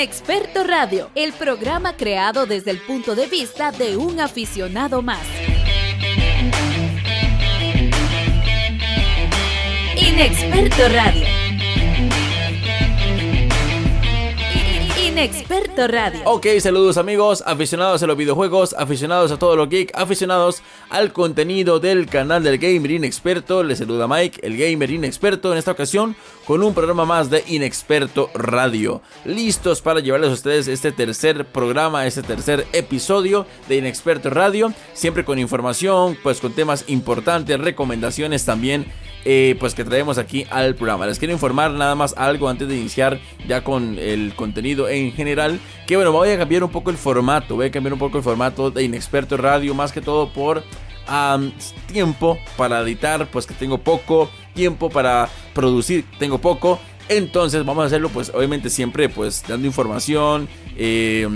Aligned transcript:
Inexperto 0.00 0.64
Radio, 0.64 1.10
el 1.14 1.34
programa 1.34 1.94
creado 1.94 2.46
desde 2.46 2.70
el 2.70 2.78
punto 2.78 3.14
de 3.14 3.26
vista 3.26 3.70
de 3.70 3.98
un 3.98 4.18
aficionado 4.18 5.02
más. 5.02 5.20
Inexperto 9.94 10.88
Radio. 10.88 11.29
Experto 15.22 15.86
Radio. 15.86 16.22
Ok, 16.24 16.46
saludos 16.60 16.96
amigos, 16.96 17.44
aficionados 17.44 18.02
a 18.02 18.06
los 18.06 18.16
videojuegos, 18.16 18.74
aficionados 18.78 19.30
a 19.30 19.38
todo 19.38 19.54
lo 19.54 19.68
geek, 19.68 19.92
aficionados 19.94 20.62
al 20.88 21.12
contenido 21.12 21.78
del 21.78 22.06
canal 22.06 22.42
del 22.42 22.56
Gamer 22.56 22.92
Inexperto. 22.92 23.62
Les 23.62 23.80
saluda 23.80 24.08
Mike, 24.08 24.40
el 24.42 24.56
Gamer 24.56 24.90
Inexperto, 24.90 25.52
en 25.52 25.58
esta 25.58 25.72
ocasión 25.72 26.16
con 26.46 26.62
un 26.62 26.72
programa 26.72 27.04
más 27.04 27.28
de 27.28 27.44
Inexperto 27.48 28.30
Radio. 28.32 29.02
Listos 29.26 29.82
para 29.82 30.00
llevarles 30.00 30.30
a 30.30 30.34
ustedes 30.34 30.68
este 30.68 30.90
tercer 30.90 31.44
programa, 31.44 32.06
este 32.06 32.22
tercer 32.22 32.66
episodio 32.72 33.44
de 33.68 33.76
Inexperto 33.76 34.30
Radio. 34.30 34.72
Siempre 34.94 35.26
con 35.26 35.38
información, 35.38 36.16
pues 36.22 36.40
con 36.40 36.54
temas 36.54 36.86
importantes, 36.88 37.60
recomendaciones 37.60 38.46
también 38.46 38.86
eh, 39.24 39.56
pues 39.60 39.74
que 39.74 39.84
traemos 39.84 40.18
aquí 40.18 40.46
al 40.50 40.74
programa. 40.74 41.06
Les 41.06 41.18
quiero 41.18 41.32
informar 41.32 41.70
nada 41.72 41.94
más 41.94 42.14
algo 42.16 42.48
antes 42.48 42.68
de 42.68 42.76
iniciar 42.76 43.20
ya 43.46 43.62
con 43.62 43.98
el 43.98 44.34
contenido 44.34 44.88
en 44.88 45.12
general. 45.12 45.60
Que 45.86 45.96
bueno, 45.96 46.12
voy 46.12 46.30
a 46.30 46.38
cambiar 46.38 46.64
un 46.64 46.70
poco 46.70 46.90
el 46.90 46.96
formato. 46.96 47.56
Voy 47.56 47.66
a 47.66 47.70
cambiar 47.70 47.92
un 47.92 47.98
poco 47.98 48.18
el 48.18 48.24
formato 48.24 48.70
de 48.70 48.84
Inexperto 48.84 49.36
Radio. 49.36 49.74
Más 49.74 49.92
que 49.92 50.00
todo 50.00 50.32
por 50.32 50.62
tiempo 51.86 52.38
para 52.56 52.80
editar. 52.80 53.26
Pues 53.30 53.46
que 53.46 53.54
tengo 53.54 53.78
poco. 53.78 54.30
Tiempo 54.54 54.90
para 54.90 55.28
producir. 55.54 56.04
Tengo 56.18 56.38
poco. 56.38 56.80
Entonces 57.10 57.64
vamos 57.64 57.82
a 57.82 57.86
hacerlo 57.88 58.08
pues 58.08 58.30
obviamente 58.32 58.70
siempre 58.70 59.08
pues 59.08 59.42
dando 59.48 59.66
información, 59.66 60.48
eh, 60.76 61.26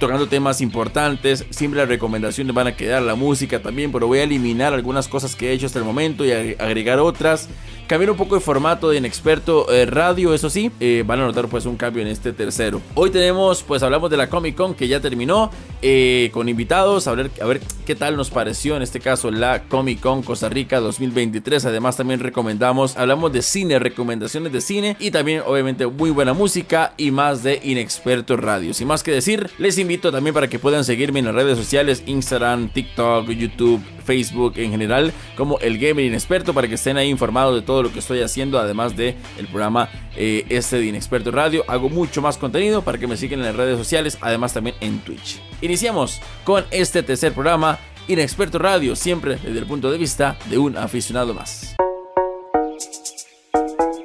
tocando 0.00 0.28
temas 0.28 0.62
importantes. 0.62 1.44
Siempre 1.50 1.78
las 1.78 1.90
recomendaciones 1.90 2.54
van 2.54 2.68
a 2.68 2.74
quedar, 2.74 3.02
la 3.02 3.14
música 3.14 3.60
también, 3.60 3.92
pero 3.92 4.06
voy 4.06 4.20
a 4.20 4.22
eliminar 4.22 4.72
algunas 4.72 5.06
cosas 5.06 5.36
que 5.36 5.50
he 5.50 5.52
hecho 5.52 5.66
hasta 5.66 5.78
el 5.78 5.84
momento 5.84 6.24
y 6.24 6.32
agregar 6.32 7.00
otras. 7.00 7.50
Cambiar 7.86 8.10
un 8.10 8.16
poco 8.16 8.34
el 8.34 8.40
formato 8.40 8.88
de 8.88 8.96
Inexperto 8.96 9.70
eh, 9.70 9.84
Radio, 9.84 10.32
eso 10.32 10.48
sí, 10.48 10.70
eh, 10.80 11.04
van 11.06 11.20
a 11.20 11.26
notar 11.26 11.48
pues 11.48 11.66
un 11.66 11.76
cambio 11.76 12.00
en 12.00 12.08
este 12.08 12.32
tercero. 12.32 12.80
Hoy 12.94 13.10
tenemos, 13.10 13.62
pues 13.62 13.82
hablamos 13.82 14.10
de 14.10 14.16
la 14.16 14.30
Comic 14.30 14.54
Con 14.56 14.74
que 14.74 14.88
ya 14.88 15.00
terminó, 15.00 15.50
eh, 15.82 16.30
con 16.32 16.48
invitados, 16.48 17.06
a 17.08 17.14
ver, 17.14 17.30
a 17.42 17.44
ver 17.44 17.60
qué 17.84 17.94
tal 17.94 18.16
nos 18.16 18.30
pareció 18.30 18.74
en 18.74 18.82
este 18.82 19.00
caso 19.00 19.30
la 19.30 19.64
Comic 19.64 20.00
Con 20.00 20.22
Costa 20.22 20.48
Rica 20.48 20.80
2023. 20.80 21.66
Además 21.66 21.98
también 21.98 22.20
recomendamos, 22.20 22.96
hablamos 22.96 23.30
de 23.34 23.42
cine, 23.42 23.78
recomendaciones 23.78 24.50
de 24.50 24.62
cine 24.62 24.96
y 24.98 25.10
también 25.10 25.42
obviamente 25.46 25.86
muy 25.86 26.08
buena 26.08 26.32
música 26.32 26.94
y 26.96 27.10
más 27.10 27.42
de 27.42 27.60
Inexperto 27.62 28.38
Radio. 28.38 28.72
Sin 28.72 28.88
más 28.88 29.02
que 29.02 29.10
decir, 29.10 29.50
les 29.58 29.76
invito 29.76 30.10
también 30.10 30.32
para 30.32 30.48
que 30.48 30.58
puedan 30.58 30.84
seguirme 30.84 31.18
en 31.18 31.26
las 31.26 31.34
redes 31.34 31.58
sociales, 31.58 32.02
Instagram, 32.06 32.70
TikTok, 32.70 33.28
YouTube, 33.28 33.82
Facebook 34.04 34.54
en 34.56 34.70
general, 34.70 35.12
como 35.36 35.58
el 35.60 35.78
Gamer 35.78 36.04
Inexperto, 36.04 36.54
para 36.54 36.68
que 36.68 36.74
estén 36.74 36.96
ahí 36.96 37.08
informados 37.08 37.54
de 37.54 37.62
todo 37.62 37.82
lo 37.82 37.92
que 37.92 37.98
estoy 37.98 38.20
haciendo, 38.20 38.58
además 38.58 38.96
de 38.96 39.16
el 39.38 39.46
programa 39.46 39.88
eh, 40.16 40.44
este 40.48 40.76
de 40.76 40.86
Inexperto 40.86 41.30
Radio. 41.30 41.64
Hago 41.68 41.88
mucho 41.88 42.22
más 42.22 42.36
contenido 42.36 42.82
para 42.82 42.98
que 42.98 43.06
me 43.06 43.16
sigan 43.16 43.40
en 43.40 43.46
las 43.46 43.56
redes 43.56 43.78
sociales, 43.78 44.18
además 44.20 44.52
también 44.52 44.76
en 44.80 44.98
Twitch. 45.00 45.40
Iniciamos 45.60 46.20
con 46.44 46.64
este 46.70 47.02
tercer 47.02 47.32
programa, 47.32 47.78
Inexperto 48.06 48.58
Radio, 48.58 48.94
siempre 48.94 49.36
desde 49.36 49.58
el 49.58 49.66
punto 49.66 49.90
de 49.90 49.98
vista 49.98 50.36
de 50.50 50.58
un 50.58 50.76
aficionado 50.76 51.32
más. 51.34 51.74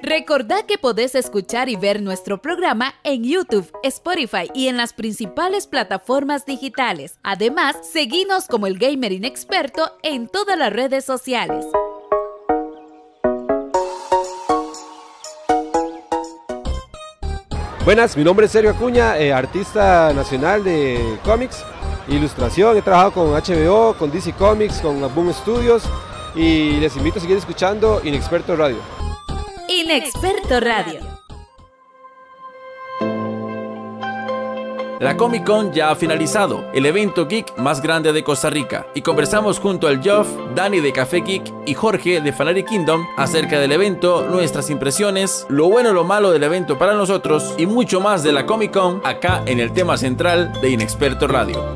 Recordá 0.02 0.64
que 0.66 0.78
podés 0.78 1.14
escuchar 1.14 1.68
y 1.68 1.76
ver 1.76 2.02
nuestro 2.02 2.42
programa 2.42 2.94
en 3.04 3.24
YouTube, 3.26 3.70
Spotify 3.84 4.50
y 4.54 4.68
en 4.68 4.78
las 4.78 4.94
principales 4.94 5.68
plataformas 5.68 6.46
digitales. 6.46 7.20
Además, 7.22 7.76
seguinos 7.92 8.46
como 8.48 8.68
el 8.68 8.80
Gamer 8.80 9.12
Inexperto 9.12 9.92
en 10.02 10.30
todas 10.30 10.58
las 10.58 10.72
redes 10.72 11.04
sociales. 11.04 11.66
Buenas, 17.84 18.16
mi 18.16 18.24
nombre 18.24 18.46
es 18.46 18.52
Sergio 18.54 18.72
Acuña, 18.72 19.18
eh, 19.18 19.34
artista 19.34 20.14
nacional 20.14 20.64
de 20.64 21.20
cómics, 21.26 21.66
ilustración. 22.08 22.78
He 22.78 22.82
trabajado 22.82 23.12
con 23.12 23.32
HBO, 23.32 23.96
con 23.98 24.12
DC 24.12 24.32
Comics, 24.34 24.80
con 24.80 25.02
Boom 25.14 25.34
Studios 25.34 25.84
y 26.36 26.80
les 26.80 26.96
invito 26.96 27.18
a 27.18 27.22
seguir 27.22 27.38
escuchando 27.38 28.00
Inexperto 28.04 28.56
Radio. 28.56 28.99
Inexperto 29.72 30.60
Radio. 30.60 31.00
La 35.00 35.16
Comic 35.16 35.46
Con 35.46 35.72
ya 35.72 35.92
ha 35.92 35.96
finalizado, 35.96 36.66
el 36.74 36.88
evento 36.88 37.28
geek 37.28 37.56
más 37.60 37.80
grande 37.80 38.12
de 38.12 38.24
Costa 38.24 38.50
Rica, 38.50 38.88
y 38.96 39.04
conversamos 39.04 39.60
junto 39.60 39.88
al 39.88 40.02
Geoff, 40.02 40.28
Dani 40.56 40.80
de 40.80 40.92
Café 40.92 41.22
Geek 41.22 41.54
y 41.68 41.76
Jorge 41.76 42.20
de 42.20 42.34
Fanary 42.34 42.64
Kingdom 42.66 43.06
acerca 43.16 43.60
del 43.60 43.72
evento, 43.72 44.26
nuestras 44.28 44.72
impresiones, 44.72 45.46
lo 45.50 45.70
bueno 45.70 45.92
y 45.92 45.94
lo 45.94 46.04
malo 46.04 46.32
del 46.32 46.42
evento 46.42 46.80
para 46.80 46.96
nosotros 46.96 47.54
y 47.60 47.68
mucho 47.68 48.02
más 48.02 48.24
de 48.24 48.32
la 48.32 48.48
Comic 48.48 48.74
Con 48.74 49.02
acá 49.06 49.44
en 49.46 49.60
el 49.60 49.72
tema 49.72 49.98
central 49.98 50.52
de 50.64 50.72
Inexperto 50.72 51.28
Radio. 51.28 51.76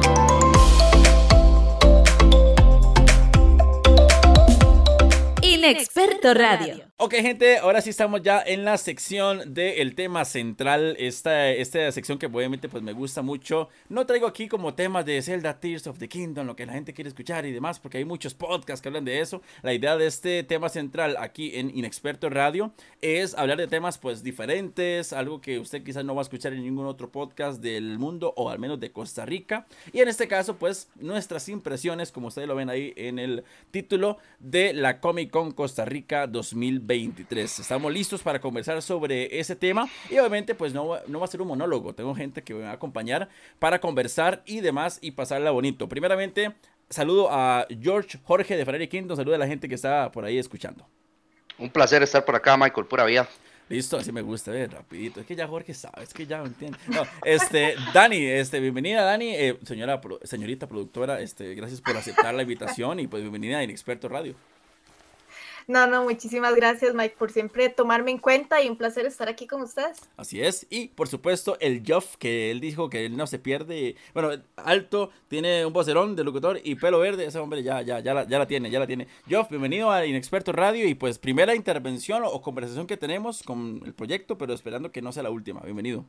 Inexperto 5.43 6.33
Radio. 6.33 6.92
Ok, 6.97 7.15
gente, 7.15 7.57
ahora 7.57 7.81
sí 7.81 7.89
estamos 7.89 8.21
ya 8.21 8.41
en 8.45 8.63
la 8.63 8.77
sección 8.77 9.55
del 9.55 9.95
tema 9.95 10.25
central. 10.25 10.95
Esta, 10.99 11.49
esta 11.49 11.91
sección 11.91 12.19
que 12.19 12.27
obviamente 12.27 12.69
pues 12.69 12.83
me 12.83 12.93
gusta 12.93 13.23
mucho. 13.23 13.67
No 13.89 14.05
traigo 14.05 14.27
aquí 14.27 14.47
como 14.47 14.75
temas 14.75 15.03
de 15.03 15.19
Zelda 15.23 15.59
Tears 15.59 15.87
of 15.87 15.97
the 15.97 16.07
Kingdom, 16.07 16.45
lo 16.45 16.55
que 16.55 16.67
la 16.67 16.73
gente 16.73 16.93
quiere 16.93 17.07
escuchar 17.07 17.47
y 17.47 17.51
demás, 17.51 17.79
porque 17.79 17.97
hay 17.97 18.05
muchos 18.05 18.35
podcasts 18.35 18.79
que 18.79 18.89
hablan 18.89 19.05
de 19.05 19.21
eso. 19.21 19.41
La 19.63 19.73
idea 19.73 19.97
de 19.97 20.05
este 20.05 20.43
tema 20.43 20.69
central 20.69 21.17
aquí 21.19 21.55
en 21.55 21.75
Inexperto 21.75 22.29
Radio 22.29 22.73
es 23.01 23.33
hablar 23.33 23.57
de 23.57 23.67
temas 23.67 23.97
pues 23.97 24.21
diferentes, 24.21 25.13
algo 25.13 25.41
que 25.41 25.57
usted 25.57 25.83
quizás 25.83 26.05
no 26.05 26.13
va 26.13 26.21
a 26.21 26.23
escuchar 26.29 26.53
en 26.53 26.63
ningún 26.63 26.85
otro 26.85 27.11
podcast 27.11 27.59
del 27.59 27.97
mundo 27.97 28.35
o 28.37 28.51
al 28.51 28.59
menos 28.59 28.79
de 28.79 28.91
Costa 28.91 29.25
Rica. 29.25 29.65
Y 29.91 30.01
en 30.01 30.09
este 30.09 30.27
caso 30.27 30.57
pues 30.57 30.89
nuestras 30.95 31.49
impresiones, 31.49 32.11
como 32.11 32.27
ustedes 32.27 32.47
lo 32.47 32.55
ven 32.55 32.69
ahí 32.69 32.93
en 32.95 33.17
el 33.17 33.43
título 33.71 34.19
de 34.39 34.73
la 34.73 35.01
Comic 35.01 35.31
Con 35.31 35.51
Costa 35.53 35.85
Rica 35.85 36.27
2020. 36.27 36.82
Estamos 36.85 37.93
listos 37.93 38.21
para 38.21 38.41
conversar 38.41 38.81
sobre 38.81 39.39
ese 39.39 39.55
tema 39.55 39.87
y 40.09 40.17
obviamente 40.17 40.53
pues 40.53 40.73
no, 40.73 40.99
no 41.07 41.19
va 41.19 41.25
a 41.25 41.27
ser 41.29 41.41
un 41.41 41.47
monólogo, 41.47 41.95
tengo 41.95 42.13
gente 42.13 42.43
que 42.43 42.53
me 42.53 42.63
va 42.63 42.71
a 42.71 42.73
acompañar 42.73 43.29
para 43.57 43.79
conversar 43.79 44.43
y 44.45 44.59
demás 44.59 44.99
y 45.01 45.11
pasarla 45.11 45.51
bonito. 45.51 45.87
Primeramente, 45.87 46.53
saludo 46.89 47.29
a 47.31 47.65
George 47.81 48.19
Jorge 48.25 48.57
de 48.57 48.65
Ferrari 48.65 48.89
Quinto, 48.89 49.15
saludo 49.15 49.35
a 49.35 49.37
la 49.37 49.47
gente 49.47 49.69
que 49.69 49.75
está 49.75 50.11
por 50.11 50.25
ahí 50.25 50.37
escuchando. 50.37 50.85
Un 51.57 51.69
placer 51.69 52.03
estar 52.03 52.25
por 52.25 52.35
acá, 52.35 52.57
Michael, 52.57 52.85
pura 52.85 53.05
vida. 53.05 53.29
Listo, 53.69 53.95
así 53.95 54.11
me 54.11 54.21
gusta, 54.21 54.51
ver, 54.51 54.69
rapidito. 54.69 55.21
Es 55.21 55.25
que 55.25 55.37
ya 55.37 55.47
Jorge 55.47 55.73
sabe, 55.73 56.03
es 56.03 56.13
que 56.13 56.27
ya 56.27 56.43
entiende. 56.43 56.77
este, 57.23 57.75
Dani, 57.93 58.25
este, 58.25 58.59
bienvenida 58.59 59.03
Dani, 59.03 59.33
eh, 59.33 59.57
señora, 59.63 60.01
señorita 60.23 60.67
productora, 60.67 61.21
este, 61.21 61.55
gracias 61.55 61.79
por 61.79 61.95
aceptar 61.95 62.33
la 62.33 62.41
invitación 62.41 62.99
y 62.99 63.07
pues 63.07 63.23
bienvenida 63.23 63.59
a 63.59 63.63
Inexperto 63.63 64.09
Radio. 64.09 64.35
No, 65.67 65.87
no, 65.87 66.03
muchísimas 66.03 66.55
gracias, 66.55 66.93
Mike, 66.93 67.15
por 67.17 67.31
siempre 67.31 67.69
tomarme 67.69 68.11
en 68.11 68.17
cuenta 68.17 68.61
y 68.61 68.69
un 68.69 68.77
placer 68.77 69.05
estar 69.05 69.29
aquí 69.29 69.47
con 69.47 69.61
ustedes. 69.61 70.01
Así 70.17 70.41
es, 70.41 70.67
y 70.69 70.89
por 70.89 71.07
supuesto, 71.07 71.57
el 71.59 71.83
Joff, 71.85 72.17
que 72.17 72.51
él 72.51 72.59
dijo 72.59 72.89
que 72.89 73.05
él 73.05 73.15
no 73.17 73.27
se 73.27 73.39
pierde. 73.39 73.95
Bueno, 74.13 74.31
alto, 74.55 75.11
tiene 75.27 75.65
un 75.65 75.73
vocerón 75.73 76.15
de 76.15 76.23
locutor 76.23 76.59
y 76.63 76.75
pelo 76.75 76.99
verde. 76.99 77.25
Ese 77.25 77.39
hombre 77.39 77.63
ya, 77.63 77.81
ya, 77.81 77.99
ya, 77.99 78.13
la, 78.13 78.27
ya 78.27 78.39
la 78.39 78.47
tiene, 78.47 78.69
ya 78.69 78.79
la 78.79 78.87
tiene. 78.87 79.07
Joff, 79.29 79.49
bienvenido 79.49 79.91
a 79.91 80.05
Inexperto 80.05 80.51
Radio 80.51 80.87
y 80.87 80.95
pues 80.95 81.19
primera 81.19 81.55
intervención 81.55 82.23
o 82.25 82.41
conversación 82.41 82.87
que 82.87 82.97
tenemos 82.97 83.43
con 83.43 83.81
el 83.85 83.93
proyecto, 83.93 84.37
pero 84.37 84.53
esperando 84.53 84.91
que 84.91 85.01
no 85.01 85.11
sea 85.11 85.23
la 85.23 85.29
última. 85.29 85.61
Bienvenido. 85.61 86.05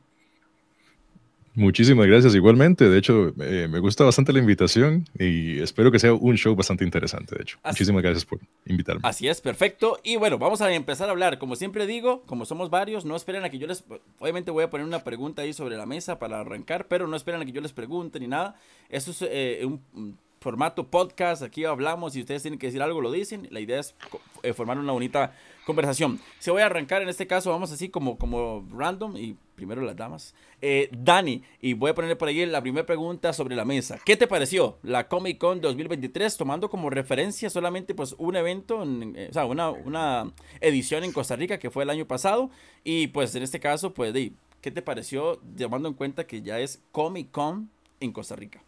Muchísimas 1.55 2.05
gracias 2.07 2.35
igualmente. 2.35 2.89
De 2.89 2.97
hecho, 2.97 3.33
eh, 3.39 3.67
me 3.69 3.79
gusta 3.79 4.03
bastante 4.03 4.33
la 4.33 4.39
invitación 4.39 5.07
y 5.17 5.59
espero 5.59 5.91
que 5.91 5.99
sea 5.99 6.13
un 6.13 6.35
show 6.35 6.55
bastante 6.55 6.83
interesante, 6.83 7.35
de 7.35 7.43
hecho. 7.43 7.57
Muchísimas 7.65 8.03
gracias 8.03 8.25
por 8.25 8.39
invitarme. 8.65 9.01
Así 9.03 9.27
es, 9.27 9.39
perfecto. 9.39 9.99
Y 10.03 10.17
bueno, 10.17 10.37
vamos 10.37 10.61
a 10.61 10.73
empezar 10.73 11.07
a 11.07 11.11
hablar. 11.11 11.39
Como 11.39 11.55
siempre 11.55 11.87
digo, 11.87 12.23
como 12.25 12.45
somos 12.45 12.69
varios, 12.69 13.05
no 13.05 13.15
esperen 13.15 13.45
a 13.45 13.49
que 13.49 13.57
yo 13.57 13.67
les... 13.67 13.85
Obviamente 14.19 14.51
voy 14.51 14.65
a 14.65 14.69
poner 14.69 14.85
una 14.85 15.03
pregunta 15.03 15.43
ahí 15.43 15.53
sobre 15.53 15.77
la 15.77 15.85
mesa 15.85 16.19
para 16.19 16.41
arrancar, 16.41 16.87
pero 16.87 17.07
no 17.07 17.15
esperen 17.15 17.41
a 17.41 17.45
que 17.45 17.53
yo 17.53 17.61
les 17.61 17.73
pregunte 17.73 18.19
ni 18.19 18.27
nada. 18.27 18.55
Eso 18.89 19.11
es 19.11 19.21
eh, 19.21 19.65
un 19.65 20.17
formato 20.45 20.91
podcast, 20.91 21.41
aquí 21.41 21.65
hablamos 21.65 22.15
y 22.15 22.19
ustedes 22.19 22.43
tienen 22.43 22.59
que 22.59 22.67
decir 22.67 22.81
algo, 22.81 23.01
lo 23.01 23.11
dicen. 23.11 23.47
La 23.49 23.59
idea 23.61 23.79
es 23.79 23.95
eh, 24.43 24.53
formar 24.53 24.77
una 24.77 24.91
bonita 24.91 25.33
conversación. 25.65 26.19
Se 26.39 26.51
voy 26.51 26.61
a 26.61 26.67
arrancar 26.67 27.01
en 27.01 27.09
este 27.09 27.27
caso, 27.27 27.49
vamos 27.49 27.71
así 27.71 27.89
como, 27.89 28.17
como 28.17 28.65
random 28.71 29.17
y 29.17 29.35
primero 29.55 29.81
las 29.81 29.95
damas. 29.95 30.35
Eh, 30.61 30.89
Dani, 30.91 31.43
y 31.59 31.73
voy 31.73 31.91
a 31.91 31.95
poner 31.95 32.17
por 32.17 32.27
ahí 32.27 32.45
la 32.45 32.61
primera 32.61 32.85
pregunta 32.85 33.33
sobre 33.33 33.55
la 33.55 33.65
mesa. 33.65 33.99
¿Qué 34.05 34.15
te 34.15 34.27
pareció 34.27 34.77
la 34.83 35.07
Comic 35.07 35.37
Con 35.37 35.61
2023 35.61 36.37
tomando 36.37 36.69
como 36.69 36.89
referencia 36.89 37.49
solamente 37.49 37.95
pues 37.95 38.15
un 38.17 38.35
evento, 38.35 38.83
eh, 38.83 39.27
o 39.29 39.33
sea, 39.33 39.45
una, 39.45 39.71
una 39.71 40.31
edición 40.61 41.03
en 41.03 41.11
Costa 41.11 41.35
Rica 41.35 41.57
que 41.57 41.71
fue 41.71 41.83
el 41.83 41.89
año 41.89 42.05
pasado? 42.05 42.49
Y 42.83 43.07
pues 43.07 43.33
en 43.35 43.43
este 43.43 43.59
caso, 43.59 43.93
pues 43.93 44.13
¿qué 44.61 44.71
te 44.71 44.81
pareció 44.81 45.41
tomando 45.57 45.89
en 45.89 45.95
cuenta 45.95 46.27
que 46.27 46.41
ya 46.41 46.59
es 46.59 46.81
Comic 46.91 47.31
Con 47.31 47.69
en 47.99 48.11
Costa 48.11 48.35
Rica? 48.35 48.64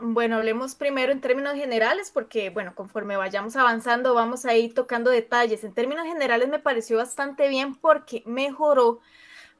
Bueno, 0.00 0.36
hablemos 0.36 0.74
primero 0.74 1.12
en 1.12 1.20
términos 1.20 1.54
generales, 1.54 2.10
porque, 2.12 2.50
bueno, 2.50 2.74
conforme 2.74 3.16
vayamos 3.16 3.56
avanzando, 3.56 4.14
vamos 4.14 4.44
a 4.44 4.54
ir 4.54 4.74
tocando 4.74 5.10
detalles. 5.10 5.64
En 5.64 5.72
términos 5.72 6.06
generales, 6.06 6.48
me 6.48 6.58
pareció 6.58 6.96
bastante 6.98 7.48
bien 7.48 7.74
porque 7.74 8.22
mejoró 8.26 9.00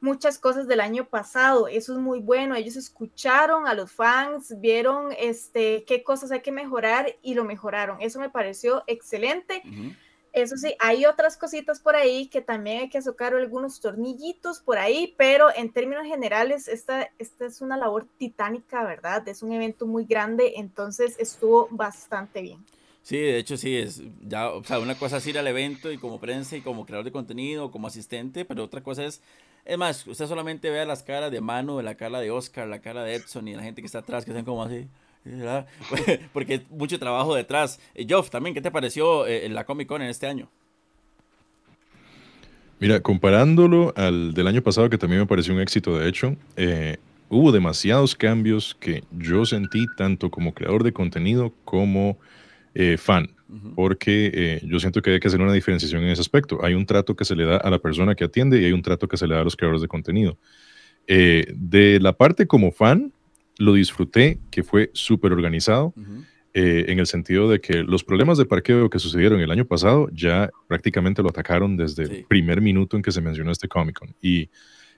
muchas 0.00 0.38
cosas 0.38 0.68
del 0.68 0.80
año 0.80 1.06
pasado. 1.06 1.68
Eso 1.68 1.92
es 1.92 1.98
muy 1.98 2.20
bueno. 2.20 2.54
Ellos 2.54 2.76
escucharon 2.76 3.66
a 3.66 3.74
los 3.74 3.90
fans, 3.90 4.60
vieron 4.60 5.12
este, 5.18 5.84
qué 5.84 6.02
cosas 6.02 6.30
hay 6.30 6.40
que 6.40 6.52
mejorar 6.52 7.16
y 7.22 7.34
lo 7.34 7.44
mejoraron. 7.44 8.00
Eso 8.00 8.20
me 8.20 8.30
pareció 8.30 8.84
excelente. 8.86 9.62
Eso 10.42 10.56
sí, 10.56 10.74
hay 10.78 11.06
otras 11.06 11.36
cositas 11.36 11.80
por 11.80 11.96
ahí 11.96 12.26
que 12.26 12.40
también 12.40 12.82
hay 12.82 12.88
que 12.88 13.02
sacar 13.02 13.34
algunos 13.34 13.80
tornillitos 13.80 14.60
por 14.60 14.78
ahí, 14.78 15.14
pero 15.16 15.48
en 15.54 15.72
términos 15.72 16.06
generales, 16.06 16.68
esta, 16.68 17.10
esta 17.18 17.46
es 17.46 17.60
una 17.60 17.76
labor 17.76 18.06
titánica, 18.18 18.84
¿verdad? 18.84 19.26
Es 19.28 19.42
un 19.42 19.52
evento 19.52 19.86
muy 19.86 20.04
grande, 20.04 20.54
entonces 20.56 21.16
estuvo 21.18 21.68
bastante 21.70 22.42
bien. 22.42 22.64
Sí, 23.02 23.16
de 23.16 23.38
hecho 23.38 23.56
sí, 23.56 23.74
es 23.76 24.02
ya, 24.20 24.50
o 24.50 24.62
sea, 24.62 24.80
una 24.80 24.98
cosa 24.98 25.16
es 25.16 25.26
ir 25.26 25.38
al 25.38 25.46
evento 25.46 25.90
y 25.90 25.96
como 25.96 26.20
prensa 26.20 26.56
y 26.56 26.60
como 26.60 26.84
creador 26.84 27.06
de 27.06 27.12
contenido, 27.12 27.70
como 27.70 27.86
asistente, 27.86 28.44
pero 28.44 28.64
otra 28.64 28.82
cosa 28.82 29.04
es, 29.04 29.22
es 29.64 29.78
más, 29.78 30.06
usted 30.06 30.26
solamente 30.26 30.68
vea 30.70 30.84
las 30.84 31.02
caras 31.02 31.30
de 31.30 31.40
Mano, 31.40 31.80
la 31.80 31.94
cara 31.94 32.20
de 32.20 32.30
Oscar, 32.30 32.68
la 32.68 32.80
cara 32.80 33.04
de 33.04 33.14
Edson 33.14 33.48
y 33.48 33.54
la 33.54 33.62
gente 33.62 33.80
que 33.80 33.86
está 33.86 34.00
atrás, 34.00 34.24
que 34.24 34.32
están 34.32 34.44
como 34.44 34.62
así. 34.62 34.88
Porque 36.32 36.54
es 36.54 36.70
mucho 36.70 36.98
trabajo 36.98 37.34
detrás. 37.34 37.80
Joff, 38.08 38.30
también, 38.30 38.54
¿qué 38.54 38.60
te 38.60 38.70
pareció 38.70 39.26
eh, 39.26 39.48
la 39.48 39.64
Comic 39.64 39.88
Con 39.88 40.02
en 40.02 40.08
este 40.08 40.26
año? 40.26 40.48
Mira, 42.80 43.00
comparándolo 43.00 43.92
al 43.96 44.34
del 44.34 44.46
año 44.46 44.62
pasado, 44.62 44.88
que 44.88 44.98
también 44.98 45.20
me 45.20 45.26
pareció 45.26 45.52
un 45.52 45.60
éxito, 45.60 45.98
de 45.98 46.08
hecho, 46.08 46.36
eh, 46.56 46.98
hubo 47.28 47.50
demasiados 47.50 48.14
cambios 48.14 48.76
que 48.78 49.02
yo 49.10 49.44
sentí 49.44 49.86
tanto 49.96 50.30
como 50.30 50.54
creador 50.54 50.84
de 50.84 50.92
contenido 50.92 51.52
como 51.64 52.18
eh, 52.74 52.96
fan, 52.96 53.34
porque 53.74 54.60
yo 54.64 54.78
siento 54.78 55.02
que 55.02 55.10
hay 55.10 55.20
que 55.20 55.26
hacer 55.26 55.40
una 55.40 55.52
diferenciación 55.52 56.04
en 56.04 56.10
ese 56.10 56.20
aspecto. 56.20 56.64
Hay 56.64 56.74
un 56.74 56.86
trato 56.86 57.16
que 57.16 57.24
se 57.24 57.34
le 57.34 57.46
da 57.46 57.56
a 57.56 57.68
la 57.68 57.80
persona 57.80 58.14
que 58.14 58.24
atiende 58.24 58.60
y 58.60 58.64
hay 58.66 58.72
un 58.72 58.82
trato 58.82 59.08
que 59.08 59.16
se 59.16 59.26
le 59.26 59.34
da 59.34 59.40
a 59.40 59.44
los 59.44 59.56
creadores 59.56 59.82
de 59.82 59.88
contenido. 59.88 60.38
de 61.08 61.98
la 62.00 62.12
parte 62.12 62.46
como 62.46 62.70
fan, 62.70 63.12
lo 63.58 63.74
disfruté, 63.74 64.38
que 64.50 64.62
fue 64.62 64.90
súper 64.94 65.32
organizado, 65.32 65.92
eh, 66.54 66.86
en 66.88 66.98
el 66.98 67.06
sentido 67.06 67.50
de 67.50 67.60
que 67.60 67.82
los 67.82 68.04
problemas 68.04 68.38
de 68.38 68.46
parqueo 68.46 68.88
que 68.88 68.98
sucedieron 68.98 69.40
el 69.40 69.50
año 69.50 69.66
pasado 69.66 70.08
ya 70.12 70.48
prácticamente 70.66 71.22
lo 71.22 71.28
atacaron 71.28 71.76
desde 71.76 72.04
el 72.04 72.24
primer 72.24 72.62
minuto 72.62 72.96
en 72.96 73.02
que 73.02 73.12
se 73.12 73.20
mencionó 73.20 73.50
este 73.50 73.68
Comic 73.68 73.98
Con. 73.98 74.14
Y 74.22 74.48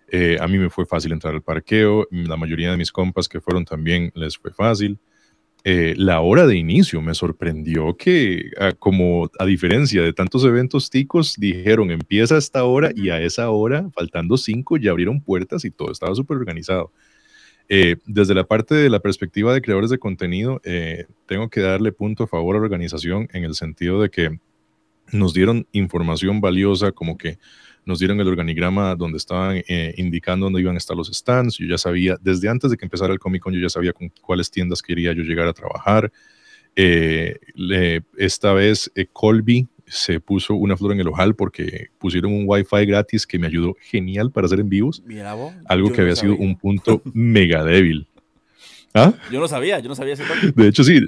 eh, 0.09 0.37
a 0.41 0.47
mí 0.47 0.59
me 0.59 0.71
fue 0.71 0.87
fácil 0.87 1.13
entrar 1.13 1.35
al 1.35 1.43
parqueo, 1.43 2.07
la 2.11 2.37
mayoría 2.37 2.71
de 2.71 2.77
mis 2.77 2.93
compas 2.93 3.29
que 3.29 3.41
fueron 3.41 3.65
también 3.65 4.13
les 4.15 4.37
fue 4.37 4.53
fácil. 4.53 4.99
Eh, 5.65 5.95
la 5.97 6.21
hora 6.21 6.47
de 6.47 6.57
inicio 6.57 7.03
me 7.03 7.15
sorprendió 7.15 7.95
que, 7.97 8.51
como 8.79 9.31
a 9.39 9.45
diferencia 9.45 10.03
de 10.03 10.13
tantos 10.13 10.45
eventos 10.45 10.89
ticos, 10.89 11.35
dijeron 11.37 11.91
empieza 11.91 12.37
a 12.37 12.39
esta 12.39 12.65
hora 12.65 12.91
y 12.95 13.11
a 13.11 13.21
esa 13.21 13.51
hora, 13.51 13.89
faltando 13.95 14.37
cinco, 14.37 14.77
ya 14.77 14.91
abrieron 14.91 15.21
puertas 15.21 15.65
y 15.65 15.71
todo 15.71 15.93
estaba 15.93 16.15
súper 16.15 16.37
organizado. 16.37 16.93
Eh, 17.73 17.99
desde 18.05 18.35
la 18.35 18.43
parte 18.43 18.75
de 18.75 18.91
la 18.91 18.99
perspectiva 18.99 19.55
de 19.55 19.63
creadores 19.63 19.91
de 19.91 19.99
contenido, 19.99 20.61
eh, 20.65 21.07
tengo 21.27 21.49
que 21.49 21.61
darle 21.61 21.93
punto 21.93 22.25
a 22.25 22.27
favor 22.27 22.57
a 22.57 22.59
la 22.59 22.65
organización 22.65 23.29
en 23.33 23.45
el 23.45 23.55
sentido 23.55 24.03
de 24.03 24.11
que 24.11 24.41
nos 25.13 25.35
dieron 25.35 25.69
información 25.71 26.41
valiosa, 26.41 26.91
como 26.91 27.17
que 27.17 27.39
nos 27.85 28.01
dieron 28.01 28.21
el 28.21 28.27
organigrama 28.27 28.97
donde 28.97 29.19
estaban 29.19 29.63
eh, 29.69 29.95
indicando 29.99 30.47
dónde 30.47 30.63
iban 30.63 30.75
a 30.75 30.79
estar 30.79 30.97
los 30.97 31.13
stands. 31.17 31.59
Yo 31.59 31.67
ya 31.69 31.79
sabía, 31.79 32.17
desde 32.21 32.49
antes 32.49 32.73
de 32.73 32.77
que 32.77 32.87
empezara 32.87 33.13
el 33.13 33.21
Comic 33.21 33.41
Con, 33.41 33.55
yo 33.55 33.61
ya 33.61 33.69
sabía 33.69 33.93
con 33.93 34.09
cuáles 34.21 34.51
tiendas 34.51 34.83
quería 34.83 35.13
yo 35.13 35.23
llegar 35.23 35.47
a 35.47 35.53
trabajar. 35.53 36.11
esta 36.75 38.53
vez 38.53 38.91
Colby 39.13 39.69
se 39.91 40.21
puso 40.21 40.55
una 40.55 40.77
flor 40.77 40.93
en 40.93 41.01
el 41.01 41.09
ojal 41.09 41.35
porque 41.35 41.89
pusieron 41.99 42.33
un 42.33 42.45
wifi 42.47 42.87
gratis 42.87 43.27
que 43.27 43.39
me 43.39 43.49
ayudó 43.49 43.77
genial 43.81 44.31
para 44.31 44.47
hacer 44.47 44.61
en 44.61 44.69
vivos. 44.69 45.03
algo 45.67 45.93
que 45.93 46.01
había 46.01 46.17
sido 46.17 46.37
un 46.37 46.57
punto 46.57 47.03
mega 47.13 47.65
débil. 47.65 48.07
¿Ah? 48.95 49.13
Yo 49.31 49.41
no 49.41 49.49
sabía, 49.49 49.79
yo 49.81 49.89
no 49.89 49.95
sabía 49.95 50.15
ese 50.15 50.25
De 50.55 50.69
hecho, 50.69 50.83
sí. 50.85 51.01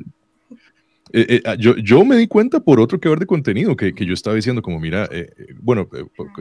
Eh, 1.15 1.27
eh, 1.29 1.43
ah, 1.45 1.57
yo, 1.59 1.77
yo, 1.77 2.05
me 2.05 2.17
di 2.17 2.27
cuenta 2.27 2.61
por 2.61 2.81
otro 2.81 2.99
creador 2.99 3.21
de 3.21 3.27
contenido 3.27 3.77
que, 3.77 3.95
que 3.95 4.07
yo 4.07 4.15
estaba 4.15 4.35
diciendo 4.35 4.63
como, 4.63 4.81
mira, 4.81 5.09
eh, 5.13 5.31
bueno, 5.61 5.87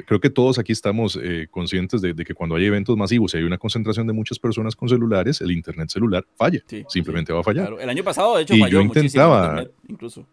creo 0.07 0.21
que 0.21 0.29
todos 0.29 0.59
aquí 0.59 0.71
estamos 0.71 1.19
conscientes 1.49 2.01
de, 2.01 2.15
que 2.15 2.33
cuando 2.33 2.55
hay 2.55 2.65
eventos 2.65 2.95
masivos 2.95 3.33
y 3.33 3.38
hay 3.38 3.43
una 3.43 3.57
concentración 3.57 4.07
de 4.07 4.13
muchas 4.13 4.39
personas 4.39 4.75
con 4.75 4.88
celulares, 4.88 5.41
el 5.41 5.51
internet 5.51 5.89
celular 5.89 6.25
falla, 6.35 6.63
simplemente 6.88 7.33
va 7.33 7.41
a 7.41 7.43
fallar. 7.43 7.75
El 7.81 7.89
año 7.89 8.03
pasado, 8.03 8.38
de 8.38 8.43
hecho, 8.43 8.55
falló 8.57 8.79
yo 8.79 8.81
intentaba, 8.81 9.65
incluso. 9.88 10.25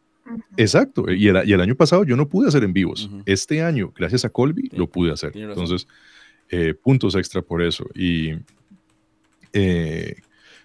Exacto, 0.57 1.11
y 1.11 1.29
el, 1.29 1.49
y 1.49 1.53
el, 1.53 1.61
año 1.61 1.75
pasado 1.75 2.05
yo 2.05 2.17
no 2.17 2.29
pude 2.29 2.49
hacer 2.49 2.65
en 2.65 2.73
vivos. 2.73 3.11
Este 3.27 3.63
año, 3.63 3.93
gracias 3.97 4.25
a 4.25 4.31
Colby, 4.31 4.71
lo 4.73 4.89
pude 4.89 5.13
hacer. 5.13 5.33
Entonces, 5.37 5.87
eh, 6.51 6.75
puntos 6.75 7.15
extra 7.15 7.43
por 7.43 7.63
eso. 7.63 7.87
Y 7.95 8.33
eh, 9.53 10.17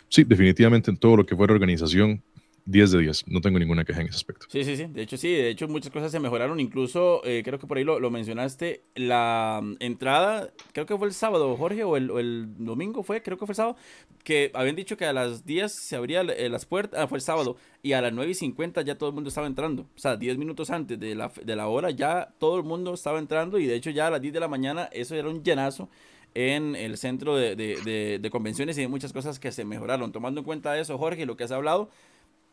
sí, 0.10 0.24
definitivamente 0.24 0.92
en 0.92 0.98
todo 0.98 1.18
lo 1.18 1.26
que 1.26 1.36
fue 1.36 1.48
la 1.48 1.54
organización, 1.54 2.22
10 2.66 2.92
de 2.92 3.00
10, 3.00 3.28
no 3.28 3.42
tengo 3.42 3.60
ninguna 3.60 3.84
queja 3.84 4.02
en 4.02 4.08
ese 4.08 4.16
aspecto. 4.16 4.46
Sí, 4.50 4.64
sí, 4.64 4.78
sí, 4.78 4.86
de 4.86 5.02
hecho 5.02 5.18
sí, 5.18 5.30
de 5.30 5.50
hecho 5.50 5.68
muchas 5.68 5.92
cosas 5.92 6.12
se 6.12 6.20
mejoraron, 6.20 6.60
incluso 6.60 7.22
eh, 7.26 7.42
creo 7.44 7.60
que 7.60 7.68
por 7.68 7.78
ahí 7.78 7.84
lo, 7.84 8.00
lo, 8.00 8.10
mencionaste, 8.10 8.84
la 8.96 9.60
mm, 9.62 9.76
entrada, 9.80 10.54
creo 10.72 10.86
que 10.86 10.98
fue 10.98 11.08
el 11.08 11.14
sábado, 11.14 11.56
Jorge, 11.58 11.84
o 11.84 11.98
el, 11.98 12.10
o 12.10 12.20
el, 12.20 12.48
domingo 12.58 13.04
fue, 13.04 13.22
creo 13.22 13.38
que 13.38 13.46
fue 13.46 13.52
el 13.52 13.58
sábado, 13.58 13.76
que 14.24 14.50
habían 14.54 14.78
dicho 14.78 14.96
que 14.96 15.06
a 15.06 15.12
las 15.12 15.46
10 15.46 15.72
se 15.72 15.96
abrían 15.98 16.30
eh, 16.30 16.48
las 16.48 16.66
puertas, 16.66 17.02
ah, 17.02 17.08
fue 17.08 17.18
el 17.18 17.22
sábado, 17.22 17.58
y 17.82 17.94
a 17.94 18.02
las 18.02 18.14
9 18.14 18.32
y 18.32 18.36
50 18.36 18.82
ya 18.84 18.98
todo 18.98 19.10
el 19.10 19.16
mundo 19.16 19.28
estaba 19.28 19.48
entrando, 19.48 19.84
o 19.84 20.00
sea, 20.00 20.16
10 20.16 20.38
minutos 20.38 20.70
antes 20.70 20.98
de 20.98 21.16
la, 21.16 21.32
de 21.44 21.56
la 21.58 21.68
hora 21.68 21.92
ya 21.92 22.34
todo 22.40 22.58
el 22.58 22.64
mundo 22.64 22.94
estaba 22.94 23.20
entrando, 23.20 23.60
y 23.60 23.66
de 23.66 23.76
hecho 23.76 23.90
ya 23.90 24.08
a 24.08 24.12
las 24.12 24.22
10 24.22 24.34
de 24.34 24.40
la 24.40 24.48
mañana 24.48 24.90
eso 24.94 25.16
era 25.16 25.28
un 25.28 25.44
llenazo 25.44 25.90
en 26.36 26.76
el 26.76 26.98
centro 26.98 27.36
de, 27.36 27.56
de, 27.56 27.80
de, 27.84 28.20
de 28.20 28.30
convenciones 28.30 28.78
y 28.78 28.82
de 28.82 28.88
muchas 28.88 29.14
cosas 29.14 29.40
que 29.40 29.52
se 29.52 29.66
mejoraron. 29.66 30.12
Tomando 30.12 30.40
en 30.40 30.46
cuenta 30.46 30.80
eso, 30.80 30.98
Jorge, 30.98 31.26
lo 31.26 31.38
que 31.38 31.44
has 31.44 31.52
hablado, 31.52 31.92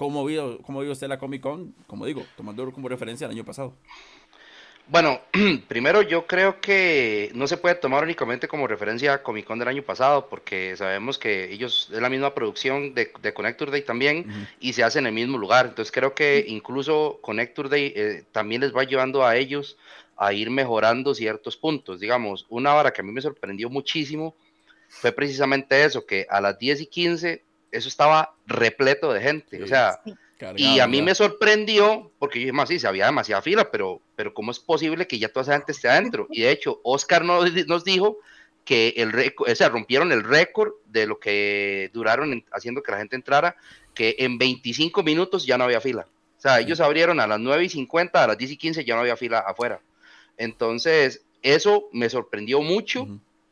¿Cómo 0.00 0.24
vio, 0.24 0.62
cómo 0.62 0.80
vio 0.80 0.92
usted 0.92 1.08
la 1.08 1.18
Comic 1.18 1.42
Con? 1.42 1.74
Como 1.86 2.06
digo, 2.06 2.24
tomando 2.34 2.72
como 2.72 2.88
referencia 2.88 3.26
el 3.26 3.32
año 3.32 3.44
pasado. 3.44 3.74
Bueno, 4.88 5.20
primero 5.68 6.00
yo 6.00 6.26
creo 6.26 6.58
que 6.58 7.30
no 7.34 7.46
se 7.46 7.58
puede 7.58 7.74
tomar 7.74 8.02
únicamente 8.04 8.48
como 8.48 8.66
referencia 8.66 9.12
a 9.12 9.22
Comic 9.22 9.44
Con 9.44 9.58
del 9.58 9.68
año 9.68 9.82
pasado, 9.82 10.26
porque 10.30 10.74
sabemos 10.74 11.18
que 11.18 11.52
ellos 11.52 11.90
es 11.92 12.00
la 12.00 12.08
misma 12.08 12.32
producción 12.32 12.94
de, 12.94 13.12
de 13.20 13.34
Connector 13.34 13.70
Day 13.70 13.82
también 13.82 14.24
y 14.58 14.72
se 14.72 14.84
hace 14.84 15.00
en 15.00 15.06
el 15.06 15.12
mismo 15.12 15.36
lugar. 15.36 15.66
Entonces 15.66 15.92
creo 15.92 16.14
que 16.14 16.46
incluso 16.48 17.18
Connector 17.20 17.68
Day 17.68 17.92
eh, 17.94 18.24
también 18.32 18.62
les 18.62 18.74
va 18.74 18.84
llevando 18.84 19.26
a 19.26 19.36
ellos 19.36 19.76
a 20.16 20.32
ir 20.32 20.48
mejorando 20.48 21.14
ciertos 21.14 21.58
puntos. 21.58 22.00
Digamos, 22.00 22.46
una 22.48 22.74
hora 22.74 22.90
que 22.90 23.02
a 23.02 23.04
mí 23.04 23.12
me 23.12 23.20
sorprendió 23.20 23.68
muchísimo 23.68 24.34
fue 24.88 25.12
precisamente 25.12 25.84
eso, 25.84 26.06
que 26.06 26.26
a 26.30 26.40
las 26.40 26.58
10 26.58 26.80
y 26.80 26.86
15 26.86 27.49
eso 27.70 27.88
estaba 27.88 28.34
repleto 28.46 29.12
de 29.12 29.20
gente. 29.20 29.62
o 29.62 29.66
sea, 29.66 30.00
y 30.56 30.80
a 30.80 30.86
mí 30.86 31.02
me 31.02 31.14
sorprendió, 31.14 32.10
porque 32.18 32.38
yo 32.38 32.44
dije, 32.44 32.52
más 32.52 32.68
sí, 32.68 32.78
se 32.78 32.86
había 32.86 33.06
demasiada 33.06 33.42
fila, 33.42 33.70
pero, 33.70 34.00
pero 34.16 34.32
¿cómo 34.32 34.50
es 34.50 34.58
posible 34.58 35.06
que 35.06 35.18
ya 35.18 35.28
toda 35.28 35.42
esa 35.42 35.52
gente 35.52 35.72
esté 35.72 35.88
adentro? 35.88 36.26
Y 36.30 36.42
de 36.42 36.50
hecho, 36.50 36.80
Oscar 36.82 37.24
nos, 37.24 37.52
nos 37.66 37.84
dijo 37.84 38.18
que 38.64 38.94
el 38.96 39.34
o 39.36 39.54
sea, 39.54 39.68
rompieron 39.68 40.12
el 40.12 40.24
récord 40.24 40.72
de 40.86 41.06
lo 41.06 41.18
que 41.18 41.90
duraron 41.92 42.44
haciendo 42.52 42.82
que 42.82 42.92
la 42.92 42.98
gente 42.98 43.16
entrara, 43.16 43.56
que 43.94 44.16
en 44.18 44.38
25 44.38 45.02
minutos 45.02 45.44
ya 45.44 45.58
no 45.58 45.64
había 45.64 45.80
fila. 45.80 46.06
O 46.38 46.40
sea, 46.40 46.60
ellos 46.60 46.80
abrieron 46.80 47.20
a 47.20 47.26
las 47.26 47.38
9 47.38 47.64
y 47.64 47.68
50, 47.68 48.24
a 48.24 48.26
las 48.28 48.38
10 48.38 48.52
y 48.52 48.56
15 48.56 48.84
ya 48.84 48.94
no 48.94 49.00
había 49.00 49.16
fila 49.16 49.40
afuera. 49.40 49.80
Entonces, 50.38 51.22
eso 51.42 51.88
me 51.92 52.08
sorprendió 52.08 52.62
mucho 52.62 53.06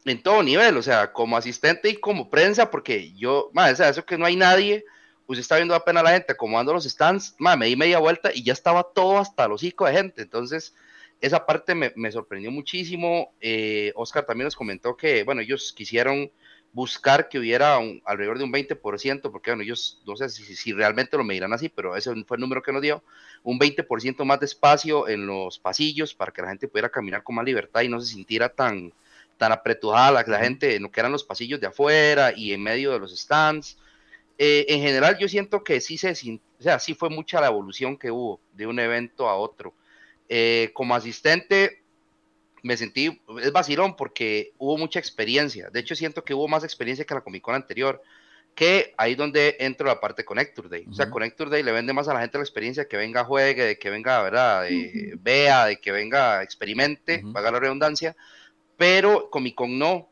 en 0.05 0.23
todo 0.23 0.43
nivel, 0.43 0.77
o 0.77 0.83
sea, 0.83 1.13
como 1.13 1.37
asistente 1.37 1.89
y 1.91 1.97
como 1.97 2.31
prensa, 2.31 2.71
porque 2.71 3.13
yo, 3.15 3.51
madre, 3.53 3.83
o 3.83 3.89
eso 3.89 4.05
que 4.05 4.19
no 4.19 4.27
hay 4.27 4.37
nadie, 4.37 4.85
pues 5.27 5.39
está 5.39 5.57
viendo 5.57 5.75
apenas 5.75 6.03
la 6.03 6.13
gente 6.13 6.33
acomodando 6.33 6.73
los 6.73 6.85
stands, 6.85 7.35
madre, 7.39 7.59
me 7.59 7.67
di 7.67 7.77
media 7.77 7.99
vuelta 7.99 8.31
y 8.33 8.43
ya 8.43 8.53
estaba 8.53 8.83
todo 8.83 9.19
hasta 9.19 9.49
los 9.49 9.63
hocico 9.63 9.87
de 9.87 9.93
gente, 9.93 10.23
entonces 10.23 10.75
esa 11.21 11.47
parte 11.47 11.75
me, 11.75 12.13
sorprendió 12.13 12.51
muchísimo. 12.51 13.35
Eh, 13.41 13.93
Oscar 13.97 14.25
también 14.25 14.45
nos 14.45 14.57
comentó 14.57 14.97
que, 14.97 15.25
bueno, 15.25 15.41
ellos 15.41 15.73
quisieron 15.73 16.31
buscar 16.73 17.29
que 17.29 17.39
hubiera 17.39 17.79
alrededor 18.05 18.39
de 18.39 18.45
un 18.45 18.53
20%, 18.53 19.31
porque 19.33 19.51
bueno, 19.51 19.63
ellos 19.63 20.01
no 20.07 20.17
sé 20.17 20.29
si, 20.29 20.55
si, 20.55 20.73
realmente 20.73 21.17
lo 21.17 21.25
medirán 21.25 21.53
así, 21.53 21.69
pero 21.69 21.97
ese 21.97 22.15
fue 22.25 22.37
el 22.37 22.41
número 22.41 22.63
que 22.63 22.73
nos 22.73 22.83
dio, 22.83 23.03
un 23.43 23.59
20% 23.59 24.25
más 24.25 24.39
de 24.39 24.47
espacio 24.47 25.09
en 25.09 25.27
los 25.27 25.59
pasillos 25.59 26.15
para 26.15 26.31
que 26.31 26.43
la 26.43 26.49
gente 26.49 26.69
pudiera 26.69 26.91
caminar 26.91 27.23
con 27.23 27.37
más 27.37 27.45
libertad 27.45 27.81
y 27.81 27.89
no 27.89 28.01
se 28.01 28.13
sintiera 28.13 28.51
tan, 28.51 28.93
tan 29.39 29.53
apretujada 29.53 30.11
la, 30.11 30.25
la 30.27 30.41
gente 30.41 30.75
en 30.75 30.83
lo 30.83 30.91
que 30.91 31.01
eran 31.01 31.13
los 31.13 31.25
pasillos 31.25 31.61
de 31.61 31.69
afuera 31.69 32.33
y 32.37 32.53
en 32.53 32.63
medio 32.63 32.93
de 32.93 32.99
los 32.99 33.17
stands. 33.19 33.79
Eh, 34.37 34.67
en 34.69 34.81
general 34.81 35.17
yo 35.19 35.29
siento 35.29 35.65
que 35.65 35.81
sí 35.81 35.97
se, 35.99 36.13
o 36.13 36.63
sea, 36.63 36.79
sí 36.79 36.95
fue 36.95 37.09
mucha 37.11 37.41
la 37.41 37.49
evolución 37.49 37.97
que 37.97 38.11
hubo 38.11 38.41
de 38.53 38.67
un 38.67 38.79
evento 38.79 39.29
a 39.29 39.37
otro. 39.37 39.75
Eh, 40.29 40.71
como 40.75 40.95
asistente, 40.95 41.83
me 42.63 42.77
sentí, 42.77 43.21
es 43.41 43.53
vacilón 43.53 43.97
porque 43.97 44.53
hubo 44.59 44.77
mucha 44.77 44.99
experiencia. 44.99 45.71
De 45.71 45.81
hecho, 45.81 45.95
siento 45.95 46.23
que 46.23 46.35
hubo 46.35 46.47
más 46.49 46.65
experiencia 46.65 47.05
que 47.05 47.15
la 47.15 47.23
Comic 47.23 47.43
Con 47.43 47.55
anterior. 47.55 48.03
Que 48.55 48.93
ahí 48.97 49.15
donde 49.15 49.57
entro 49.61 49.87
la 49.87 50.01
parte 50.01 50.25
Connector 50.25 50.69
Day. 50.69 50.85
O 50.91 50.93
sea, 50.93 51.09
Connector 51.11 51.49
Day 51.49 51.63
le 51.63 51.71
vende 51.71 51.93
más 51.93 52.09
a 52.09 52.15
la 52.15 52.21
gente 52.21 52.39
la 52.39 52.43
experiencia 52.43 52.89
que 52.89 52.97
venga, 52.97 53.23
juegue, 53.23 53.63
de 53.63 53.79
que 53.79 53.89
venga, 53.89 54.21
¿verdad? 54.21 54.67
Vea, 55.21 55.67
de 55.67 55.81
que 55.81 55.93
venga, 55.93 56.43
experimente, 56.43 57.23
uh 57.25 57.33
la 57.33 57.61
redundancia. 57.61 58.17
Pero 58.79 59.29
Comic 59.29 59.55
Con 59.55 59.79
no. 59.79 60.09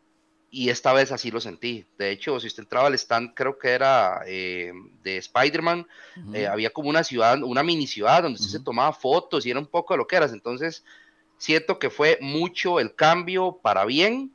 Y 0.50 0.68
esta 0.68 0.92
vez 0.92 1.12
así 1.12 1.30
lo 1.30 1.40
sentí. 1.40 1.84
De 1.98 2.10
hecho, 2.10 2.38
si 2.40 2.46
usted 2.46 2.62
entraba 2.62 2.88
al 2.88 2.94
stand, 2.94 3.32
creo 3.34 3.58
que 3.58 3.68
era 3.68 4.20
eh, 4.26 4.72
de 5.02 5.16
Spider-Man, 5.18 5.86
eh, 6.32 6.46
había 6.46 6.70
como 6.70 6.88
una 6.88 7.04
ciudad, 7.04 7.42
una 7.42 7.62
mini 7.62 7.86
ciudad 7.86 8.22
donde 8.22 8.38
se 8.38 8.60
tomaba 8.60 8.92
fotos 8.92 9.44
y 9.44 9.50
era 9.50 9.60
un 9.60 9.66
poco 9.66 9.94
de 9.94 9.98
lo 9.98 10.06
que 10.06 10.16
eras. 10.16 10.32
Entonces, 10.32 10.84
siento 11.36 11.78
que 11.78 11.90
fue 11.90 12.18
mucho 12.20 12.80
el 12.80 12.94
cambio 12.94 13.58
para 13.62 13.84
bien 13.84 14.32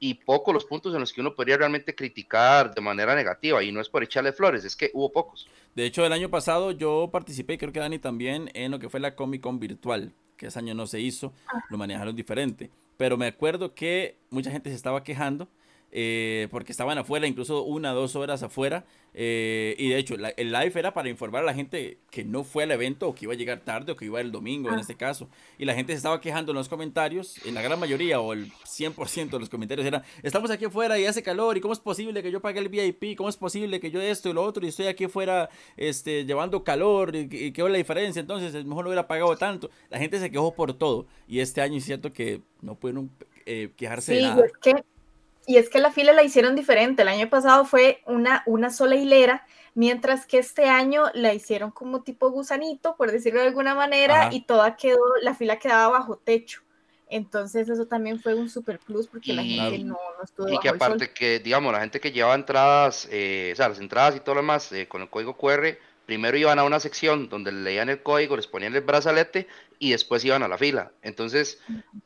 y 0.00 0.14
poco 0.14 0.52
los 0.52 0.64
puntos 0.64 0.94
en 0.94 1.00
los 1.00 1.12
que 1.12 1.20
uno 1.20 1.34
podría 1.34 1.56
realmente 1.56 1.94
criticar 1.94 2.74
de 2.74 2.80
manera 2.80 3.14
negativa 3.14 3.62
y 3.62 3.72
no 3.72 3.80
es 3.80 3.88
por 3.88 4.02
echarle 4.02 4.32
flores, 4.32 4.64
es 4.64 4.76
que 4.76 4.90
hubo 4.94 5.10
pocos. 5.10 5.48
De 5.74 5.84
hecho, 5.84 6.04
el 6.04 6.12
año 6.12 6.30
pasado 6.30 6.70
yo 6.70 7.08
participé, 7.12 7.58
creo 7.58 7.72
que 7.72 7.80
Dani 7.80 7.98
también, 7.98 8.50
en 8.54 8.70
lo 8.70 8.78
que 8.78 8.88
fue 8.88 9.00
la 9.00 9.14
Comic 9.14 9.42
Con 9.42 9.58
virtual, 9.58 10.12
que 10.36 10.46
ese 10.46 10.58
año 10.58 10.74
no 10.74 10.86
se 10.86 11.00
hizo, 11.00 11.32
ah. 11.48 11.64
lo 11.68 11.78
manejaron 11.78 12.14
diferente, 12.14 12.70
pero 12.98 13.16
me 13.16 13.26
acuerdo 13.26 13.74
que 13.74 14.18
mucha 14.28 14.50
gente 14.50 14.68
se 14.68 14.76
estaba 14.76 15.02
quejando 15.04 15.48
eh, 15.90 16.48
porque 16.50 16.72
estaban 16.72 16.98
afuera, 16.98 17.26
incluso 17.26 17.62
una, 17.62 17.92
dos 17.92 18.16
horas 18.16 18.42
afuera. 18.42 18.84
Eh, 19.14 19.74
y 19.78 19.88
de 19.88 19.98
hecho, 19.98 20.14
el 20.14 20.52
live 20.52 20.72
era 20.74 20.92
para 20.92 21.08
informar 21.08 21.42
a 21.42 21.46
la 21.46 21.54
gente 21.54 21.98
que 22.10 22.24
no 22.24 22.44
fue 22.44 22.64
al 22.64 22.70
evento 22.70 23.08
o 23.08 23.14
que 23.14 23.24
iba 23.24 23.32
a 23.32 23.36
llegar 23.36 23.60
tarde 23.60 23.92
o 23.92 23.96
que 23.96 24.04
iba 24.04 24.20
el 24.20 24.30
domingo 24.30 24.68
en 24.68 24.76
ah. 24.76 24.80
este 24.80 24.96
caso. 24.96 25.28
Y 25.58 25.64
la 25.64 25.74
gente 25.74 25.92
se 25.92 25.96
estaba 25.96 26.20
quejando 26.20 26.52
en 26.52 26.56
los 26.56 26.68
comentarios, 26.68 27.44
en 27.46 27.54
la 27.54 27.62
gran 27.62 27.80
mayoría 27.80 28.20
o 28.20 28.32
el 28.32 28.52
100% 28.52 29.30
de 29.30 29.38
los 29.38 29.48
comentarios 29.48 29.86
eran, 29.86 30.02
estamos 30.22 30.50
aquí 30.50 30.66
afuera 30.66 30.98
y 30.98 31.06
hace 31.06 31.22
calor 31.22 31.56
y 31.56 31.60
cómo 31.60 31.72
es 31.72 31.80
posible 31.80 32.22
que 32.22 32.30
yo 32.30 32.40
pague 32.40 32.60
el 32.60 32.68
VIP, 32.68 33.16
cómo 33.16 33.28
es 33.28 33.36
posible 33.36 33.80
que 33.80 33.90
yo 33.90 34.00
esto 34.00 34.28
y 34.28 34.34
lo 34.34 34.42
otro 34.42 34.64
y 34.64 34.68
estoy 34.68 34.86
aquí 34.86 35.04
afuera 35.04 35.48
este, 35.76 36.24
llevando 36.24 36.62
calor 36.62 37.16
y, 37.16 37.28
qué 37.28 37.62
es 37.62 37.70
la 37.70 37.78
diferencia. 37.78 38.20
Entonces, 38.20 38.52
mejor 38.66 38.84
no 38.84 38.90
hubiera 38.90 39.08
pagado 39.08 39.36
tanto. 39.36 39.70
La 39.88 39.98
gente 39.98 40.20
se 40.20 40.30
quejó 40.30 40.54
por 40.54 40.74
todo. 40.74 41.06
Y 41.26 41.40
este 41.40 41.60
año 41.60 41.78
es 41.78 41.84
cierto 41.84 42.12
que 42.12 42.42
no 42.60 42.74
pueden 42.74 43.10
eh, 43.46 43.72
quejarse 43.76 44.14
de 44.14 44.22
nada. 44.22 44.44
Y 45.48 45.56
es 45.56 45.70
que 45.70 45.78
la 45.78 45.90
fila 45.90 46.12
la 46.12 46.22
hicieron 46.22 46.54
diferente. 46.54 47.00
El 47.00 47.08
año 47.08 47.30
pasado 47.30 47.64
fue 47.64 48.02
una, 48.04 48.42
una 48.44 48.68
sola 48.68 48.96
hilera, 48.96 49.46
mientras 49.74 50.26
que 50.26 50.36
este 50.36 50.68
año 50.68 51.04
la 51.14 51.32
hicieron 51.32 51.70
como 51.70 52.02
tipo 52.02 52.30
gusanito, 52.30 52.96
por 52.96 53.10
decirlo 53.10 53.40
de 53.40 53.46
alguna 53.46 53.74
manera, 53.74 54.28
y 54.30 54.42
toda 54.42 54.76
quedó, 54.76 55.00
la 55.22 55.34
fila 55.34 55.58
quedaba 55.58 55.88
bajo 55.88 56.18
techo. 56.18 56.60
Entonces 57.08 57.66
eso 57.70 57.86
también 57.86 58.20
fue 58.20 58.34
un 58.34 58.50
super 58.50 58.78
plus 58.78 59.06
porque 59.06 59.32
la 59.32 59.42
gente 59.42 59.78
no, 59.78 59.94
no 60.18 60.22
estuvo 60.22 60.52
Y 60.52 60.58
que 60.58 60.68
aparte 60.68 61.12
que, 61.14 61.38
digamos, 61.38 61.72
la 61.72 61.80
gente 61.80 61.98
que 61.98 62.12
llevaba 62.12 62.34
entradas, 62.34 63.08
eh, 63.10 63.50
o 63.54 63.56
sea, 63.56 63.70
las 63.70 63.80
entradas 63.80 64.16
y 64.16 64.20
todo 64.20 64.34
lo 64.34 64.42
demás 64.42 64.70
eh, 64.72 64.86
con 64.86 65.00
el 65.00 65.08
código 65.08 65.34
QR, 65.34 65.78
primero 66.08 66.38
iban 66.38 66.58
a 66.58 66.64
una 66.64 66.80
sección 66.80 67.28
donde 67.28 67.52
leían 67.52 67.90
el 67.90 68.02
código, 68.02 68.34
les 68.34 68.46
ponían 68.46 68.74
el 68.74 68.80
brazalete 68.80 69.46
y 69.78 69.90
después 69.90 70.24
iban 70.24 70.42
a 70.42 70.48
la 70.48 70.56
fila. 70.56 70.90
Entonces, 71.02 71.60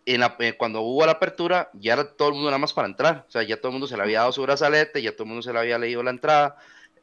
en 0.05 0.19
la, 0.19 0.35
eh, 0.41 0.55
cuando 0.59 0.81
hubo 0.81 1.07
la 1.07 1.13
apertura, 1.13 1.71
ya 1.75 1.93
era 1.93 2.11
todo 2.11 2.31
el 2.31 2.35
mundo 2.35 2.51
nada 2.51 2.59
más 2.59 2.73
para 2.73 2.89
entrar. 2.89 3.25
O 3.29 3.31
sea, 3.31 3.45
ya 3.45 3.59
todo 3.59 3.69
el 3.69 3.75
mundo 3.75 3.87
se 3.87 3.97
le 3.97 4.03
había 4.03 4.19
dado 4.19 4.33
su 4.33 4.43
brazalete, 4.43 5.01
ya 5.03 5.13
todo 5.13 5.23
el 5.23 5.29
mundo 5.29 5.43
se 5.43 5.53
le 5.53 5.61
había 5.61 5.79
leído 5.79 6.03
la 6.03 6.11
entrada. 6.11 6.57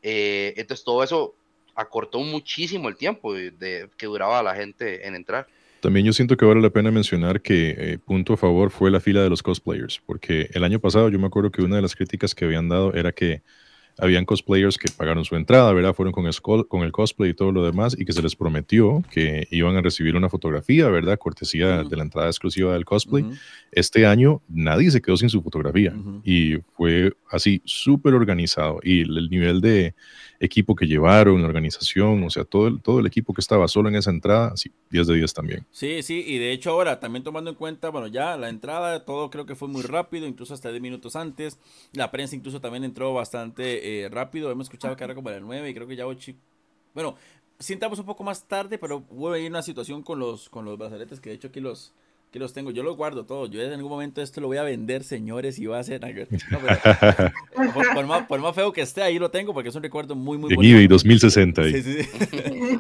Eh, 0.03 0.53
entonces, 0.57 0.83
todo 0.83 1.01
eso 1.01 1.35
acortó 1.73 2.19
muchísimo 2.19 2.89
el 2.89 2.97
tiempo 2.97 3.33
que 3.33 4.05
duraba 4.05 4.43
la 4.43 4.53
gente 4.53 5.07
en 5.07 5.15
entrar. 5.15 5.47
También 5.79 6.05
yo 6.05 6.11
siento 6.11 6.35
que 6.35 6.43
vale 6.43 6.59
la 6.59 6.69
pena 6.69 6.91
mencionar 6.91 7.41
que 7.41 7.75
eh, 7.77 7.97
punto 7.97 8.33
a 8.33 8.37
favor 8.37 8.71
fue 8.71 8.91
la 8.91 8.99
fila 8.99 9.23
de 9.23 9.29
los 9.29 9.41
cosplayers, 9.41 10.01
porque 10.05 10.49
el 10.51 10.65
año 10.65 10.81
pasado 10.81 11.07
yo 11.07 11.17
me 11.17 11.27
acuerdo 11.27 11.49
que 11.49 11.61
una 11.61 11.77
de 11.77 11.81
las 11.81 11.95
críticas 11.95 12.35
que 12.35 12.43
habían 12.43 12.67
dado 12.67 12.93
era 12.93 13.13
que 13.13 13.41
habían 14.01 14.25
cosplayers 14.25 14.77
que 14.77 14.89
pagaron 14.91 15.25
su 15.25 15.35
entrada, 15.35 15.71
¿verdad? 15.73 15.93
Fueron 15.93 16.11
con 16.11 16.25
el, 16.25 16.35
con 16.41 16.83
el 16.83 16.91
cosplay 16.91 17.31
y 17.31 17.33
todo 17.33 17.51
lo 17.51 17.65
demás 17.65 17.95
y 17.97 18.05
que 18.05 18.13
se 18.13 18.21
les 18.21 18.35
prometió 18.35 19.03
que 19.11 19.47
iban 19.51 19.75
a 19.75 19.81
recibir 19.81 20.15
una 20.15 20.29
fotografía, 20.29 20.87
¿verdad? 20.89 21.17
Cortesía 21.17 21.83
de 21.83 21.95
la 21.95 22.03
entrada 22.03 22.27
exclusiva 22.27 22.73
del 22.73 22.85
cosplay. 22.85 23.25
Este 23.71 24.05
año 24.05 24.41
nadie 24.47 24.91
se 24.91 25.01
quedó 25.01 25.17
sin 25.17 25.29
su 25.29 25.41
fotografía 25.41 25.93
y 26.23 26.57
fue 26.73 27.13
así 27.29 27.61
súper 27.65 28.13
organizado 28.13 28.79
y 28.83 29.01
el 29.01 29.29
nivel 29.29 29.61
de 29.61 29.93
equipo 30.39 30.75
que 30.75 30.87
llevaron, 30.87 31.41
la 31.41 31.47
organización, 31.47 32.23
o 32.23 32.29
sea, 32.29 32.45
todo 32.45 32.67
el, 32.67 32.81
todo 32.81 32.99
el 32.99 33.05
equipo 33.05 33.33
que 33.33 33.41
estaba 33.41 33.67
solo 33.67 33.89
en 33.89 33.95
esa 33.95 34.09
entrada, 34.09 34.55
sí, 34.55 34.71
10 34.89 35.07
de 35.07 35.15
10 35.15 35.33
también. 35.33 35.65
Sí, 35.71 36.01
sí, 36.01 36.23
y 36.25 36.37
de 36.37 36.51
hecho 36.51 36.71
ahora 36.71 36.99
también 36.99 37.23
tomando 37.23 37.49
en 37.49 37.55
cuenta, 37.55 37.89
bueno, 37.89 38.07
ya 38.07 38.37
la 38.37 38.49
entrada, 38.49 39.03
todo 39.03 39.29
creo 39.29 39.45
que 39.45 39.55
fue 39.55 39.67
muy 39.67 39.81
rápido, 39.81 40.25
incluso 40.25 40.53
hasta 40.53 40.69
10 40.69 40.81
minutos 40.81 41.15
antes, 41.15 41.59
la 41.93 42.09
prensa 42.11 42.35
incluso 42.35 42.61
también 42.61 42.83
entró 42.83 43.13
bastante 43.13 44.03
eh, 44.03 44.09
rápido, 44.09 44.49
hemos 44.49 44.67
escuchado 44.67 44.95
que 44.95 45.03
era 45.03 45.15
como 45.15 45.29
a 45.29 45.33
las 45.33 45.41
9 45.41 45.69
y 45.69 45.73
creo 45.73 45.87
que 45.87 45.95
ya 45.95 46.07
8, 46.07 46.33
bueno, 46.93 47.15
sintamos 47.59 47.99
un 47.99 48.05
poco 48.05 48.23
más 48.23 48.47
tarde, 48.47 48.77
pero 48.77 49.03
hubo 49.09 49.33
ahí 49.33 49.45
una 49.47 49.61
situación 49.61 50.03
con 50.03 50.19
los, 50.19 50.49
con 50.49 50.63
los 50.63 50.77
brazaletes 50.77 51.19
que 51.19 51.29
de 51.29 51.35
hecho 51.35 51.49
aquí 51.49 51.59
los 51.59 51.93
que 52.31 52.39
los 52.39 52.53
tengo, 52.53 52.71
yo 52.71 52.83
los 52.83 52.95
guardo 52.95 53.25
todos. 53.25 53.49
Yo 53.49 53.61
en 53.61 53.71
algún 53.71 53.89
momento 53.89 54.21
esto 54.21 54.41
lo 54.41 54.47
voy 54.47 54.57
a 54.57 54.63
vender, 54.63 55.03
señores, 55.03 55.57
y 55.57 55.65
va 55.65 55.79
a 55.79 55.83
ser. 55.83 55.99
por, 58.27 58.39
más, 58.39 58.55
feo 58.55 58.71
que 58.71 58.81
esté, 58.81 59.01
ahí 59.01 59.17
lo 59.17 59.31
tengo 59.31 59.53
porque 59.53 59.69
es 59.69 59.75
un 59.75 59.83
recuerdo 59.83 60.15
muy, 60.15 60.37
muy 60.37 60.53
bonito. 60.53 60.75
eBay 60.75 60.87
2060. 60.87 61.61
Ahí. 61.61 61.81
Sí, 61.81 62.03
sí, 62.03 62.09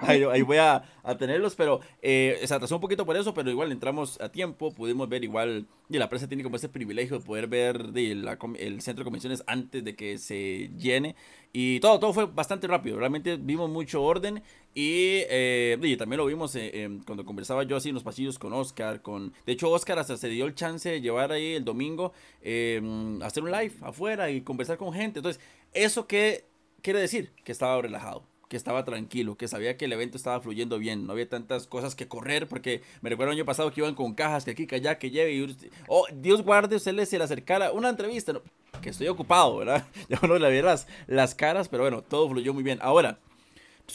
ahí, 0.03 0.41
voy 0.43 0.57
a, 0.57 0.83
a, 1.03 1.17
tenerlos, 1.17 1.55
pero 1.55 1.79
eh, 2.01 2.39
se 2.43 2.53
atrasó 2.53 2.75
un 2.75 2.81
poquito 2.81 3.05
por 3.05 3.17
eso, 3.17 3.33
pero 3.33 3.49
igual 3.49 3.71
entramos 3.71 4.19
a 4.21 4.29
tiempo, 4.29 4.73
pudimos 4.73 5.09
ver 5.09 5.23
igual. 5.23 5.65
Y 5.91 5.97
la 5.97 6.07
prensa 6.07 6.27
tiene 6.27 6.43
como 6.43 6.55
ese 6.55 6.69
privilegio 6.69 7.17
de 7.17 7.25
poder 7.25 7.47
ver 7.47 7.91
el 7.95 8.81
centro 8.81 9.01
de 9.01 9.05
convenciones 9.05 9.43
antes 9.47 9.83
de 9.83 9.95
que 9.95 10.19
se 10.19 10.69
llene. 10.77 11.15
Y 11.51 11.79
todo, 11.79 11.99
todo 11.99 12.13
fue 12.13 12.25
bastante 12.27 12.67
rápido. 12.67 12.99
Realmente 12.99 13.37
vimos 13.37 13.71
mucho 13.71 14.03
orden. 14.03 14.43
Y, 14.75 15.23
eh, 15.29 15.95
también 15.97 16.19
lo 16.19 16.27
vimos 16.27 16.55
eh, 16.55 16.99
cuando 17.07 17.25
conversaba 17.25 17.63
yo 17.63 17.75
así 17.75 17.89
en 17.89 17.95
los 17.95 18.03
pasillos 18.03 18.37
con 18.37 18.53
Oscar. 18.53 19.01
Con, 19.01 19.33
de 19.47 19.53
hecho, 19.53 19.71
Oscar 19.71 19.97
hasta 19.97 20.15
se 20.15 20.29
dio 20.29 20.45
el 20.45 20.53
chance 20.53 20.87
de 20.87 21.01
llevar 21.01 21.31
ahí 21.31 21.53
el 21.53 21.65
domingo, 21.65 22.13
eh, 22.43 22.79
hacer 23.23 23.41
un 23.41 23.51
live 23.51 23.73
afuera 23.81 24.29
y 24.29 24.41
conversar 24.41 24.77
con 24.77 24.93
gente. 24.93 25.19
Entonces, 25.19 25.41
¿eso 25.73 26.05
qué 26.05 26.45
quiere 26.83 26.99
decir? 26.99 27.31
Que 27.43 27.51
estaba 27.51 27.81
relajado 27.81 28.23
que 28.49 28.57
estaba 28.57 28.83
tranquilo, 28.83 29.37
que 29.37 29.47
sabía 29.47 29.77
que 29.77 29.85
el 29.85 29.93
evento 29.93 30.17
estaba 30.17 30.41
fluyendo 30.41 30.79
bien, 30.79 31.05
no 31.05 31.13
había 31.13 31.29
tantas 31.29 31.67
cosas 31.67 31.95
que 31.95 32.07
correr, 32.07 32.47
porque 32.47 32.81
me 33.01 33.09
recuerdo 33.09 33.31
el 33.31 33.37
año 33.37 33.45
pasado 33.45 33.71
que 33.71 33.81
iban 33.81 33.93
con 33.95 34.15
cajas, 34.15 34.43
que 34.43 34.51
aquí, 34.51 34.65
que 34.65 34.75
allá, 34.75 34.97
que 34.97 35.11
lleve, 35.11 35.55
oh, 35.87 36.05
Dios 36.11 36.41
guarde, 36.41 36.75
usted 36.75 36.93
le 36.93 37.05
se 37.05 37.19
le 37.19 37.23
acercara 37.23 37.71
una 37.71 37.89
entrevista, 37.89 38.33
que 38.81 38.89
estoy 38.89 39.07
ocupado, 39.07 39.57
¿verdad? 39.57 39.85
Ya 40.09 40.19
no 40.27 40.37
le 40.37 40.51
vi 40.51 40.61
las, 40.61 40.87
las 41.07 41.35
caras, 41.35 41.69
pero 41.69 41.83
bueno, 41.83 42.01
todo 42.01 42.27
fluyó 42.27 42.53
muy 42.53 42.63
bien. 42.63 42.79
Ahora, 42.81 43.19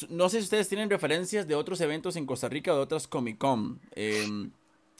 no 0.08 0.28
sé 0.28 0.38
si 0.38 0.44
ustedes 0.44 0.68
tienen 0.68 0.88
referencias 0.88 1.48
de 1.48 1.56
otros 1.56 1.80
eventos 1.80 2.16
en 2.16 2.24
Costa 2.24 2.48
Rica 2.48 2.72
o 2.72 2.76
de 2.76 2.82
otras 2.82 3.08
Comic 3.08 3.38
Con. 3.38 3.80
Em, 3.94 4.50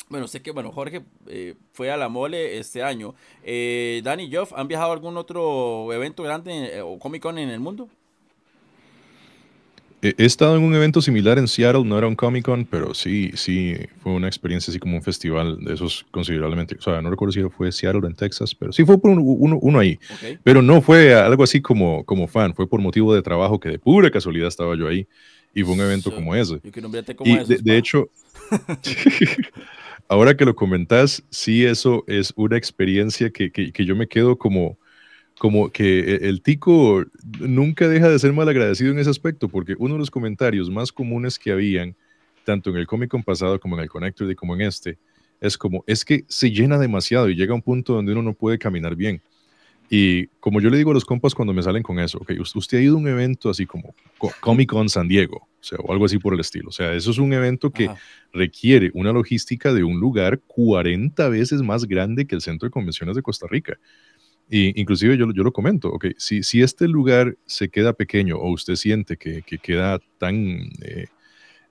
bueno, 0.09 0.27
sé 0.29 0.43
que, 0.43 0.51
bueno, 0.51 0.73
Jorge 0.73 1.05
eh, 1.27 1.55
fue 1.73 1.91
a 1.91 1.97
la 1.97 2.09
mole 2.09 2.59
este 2.59 2.83
año. 2.83 3.15
Eh, 3.43 4.01
Dani 4.05 4.25
y 4.25 4.35
Joff, 4.35 4.53
¿han 4.53 4.69
viajado 4.69 4.91
a 4.91 4.95
algún 4.95 5.17
otro 5.17 5.93
evento 5.93 6.23
grande 6.23 6.77
eh, 6.77 6.83
o 6.83 6.99
Comic 6.99 7.23
Con 7.23 7.39
en 7.39 7.51
el 7.51 7.61
mundo? 7.61 7.89
He 10.05 10.27
estado 10.27 10.55
en 10.57 10.63
un 10.63 10.75
evento 10.75 11.01
similar 11.01 11.39
en 11.39 11.49
Seattle, 11.49 11.83
no 11.85 11.97
era 11.97 12.07
un 12.07 12.15
Comic 12.15 12.45
Con, 12.45 12.67
pero 12.67 12.93
sí, 12.93 13.31
sí, 13.37 13.75
fue 14.03 14.13
una 14.13 14.27
experiencia 14.27 14.71
así 14.71 14.79
como 14.79 14.97
un 14.97 15.03
festival 15.03 15.59
de 15.65 15.73
esos 15.73 16.05
considerablemente, 16.11 16.77
o 16.79 16.83
sea, 16.83 17.01
no 17.01 17.09
recuerdo 17.09 17.33
si 17.33 17.43
fue 17.45 17.73
Seattle 17.73 18.03
o 18.05 18.07
en 18.07 18.15
Texas, 18.15 18.55
pero 18.55 18.71
sí 18.71 18.85
fue 18.85 19.01
por 19.01 19.13
uno, 19.13 19.23
uno, 19.23 19.79
ahí. 19.79 19.99
Pero 20.43 20.61
no 20.61 20.83
fue 20.83 21.15
algo 21.15 21.43
así 21.43 21.63
como, 21.63 22.05
como 22.05 22.29
fan, 22.29 22.55
fue 22.55 22.69
por 22.69 22.83
motivo 22.83 23.15
de 23.15 23.23
trabajo 23.23 23.59
que 23.59 23.71
de 23.71 23.79
pura 23.79 24.11
casualidad 24.11 24.49
estaba 24.49 24.77
yo 24.77 24.89
ahí 24.89 25.09
y 25.55 25.63
fue 25.63 25.73
un 25.73 25.81
evento 25.81 26.15
como 26.15 26.35
ese. 26.35 26.61
y 27.25 27.63
de, 27.63 27.79
hecho, 27.79 28.11
ahora 30.09 30.37
que 30.37 30.45
lo 30.45 30.55
comentas, 30.55 31.23
sí, 31.31 31.65
eso 31.65 32.05
es 32.07 32.35
una 32.37 32.59
experiencia 32.59 33.31
que, 33.31 33.51
que, 33.51 33.73
que 33.73 33.85
yo 33.87 33.97
me 33.97 34.07
quedo 34.07 34.37
como 34.37 34.77
como 35.45 35.69
que 35.69 35.99
e, 35.99 36.29
el 36.31 36.41
tico 36.41 37.05
nunca 37.39 37.87
deja 37.87 38.09
de 38.09 38.19
ser 38.19 38.33
mal 38.33 38.49
agradecido 38.49 38.93
en 38.93 38.99
ese 38.99 39.11
aspecto, 39.11 39.51
porque 39.51 39.75
uno 39.79 39.93
de 39.93 39.99
los 39.99 40.11
comentarios 40.11 40.71
más 40.71 40.91
comunes 40.91 41.39
que 41.39 41.53
habían, 41.53 41.95
tanto 42.47 42.71
en 42.71 42.77
el 42.77 42.87
Comic 42.87 43.11
Con 43.11 43.23
pasado 43.23 43.61
como 43.61 43.77
en 43.77 43.83
el 43.83 43.91
Connector 43.91 44.31
y 44.31 44.35
como 44.35 44.55
en 44.55 44.63
este, 44.63 44.97
es 45.43 45.59
como, 45.59 45.85
es 45.87 46.03
que 46.07 46.25
se 46.29 46.51
llena 46.51 46.79
demasiado 46.79 47.29
y 47.29 47.37
llega 47.37 47.53
a 47.53 47.57
un 47.57 47.61
punto 47.61 47.93
donde 47.93 48.13
uno 48.13 48.23
no 48.23 48.33
puede 48.33 48.59
caminar 48.59 48.97
bien. 48.97 49.21
Y 49.91 50.29
como 50.41 50.63
yo 50.63 50.71
le 50.71 50.79
digo 50.79 50.93
a 50.93 50.95
los 50.95 51.05
compas 51.05 51.35
cuando 51.35 51.53
me 51.53 51.63
salen 51.63 51.83
con 51.83 51.99
eso, 51.99 52.17
ok, 52.17 52.33
usted 52.55 52.79
ha 52.79 52.81
ido 52.81 52.95
a 52.95 53.01
un 53.01 53.07
evento 53.07 53.51
así 53.51 53.67
como 53.67 53.95
Comic 54.41 54.71
Con 54.71 54.89
San 54.89 55.09
Diego, 55.09 55.37
o 55.37 55.63
sea, 55.63 55.77
o 55.79 55.93
algo 55.93 56.07
así 56.07 56.17
por 56.19 56.33
el 56.33 56.41
estilo. 56.41 56.71
O 56.71 56.73
sea, 56.73 56.95
eso 56.95 57.11
es 57.11 57.19
un 57.19 57.35
evento 57.35 57.71
que 57.71 57.91
requiere 58.33 58.91
una 58.95 59.13
logística 59.13 59.75
de 59.75 59.85
un 59.85 60.01
lugar 60.01 60.41
40 60.47 61.29
veces 61.29 61.61
más 61.61 61.85
grande 61.85 62.27
que 62.27 62.35
el 62.35 62.41
Centro 62.41 62.67
de 62.67 62.71
Convenciones 62.71 63.15
de 63.15 63.21
Costa 63.21 63.47
Rica. 63.47 63.79
Y 64.49 64.79
inclusive 64.81 65.17
yo, 65.17 65.33
yo 65.33 65.43
lo 65.43 65.53
comento, 65.53 65.89
ok, 65.89 66.07
si, 66.19 66.43
si 66.43 66.63
este 66.63 66.87
lugar 66.87 67.37
se 67.47 67.69
queda 67.71 67.95
pequeño 67.95 68.37
o 68.37 68.51
usted 68.53 68.75
siente 68.77 69.17
que, 69.17 69.43
que 69.43 69.59
queda 69.59 69.99
tan 70.19 70.37
eh, 70.83 71.07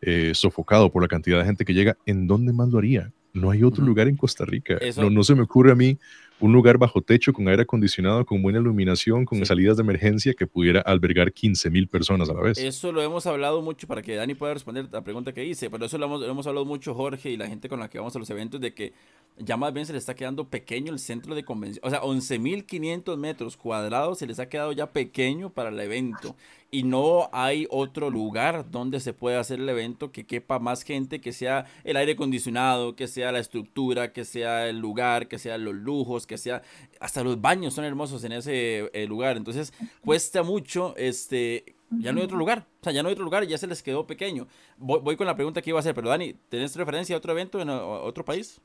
eh, 0.01 0.31
sofocado 0.33 0.91
por 0.91 1.01
la 1.01 1.07
cantidad 1.07 1.39
de 1.39 1.45
gente 1.45 1.65
que 1.65 1.73
llega, 1.73 1.97
¿en 2.05 2.27
dónde 2.27 2.51
más 2.51 2.69
lo 2.69 2.79
haría? 2.79 3.11
no 3.33 3.49
hay 3.49 3.63
otro 3.63 3.83
lugar 3.83 4.07
en 4.07 4.15
Costa 4.15 4.45
Rica. 4.45 4.79
No, 4.97 5.09
no 5.09 5.23
se 5.23 5.35
me 5.35 5.41
ocurre 5.41 5.71
a 5.71 5.75
mí 5.75 5.97
un 6.39 6.51
lugar 6.51 6.77
bajo 6.77 7.01
techo 7.01 7.31
con 7.31 7.47
aire 7.47 7.63
acondicionado, 7.63 8.25
con 8.25 8.41
buena 8.41 8.59
iluminación, 8.59 9.25
con 9.25 9.45
salidas 9.45 9.77
de 9.77 9.83
emergencia 9.83 10.33
que 10.33 10.45
pudiera 10.45 10.81
albergar 10.81 11.31
15 11.31 11.69
mil 11.69 11.87
personas 11.87 12.29
a 12.29 12.33
la 12.33 12.41
vez. 12.41 12.57
Eso 12.57 12.91
lo 12.91 13.01
hemos 13.01 13.25
hablado 13.25 13.61
mucho 13.61 13.87
para 13.87 14.01
que 14.01 14.15
Dani 14.15 14.35
pueda 14.35 14.53
responder 14.53 14.87
la 14.91 15.03
pregunta 15.03 15.33
que 15.33 15.45
hice, 15.45 15.69
pero 15.69 15.85
eso 15.85 15.97
lo 15.97 16.05
hemos, 16.05 16.21
lo 16.21 16.27
hemos 16.27 16.45
hablado 16.47 16.65
mucho 16.65 16.93
Jorge 16.93 17.31
y 17.31 17.37
la 17.37 17.47
gente 17.47 17.69
con 17.69 17.79
la 17.79 17.89
que 17.89 17.97
vamos 17.97 18.15
a 18.15 18.19
los 18.19 18.29
eventos 18.29 18.59
de 18.59 18.73
que 18.73 18.93
ya 19.37 19.57
más 19.57 19.73
bien 19.73 19.85
se 19.85 19.93
le 19.93 19.99
está 19.99 20.15
quedando 20.15 20.47
pequeño 20.49 20.91
el 20.91 20.99
centro 20.99 21.33
de 21.35 21.43
convención. 21.43 21.85
O 21.85 21.89
sea, 21.89 22.01
11.500 22.01 23.17
metros 23.17 23.57
cuadrados 23.57 24.19
se 24.19 24.27
les 24.27 24.39
ha 24.39 24.47
quedado 24.47 24.71
ya 24.71 24.91
pequeño 24.91 25.49
para 25.49 25.69
el 25.69 25.79
evento. 25.79 26.35
Y 26.73 26.81
no 26.81 27.29
hay 27.33 27.67
otro 27.69 28.09
lugar 28.09 28.71
donde 28.71 28.99
se 28.99 29.13
pueda 29.13 29.39
hacer 29.39 29.59
el 29.59 29.69
evento 29.69 30.11
que 30.11 30.25
quepa 30.25 30.57
más 30.57 30.81
gente, 30.81 31.21
que 31.21 31.31
sea 31.31 31.67
el 31.83 31.97
aire 31.97 32.13
acondicionado, 32.13 32.95
que 32.95 33.07
sea 33.07 33.31
la 33.31 33.37
estructura, 33.37 34.11
que 34.11 34.25
sea 34.25 34.67
el 34.67 34.79
lugar, 34.79 35.27
que 35.27 35.37
sea 35.37 35.59
los 35.59 35.75
lujos, 35.75 36.25
que 36.25 36.39
sea... 36.39 36.63
Hasta 36.99 37.23
los 37.23 37.39
baños 37.39 37.75
son 37.75 37.85
hermosos 37.85 38.23
en 38.23 38.31
ese 38.31 38.89
eh, 38.91 39.05
lugar. 39.05 39.37
Entonces 39.37 39.71
cuesta 40.03 40.41
mucho, 40.41 40.95
este, 40.97 41.75
ya 41.91 42.11
no 42.11 42.21
hay 42.21 42.25
otro 42.25 42.37
lugar. 42.37 42.65
O 42.81 42.83
sea, 42.85 42.91
ya 42.91 43.03
no 43.03 43.09
hay 43.09 43.13
otro 43.13 43.25
lugar 43.25 43.45
ya 43.45 43.59
se 43.59 43.67
les 43.67 43.83
quedó 43.83 44.07
pequeño. 44.07 44.47
Voy, 44.77 44.99
voy 44.99 45.15
con 45.15 45.27
la 45.27 45.35
pregunta 45.35 45.61
que 45.61 45.69
iba 45.69 45.77
a 45.77 45.81
hacer, 45.81 45.93
pero 45.93 46.09
Dani, 46.09 46.33
¿tenés 46.49 46.75
referencia 46.75 47.15
a 47.15 47.19
otro 47.19 47.33
evento 47.33 47.61
en 47.61 47.69
otro 47.69 48.25
país? 48.25 48.59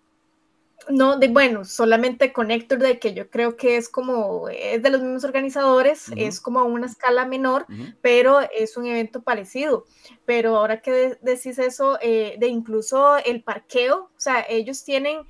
No, 0.88 1.18
de 1.18 1.28
bueno, 1.28 1.64
solamente 1.64 2.32
Connector 2.32 2.78
de 2.78 2.99
que 2.99 3.12
yo 3.12 3.28
creo 3.28 3.56
que 3.56 3.76
es 3.76 3.90
como, 3.90 4.49
es 4.49 4.82
de 4.82 4.90
los 4.90 5.02
mismos 5.02 5.25
organizadores, 5.25 6.11
es 6.16 6.40
como 6.40 6.61
a 6.61 6.64
una 6.64 6.87
escala 6.87 7.26
menor, 7.26 7.66
pero 8.00 8.40
es 8.40 8.76
un 8.76 8.87
evento 8.87 9.23
parecido. 9.23 9.85
Pero 10.25 10.56
ahora 10.56 10.80
que 10.80 11.18
decís 11.20 11.58
eso, 11.58 11.99
eh, 12.00 12.37
de 12.38 12.47
incluso 12.49 13.16
el 13.18 13.42
parqueo, 13.42 14.11
o 14.16 14.20
sea, 14.20 14.47
ellos 14.49 14.82
tienen, 14.82 15.26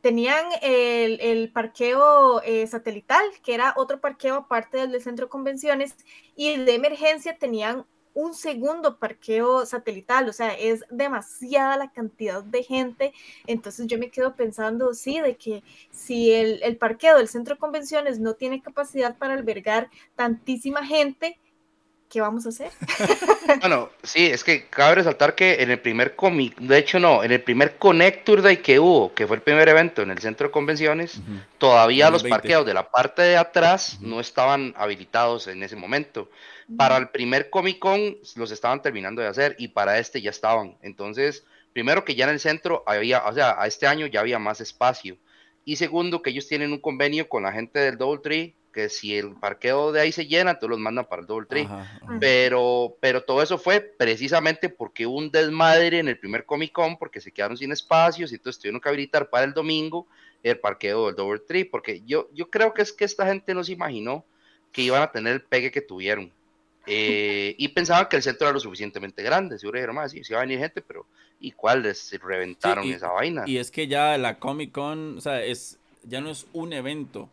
tenían 0.00 0.46
el, 0.60 1.52
parqueo 1.52 2.42
eh, 2.42 2.66
satelital, 2.66 3.24
que 3.44 3.54
era 3.54 3.74
otro 3.76 4.00
parqueo 4.00 4.34
aparte 4.34 4.88
del 4.88 5.00
centro 5.02 5.26
de 5.26 5.30
convenciones, 5.30 5.94
y 6.34 6.56
de 6.56 6.74
emergencia 6.74 7.38
tenían 7.38 7.86
un 8.16 8.32
segundo 8.32 8.98
parqueo 8.98 9.66
satelital, 9.66 10.26
o 10.28 10.32
sea, 10.32 10.54
es 10.54 10.84
demasiada 10.90 11.76
la 11.76 11.92
cantidad 11.92 12.42
de 12.42 12.62
gente, 12.62 13.12
entonces 13.46 13.86
yo 13.86 13.98
me 13.98 14.10
quedo 14.10 14.34
pensando, 14.34 14.94
sí, 14.94 15.20
de 15.20 15.36
que 15.36 15.62
si 15.90 16.32
el, 16.32 16.62
el 16.62 16.78
parqueo 16.78 17.18
del 17.18 17.28
centro 17.28 17.54
de 17.54 17.60
convenciones 17.60 18.18
no 18.18 18.32
tiene 18.32 18.62
capacidad 18.62 19.18
para 19.18 19.34
albergar 19.34 19.90
tantísima 20.14 20.84
gente, 20.86 21.38
¿qué 22.08 22.20
vamos 22.20 22.46
a 22.46 22.50
hacer? 22.50 22.70
bueno, 23.60 23.90
sí, 24.02 24.26
es 24.26 24.44
que 24.44 24.66
cabe 24.66 24.96
resaltar 24.96 25.34
que 25.34 25.62
en 25.62 25.70
el 25.70 25.80
primer 25.80 26.16
cómic, 26.16 26.56
de 26.58 26.78
hecho 26.78 26.98
no, 26.98 27.22
en 27.24 27.32
el 27.32 27.42
primer 27.42 27.76
Connector 27.76 28.42
Day 28.42 28.58
que 28.58 28.78
hubo, 28.78 29.12
que 29.14 29.26
fue 29.26 29.36
el 29.36 29.42
primer 29.42 29.68
evento 29.68 30.02
en 30.02 30.10
el 30.10 30.18
centro 30.18 30.48
de 30.48 30.52
convenciones, 30.52 31.20
todavía 31.58 32.10
los 32.10 32.24
parqueos 32.24 32.66
de 32.66 32.74
la 32.74 32.90
parte 32.90 33.22
de 33.22 33.36
atrás 33.36 33.98
no 34.00 34.20
estaban 34.20 34.74
habilitados 34.76 35.46
en 35.48 35.62
ese 35.62 35.76
momento. 35.76 36.30
Para 36.76 36.96
el 36.96 37.10
primer 37.10 37.48
Comic 37.48 37.78
Con 37.78 38.16
los 38.34 38.50
estaban 38.50 38.82
terminando 38.82 39.22
de 39.22 39.28
hacer 39.28 39.54
y 39.58 39.68
para 39.68 39.98
este 39.98 40.20
ya 40.20 40.30
estaban. 40.30 40.76
Entonces, 40.82 41.44
primero 41.72 42.04
que 42.04 42.14
ya 42.14 42.24
en 42.24 42.30
el 42.30 42.40
centro 42.40 42.82
había, 42.86 43.24
o 43.24 43.32
sea, 43.32 43.54
a 43.60 43.66
este 43.66 43.86
año 43.86 44.06
ya 44.06 44.20
había 44.20 44.38
más 44.38 44.60
espacio. 44.60 45.16
Y 45.64 45.76
segundo, 45.76 46.22
que 46.22 46.30
ellos 46.30 46.48
tienen 46.48 46.72
un 46.72 46.80
convenio 46.80 47.28
con 47.28 47.42
la 47.42 47.52
gente 47.52 47.78
del 47.80 47.98
Double 47.98 48.20
Tree, 48.22 48.54
que 48.76 48.90
si 48.90 49.16
el 49.16 49.34
parqueo 49.36 49.90
de 49.90 50.02
ahí 50.02 50.12
se 50.12 50.26
llena, 50.26 50.50
entonces 50.50 50.68
los 50.68 50.78
mandan 50.78 51.06
para 51.06 51.22
el 51.22 51.26
Double 51.26 51.46
Tree. 51.46 51.66
Pero, 52.20 52.94
pero 53.00 53.22
todo 53.22 53.42
eso 53.42 53.56
fue 53.56 53.80
precisamente 53.80 54.68
porque 54.68 55.06
hubo 55.06 55.16
un 55.16 55.30
desmadre 55.30 55.98
en 55.98 56.08
el 56.08 56.18
primer 56.18 56.44
Comic 56.44 56.72
Con, 56.72 56.98
porque 56.98 57.22
se 57.22 57.32
quedaron 57.32 57.56
sin 57.56 57.72
espacios 57.72 58.30
y 58.30 58.34
entonces 58.34 58.60
tuvieron 58.60 58.78
que 58.78 58.88
habilitar 58.90 59.30
para 59.30 59.46
el 59.46 59.54
domingo 59.54 60.06
el 60.42 60.58
parqueo 60.58 61.06
del 61.06 61.16
Double 61.16 61.40
Tree, 61.40 61.64
porque 61.64 62.02
yo, 62.04 62.28
yo 62.34 62.50
creo 62.50 62.74
que 62.74 62.82
es 62.82 62.92
que 62.92 63.06
esta 63.06 63.26
gente 63.26 63.54
no 63.54 63.64
se 63.64 63.72
imaginó 63.72 64.26
que 64.72 64.82
iban 64.82 65.02
a 65.02 65.10
tener 65.10 65.32
el 65.32 65.40
pegue 65.40 65.70
que 65.70 65.80
tuvieron. 65.80 66.30
Eh, 66.86 67.54
y 67.56 67.68
pensaban 67.68 68.08
que 68.10 68.16
el 68.16 68.22
centro 68.22 68.46
era 68.46 68.52
lo 68.52 68.60
suficientemente 68.60 69.22
grande. 69.22 69.58
Seguro 69.58 69.78
dijeron, 69.78 69.96
más, 69.96 70.12
sí, 70.12 70.22
sí 70.22 70.34
va 70.34 70.40
a 70.40 70.42
venir 70.42 70.58
gente, 70.58 70.82
pero 70.82 71.06
¿y 71.40 71.52
cuáles 71.52 72.14
reventaron 72.22 72.86
esa 72.90 73.10
vaina? 73.10 73.44
Y 73.46 73.56
es 73.56 73.70
que 73.70 73.88
ya 73.88 74.18
la 74.18 74.38
Comic 74.38 74.70
Con, 74.70 75.16
o 75.16 75.20
sea, 75.22 75.42
es, 75.42 75.78
ya 76.02 76.20
no 76.20 76.30
es 76.30 76.46
un 76.52 76.74
evento, 76.74 77.30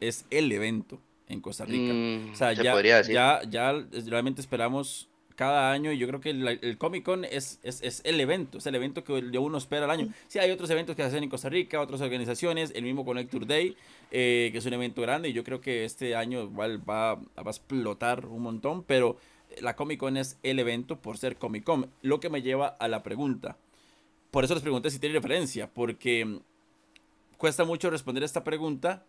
es 0.00 0.26
el 0.30 0.50
evento 0.52 1.00
en 1.28 1.40
Costa 1.40 1.64
Rica. 1.64 1.92
Mm, 1.92 2.32
o 2.32 2.36
sea, 2.36 2.52
ya, 2.52 3.02
ya, 3.02 3.42
ya 3.48 3.86
realmente 4.06 4.40
esperamos 4.40 5.08
cada 5.34 5.72
año 5.72 5.92
y 5.92 5.98
yo 5.98 6.06
creo 6.06 6.20
que 6.20 6.30
el, 6.30 6.78
Comic 6.78 7.04
Con 7.04 7.24
es, 7.24 7.58
es, 7.62 8.00
el 8.04 8.20
evento, 8.20 8.58
es 8.58 8.66
el 8.66 8.74
evento 8.74 9.02
que 9.04 9.12
uno 9.12 9.58
espera 9.58 9.84
al 9.84 9.90
año. 9.90 10.12
Sí, 10.28 10.38
hay 10.38 10.50
otros 10.50 10.70
eventos 10.70 10.94
que 10.94 11.02
se 11.02 11.08
hacen 11.08 11.24
en 11.24 11.30
Costa 11.30 11.48
Rica, 11.48 11.80
otras 11.80 12.00
organizaciones, 12.00 12.72
el 12.74 12.84
mismo 12.84 13.04
Connector 13.04 13.46
Day, 13.46 13.76
eh, 14.10 14.50
que 14.52 14.58
es 14.58 14.66
un 14.66 14.74
evento 14.74 15.02
grande 15.02 15.28
y 15.28 15.32
yo 15.32 15.44
creo 15.44 15.60
que 15.60 15.84
este 15.84 16.14
año 16.14 16.42
igual 16.44 16.88
va, 16.88 17.16
va 17.16 17.22
a 17.36 17.50
explotar 17.50 18.26
un 18.26 18.42
montón, 18.42 18.84
pero 18.84 19.16
la 19.60 19.76
Comic 19.76 19.98
Con 19.98 20.16
es 20.16 20.38
el 20.42 20.58
evento 20.58 21.00
por 21.00 21.18
ser 21.18 21.36
Comic 21.36 21.64
Con, 21.64 21.90
lo 22.02 22.20
que 22.20 22.30
me 22.30 22.42
lleva 22.42 22.68
a 22.68 22.88
la 22.88 23.02
pregunta. 23.02 23.56
Por 24.30 24.44
eso 24.44 24.54
les 24.54 24.62
pregunté 24.62 24.90
si 24.90 24.98
tiene 24.98 25.14
referencia, 25.14 25.68
porque 25.72 26.40
cuesta 27.36 27.64
mucho 27.64 27.90
responder 27.90 28.22
esta 28.22 28.44
pregunta 28.44 29.04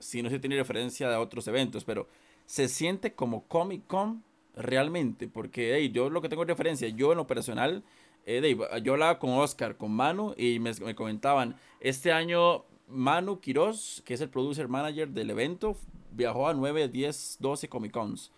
si 0.00 0.22
no 0.22 0.30
se 0.30 0.40
tiene 0.40 0.56
referencia 0.56 1.14
a 1.14 1.20
otros 1.20 1.46
eventos, 1.46 1.84
pero 1.84 2.08
se 2.46 2.68
siente 2.68 3.14
como 3.14 3.46
Comic 3.46 3.86
Con 3.86 4.24
realmente, 4.56 5.28
porque 5.28 5.88
yo 5.92 6.10
lo 6.10 6.20
que 6.20 6.28
tengo 6.28 6.44
referencia, 6.44 6.88
yo 6.88 7.12
en 7.12 7.18
lo 7.18 7.26
personal, 7.26 7.84
eh, 8.26 8.56
yo 8.82 8.92
hablaba 8.92 9.18
con 9.18 9.30
Oscar, 9.30 9.76
con 9.76 9.92
Manu, 9.92 10.34
y 10.36 10.58
me, 10.58 10.72
me, 10.84 10.94
comentaban, 10.94 11.54
este 11.78 12.12
año 12.12 12.64
Manu 12.88 13.38
Quiroz, 13.40 14.02
que 14.04 14.14
es 14.14 14.20
el 14.20 14.28
producer 14.28 14.66
manager 14.66 15.08
del 15.10 15.30
evento, 15.30 15.76
viajó 16.12 16.48
a 16.48 16.54
9, 16.54 16.88
10, 16.88 17.36
12 17.38 17.68
Comic 17.68 17.92
Cons. 17.92 18.32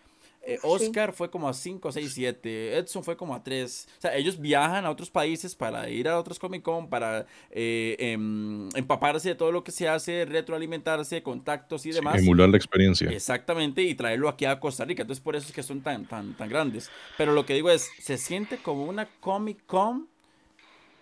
Eh, 0.45 0.59
Oscar 0.63 1.13
fue 1.13 1.31
como 1.31 1.49
a 1.49 1.55
5, 1.55 1.93
6, 1.93 2.13
7. 2.13 2.77
Edson 2.79 3.05
fue 3.05 3.17
como 3.17 3.35
a 3.35 3.43
3. 3.43 3.89
O 3.99 4.01
sea, 4.01 4.17
ellos 4.17 4.41
viajan 4.41 4.85
a 4.85 4.91
otros 4.91 5.09
países 5.09 5.55
para 5.55 5.89
ir 5.89 6.09
a 6.09 6.19
otros 6.19 6.39
Comic 6.39 6.63
Con, 6.63 6.89
para 6.89 7.27
eh, 7.51 7.97
em, 7.99 8.69
empaparse 8.75 9.29
de 9.29 9.35
todo 9.37 9.53
lo 9.53 9.63
que 9.63 9.71
se 9.71 9.89
hace, 9.89 10.25
retroalimentarse, 10.25 11.23
contactos 11.23 11.87
y 11.87 11.93
demás. 11.93 12.19
emular 12.19 12.49
la 12.49 12.57
experiencia. 12.57 13.09
Exactamente, 13.11 13.83
y 13.83 13.95
traerlo 13.95 14.29
aquí 14.29 14.45
a 14.45 14.59
Costa 14.59 14.85
Rica. 14.85 15.03
Entonces, 15.03 15.23
por 15.23 15.37
eso 15.37 15.47
es 15.47 15.55
que 15.55 15.63
son 15.63 15.81
tan, 15.81 16.07
tan, 16.07 16.37
tan 16.37 16.49
grandes. 16.49 16.91
Pero 17.17 17.33
lo 17.33 17.47
que 17.47 17.55
digo 17.55 17.71
es, 17.71 17.89
¿se 18.01 18.19
siente 18.19 18.59
como 18.59 18.85
una 18.85 19.07
Comic 19.21 19.65
Con 19.67 20.09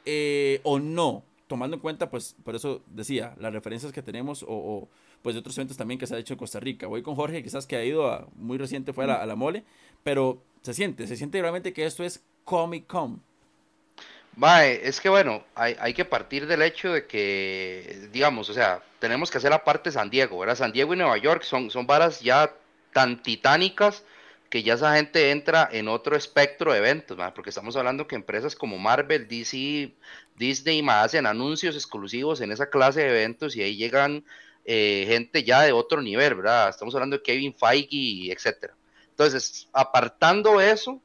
eh, 0.04 0.60
o 0.64 0.78
no? 0.78 1.24
Tomando 1.46 1.76
en 1.76 1.80
cuenta, 1.80 2.10
pues, 2.10 2.36
por 2.44 2.54
eso 2.54 2.82
decía, 2.86 3.34
las 3.38 3.52
referencias 3.52 3.90
que 3.90 4.02
tenemos 4.02 4.44
o 4.46 4.88
pues 5.22 5.34
de 5.34 5.40
otros 5.40 5.56
eventos 5.58 5.76
también 5.76 5.98
que 5.98 6.06
se 6.06 6.14
ha 6.14 6.18
hecho 6.18 6.34
en 6.34 6.38
Costa 6.38 6.60
Rica. 6.60 6.86
Voy 6.86 7.02
con 7.02 7.14
Jorge, 7.14 7.42
quizás 7.42 7.66
que 7.66 7.76
ha 7.76 7.84
ido 7.84 8.10
a, 8.10 8.26
muy 8.34 8.58
reciente 8.58 8.92
fue 8.92 9.04
a 9.04 9.26
la, 9.26 9.36
mole, 9.36 9.64
pero 10.02 10.42
se 10.62 10.74
siente, 10.74 11.06
se 11.06 11.16
siente 11.16 11.40
realmente 11.40 11.72
que 11.72 11.84
esto 11.84 12.04
es 12.04 12.22
Comic 12.44 12.86
Con. 12.86 13.22
Vale, 14.36 14.86
es 14.86 15.00
que 15.00 15.08
bueno, 15.08 15.44
hay, 15.54 15.76
hay, 15.80 15.92
que 15.92 16.04
partir 16.04 16.46
del 16.46 16.62
hecho 16.62 16.92
de 16.92 17.06
que, 17.06 18.08
digamos, 18.12 18.48
o 18.48 18.54
sea, 18.54 18.82
tenemos 18.98 19.30
que 19.30 19.38
hacer 19.38 19.50
la 19.50 19.64
parte 19.64 19.90
San 19.90 20.08
Diego, 20.08 20.38
¿verdad? 20.38 20.56
San 20.56 20.72
Diego 20.72 20.94
y 20.94 20.96
Nueva 20.96 21.18
York 21.18 21.42
son, 21.42 21.70
son 21.70 21.86
varas 21.86 22.20
ya 22.20 22.54
tan 22.92 23.22
titánicas 23.22 24.04
que 24.50 24.62
ya 24.64 24.74
esa 24.74 24.96
gente 24.96 25.30
entra 25.30 25.68
en 25.70 25.88
otro 25.88 26.16
espectro 26.16 26.72
de 26.72 26.78
eventos, 26.78 27.16
porque 27.34 27.50
estamos 27.50 27.76
hablando 27.76 28.08
que 28.08 28.16
empresas 28.16 28.56
como 28.56 28.78
Marvel, 28.78 29.28
DC, 29.28 29.92
Disney 30.36 30.82
más 30.82 31.06
hacen 31.06 31.26
anuncios 31.26 31.76
exclusivos 31.76 32.40
en 32.40 32.50
esa 32.50 32.68
clase 32.68 33.00
de 33.00 33.10
eventos 33.10 33.54
y 33.54 33.62
ahí 33.62 33.76
llegan 33.76 34.24
eh, 34.64 35.04
gente 35.08 35.42
ya 35.42 35.62
de 35.62 35.72
otro 35.72 36.02
nivel, 36.02 36.34
¿verdad? 36.34 36.68
Estamos 36.68 36.94
hablando 36.94 37.16
de 37.16 37.22
Kevin 37.22 37.54
Feige, 37.54 38.32
etcétera. 38.32 38.74
Entonces, 39.08 39.68
apartando 39.72 40.60
eso 40.60 41.02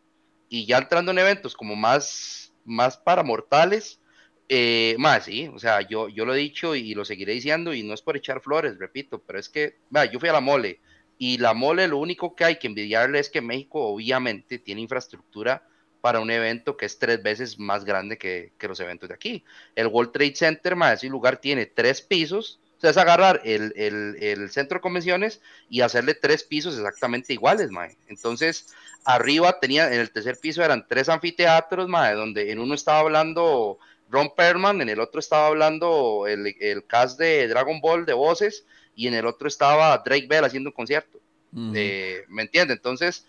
y 0.50 0.66
ya 0.66 0.78
entrando 0.78 1.12
en 1.12 1.20
eventos 1.20 1.56
como 1.56 1.76
más, 1.76 2.54
más 2.64 2.98
para 2.98 3.24
mortales, 3.24 4.00
eh, 4.48 4.96
más, 5.00 5.26
sí, 5.26 5.50
o 5.54 5.58
sea, 5.58 5.82
yo, 5.82 6.08
yo 6.08 6.24
lo 6.24 6.36
he 6.36 6.38
dicho 6.38 6.76
y 6.76 6.94
lo 6.94 7.04
seguiré 7.04 7.34
diciendo 7.34 7.74
y 7.74 7.84
no 7.84 7.94
es 7.94 8.02
por 8.02 8.16
echar 8.16 8.42
flores, 8.42 8.78
repito, 8.78 9.20
pero 9.20 9.40
es 9.40 9.50
que, 9.50 9.80
vea, 9.90 10.06
yo 10.06 10.20
fui 10.20 10.30
a 10.30 10.34
la 10.34 10.42
mole 10.42 10.80
y 11.18 11.38
la 11.40 11.54
mole 11.54 11.88
lo 11.88 11.98
único 11.98 12.36
que 12.36 12.46
hay 12.46 12.56
que 12.58 12.68
envidiarle 12.68 13.20
es 13.20 13.30
que 13.30 13.42
México 13.42 13.88
obviamente 13.88 14.60
tiene 14.60 14.82
infraestructura 14.82 15.68
para 16.02 16.20
un 16.20 16.30
evento 16.30 16.78
que 16.78 16.86
es 16.86 17.00
tres 17.00 17.24
veces 17.24 17.58
más 17.58 17.84
grande 17.84 18.18
que, 18.18 18.54
que 18.60 18.68
los 18.68 18.80
eventos 18.80 19.10
de 19.10 19.16
aquí. 19.16 19.44
El 19.74 19.88
World 19.88 20.12
Trade 20.12 20.36
Center, 20.36 20.76
más 20.76 21.00
ese 21.00 21.10
lugar 21.10 21.38
tiene 21.38 21.66
tres 21.66 22.02
pisos 22.02 22.60
o 22.78 22.82
sea, 22.82 22.90
es 22.90 22.98
agarrar 22.98 23.42
el, 23.46 23.74
el, 23.76 24.50
centro 24.52 24.78
de 24.78 24.82
convenciones 24.82 25.42
y 25.70 25.82
hacerle 25.82 26.14
tres 26.14 26.44
pisos 26.44 26.76
exactamente 26.76 27.34
iguales, 27.34 27.72
mae. 27.72 27.98
Entonces, 28.08 28.68
arriba 29.06 29.60
tenía, 29.60 29.94
en 29.94 30.00
el 30.00 30.12
tercer 30.12 30.38
piso 30.40 30.64
eran 30.64 30.86
tres 30.88 31.10
anfiteatros, 31.10 31.88
mae, 31.88 32.16
donde 32.16 32.52
en 32.52 32.60
uno 32.60 32.74
estaba 32.76 33.00
hablando 33.00 33.80
Ron 34.10 34.34
Perlman, 34.36 34.82
en 34.82 34.90
el 34.90 35.00
otro 35.00 35.20
estaba 35.20 35.48
hablando 35.48 36.26
el, 36.28 36.56
el 36.60 36.86
cast 36.86 37.18
de 37.18 37.48
Dragon 37.48 37.80
Ball 37.82 38.06
de 38.06 38.14
voces, 38.14 38.66
y 38.96 39.08
en 39.08 39.14
el 39.14 39.26
otro 39.26 39.48
estaba 39.48 39.98
Drake 40.00 40.28
Bell 40.28 40.46
haciendo 40.46 40.70
un 40.70 40.76
concierto. 40.76 41.20
¿Me 41.52 42.42
entiende? 42.42 42.74
Entonces, 42.74 43.26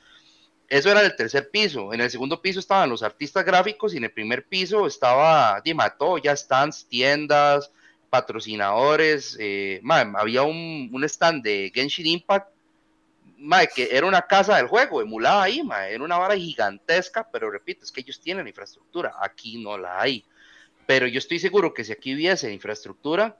Eso 0.68 0.90
era 0.90 1.00
el 1.02 1.14
tercer 1.14 1.50
piso. 1.50 1.92
En 1.92 2.00
el 2.00 2.10
segundo 2.10 2.42
piso 2.42 2.58
estaban 2.58 2.90
los 2.90 3.02
artistas 3.02 3.44
gráficos 3.44 3.94
y 3.94 3.98
en 3.98 4.04
el 4.04 4.10
primer 4.10 4.46
piso 4.46 4.86
estaba, 4.86 5.60
dime, 5.64 5.84
todo, 5.96 6.18
ya 6.18 6.36
stands, 6.36 6.86
tiendas, 6.88 7.70
patrocinadores. 8.16 9.36
Eh, 9.38 9.82
había 10.16 10.42
un, 10.42 10.88
un, 10.92 11.04
stand 11.04 11.42
de 11.42 11.70
Genshin 11.74 12.06
Impact, 12.06 12.48
que 13.74 13.88
era 13.92 14.06
una 14.06 14.22
casa 14.22 14.56
del 14.56 14.66
juego, 14.66 15.02
emulada 15.02 15.42
ahí, 15.42 15.62
era 15.90 16.02
una 16.02 16.16
vara 16.16 16.34
gigantesca, 16.36 17.28
pero 17.30 17.50
repito, 17.50 17.84
es 17.84 17.92
que 17.92 18.00
ellos 18.00 18.20
tienen 18.20 18.48
infraestructura, 18.48 19.14
aquí 19.20 19.62
no 19.62 19.76
la 19.76 20.00
hay. 20.00 20.24
Pero 20.86 21.06
yo 21.06 21.18
estoy 21.18 21.38
seguro 21.38 21.74
que 21.74 21.84
si 21.84 21.92
aquí 21.92 22.14
hubiese 22.14 22.50
infraestructura, 22.52 23.36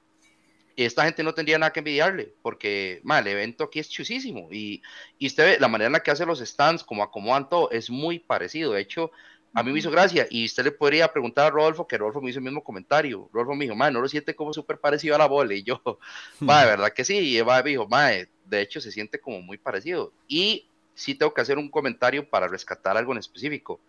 esta 0.77 1.05
gente 1.05 1.23
no 1.23 1.33
tendría 1.33 1.59
nada 1.59 1.73
que 1.73 1.81
envidiarle, 1.81 2.35
porque 2.43 3.01
el 3.03 3.27
evento 3.27 3.65
aquí 3.65 3.79
es 3.79 3.89
chusísimo. 3.89 4.49
Y, 4.53 4.83
y 5.19 5.29
usted 5.29 5.45
ve 5.45 5.59
la 5.59 5.69
manera 5.69 5.87
en 5.87 5.93
la 5.95 6.03
que 6.03 6.11
hace 6.11 6.27
los 6.27 6.41
stands, 6.41 6.85
como 6.85 7.03
acomodan 7.03 7.49
todo, 7.49 7.71
es 7.71 7.89
muy 7.89 8.19
parecido. 8.19 8.73
De 8.73 8.83
hecho, 8.83 9.11
a 9.57 9.63
mí 9.63 9.73
me 9.73 9.79
hizo 9.79 9.91
gracia. 9.91 10.27
Y 10.29 10.45
usted 10.45 10.65
le 10.65 10.71
podría 10.71 11.11
preguntar 11.11 11.47
a 11.47 11.51
Rodolfo, 11.51 11.87
que 11.87 11.97
Rodolfo 11.97 12.21
me 12.21 12.29
hizo 12.29 12.41
el 12.41 12.45
mismo 12.45 12.63
comentario. 12.63 13.31
Rodolfo 13.33 13.55
me 13.55 13.65
dijo, 13.65 13.75
madre, 13.75 13.95
no 13.95 14.03
lo 14.03 14.09
siente 14.09 14.37
como 14.37 14.53
súper 14.53 14.79
parecido 14.79 15.15
a 15.15 15.19
la 15.19 15.27
bola. 15.27 15.55
Y 15.55 15.63
yo, 15.63 15.81
va, 16.47 16.61
de 16.61 16.67
verdad 16.67 16.93
que 16.93 17.07
sí. 17.07 17.17
Y 17.17 17.39
Eva 17.39 17.63
me 17.63 17.71
dijo, 17.71 17.89
madre, 17.89 18.29
de 18.45 18.61
hecho 18.61 18.83
se 18.83 18.93
siente 18.93 19.19
como 19.19 19.41
muy 19.41 19.57
parecido. 19.57 20.13
Y 20.29 20.69
sí 20.95 21.15
tengo 21.15 21.33
que 21.33 21.41
hacer 21.41 21.57
un 21.57 21.71
comentario 21.71 22.29
para 22.29 22.49
rescatar 22.49 22.99
algo 22.99 23.13
en 23.13 23.19
específico. 23.19 23.81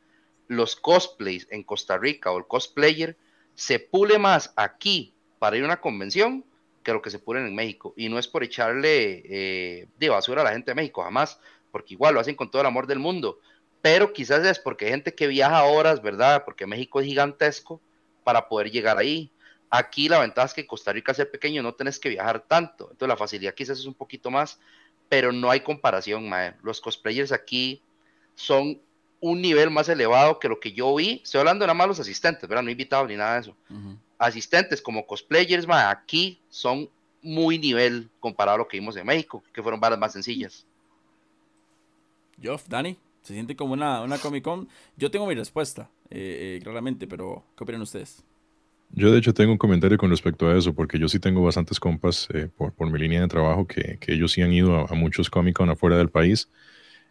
Los 0.47 0.77
cosplays 0.77 1.45
en 1.51 1.63
Costa 1.63 1.97
Rica 1.97 2.32
o 2.32 2.38
el 2.38 2.47
cosplayer 2.47 3.17
se 3.53 3.80
pule 3.80 4.19
más 4.19 4.53
aquí 4.56 5.13
para 5.38 5.58
ir 5.58 5.63
a 5.63 5.65
una 5.65 5.82
convención 5.82 6.45
que 6.82 6.93
lo 6.93 7.01
que 7.01 7.10
se 7.10 7.19
pulen 7.19 7.45
en 7.45 7.53
México. 7.53 7.93
Y 7.97 8.08
no 8.08 8.17
es 8.19 8.30
por 8.30 8.41
echarle 8.41 9.21
eh, 9.25 9.89
de 9.99 10.08
basura 10.08 10.43
a 10.43 10.45
la 10.45 10.53
gente 10.53 10.71
de 10.71 10.75
México, 10.75 11.03
jamás, 11.03 11.41
porque 11.73 11.95
igual 11.95 12.13
lo 12.13 12.21
hacen 12.21 12.36
con 12.36 12.49
todo 12.49 12.62
el 12.62 12.67
amor 12.67 12.88
del 12.88 12.99
mundo. 12.99 13.41
Pero 13.88 14.12
quizás 14.12 14.45
es 14.45 14.60
porque 14.60 14.84
hay 14.84 14.91
gente 14.91 15.15
que 15.15 15.28
viaja 15.28 15.63
horas, 15.63 16.02
¿verdad? 16.02 16.43
Porque 16.43 16.67
México 16.67 17.00
es 17.00 17.06
gigantesco 17.06 17.80
para 18.26 18.50
poder 18.50 18.69
llegar 18.69 18.97
ahí. 18.97 19.32
Aquí 19.69 20.10
la 20.10 20.19
ventaja 20.19 20.47
es 20.47 20.54
que 20.54 20.67
Costa 20.67 20.91
Rica, 20.91 21.13
ser 21.13 21.32
pequeño, 21.32 21.63
no 21.63 21.73
tenés 21.73 21.97
que 21.97 22.10
viajar 22.10 22.41
tanto. 22.41 22.89
Entonces 22.91 23.08
la 23.08 23.15
facilidad 23.15 23.54
quizás 23.54 23.80
es 23.80 23.86
un 23.86 23.93
poquito 23.93 24.30
más, 24.30 24.60
pero 25.08 25.32
no 25.32 25.50
hay 25.50 25.62
comparación, 25.62 26.28
mae. 26.28 26.54
Los 26.63 26.82
cosplayers 26.82 27.32
aquí 27.32 27.82
son 28.36 28.82
un 29.21 29.41
nivel 29.41 29.69
más 29.69 29.88
elevado 29.88 30.38
que 30.38 30.50
lo 30.50 30.60
que 30.60 30.73
yo 30.73 30.93
vi. 30.93 31.21
Estoy 31.23 31.39
hablando 31.39 31.65
nada 31.65 31.73
más 31.73 31.88
los 31.88 32.02
asistentes, 32.02 32.50
¿verdad? 32.50 32.63
No 32.63 32.69
invitados 32.69 33.08
ni 33.08 33.15
nada 33.15 33.36
de 33.36 33.39
eso 33.39 33.56
asistentes 34.17 34.82
como 34.82 35.06
cosplayers, 35.06 35.65
aquí 35.69 36.41
son 36.50 36.89
muy 37.21 37.58
nivel 37.58 38.10
comparado 38.19 38.56
a 38.56 38.58
lo 38.58 38.67
que 38.67 38.80
vimos 38.80 38.97
en 38.97 39.06
México, 39.06 39.43
que 39.54 39.62
fueron 39.62 39.80
balas 39.80 40.00
más 40.00 40.12
sencillas. 40.12 40.65
Joff, 42.43 42.67
Dani, 42.67 42.97
¿se 43.27 43.33
siente 43.33 43.55
como 43.55 43.73
una, 43.73 44.01
una 44.01 44.17
Comic 44.17 44.43
Con? 44.43 44.67
Yo 44.95 45.11
tengo 45.11 45.27
mi 45.27 45.35
respuesta, 45.35 45.89
eh, 46.09 46.57
eh, 46.57 46.63
claramente, 46.63 47.07
pero 47.07 47.43
¿qué 47.55 47.63
opinan 47.63 47.81
ustedes? 47.81 48.23
Yo 48.91 49.11
de 49.11 49.19
hecho 49.19 49.33
tengo 49.33 49.51
un 49.51 49.57
comentario 49.57 49.97
con 49.97 50.09
respecto 50.09 50.47
a 50.47 50.57
eso, 50.57 50.73
porque 50.73 50.97
yo 50.97 51.09
sí 51.09 51.19
tengo 51.19 51.43
bastantes 51.43 51.79
compas 51.79 52.29
eh, 52.33 52.49
por, 52.55 52.71
por, 52.71 52.89
mi 52.89 52.97
línea 52.97 53.21
de 53.21 53.27
trabajo 53.27 53.67
que, 53.67 53.97
que 53.99 54.13
ellos 54.13 54.31
sí 54.31 54.41
han 54.41 54.53
ido 54.53 54.75
a, 54.75 54.85
a 54.89 54.95
muchos 54.95 55.29
Comic 55.29 55.57
Con 55.57 55.69
afuera 55.69 55.97
del 55.97 56.09
país 56.09 56.49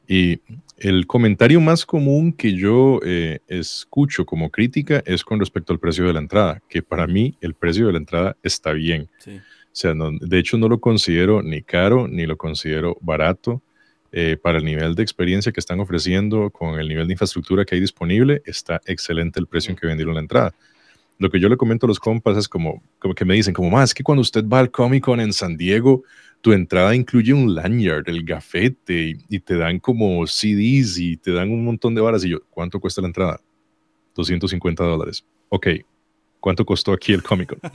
y 0.08 0.40
el 0.78 1.06
comentario 1.06 1.60
más 1.60 1.84
común 1.84 2.32
que 2.32 2.54
yo 2.54 3.00
eh, 3.04 3.40
escucho 3.48 4.24
como 4.24 4.50
crítica 4.50 5.02
es 5.04 5.24
con 5.24 5.40
respecto 5.40 5.72
al 5.72 5.80
precio 5.80 6.06
de 6.06 6.12
la 6.12 6.20
entrada, 6.20 6.62
que 6.68 6.82
para 6.82 7.06
mí 7.06 7.36
el 7.40 7.54
precio 7.54 7.86
de 7.86 7.92
la 7.92 7.98
entrada 7.98 8.36
está 8.42 8.72
bien. 8.72 9.08
O 9.26 9.78
sea, 9.78 9.94
de 9.94 10.38
hecho 10.38 10.58
no 10.58 10.68
lo 10.68 10.80
considero 10.80 11.42
ni 11.42 11.62
caro 11.62 12.08
ni 12.08 12.24
lo 12.24 12.36
considero 12.36 12.96
barato. 13.00 13.62
Eh, 14.18 14.38
para 14.38 14.56
el 14.56 14.64
nivel 14.64 14.94
de 14.94 15.02
experiencia 15.02 15.52
que 15.52 15.60
están 15.60 15.78
ofreciendo, 15.78 16.48
con 16.48 16.80
el 16.80 16.88
nivel 16.88 17.06
de 17.06 17.12
infraestructura 17.12 17.66
que 17.66 17.74
hay 17.74 17.82
disponible, 17.82 18.40
está 18.46 18.80
excelente 18.86 19.38
el 19.38 19.46
precio 19.46 19.72
en 19.72 19.76
que 19.76 19.86
vendieron 19.86 20.14
la 20.14 20.22
entrada. 20.22 20.54
Lo 21.18 21.28
que 21.28 21.38
yo 21.38 21.50
le 21.50 21.58
comento 21.58 21.84
a 21.84 21.88
los 21.88 22.00
compas 22.00 22.38
es 22.38 22.48
como, 22.48 22.82
como 22.98 23.14
que 23.14 23.26
me 23.26 23.34
dicen, 23.34 23.52
como 23.52 23.68
más, 23.68 23.92
que 23.92 24.02
cuando 24.02 24.22
usted 24.22 24.42
va 24.48 24.60
al 24.60 24.70
Comic 24.70 25.04
Con 25.04 25.20
en 25.20 25.34
San 25.34 25.58
Diego, 25.58 26.02
tu 26.40 26.54
entrada 26.54 26.94
incluye 26.94 27.34
un 27.34 27.54
lanyard, 27.54 28.08
el 28.08 28.24
gafete, 28.24 29.18
y, 29.28 29.38
te 29.38 29.58
dan 29.58 29.80
como 29.80 30.26
CDs 30.26 30.98
y 30.98 31.18
te 31.18 31.32
dan 31.32 31.50
un 31.50 31.62
montón 31.62 31.94
de 31.94 32.00
varas. 32.00 32.24
Y 32.24 32.30
yo, 32.30 32.38
¿cuánto 32.48 32.80
cuesta 32.80 33.02
la 33.02 33.08
entrada? 33.08 33.38
250 34.14 34.82
dólares. 34.82 35.26
Ok, 35.50 35.66
¿cuánto 36.40 36.64
costó 36.64 36.94
aquí 36.94 37.12
el 37.12 37.22
Comic 37.22 37.50
Con? 37.50 37.70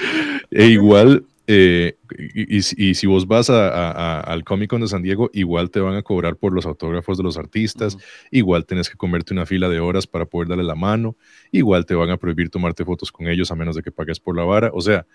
e 0.50 0.64
igual, 0.64 1.26
eh, 1.46 1.98
y, 2.34 2.62
si 2.62 3.06
vos 3.06 3.26
vas 3.26 3.50
al 3.50 4.44
Comic 4.44 4.70
Con 4.70 4.80
de 4.80 4.88
San 4.88 5.02
Diego, 5.02 5.30
igual 5.34 5.70
te 5.70 5.80
van 5.80 5.94
a 5.94 6.02
cobrar 6.02 6.36
por 6.36 6.52
los 6.52 6.64
autógrafos 6.64 7.18
de 7.18 7.24
los 7.24 7.36
artistas, 7.36 7.98
igual 8.30 8.64
tenés 8.64 8.88
que 8.88 8.96
comerte 8.96 9.34
una 9.34 9.44
fila 9.44 9.68
de 9.68 9.80
horas 9.80 10.06
para 10.06 10.24
poder 10.24 10.48
darle 10.48 10.64
la 10.64 10.74
mano, 10.74 11.16
igual 11.52 11.84
te 11.84 11.94
van 11.94 12.10
a 12.10 12.16
prohibir 12.16 12.48
tomarte 12.48 12.84
fotos 12.84 13.12
con 13.12 13.28
ellos 13.28 13.50
a 13.50 13.56
menos 13.56 13.76
de 13.76 13.82
que 13.82 13.90
pagues 13.90 14.20
por 14.20 14.36
la 14.36 14.44
vara. 14.44 14.70
O 14.72 14.80
sea, 14.80 15.06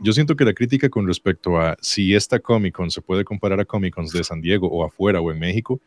yo 0.00 0.12
siento 0.12 0.34
que 0.34 0.44
la 0.44 0.52
crítica 0.52 0.88
con 0.88 1.06
respecto 1.06 1.60
a 1.60 1.76
si 1.80 2.14
esta 2.14 2.40
Comic 2.40 2.74
Con 2.74 2.90
se 2.90 3.00
puede 3.00 3.24
comparar 3.24 3.60
a 3.60 3.64
Comic 3.64 3.94
Cons 3.94 4.12
de 4.12 4.24
San 4.24 4.40
Diego 4.40 4.68
o 4.68 4.84
afuera 4.84 5.20
o 5.20 5.30
en 5.30 5.38
México, 5.38 5.80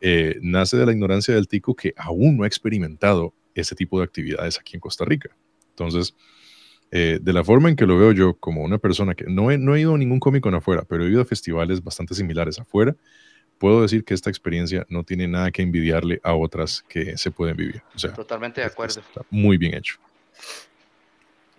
eh, 0.00 0.38
nace 0.42 0.76
de 0.76 0.86
la 0.86 0.92
ignorancia 0.92 1.34
del 1.34 1.48
tico 1.48 1.74
que 1.74 1.94
aún 1.96 2.36
no 2.36 2.44
ha 2.44 2.46
experimentado 2.46 3.34
ese 3.54 3.74
tipo 3.74 3.98
de 3.98 4.04
actividades 4.04 4.58
aquí 4.58 4.76
en 4.76 4.80
Costa 4.80 5.04
Rica. 5.04 5.30
Entonces, 5.70 6.14
eh, 6.90 7.18
de 7.20 7.32
la 7.32 7.44
forma 7.44 7.68
en 7.68 7.76
que 7.76 7.86
lo 7.86 7.98
veo 7.98 8.12
yo 8.12 8.34
como 8.34 8.62
una 8.62 8.78
persona 8.78 9.14
que 9.14 9.24
no 9.26 9.50
he, 9.50 9.58
no 9.58 9.74
he 9.74 9.80
ido 9.80 9.94
a 9.94 9.98
ningún 9.98 10.20
Comic 10.20 10.42
Con 10.42 10.54
afuera, 10.54 10.84
pero 10.88 11.04
he 11.04 11.10
ido 11.10 11.20
a 11.20 11.24
festivales 11.24 11.84
bastante 11.84 12.14
similares 12.14 12.58
afuera, 12.58 12.94
puedo 13.58 13.82
decir 13.82 14.04
que 14.04 14.14
esta 14.14 14.30
experiencia 14.30 14.86
no 14.88 15.04
tiene 15.04 15.28
nada 15.28 15.50
que 15.50 15.62
envidiarle 15.62 16.20
a 16.22 16.34
otras 16.34 16.82
que 16.88 17.18
se 17.18 17.30
pueden 17.30 17.56
vivir. 17.56 17.82
O 17.94 17.98
sea, 17.98 18.12
totalmente 18.12 18.60
de 18.60 18.68
acuerdo. 18.68 19.00
Está 19.00 19.22
muy 19.30 19.58
bien 19.58 19.74
hecho. 19.74 19.98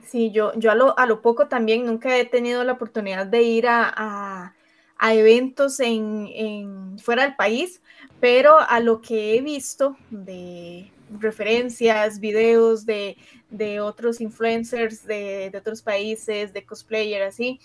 Sí, 0.06 0.32
yo, 0.32 0.54
yo 0.56 0.72
a, 0.72 0.76
lo, 0.76 0.98
a 0.98 1.06
lo 1.06 1.22
poco 1.22 1.48
también 1.48 1.86
nunca 1.86 2.18
he 2.18 2.26
tenido 2.26 2.64
la 2.64 2.74
oportunidad 2.74 3.28
de 3.28 3.44
ir 3.44 3.68
a, 3.68 4.56
a, 4.98 5.14
eventos 5.14 5.80
en, 5.80 6.28
en, 6.34 6.98
fuera 6.98 7.24
del 7.24 7.36
país, 7.36 7.82
pero 8.20 8.60
a 8.60 8.80
lo 8.80 9.02
que 9.02 9.36
he 9.36 9.42
visto 9.42 9.96
de 10.10 10.92
referencias, 11.20 12.20
videos 12.20 12.86
de, 12.86 13.18
de 13.50 13.80
otros 13.80 14.22
influencers 14.22 15.06
de, 15.06 15.50
de, 15.52 15.58
otros 15.58 15.82
países, 15.82 16.54
de 16.54 16.66
cosplayer, 16.66 17.24
así, 17.24 17.60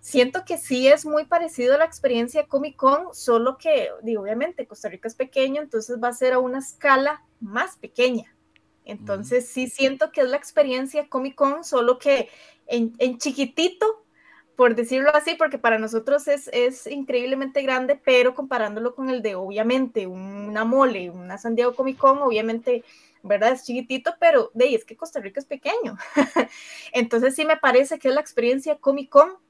siento 0.00 0.44
que 0.44 0.58
sí 0.58 0.86
es 0.86 1.06
muy 1.06 1.24
parecido 1.24 1.74
a 1.74 1.78
la 1.78 1.84
experiencia 1.84 2.46
Comic 2.46 2.76
Con, 2.76 3.14
solo 3.14 3.56
que, 3.58 3.88
digo, 4.02 4.22
obviamente 4.22 4.66
Costa 4.66 4.88
Rica 4.88 5.08
es 5.08 5.14
pequeño, 5.14 5.62
entonces 5.62 5.98
va 6.02 6.08
a 6.08 6.12
ser 6.12 6.34
a 6.34 6.38
una 6.38 6.58
escala 6.58 7.24
más 7.40 7.76
pequeña. 7.76 8.34
Entonces 8.84 9.48
sí 9.48 9.68
siento 9.68 10.12
que 10.12 10.20
es 10.20 10.28
la 10.28 10.36
experiencia 10.36 11.08
Comic 11.08 11.34
Con, 11.34 11.64
solo 11.64 11.98
que 11.98 12.28
en, 12.66 13.18
chiquitito, 13.18 14.03
por 14.56 14.74
decirlo 14.74 15.10
así, 15.14 15.34
porque 15.34 15.58
para 15.58 15.78
nosotros 15.78 16.28
es, 16.28 16.48
es, 16.52 16.86
increíblemente 16.86 17.62
grande, 17.62 18.00
pero 18.02 18.34
comparándolo 18.34 18.94
con 18.94 19.10
el 19.10 19.22
de 19.22 19.34
obviamente 19.34 20.06
una 20.06 20.64
mole, 20.64 21.10
una 21.10 21.38
San 21.38 21.54
Diego 21.54 21.74
Comic 21.74 21.98
Con, 21.98 22.18
obviamente, 22.18 22.84
¿verdad? 23.22 23.52
Es 23.52 23.64
chiquitito, 23.64 24.14
pero 24.20 24.50
de 24.54 24.66
ahí 24.66 24.74
es 24.74 24.84
que 24.84 24.96
Costa 24.96 25.20
Rica 25.20 25.40
es 25.40 25.46
pequeño. 25.46 25.96
Entonces 26.92 27.34
sí 27.34 27.44
me 27.44 27.56
parece 27.56 27.98
que 27.98 28.08
es 28.08 28.14
la 28.14 28.20
experiencia 28.20 28.76
Comic 28.76 29.10
Con 29.10 29.43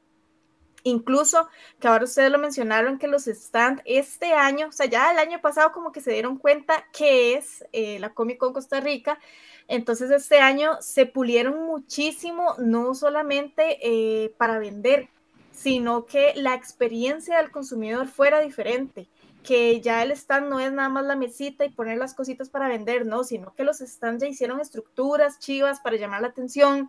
Incluso, 0.87 1.49
que 1.81 1.89
ahora 1.89 2.05
ustedes 2.05 2.31
lo 2.31 2.39
mencionaron, 2.39 2.99
que 2.99 3.09
los 3.09 3.25
stands 3.25 3.83
este 3.87 4.35
año, 4.35 4.69
o 4.69 4.73
sea, 4.73 4.85
ya 4.85 5.11
el 5.11 5.19
año 5.19 5.41
pasado 5.41 5.73
como 5.73 5.93
que 5.93 6.03
se 6.03 6.13
dieron 6.13 6.37
cuenta 6.37 6.85
que 6.93 7.35
es 7.35 7.65
eh, 7.73 7.99
la 7.99 8.13
Comic 8.13 8.37
Con 8.37 8.53
Costa 8.53 8.81
Rica, 8.81 9.19
entonces 9.67 10.11
este 10.11 10.41
año 10.41 10.77
se 10.81 11.07
pulieron 11.07 11.65
muchísimo, 11.65 12.55
no 12.59 12.95
solamente 12.95 13.79
eh, 13.83 14.35
para 14.37 14.59
vender, 14.59 15.09
sino 15.53 16.05
que 16.05 16.35
la 16.37 16.55
experiencia 16.55 17.39
del 17.39 17.51
consumidor 17.51 18.07
fuera 18.07 18.41
diferente 18.41 19.09
que 19.45 19.81
ya 19.81 20.03
el 20.03 20.11
stand 20.11 20.49
no 20.49 20.59
es 20.59 20.73
nada 20.73 20.89
más 20.89 21.05
la 21.05 21.15
mesita 21.15 21.65
y 21.65 21.71
poner 21.71 21.99
las 21.99 22.15
cositas 22.15 22.49
para 22.49 22.67
vender, 22.67 23.07
no, 23.07 23.23
sino 23.23 23.55
que 23.55 23.63
los 23.63 23.79
stands 23.79 24.23
ya 24.23 24.29
hicieron 24.29 24.59
estructuras 24.59 25.39
chivas 25.39 25.81
para 25.81 25.97
llamar 25.97 26.23
la 26.23 26.29
atención, 26.29 26.89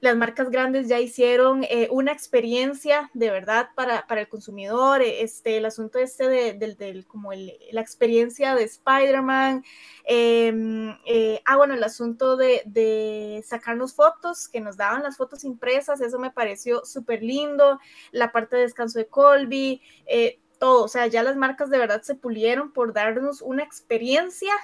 las 0.00 0.14
marcas 0.14 0.50
grandes 0.50 0.86
ya 0.86 1.00
hicieron 1.00 1.64
eh, 1.64 1.88
una 1.90 2.12
experiencia 2.12 3.10
de 3.14 3.30
verdad 3.30 3.70
para, 3.74 4.06
para 4.06 4.20
el 4.20 4.28
consumidor, 4.28 5.00
eh, 5.02 5.22
este, 5.22 5.56
el 5.56 5.64
asunto 5.64 5.98
este 5.98 6.28
del, 6.28 6.76
de, 6.76 7.04
como 7.08 7.32
el, 7.32 7.54
la 7.72 7.80
experiencia 7.80 8.54
de 8.54 8.64
Spider-Man, 8.64 9.64
em, 10.04 10.90
eh, 11.06 11.40
ah, 11.46 11.56
bueno, 11.56 11.74
el 11.74 11.82
asunto 11.82 12.36
de, 12.36 12.62
de, 12.66 13.42
sacarnos 13.46 13.94
fotos, 13.94 14.48
que 14.48 14.60
nos 14.60 14.76
daban 14.76 15.02
las 15.02 15.16
fotos 15.16 15.42
impresas, 15.42 16.00
eso 16.02 16.18
me 16.18 16.30
pareció 16.30 16.84
súper 16.84 17.22
lindo, 17.22 17.80
la 18.12 18.30
parte 18.30 18.56
de 18.56 18.62
descanso 18.62 18.98
de 18.98 19.06
Colby, 19.06 19.80
todo, 20.64 20.84
o 20.84 20.88
sea, 20.88 21.06
ya 21.08 21.22
las 21.22 21.36
marcas 21.36 21.68
de 21.68 21.76
verdad 21.76 22.00
se 22.00 22.14
pulieron 22.14 22.72
por 22.72 22.94
darnos 22.94 23.42
una 23.42 23.62
experiencia 23.62 24.54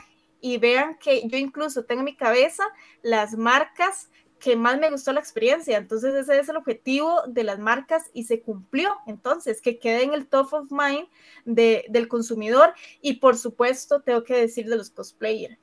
y 0.40 0.56
vean 0.56 0.96
que 0.98 1.28
yo 1.28 1.36
incluso 1.36 1.84
tengo 1.84 2.00
en 2.00 2.06
mi 2.06 2.16
cabeza 2.16 2.64
las 3.02 3.36
marcas 3.36 4.08
que 4.38 4.56
más 4.56 4.78
me 4.78 4.90
gustó 4.90 5.12
la 5.12 5.20
experiencia. 5.20 5.76
Entonces 5.76 6.14
ese 6.14 6.40
es 6.40 6.48
el 6.48 6.56
objetivo 6.56 7.20
de 7.26 7.44
las 7.44 7.58
marcas 7.58 8.10
y 8.14 8.24
se 8.24 8.40
cumplió. 8.40 8.96
Entonces, 9.06 9.60
que 9.60 9.78
quede 9.78 10.04
en 10.04 10.14
el 10.14 10.26
top 10.26 10.54
of 10.54 10.70
mind 10.70 11.06
de, 11.44 11.84
del 11.90 12.08
consumidor 12.08 12.72
y 13.02 13.16
por 13.18 13.36
supuesto 13.36 14.00
tengo 14.00 14.24
que 14.24 14.36
decir 14.36 14.70
de 14.70 14.76
los 14.76 14.88
cosplayers, 14.88 15.58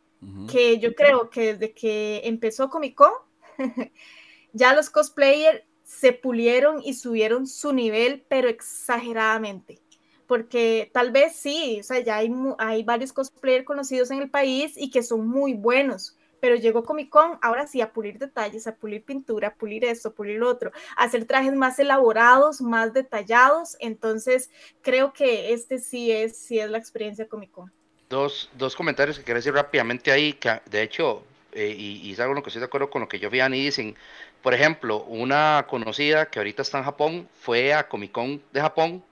que 0.52 0.78
yo 0.78 0.94
creo 0.94 1.32
que 1.32 1.54
desde 1.54 1.74
que 1.74 2.22
empezó 2.26 2.70
Comic 2.70 2.94
Con, 2.94 3.12
ya 4.54 4.76
los 4.76 4.92
cosplayers 4.92 5.64
se 5.82 6.14
pulieron 6.14 6.80
y 6.84 6.94
subieron 6.94 7.48
su 7.48 7.74
nivel, 7.74 8.24
pero 8.30 8.50
exageradamente. 8.50 9.82
Porque 10.28 10.90
tal 10.94 11.12
vez 11.12 11.36
sí, 11.36 11.78
o 11.80 11.84
sea, 11.84 12.00
ya 12.00 12.18
hay, 12.18 12.32
hay 12.58 12.84
varios 12.84 13.14
cosplayers 13.14 13.66
conocidos 13.66 14.12
en 14.12 14.22
el 14.22 14.30
país 14.30 14.74
y 14.76 14.92
que 14.92 15.02
son 15.02 15.28
muy 15.28 15.54
buenos, 15.54 16.18
pero 16.40 16.56
llegó 16.56 16.84
Comic 16.84 17.10
Con, 17.10 17.40
ahora 17.42 17.68
sí, 17.68 17.82
a 17.82 17.92
pulir 17.92 18.20
detalles, 18.20 18.68
a 18.68 18.76
pulir 18.76 19.04
pintura, 19.04 19.50
a 19.50 19.54
pulir 19.54 19.86
esto, 19.86 20.10
a 20.10 20.12
pulir 20.14 20.40
lo 20.40 20.50
otro, 20.50 20.72
a 20.96 21.04
hacer 21.04 21.26
trajes 21.26 21.54
más 21.54 21.80
elaborados, 21.80 22.62
más 22.62 22.94
detallados, 22.94 23.78
entonces 23.80 24.50
creo 24.82 25.14
que 25.14 25.54
este 25.54 25.80
sí 25.80 26.12
es, 26.12 26.38
sí 26.38 26.60
es 26.60 26.70
la 26.70 26.78
experiencia 26.78 27.28
Comic 27.28 27.52
Con. 27.52 27.72
Dos, 28.10 28.50
dos 28.54 28.76
comentarios 28.76 29.18
que 29.18 29.26
quiero 29.26 29.40
decir 29.40 29.54
rápidamente 29.54 30.12
ahí, 30.12 30.34
que 30.34 30.62
de 30.70 30.82
hecho, 30.82 31.24
eh, 31.52 31.76
y, 31.78 32.08
y 32.08 32.14
es 32.14 32.20
algo 32.20 32.34
lo 32.34 32.44
que 32.44 32.50
estoy 32.50 32.62
de 32.62 32.68
acuerdo 32.68 32.90
con 32.90 33.02
lo 33.02 33.08
que 33.08 33.20
yo 33.20 33.30
vi 33.30 33.40
y 33.40 33.66
dicen, 33.66 33.96
por 34.42 34.54
ejemplo, 34.54 35.04
una 35.04 35.66
conocida 35.70 36.30
que 36.30 36.40
ahorita 36.40 36.62
está 36.62 36.78
en 36.78 36.84
Japón, 36.86 37.30
fue 37.42 37.74
a 37.74 37.88
Comic 37.88 38.12
Con 38.12 38.42
de 38.54 38.62
Japón, 38.62 39.04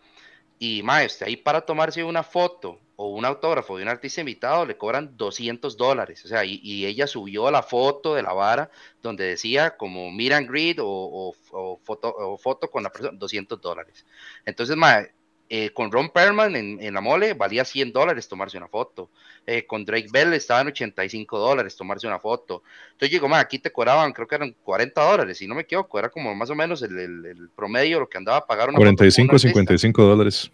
y 0.59 0.81
maestro, 0.83 1.27
ahí 1.27 1.35
para 1.37 1.61
tomarse 1.61 2.03
una 2.03 2.23
foto 2.23 2.79
o 2.97 3.09
un 3.09 3.25
autógrafo 3.25 3.77
de 3.77 3.83
un 3.83 3.89
artista 3.89 4.21
invitado 4.21 4.65
le 4.65 4.77
cobran 4.77 5.17
200 5.17 5.75
dólares. 5.75 6.23
O 6.25 6.27
sea, 6.27 6.45
y, 6.45 6.85
ella 6.85 7.07
subió 7.07 7.51
la 7.51 7.61
foto 7.61 8.15
de 8.15 8.23
la 8.23 8.33
vara 8.33 8.69
donde 9.01 9.25
decía 9.25 9.75
como 9.77 10.11
Miran 10.11 10.47
Grid 10.47 10.79
o, 10.81 11.35
foto, 11.83 12.15
o 12.15 12.37
foto 12.37 12.69
con 12.69 12.83
la 12.83 12.91
persona, 12.91 13.17
200 13.17 13.59
dólares. 13.59 14.05
Entonces, 14.45 14.75
ma, 14.77 15.05
eh, 15.47 15.69
con 15.71 15.91
Ron 15.91 16.09
Perlman 16.09 16.55
en, 16.55 16.93
la 16.93 17.01
mole 17.01 17.35
valía 17.35 17.63
100 17.63 17.93
dólares 17.93 18.27
tomarse 18.27 18.57
una 18.57 18.67
foto. 18.67 19.11
Eh, 19.45 19.65
con 19.67 19.85
Drake 19.85 20.07
Bell 20.11 20.33
estaba 20.33 20.61
en 20.61 20.67
85 20.67 21.37
dólares 21.37 21.75
tomarse 21.75 22.07
una 22.07 22.17
foto. 22.17 22.63
Entonces 22.93 23.11
digo, 23.11 23.27
ma, 23.27 23.39
aquí 23.39 23.59
te 23.59 23.71
cobraban, 23.71 24.11
creo 24.11 24.27
que 24.27 24.35
eran 24.35 24.55
40 24.63 24.99
dólares, 25.03 25.37
si 25.37 25.47
no 25.47 25.53
me 25.53 25.61
equivoco, 25.61 25.99
era 25.99 26.09
como 26.09 26.33
más 26.33 26.49
o 26.49 26.55
menos 26.55 26.81
el, 26.81 27.49
promedio 27.55 27.99
lo 27.99 28.09
que 28.09 28.17
andaba 28.17 28.39
a 28.39 28.47
pagar 28.47 28.69
una 28.69 28.77
45, 28.77 29.37
55 29.37 30.03
dólares. 30.03 30.51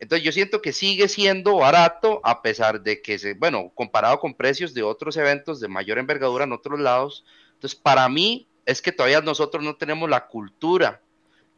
Entonces 0.00 0.24
yo 0.24 0.32
siento 0.32 0.60
que 0.60 0.74
sigue 0.74 1.08
siendo 1.08 1.56
barato 1.56 2.20
a 2.24 2.42
pesar 2.42 2.82
de 2.82 3.00
que, 3.00 3.18
se, 3.18 3.34
bueno, 3.34 3.72
comparado 3.74 4.20
con 4.20 4.34
precios 4.34 4.74
de 4.74 4.82
otros 4.82 5.16
eventos 5.16 5.60
de 5.60 5.68
mayor 5.68 5.98
envergadura 5.98 6.44
en 6.44 6.52
otros 6.52 6.78
lados. 6.78 7.24
Entonces 7.54 7.78
para 7.78 8.06
mí 8.10 8.46
es 8.66 8.82
que 8.82 8.92
todavía 8.92 9.22
nosotros 9.22 9.64
no 9.64 9.76
tenemos 9.76 10.10
la 10.10 10.26
cultura 10.26 11.00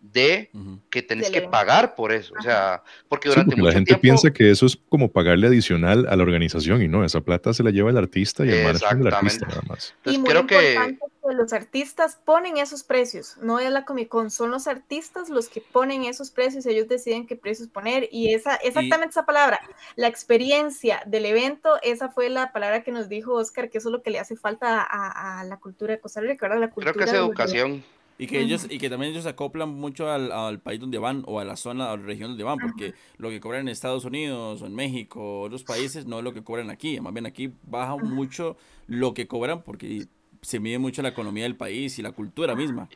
de 0.01 0.51
que 0.89 1.03
tenés 1.03 1.31
que 1.31 1.43
pagar 1.43 1.95
por 1.95 2.11
eso. 2.13 2.35
O 2.39 2.43
sea, 2.43 2.83
porque 3.09 3.29
durante 3.29 3.57
la 3.57 3.73
gente 3.73 3.97
piensa 3.97 4.31
que 4.31 4.51
eso 4.51 4.67
es 4.67 4.77
como 4.89 5.11
pagarle 5.11 5.47
adicional 5.47 6.07
a 6.09 6.17
la 6.17 6.23
organización 6.23 6.83
y 6.83 6.89
no, 6.89 7.05
esa 7.05 7.21
plata 7.21 7.53
se 7.53 7.63
la 7.63 7.71
lleva 7.71 7.91
el 7.91 7.99
artista 7.99 8.45
y 8.45 8.51
el 8.51 8.65
marketing 8.65 9.05
del 9.05 9.15
artista 9.15 9.47
nada 9.47 9.63
más. 9.69 9.95
y 10.07 10.19
muy 10.19 10.29
creo 10.29 10.47
que... 10.47 10.97
los 11.31 11.53
artistas 11.53 12.19
ponen 12.25 12.57
esos 12.57 12.83
precios, 12.83 13.37
no 13.43 13.61
es 13.61 13.71
la 13.71 13.85
Comic 13.85 14.09
Con, 14.09 14.31
son 14.31 14.51
los 14.51 14.67
artistas 14.67 15.29
los 15.29 15.49
que 15.49 15.61
ponen 15.61 16.05
esos 16.05 16.31
precios, 16.31 16.65
ellos 16.67 16.89
deciden 16.89 17.27
qué 17.27 17.37
precios 17.37 17.69
poner 17.69 18.09
y 18.11 18.33
esa 18.33 18.57
exactamente 18.57 19.11
esa 19.11 19.27
palabra, 19.27 19.61
la 19.97 20.09
experiencia 20.09 21.03
del 21.07 21.27
evento, 21.27 21.75
esa 21.83 22.09
fue 22.09 22.31
la 22.31 22.53
palabra 22.53 22.83
que 22.83 22.91
nos 22.91 23.09
dijo 23.09 23.35
Oscar, 23.35 23.69
que 23.69 23.79
eso 23.79 23.91
es 23.91 23.93
lo 23.93 24.03
que 24.03 24.11
le 24.11 24.19
hace 24.19 24.35
falta 24.35 24.83
a, 24.83 25.45
la 25.45 25.59
cultura 25.59 25.95
de 25.95 26.01
Costa 26.01 26.21
Rica, 26.21 26.49
La 26.49 26.71
cultura 26.71 26.93
creo 26.93 27.05
que 27.05 27.11
es 27.11 27.17
educación. 27.17 27.85
Y 28.21 28.27
que 28.27 28.39
ellos, 28.39 28.67
y 28.69 28.77
que 28.77 28.91
también 28.91 29.13
ellos 29.13 29.23
se 29.23 29.31
acoplan 29.31 29.71
mucho 29.71 30.11
al, 30.11 30.31
al, 30.31 30.61
país 30.61 30.79
donde 30.79 30.99
van, 30.99 31.23
o 31.27 31.41
a 31.41 31.45
la 31.45 31.57
zona, 31.57 31.91
o 31.91 31.97
la 31.97 32.03
región 32.03 32.29
donde 32.29 32.45
van, 32.45 32.59
porque 32.59 32.93
lo 33.17 33.31
que 33.31 33.41
cobran 33.41 33.63
en 33.63 33.69
Estados 33.69 34.05
Unidos, 34.05 34.61
o 34.61 34.67
en 34.67 34.75
México, 34.75 35.21
o 35.21 35.41
otros 35.45 35.65
países, 35.65 36.05
no 36.05 36.19
es 36.19 36.25
lo 36.25 36.35
que 36.35 36.45
cobran 36.45 36.69
aquí. 36.69 37.01
Más 37.01 37.15
bien 37.15 37.25
aquí 37.25 37.51
baja 37.63 37.97
mucho 37.97 38.59
lo 38.89 39.15
que 39.15 39.27
cobran, 39.27 39.63
porque 39.63 40.05
se 40.43 40.61
mide 40.61 40.79
mucho 40.79 41.01
la 41.01 41.09
economía 41.09 41.45
del 41.45 41.57
país 41.57 41.99
y 41.99 42.03
la 42.03 42.13
cultura 42.13 42.55
misma. 42.55 42.91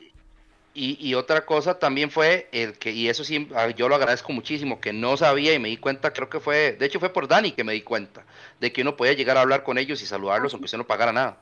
Y, 0.74 0.98
y, 1.00 1.14
otra 1.14 1.46
cosa 1.46 1.78
también 1.78 2.10
fue 2.10 2.50
el 2.52 2.74
que, 2.74 2.92
y 2.92 3.08
eso 3.08 3.24
sí, 3.24 3.48
yo 3.76 3.88
lo 3.88 3.94
agradezco 3.94 4.30
muchísimo, 4.30 4.78
que 4.78 4.92
no 4.92 5.16
sabía 5.16 5.54
y 5.54 5.58
me 5.58 5.70
di 5.70 5.78
cuenta, 5.78 6.12
creo 6.12 6.28
que 6.28 6.40
fue, 6.40 6.72
de 6.72 6.84
hecho 6.84 7.00
fue 7.00 7.14
por 7.14 7.28
Dani 7.28 7.52
que 7.52 7.64
me 7.64 7.72
di 7.72 7.80
cuenta, 7.80 8.26
de 8.60 8.72
que 8.74 8.82
uno 8.82 8.94
podía 8.94 9.14
llegar 9.14 9.38
a 9.38 9.40
hablar 9.40 9.62
con 9.62 9.78
ellos 9.78 10.02
y 10.02 10.06
saludarlos 10.06 10.52
aunque 10.52 10.66
usted 10.66 10.76
no 10.76 10.86
pagara 10.86 11.14
nada. 11.14 11.38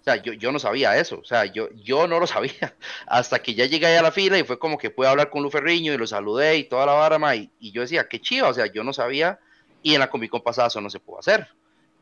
O 0.00 0.04
sea, 0.04 0.16
yo, 0.22 0.32
yo 0.32 0.52
no 0.52 0.58
sabía 0.58 0.96
eso, 0.96 1.18
o 1.18 1.24
sea, 1.24 1.44
yo, 1.44 1.68
yo 1.74 2.06
no 2.06 2.18
lo 2.18 2.26
sabía 2.26 2.74
hasta 3.06 3.40
que 3.40 3.54
ya 3.54 3.66
llegué 3.66 3.98
a 3.98 4.02
la 4.02 4.12
fila 4.12 4.38
y 4.38 4.44
fue 4.44 4.58
como 4.58 4.78
que 4.78 4.90
pude 4.90 5.08
hablar 5.08 5.28
con 5.28 5.42
Luferriño 5.42 5.92
y 5.92 5.98
lo 5.98 6.06
saludé 6.06 6.56
y 6.56 6.64
toda 6.64 6.86
la 6.86 6.92
vara, 6.92 7.36
y, 7.36 7.50
y 7.58 7.72
yo 7.72 7.82
decía, 7.82 8.08
qué 8.08 8.20
chido, 8.20 8.48
o 8.48 8.54
sea, 8.54 8.66
yo 8.66 8.84
no 8.84 8.92
sabía 8.92 9.38
y 9.82 9.94
en 9.94 10.00
la 10.00 10.10
Comic 10.10 10.30
Con 10.30 10.42
pasada 10.42 10.68
eso 10.68 10.80
no 10.80 10.90
se 10.90 11.00
pudo 11.00 11.18
hacer. 11.18 11.48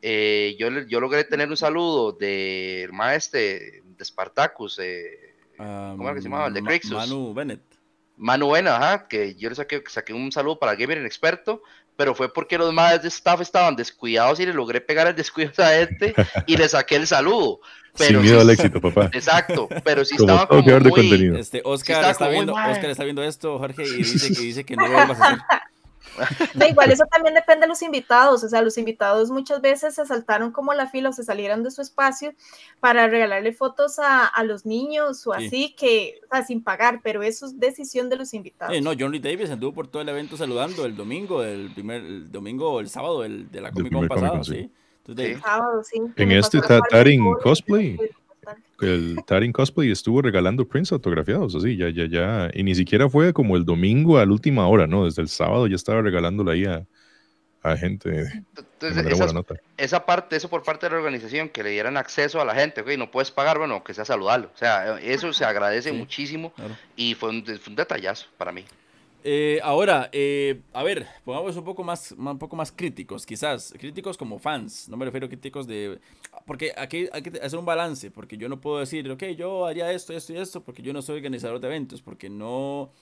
Eh, 0.03 0.57
yo, 0.59 0.69
yo 0.87 1.01
logré 1.01 1.25
tener 1.25 1.49
un 1.49 1.57
saludo 1.57 2.13
del 2.13 2.93
maestro 2.93 3.41
de 3.41 4.05
Spartacus, 4.05 4.79
eh, 4.81 5.35
¿cómo 5.57 6.05
era 6.05 6.15
que 6.15 6.23
se 6.23 6.29
llamaba? 6.29 6.49
El 6.49 6.55
de 6.55 6.63
Crixus. 6.63 6.93
Manu 6.93 7.35
Bennett. 7.35 7.76
Manu 8.17 8.51
Bennett, 8.51 8.73
ajá, 8.73 9.09
que 9.09 9.35
yo 9.35 9.49
le 9.49 9.55
saqué, 9.55 9.83
saqué 9.89 10.13
un 10.13 10.33
saludo 10.33 10.59
para 10.59 10.75
Gamer 10.75 10.99
Experto 11.05 11.63
pero 11.97 12.15
fue 12.15 12.33
porque 12.33 12.59
los 12.59 12.73
más 12.73 13.03
de 13.03 13.09
staff 13.09 13.41
estaban 13.41 13.75
descuidados 13.75 14.39
y 14.39 14.47
le 14.47 14.53
logré 14.53 14.81
pegar 14.81 15.07
el 15.07 15.17
descuido 15.17 15.51
a 15.51 15.53
esa 15.53 15.69
gente 15.79 16.15
y 16.47 16.57
le 16.57 16.69
saqué 16.69 16.97
el 16.97 17.07
saludo. 17.07 17.61
Pero 17.99 18.21
Sin 18.21 18.29
miedo 18.29 18.43
al 18.43 18.51
éxito, 18.51 18.79
papá. 18.79 19.09
Exacto, 19.15 19.71
pero 19.83 20.05
sí 20.05 20.17
estaba 20.19 20.47
como 20.47 20.61
muy... 20.61 21.35
Este, 21.39 21.63
Oscar, 21.65 22.11
está 22.11 22.29
viendo, 22.29 22.53
Oscar 22.53 22.91
está 22.91 23.05
viendo 23.05 23.25
esto, 23.25 23.59
Jorge, 23.59 23.85
y 23.85 23.93
dice 24.03 24.35
que, 24.35 24.41
dice 24.43 24.65
que 24.65 24.77
no 24.77 24.87
lo 24.87 24.93
vas 24.93 25.19
a 25.19 25.25
hacer. 25.25 25.39
Da 26.55 26.69
igual, 26.69 26.91
eso 26.91 27.05
también 27.11 27.35
depende 27.35 27.63
de 27.63 27.69
los 27.69 27.83
invitados. 27.83 28.43
O 28.45 28.49
sea, 28.49 28.63
los 28.63 28.79
invitados 28.79 29.31
muchas 29.31 29.61
veces 29.61 29.95
se 29.95 30.07
saltaron 30.07 30.53
como 30.53 30.73
la 30.75 30.87
fila 30.87 31.11
o 31.11 31.13
se 31.13 31.25
salieron 31.25 31.63
de 31.63 31.71
su 31.71 31.83
espacio 31.83 32.33
para 32.81 33.07
regalarle 33.09 33.53
fotos 33.53 33.99
a, 33.99 34.27
a 34.27 34.45
los 34.45 34.67
niños 34.67 35.27
o 35.27 35.33
así, 35.33 35.75
que, 35.77 36.21
o 36.31 36.35
sea, 36.35 36.45
sin 36.45 36.63
pagar, 36.63 37.01
pero 37.03 37.23
eso 37.23 37.47
es 37.47 37.59
decisión 37.59 38.09
de 38.09 38.17
los 38.17 38.35
invitados. 38.35 38.81
no, 38.83 38.93
John 38.99 39.13
Lee 39.13 39.21
Davis 39.21 39.51
anduvo 39.51 39.73
por 39.73 39.89
todo 39.89 40.03
el 40.03 40.09
evento 40.09 40.37
saludando 40.37 40.85
el 40.85 40.97
domingo, 40.97 41.43
el 41.43 41.71
primer 41.73 42.03
el 42.03 42.31
domingo 42.31 42.73
o 42.73 42.81
el 42.81 42.89
sábado 42.89 43.25
el, 43.25 43.51
de 43.51 43.61
la 43.61 43.73
Comic 43.73 43.93
Con 43.93 44.09
pasada, 44.09 44.43
sí. 44.45 44.71
Entonces, 45.07 45.41
sábado, 45.41 45.83
sí. 45.85 46.01
En 46.17 46.33
este 46.33 46.61
Taring 46.91 47.35
Cosplay 47.43 47.97
el 48.81 49.17
Taring 49.27 49.53
Cosplay 49.53 49.91
estuvo 49.91 50.23
regalando 50.23 50.67
prints 50.67 50.93
autografiados, 50.93 51.55
así, 51.55 51.77
ya, 51.77 51.89
ya, 51.89 52.07
ya. 52.07 52.51
Y 52.55 52.63
ni 52.63 52.75
siquiera 52.75 53.09
fue 53.09 53.33
como 53.33 53.57
el 53.57 53.65
domingo 53.65 54.19
a 54.19 54.27
la 54.27 54.33
última 54.33 54.67
hora, 54.69 54.87
¿no? 54.87 55.05
Desde 55.05 55.23
el 55.23 55.29
sábado 55.29 55.67
ya 55.67 55.77
estaba 55.77 56.03
regalándole 56.03 56.53
ahí 56.53 56.65
a, 56.65 56.87
a 57.63 57.77
gente. 57.77 58.27
Entonces, 58.57 59.07
esa 59.77 60.07
parte, 60.07 60.37
eso 60.37 60.49
por 60.49 60.63
parte 60.63 60.87
de 60.87 60.91
la 60.91 60.99
organización, 60.99 61.49
que 61.49 61.63
le 61.63 61.71
dieran 61.71 61.97
acceso 61.97 62.41
a 62.41 62.45
la 62.45 62.55
gente, 62.55 62.83
ok, 62.83 62.89
no 62.99 63.11
puedes 63.11 63.31
pagar, 63.31 63.59
bueno, 63.59 63.83
que 63.83 63.95
sea 63.95 64.05
saludarlo. 64.05 64.51
O 64.55 64.59
sea, 64.59 64.99
eso 65.01 65.33
se 65.33 65.45
agradece 65.45 65.93
muchísimo 65.93 66.53
y 66.97 67.15
fue 67.15 67.31
un, 67.31 67.45
fue 67.45 67.71
un 67.71 67.77
detallazo 67.77 68.27
para 68.37 68.53
mí. 68.53 68.65
Eh, 69.29 69.59
ahora, 69.65 70.09
eh, 70.13 70.61
a 70.73 70.85
ver, 70.85 71.05
pongamos 71.25 71.57
un 71.57 71.65
poco 71.65 71.83
más, 71.83 72.13
un 72.13 72.39
poco 72.39 72.55
más 72.55 72.71
críticos, 72.71 73.27
quizás, 73.27 73.75
críticos 73.77 74.17
como 74.17 74.39
fans, 74.39 74.89
no 74.89 74.97
me 74.97 75.05
refiero 75.05 75.27
a 75.27 75.29
críticos 75.29 75.67
de... 75.67 75.99
Porque 76.47 76.73
aquí 76.77 77.09
hay 77.13 77.23
que 77.23 77.37
hacer 77.41 77.59
un 77.59 77.65
balance, 77.65 78.13
porque 78.13 78.37
yo 78.37 78.49
no 78.49 78.61
puedo 78.61 78.79
decir, 78.79 79.11
ok, 79.11 79.25
yo 79.37 79.67
haría 79.67 79.91
esto, 79.91 80.13
esto 80.13 80.33
y 80.33 80.37
esto, 80.37 80.63
porque 80.63 80.81
yo 80.81 80.93
no 80.93 81.03
soy 81.03 81.17
organizador 81.17 81.59
de 81.59 81.67
eventos, 81.67 82.03
porque 82.03 82.31
no, 82.31 82.93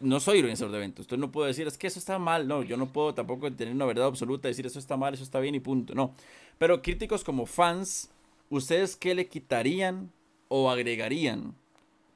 no 0.00 0.20
soy 0.20 0.38
organizador 0.38 0.72
de 0.72 0.78
eventos. 0.78 1.04
Entonces 1.04 1.20
no 1.20 1.30
puedo 1.30 1.48
decir, 1.48 1.66
es 1.66 1.76
que 1.76 1.86
eso 1.86 1.98
está 1.98 2.18
mal, 2.18 2.48
no, 2.48 2.62
yo 2.62 2.78
no 2.78 2.86
puedo 2.86 3.12
tampoco 3.12 3.52
tener 3.52 3.74
una 3.74 3.84
verdad 3.84 4.06
absoluta, 4.06 4.48
decir 4.48 4.64
eso 4.64 4.78
está 4.78 4.96
mal, 4.96 5.12
eso 5.12 5.22
está 5.22 5.38
bien 5.38 5.54
y 5.54 5.60
punto, 5.60 5.94
no. 5.94 6.14
Pero 6.56 6.80
críticos 6.80 7.24
como 7.24 7.44
fans, 7.44 8.08
¿ustedes 8.48 8.96
qué 8.96 9.14
le 9.14 9.28
quitarían 9.28 10.10
o 10.48 10.70
agregarían 10.70 11.54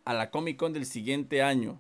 a 0.07 0.14
la 0.14 0.31
Comic 0.31 0.57
Con 0.57 0.72
del 0.72 0.87
siguiente 0.87 1.42
año? 1.42 1.79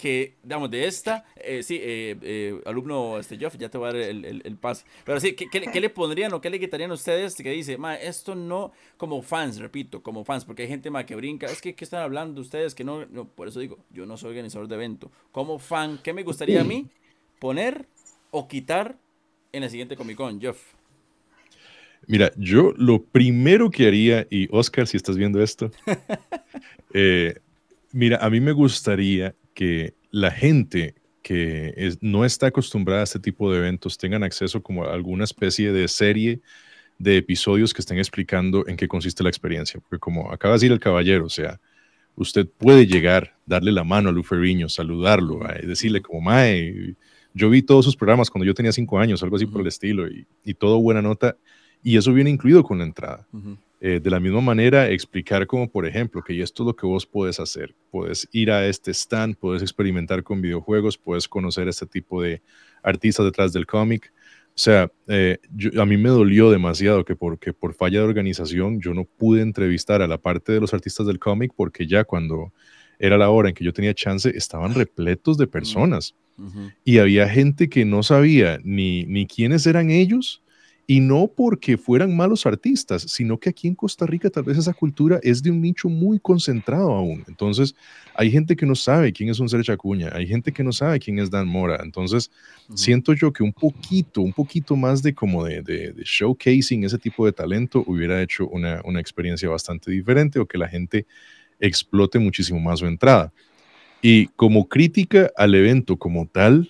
Que, 0.00 0.36
digamos, 0.42 0.70
de 0.70 0.86
esta, 0.86 1.26
eh, 1.36 1.62
sí, 1.62 1.78
eh, 1.78 2.16
eh, 2.22 2.58
alumno 2.64 3.18
este, 3.18 3.36
Jeff, 3.36 3.54
ya 3.58 3.68
te 3.68 3.76
voy 3.76 3.90
a 3.90 3.92
dar 3.92 4.00
el, 4.00 4.40
el, 4.42 4.56
paso. 4.56 4.86
Pero 5.04 5.20
sí, 5.20 5.34
¿qué, 5.34 5.46
¿qué, 5.50 5.80
le 5.80 5.90
pondrían 5.90 6.32
o 6.32 6.40
qué 6.40 6.48
le 6.48 6.58
quitarían 6.58 6.90
a 6.90 6.94
ustedes 6.94 7.34
que 7.34 7.50
dice, 7.50 7.76
ma, 7.76 7.96
esto 7.96 8.34
no, 8.34 8.72
como 8.96 9.20
fans, 9.20 9.58
repito, 9.58 10.02
como 10.02 10.24
fans, 10.24 10.46
porque 10.46 10.62
hay 10.62 10.68
gente 10.68 10.90
ma, 10.90 11.04
que 11.04 11.16
brinca, 11.16 11.48
es 11.48 11.60
que, 11.60 11.74
¿qué 11.74 11.84
están 11.84 12.00
hablando 12.00 12.40
ustedes? 12.40 12.74
Que 12.74 12.82
no, 12.82 13.04
no, 13.06 13.28
por 13.28 13.48
eso 13.48 13.60
digo, 13.60 13.78
yo 13.90 14.06
no 14.06 14.16
soy 14.16 14.30
organizador 14.30 14.68
de 14.68 14.76
evento. 14.76 15.12
Como 15.32 15.58
fan, 15.58 16.00
¿qué 16.02 16.14
me 16.14 16.22
gustaría 16.22 16.62
a 16.62 16.64
mí 16.64 16.88
poner 17.38 17.84
o 18.30 18.48
quitar 18.48 18.96
en 19.52 19.64
el 19.64 19.68
siguiente 19.68 19.96
Comic 19.96 20.16
Con, 20.16 20.40
Jeff? 20.40 20.62
Mira, 22.06 22.32
yo 22.38 22.72
lo 22.78 23.02
primero 23.02 23.70
que 23.70 23.86
haría, 23.86 24.26
y 24.30 24.48
Oscar, 24.50 24.86
si 24.86 24.96
estás 24.96 25.18
viendo 25.18 25.42
esto, 25.42 25.70
mira, 27.92 28.16
a 28.16 28.30
mí 28.30 28.40
me 28.40 28.52
gustaría 28.52 29.34
que 29.54 29.94
la 30.10 30.30
gente 30.30 30.94
que 31.22 31.96
no 32.00 32.24
está 32.24 32.46
acostumbrada 32.46 33.02
a 33.02 33.04
este 33.04 33.20
tipo 33.20 33.52
de 33.52 33.58
eventos 33.58 33.98
tengan 33.98 34.22
acceso 34.22 34.62
como 34.62 34.84
a 34.84 34.94
alguna 34.94 35.24
especie 35.24 35.72
de 35.72 35.86
serie 35.86 36.40
de 36.98 37.16
episodios 37.16 37.72
que 37.72 37.80
estén 37.80 37.98
explicando 37.98 38.66
en 38.66 38.76
qué 38.76 38.88
consiste 38.88 39.22
la 39.22 39.28
experiencia. 39.28 39.80
Porque 39.80 39.98
como 39.98 40.32
acaba 40.32 40.52
de 40.52 40.56
decir 40.56 40.72
el 40.72 40.80
caballero, 40.80 41.26
o 41.26 41.30
sea, 41.30 41.60
usted 42.16 42.46
puede 42.46 42.86
llegar, 42.86 43.36
darle 43.46 43.72
la 43.72 43.84
mano 43.84 44.10
a 44.10 44.12
Luferiño, 44.12 44.68
saludarlo, 44.68 45.40
decirle 45.62 46.02
como, 46.02 46.20
mae, 46.20 46.94
yo 47.32 47.48
vi 47.48 47.62
todos 47.62 47.84
sus 47.84 47.96
programas 47.96 48.30
cuando 48.30 48.44
yo 48.44 48.54
tenía 48.54 48.72
cinco 48.72 48.98
años, 48.98 49.22
algo 49.22 49.36
así 49.36 49.46
por 49.46 49.60
el 49.60 49.68
estilo, 49.68 50.08
y, 50.08 50.26
y, 50.44 50.54
todo 50.54 50.80
buena 50.80 51.00
nota, 51.00 51.36
y 51.82 51.96
eso 51.96 52.12
viene 52.12 52.30
incluido 52.30 52.62
con 52.62 52.78
la 52.78 52.84
entrada. 52.84 53.26
Eh, 53.82 53.98
de 53.98 54.10
la 54.10 54.20
misma 54.20 54.42
manera, 54.42 54.90
explicar 54.90 55.46
como, 55.46 55.66
por 55.66 55.86
ejemplo, 55.86 56.22
que 56.22 56.38
esto 56.42 56.62
es 56.62 56.66
lo 56.66 56.76
que 56.76 56.84
vos 56.84 57.06
puedes 57.06 57.40
hacer. 57.40 57.74
Puedes 57.90 58.28
ir 58.30 58.50
a 58.50 58.66
este 58.66 58.90
stand, 58.90 59.36
puedes 59.36 59.62
experimentar 59.62 60.22
con 60.22 60.42
videojuegos, 60.42 60.98
puedes 60.98 61.26
conocer 61.26 61.66
este 61.66 61.86
tipo 61.86 62.20
de 62.20 62.42
artistas 62.82 63.24
detrás 63.24 63.54
del 63.54 63.66
cómic. 63.66 64.12
O 64.48 64.58
sea, 64.62 64.92
eh, 65.06 65.38
a 65.78 65.86
mí 65.86 65.96
me 65.96 66.10
dolió 66.10 66.50
demasiado 66.50 67.06
que 67.06 67.16
porque 67.16 67.54
por 67.54 67.72
falla 67.72 68.00
de 68.00 68.04
organización 68.04 68.82
yo 68.82 68.92
no 68.92 69.04
pude 69.04 69.40
entrevistar 69.40 70.02
a 70.02 70.06
la 70.06 70.18
parte 70.18 70.52
de 70.52 70.60
los 70.60 70.74
artistas 70.74 71.06
del 71.06 71.18
cómic 71.18 71.52
porque 71.56 71.86
ya 71.86 72.04
cuando 72.04 72.52
era 72.98 73.16
la 73.16 73.30
hora 73.30 73.48
en 73.48 73.54
que 73.54 73.64
yo 73.64 73.72
tenía 73.72 73.94
chance 73.94 74.30
estaban 74.36 74.74
repletos 74.74 75.38
de 75.38 75.46
personas 75.46 76.14
y 76.84 76.98
había 76.98 77.28
gente 77.28 77.68
que 77.68 77.84
no 77.84 78.02
sabía 78.02 78.58
ni, 78.62 79.04
ni 79.04 79.26
quiénes 79.26 79.66
eran 79.66 79.90
ellos 79.90 80.42
y 80.90 80.98
no 80.98 81.28
porque 81.28 81.78
fueran 81.78 82.16
malos 82.16 82.46
artistas, 82.46 83.02
sino 83.02 83.38
que 83.38 83.50
aquí 83.50 83.68
en 83.68 83.76
Costa 83.76 84.06
Rica 84.06 84.28
tal 84.28 84.42
vez 84.42 84.58
esa 84.58 84.72
cultura 84.72 85.20
es 85.22 85.40
de 85.40 85.52
un 85.52 85.62
nicho 85.62 85.88
muy 85.88 86.18
concentrado 86.18 86.90
aún. 86.90 87.24
Entonces, 87.28 87.76
hay 88.12 88.28
gente 88.28 88.56
que 88.56 88.66
no 88.66 88.74
sabe 88.74 89.12
quién 89.12 89.28
es 89.28 89.38
un 89.38 89.48
Sergio 89.48 89.72
Acuña, 89.72 90.10
hay 90.12 90.26
gente 90.26 90.50
que 90.50 90.64
no 90.64 90.72
sabe 90.72 90.98
quién 90.98 91.20
es 91.20 91.30
Dan 91.30 91.46
Mora. 91.46 91.78
Entonces, 91.84 92.32
siento 92.74 93.12
yo 93.12 93.32
que 93.32 93.44
un 93.44 93.52
poquito, 93.52 94.20
un 94.20 94.32
poquito 94.32 94.74
más 94.74 95.00
de 95.00 95.14
como 95.14 95.44
de, 95.44 95.62
de, 95.62 95.94
showcasing 96.02 96.82
ese 96.82 96.98
tipo 96.98 97.24
de 97.24 97.30
talento 97.30 97.84
hubiera 97.86 98.20
hecho 98.20 98.48
una, 98.48 98.80
una 98.84 98.98
experiencia 98.98 99.48
bastante 99.48 99.92
diferente 99.92 100.40
o 100.40 100.46
que 100.46 100.58
la 100.58 100.66
gente 100.66 101.06
explote 101.60 102.18
muchísimo 102.18 102.58
más 102.58 102.80
su 102.80 102.86
entrada. 102.86 103.32
Y 104.02 104.26
como 104.34 104.68
crítica 104.68 105.30
al 105.36 105.54
evento 105.54 105.96
como 105.98 106.26
tal, 106.26 106.68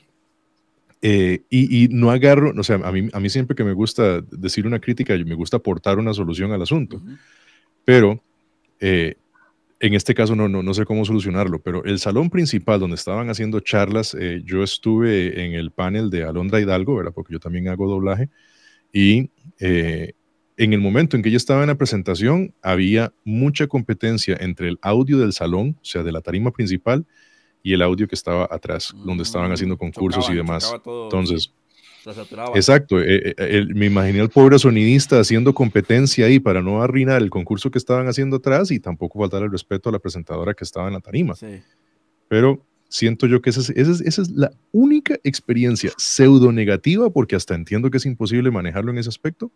eh, 1.03 1.45
y, 1.49 1.89
no 1.89 2.11
agarro, 2.11 2.53
o 2.55 2.63
sea, 2.63 2.77
a 2.77 2.93
mí, 2.93 3.09
a 3.13 3.21
mí 3.21 3.31
siempre 3.31 3.57
que 3.57 3.65
me 3.65 3.73
gusta 3.73 4.21
decir 4.21 4.67
una 4.67 4.81
crítica, 4.81 5.17
me 5.17 5.35
gusta 5.35 5.57
aportar 5.57 5.99
una 5.99 6.13
solución 6.13 6.53
al 6.53 6.61
asunto, 6.61 7.01
pero 7.85 8.23
eh, 8.81 9.17
en 9.79 9.95
este 9.95 10.15
caso 10.15 10.37
no, 10.37 10.47
no, 10.49 10.63
no, 10.63 10.75
sé 10.75 10.85
cómo 10.85 11.07
solucionarlo, 11.07 11.61
pero 11.61 11.85
el 11.85 11.99
salón 11.99 12.29
principal 12.29 12.81
donde 12.81 12.97
estaban 12.97 13.31
haciendo 13.31 13.61
charlas, 13.61 14.15
eh, 14.19 14.43
yo 14.45 14.63
estuve 14.63 15.43
en 15.43 15.55
el 15.55 15.71
panel 15.71 16.11
de 16.11 16.25
Alondra 16.25 16.61
Hidalgo, 16.61 16.97
¿verdad? 16.97 17.13
Porque 17.15 17.33
yo 17.33 17.41
también 17.41 17.69
hago 17.69 17.89
doblaje, 17.89 18.29
y 18.93 19.31
en 19.59 20.75
el 20.75 20.81
momento 20.81 21.17
en 21.17 21.23
que 21.23 21.31
ella 21.31 21.39
estaba 21.39 21.63
en 21.63 21.69
la 21.69 21.77
presentación, 21.77 22.53
había 22.61 23.15
mucha 23.25 23.67
competencia 23.69 24.37
entre 24.39 24.69
el 24.69 24.79
audio 24.83 25.19
del 25.19 25.33
salón, 25.33 25.79
o 25.81 25.85
sea, 25.85 26.03
de 26.03 26.13
la 26.13 26.21
tarima 26.21 26.51
principal, 26.51 27.07
y 27.63 27.73
el 27.73 27.83
audio 27.83 28.09
que 28.09 28.15
estaba 28.15 28.49
atrás, 28.51 28.95
donde 29.05 29.23
estaban 29.23 29.53
haciendo 29.53 29.77
mm, 29.77 29.79
concursos 29.79 30.29
y 30.31 30.35
demás. 30.35 30.73
Entonces, 30.85 31.53
exacto, 32.55 33.01
eh, 33.01 33.35
eh, 33.37 33.67
me 33.75 33.87
imaginé 33.87 34.21
al 34.21 34.31
pobre 34.31 34.59
sonidista 34.59 35.21
haciendo 35.21 35.55
competencia 35.55 36.27
ahí 36.27 36.41
para 36.41 36.63
no 36.63 36.83
arruinar 36.83 37.23
el 37.23 37.31
concurso 37.31 37.71
que 37.71 37.79
estaban 37.79 38.09
haciendo 38.09 38.37
atrás 38.37 38.71
y 38.71 38.81
tampoco 38.81 39.19
faltar 39.19 39.43
el 39.43 39.51
respeto 39.51 39.89
a 39.89 39.93
la 39.93 39.99
presentadora 39.99 40.55
que 40.55 40.65
estaba 40.65 40.89
en 40.89 40.95
la 40.95 41.01
tarima. 41.01 41.35
Pero 42.29 42.65
siento 42.89 43.27
yo 43.27 43.41
que 43.41 43.51
esa 43.51 43.61
es, 43.61 43.71
esa 43.71 44.23
es, 44.23 44.31
la 44.31 44.51
única 44.73 45.19
experiencia 45.23 45.93
pseudo 45.97 46.53
negativa, 46.53 47.11
porque 47.11 47.37
hasta 47.37 47.55
entiendo 47.55 47.91
que 47.91 47.99
es 47.99 48.07
imposible 48.07 48.51
manejarlo 48.51 48.91
en 48.91 48.99
ese 48.99 49.09
aspecto, 49.09 49.53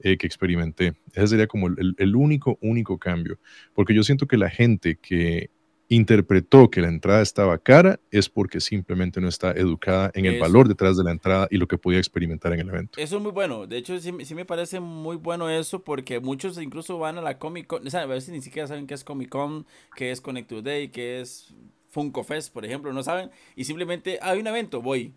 eh, 0.00 0.16
que 0.16 0.26
experimenté. 0.26 0.94
Ese 1.12 1.28
sería 1.28 1.46
como 1.46 1.68
el, 1.68 1.94
el, 1.96 2.16
único, 2.16 2.58
único 2.60 2.98
cambio, 2.98 3.38
porque 3.74 3.94
yo 3.94 4.02
siento 4.02 4.26
que 4.26 4.36
la 4.36 4.50
gente 4.50 4.96
que 5.00 5.50
interpretó 5.94 6.70
que 6.70 6.80
la 6.80 6.88
entrada 6.88 7.20
estaba 7.20 7.58
cara 7.58 8.00
es 8.10 8.30
porque 8.30 8.60
simplemente 8.60 9.20
no 9.20 9.28
está 9.28 9.52
educada 9.52 10.10
en 10.14 10.24
el 10.24 10.40
valor 10.40 10.66
detrás 10.66 10.96
de 10.96 11.04
la 11.04 11.10
entrada 11.10 11.48
y 11.50 11.58
lo 11.58 11.68
que 11.68 11.76
podía 11.76 11.98
experimentar 11.98 12.54
en 12.54 12.60
el 12.60 12.68
evento. 12.70 12.98
Eso 12.98 13.16
es 13.16 13.22
muy 13.22 13.30
bueno. 13.30 13.66
De 13.66 13.76
hecho, 13.76 13.98
sí, 14.00 14.10
me 14.12 14.44
parece 14.46 14.80
muy 14.80 15.16
bueno 15.16 15.50
eso 15.50 15.84
porque 15.84 16.18
muchos 16.18 16.56
incluso 16.56 16.98
van 16.98 17.18
a 17.18 17.20
la 17.20 17.38
Comic 17.38 17.66
Con, 17.66 17.94
a 17.94 18.06
veces 18.06 18.30
ni 18.30 18.40
siquiera 18.40 18.66
saben 18.66 18.86
qué 18.86 18.94
es 18.94 19.04
Comic 19.04 19.28
Con, 19.28 19.66
qué 19.94 20.10
es 20.10 20.22
Connect 20.22 20.48
Today, 20.48 20.88
qué 20.88 21.20
es 21.20 21.54
Funko 21.90 22.24
Fest, 22.24 22.54
por 22.54 22.64
ejemplo, 22.64 22.90
no 22.94 23.02
saben 23.02 23.30
y 23.54 23.64
simplemente 23.64 24.18
hay 24.22 24.40
un 24.40 24.46
evento, 24.46 24.80
voy. 24.80 25.12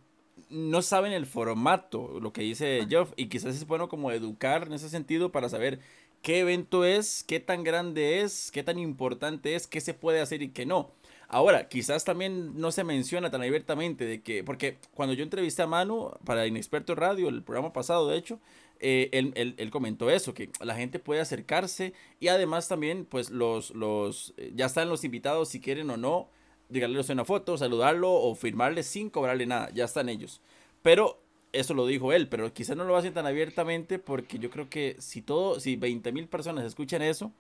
No 0.50 0.82
saben 0.82 1.14
el 1.14 1.26
formato, 1.26 2.20
lo 2.20 2.34
que 2.34 2.42
dice 2.42 2.86
Jeff, 2.90 3.14
y 3.16 3.28
quizás 3.28 3.56
es 3.56 3.66
bueno 3.66 3.88
como 3.88 4.12
educar 4.12 4.68
en 4.68 4.74
ese 4.74 4.90
sentido 4.90 5.32
para 5.32 5.48
saber 5.48 5.80
qué 6.26 6.40
evento 6.40 6.86
es, 6.86 7.24
qué 7.24 7.40
tan 7.40 7.64
grande 7.64 8.22
es, 8.22 8.50
qué 8.50 8.64
tan 8.64 8.80
importante 8.80 9.54
es, 9.54 9.68
qué 9.68 9.80
se 9.80 9.94
puede 9.94 10.22
hacer 10.22 10.42
y 10.42 10.50
qué 10.50 10.66
no. 10.66 10.90
Ahora, 11.28 11.70
quizás 11.70 12.04
también 12.04 12.60
no 12.60 12.72
se 12.72 12.84
menciona 12.84 13.30
tan 13.30 13.44
abiertamente 13.44 14.06
de 14.06 14.24
que, 14.24 14.44
porque 14.44 14.80
cuando 14.96 15.14
yo 15.14 15.22
entrevisté 15.22 15.62
a 15.62 15.68
Manu 15.68 16.10
para 16.26 16.48
Inexperto 16.48 16.96
Radio, 16.96 17.30
el 17.30 17.44
programa 17.44 17.74
pasado, 17.74 18.08
de 18.08 18.18
hecho, 18.18 18.40
eh, 18.80 19.12
él, 19.12 19.70
comentó 19.70 20.10
eso, 20.10 20.34
que 20.34 20.50
la 20.62 20.74
gente 20.74 20.98
puede 20.98 21.22
acercarse 21.22 21.94
y 22.20 22.30
además 22.30 22.68
también, 22.68 23.06
pues 23.06 23.30
los, 23.30 23.70
los, 23.76 24.34
eh, 24.38 24.52
ya 24.56 24.66
están 24.66 24.90
los 24.90 25.04
invitados 25.04 25.50
si 25.50 25.62
quieren 25.62 25.92
o 25.92 25.98
no, 25.98 26.32
díganle 26.70 27.00
una 27.08 27.26
foto, 27.26 27.56
saludarlo 27.56 28.12
o 28.12 28.34
firmarle 28.34 28.82
sin 28.82 29.12
cobrarle 29.12 29.46
nada, 29.46 29.70
ya 29.76 29.86
están 29.86 30.10
ellos. 30.10 30.42
Pero 30.82 31.22
eso 31.60 31.74
lo 31.74 31.86
dijo 31.88 32.14
él, 32.14 32.28
pero 32.28 32.54
quizás 32.54 32.78
no 32.78 32.84
lo 32.84 32.96
hacen 32.96 33.14
tan 33.14 33.26
abiertamente 33.26 34.00
porque 34.00 34.40
yo 34.40 34.50
creo 34.50 34.70
que 34.70 34.96
si 35.00 35.22
todo, 35.22 35.60
si 35.60 35.76
20 35.76 36.12
mil 36.12 36.28
personas 36.28 36.66
escuchan 36.66 37.02
eso, 37.02 37.32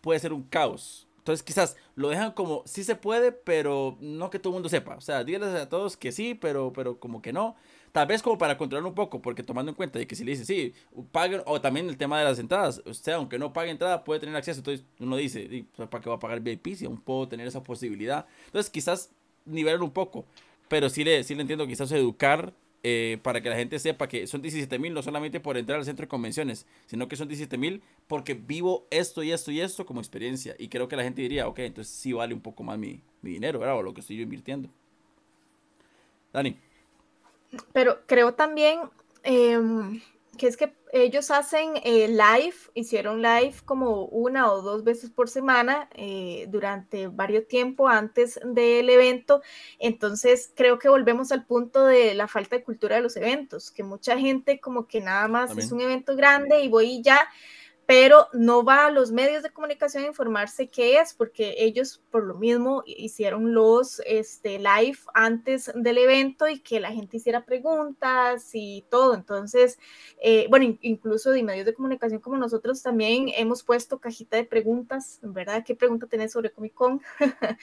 puede 0.00 0.20
ser 0.20 0.32
un 0.32 0.42
caos. 0.42 1.06
Entonces 1.18 1.42
quizás 1.42 1.76
lo 1.94 2.10
dejan 2.10 2.32
como 2.32 2.62
sí 2.66 2.84
se 2.84 2.96
puede, 2.96 3.32
pero 3.32 3.96
no 4.00 4.28
que 4.28 4.38
todo 4.38 4.50
el 4.50 4.54
mundo 4.56 4.68
sepa. 4.68 4.96
O 4.96 5.00
sea, 5.00 5.24
díganles 5.24 5.54
a 5.54 5.70
todos 5.70 5.96
que 5.96 6.12
sí, 6.12 6.34
pero, 6.34 6.72
pero 6.74 6.98
como 6.98 7.22
que 7.22 7.32
no. 7.32 7.56
Tal 7.92 8.06
vez 8.06 8.22
como 8.22 8.36
para 8.36 8.58
controlar 8.58 8.86
un 8.86 8.94
poco, 8.94 9.22
porque 9.22 9.42
tomando 9.42 9.70
en 9.70 9.76
cuenta 9.76 9.98
de 9.98 10.06
que 10.06 10.16
si 10.16 10.24
le 10.24 10.32
dice 10.32 10.44
sí, 10.44 10.74
paguen, 11.12 11.40
o 11.46 11.60
también 11.60 11.88
el 11.88 11.96
tema 11.96 12.18
de 12.18 12.24
las 12.24 12.38
entradas, 12.38 12.82
o 12.84 12.92
sea, 12.92 13.14
aunque 13.14 13.38
no 13.38 13.52
pague 13.54 13.70
entrada, 13.70 14.04
puede 14.04 14.20
tener 14.20 14.36
acceso. 14.36 14.60
Entonces 14.60 14.84
uno 14.98 15.16
dice, 15.16 15.64
¿para 15.88 16.02
qué 16.02 16.10
va 16.10 16.16
a 16.16 16.18
pagar 16.18 16.40
VIP 16.40 16.74
si 16.74 16.84
aún 16.84 17.00
puedo 17.00 17.26
tener 17.28 17.46
esa 17.46 17.62
posibilidad? 17.62 18.26
Entonces 18.46 18.70
quizás 18.70 19.10
nivelar 19.46 19.82
un 19.82 19.92
poco, 19.92 20.26
pero 20.68 20.90
sí 20.90 21.04
le, 21.04 21.24
sí 21.24 21.34
le 21.34 21.42
entiendo 21.42 21.66
quizás 21.66 21.90
educar 21.92 22.52
eh, 22.86 23.18
para 23.22 23.40
que 23.40 23.48
la 23.48 23.56
gente 23.56 23.78
sepa 23.78 24.08
que 24.08 24.26
son 24.26 24.42
17 24.42 24.78
mil 24.78 24.92
no 24.92 25.02
solamente 25.02 25.40
por 25.40 25.56
entrar 25.56 25.78
al 25.78 25.86
centro 25.86 26.04
de 26.04 26.08
convenciones, 26.08 26.66
sino 26.84 27.08
que 27.08 27.16
son 27.16 27.28
17 27.28 27.56
mil 27.56 27.82
porque 28.06 28.34
vivo 28.34 28.86
esto 28.90 29.22
y 29.22 29.32
esto 29.32 29.50
y 29.50 29.62
esto 29.62 29.86
como 29.86 30.00
experiencia. 30.00 30.54
Y 30.58 30.68
creo 30.68 30.86
que 30.86 30.94
la 30.94 31.02
gente 31.02 31.22
diría, 31.22 31.48
ok, 31.48 31.60
entonces 31.60 31.94
sí 31.94 32.12
vale 32.12 32.34
un 32.34 32.42
poco 32.42 32.62
más 32.62 32.78
mi, 32.78 33.00
mi 33.22 33.30
dinero, 33.30 33.58
¿verdad? 33.58 33.78
O 33.78 33.82
lo 33.82 33.94
que 33.94 34.02
estoy 34.02 34.18
yo 34.18 34.22
invirtiendo. 34.22 34.68
Dani. 36.30 36.58
Pero 37.72 38.00
creo 38.04 38.34
también 38.34 38.80
eh, 39.22 39.58
que 40.36 40.46
es 40.46 40.56
que 40.56 40.74
ellos 40.92 41.30
hacen 41.30 41.72
eh, 41.82 42.08
live, 42.08 42.54
hicieron 42.74 43.20
live 43.20 43.54
como 43.64 44.04
una 44.06 44.52
o 44.52 44.62
dos 44.62 44.84
veces 44.84 45.10
por 45.10 45.28
semana 45.28 45.88
eh, 45.94 46.46
durante 46.48 47.08
varios 47.08 47.48
tiempo 47.48 47.88
antes 47.88 48.38
del 48.44 48.88
evento. 48.88 49.42
Entonces 49.78 50.52
creo 50.54 50.78
que 50.78 50.88
volvemos 50.88 51.32
al 51.32 51.46
punto 51.46 51.84
de 51.84 52.14
la 52.14 52.28
falta 52.28 52.56
de 52.56 52.64
cultura 52.64 52.96
de 52.96 53.02
los 53.02 53.16
eventos, 53.16 53.70
que 53.70 53.82
mucha 53.82 54.18
gente 54.18 54.60
como 54.60 54.86
que 54.86 55.00
nada 55.00 55.26
más 55.26 55.56
es 55.56 55.72
un 55.72 55.80
evento 55.80 56.14
grande 56.14 56.60
y 56.60 56.68
voy 56.68 57.02
ya 57.02 57.28
pero 57.86 58.28
no 58.32 58.64
va 58.64 58.86
a 58.86 58.90
los 58.90 59.12
medios 59.12 59.42
de 59.42 59.50
comunicación 59.50 60.04
a 60.04 60.08
informarse 60.08 60.68
qué 60.68 60.98
es, 60.98 61.12
porque 61.12 61.54
ellos 61.58 62.02
por 62.10 62.24
lo 62.24 62.34
mismo 62.34 62.82
hicieron 62.86 63.52
los 63.52 64.00
este, 64.06 64.58
live 64.58 64.98
antes 65.12 65.70
del 65.74 65.98
evento 65.98 66.48
y 66.48 66.60
que 66.60 66.80
la 66.80 66.92
gente 66.92 67.18
hiciera 67.18 67.44
preguntas 67.44 68.50
y 68.54 68.84
todo. 68.90 69.14
Entonces, 69.14 69.78
eh, 70.20 70.46
bueno, 70.48 70.76
incluso 70.80 71.30
de 71.30 71.42
medios 71.42 71.66
de 71.66 71.74
comunicación 71.74 72.20
como 72.20 72.38
nosotros 72.38 72.82
también 72.82 73.30
hemos 73.36 73.62
puesto 73.62 73.98
cajita 73.98 74.36
de 74.36 74.44
preguntas, 74.44 75.18
¿verdad? 75.22 75.64
¿Qué 75.64 75.74
pregunta 75.74 76.06
tenés 76.06 76.32
sobre 76.32 76.50
Comic 76.50 76.74
Con? 76.74 77.02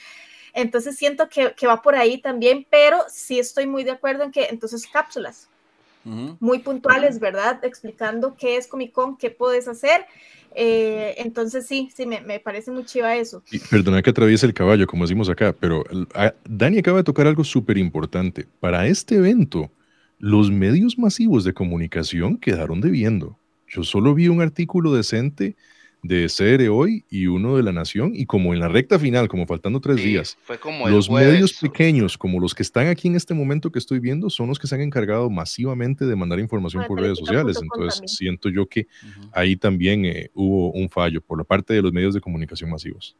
entonces 0.54 0.96
siento 0.96 1.28
que, 1.28 1.54
que 1.54 1.66
va 1.66 1.82
por 1.82 1.96
ahí 1.96 2.20
también, 2.20 2.66
pero 2.70 2.98
sí 3.08 3.38
estoy 3.38 3.66
muy 3.66 3.82
de 3.84 3.90
acuerdo 3.90 4.24
en 4.24 4.30
que 4.30 4.46
entonces 4.46 4.86
cápsulas, 4.86 5.50
muy 6.04 6.58
puntuales, 6.58 7.18
¿verdad? 7.20 7.64
Explicando 7.64 8.36
qué 8.36 8.56
es 8.56 8.66
Comic 8.66 8.92
Con, 8.92 9.16
qué 9.16 9.30
puedes 9.30 9.68
hacer. 9.68 10.04
Eh, 10.54 11.14
entonces 11.18 11.66
sí, 11.66 11.90
sí, 11.94 12.04
me, 12.06 12.20
me, 12.20 12.38
parece 12.38 12.70
muy 12.70 12.84
chiva 12.84 13.16
eso. 13.16 13.42
Y 13.50 13.58
perdona 13.58 14.02
que 14.02 14.10
atraviese 14.10 14.46
el 14.46 14.54
caballo, 14.54 14.86
como 14.86 15.04
decimos 15.04 15.28
acá, 15.28 15.54
pero 15.58 15.84
Dani 16.44 16.78
acaba 16.78 16.98
de 16.98 17.04
tocar 17.04 17.26
algo 17.26 17.44
súper 17.44 17.78
importante. 17.78 18.46
Para 18.60 18.86
este 18.86 19.16
evento, 19.16 19.70
los 20.18 20.50
medios 20.50 20.98
masivos 20.98 21.44
de 21.44 21.54
comunicación 21.54 22.36
quedaron 22.36 22.80
debiendo. 22.80 23.38
Yo 23.66 23.82
solo 23.84 24.14
vi 24.14 24.28
un 24.28 24.42
artículo 24.42 24.92
decente 24.92 25.56
de 26.02 26.26
CR 26.28 26.68
hoy 26.68 27.04
y 27.08 27.26
uno 27.28 27.56
de 27.56 27.62
La 27.62 27.70
Nación, 27.72 28.10
y 28.14 28.26
como 28.26 28.52
en 28.52 28.60
la 28.60 28.68
recta 28.68 28.98
final, 28.98 29.28
como 29.28 29.46
faltando 29.46 29.80
tres 29.80 29.98
Sí, 29.98 30.08
días, 30.08 30.36
fue 30.42 30.58
como 30.58 30.88
los 30.88 31.06
jueves. 31.08 31.32
medios 31.32 31.52
pequeños, 31.54 32.18
como 32.18 32.40
los 32.40 32.54
que 32.54 32.62
están 32.64 32.88
aquí 32.88 33.06
en 33.08 33.14
este 33.14 33.34
momento 33.34 33.70
que 33.70 33.78
estoy 33.78 34.00
viendo, 34.00 34.28
son 34.28 34.48
los 34.48 34.58
que 34.58 34.66
se 34.66 34.74
han 34.74 34.80
encargado 34.80 35.30
masivamente 35.30 36.04
de 36.04 36.16
mandar 36.16 36.40
información 36.40 36.84
por 36.88 37.00
redes 37.00 37.18
sociales. 37.18 37.58
Entonces, 37.62 38.00
también. 38.00 38.08
siento 38.08 38.48
yo 38.48 38.66
que 38.66 38.88
ahí 39.32 39.54
también 39.56 40.04
eh, 40.04 40.28
hubo 40.34 40.72
un 40.72 40.88
fallo 40.90 41.20
por 41.22 41.38
la 41.38 41.44
parte 41.44 41.72
de 41.72 41.82
los 41.82 41.92
medios 41.92 42.14
de 42.14 42.20
comunicación 42.20 42.68
masivos. 42.70 43.16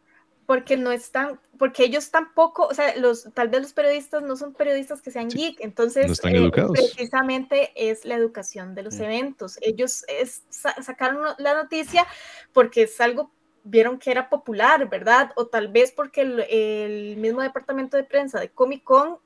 Porque 0.52 0.76
no 0.76 0.92
están, 0.92 1.40
porque 1.58 1.82
ellos 1.84 2.10
tampoco, 2.10 2.66
o 2.66 2.74
sea, 2.74 2.94
los, 2.96 3.26
tal 3.32 3.48
vez 3.48 3.62
los 3.62 3.72
periodistas 3.72 4.22
no 4.22 4.36
son 4.36 4.52
periodistas 4.52 5.00
que 5.00 5.10
sean 5.10 5.30
geek, 5.30 5.60
entonces 5.60 6.08
no 6.08 6.12
están 6.12 6.34
eh, 6.34 6.38
educados. 6.38 6.72
precisamente 6.72 7.72
es 7.74 8.04
la 8.04 8.16
educación 8.16 8.74
de 8.74 8.82
los 8.82 8.92
Sí. 8.94 9.02
eventos. 9.02 9.56
Ellos 9.62 10.04
es- 10.08 10.42
sa- 10.50 10.74
sacaron 10.82 11.22
la 11.38 11.54
noticia 11.54 12.06
porque 12.52 12.82
es 12.82 13.00
algo, 13.00 13.30
vieron 13.64 13.98
que 13.98 14.10
era 14.10 14.28
popular, 14.28 14.90
¿verdad? 14.90 15.30
O 15.36 15.46
tal 15.46 15.68
vez 15.68 15.90
porque 15.90 16.20
el, 16.20 16.40
el 16.50 17.16
mismo 17.16 17.40
departamento 17.40 17.96
de 17.96 18.04
prensa 18.04 18.38
de 18.38 18.50
Comic 18.50 18.84
Con 18.84 19.16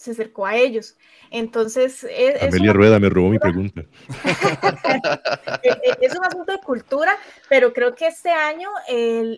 se 0.00 0.12
acercó 0.12 0.46
a 0.46 0.56
ellos. 0.56 0.96
Entonces, 1.30 2.04
es, 2.04 2.36
es 2.36 2.42
Amelia 2.42 2.72
Rueda 2.72 2.98
me 2.98 3.10
robó 3.10 3.28
mi 3.28 3.38
pregunta. 3.38 3.82
eh, 3.82 3.88
eh, 5.62 5.96
es 6.00 6.16
un 6.16 6.24
asunto 6.24 6.50
de 6.52 6.58
cultura, 6.60 7.14
pero 7.50 7.74
creo 7.74 7.94
que 7.94 8.06
este 8.06 8.30
año 8.30 8.70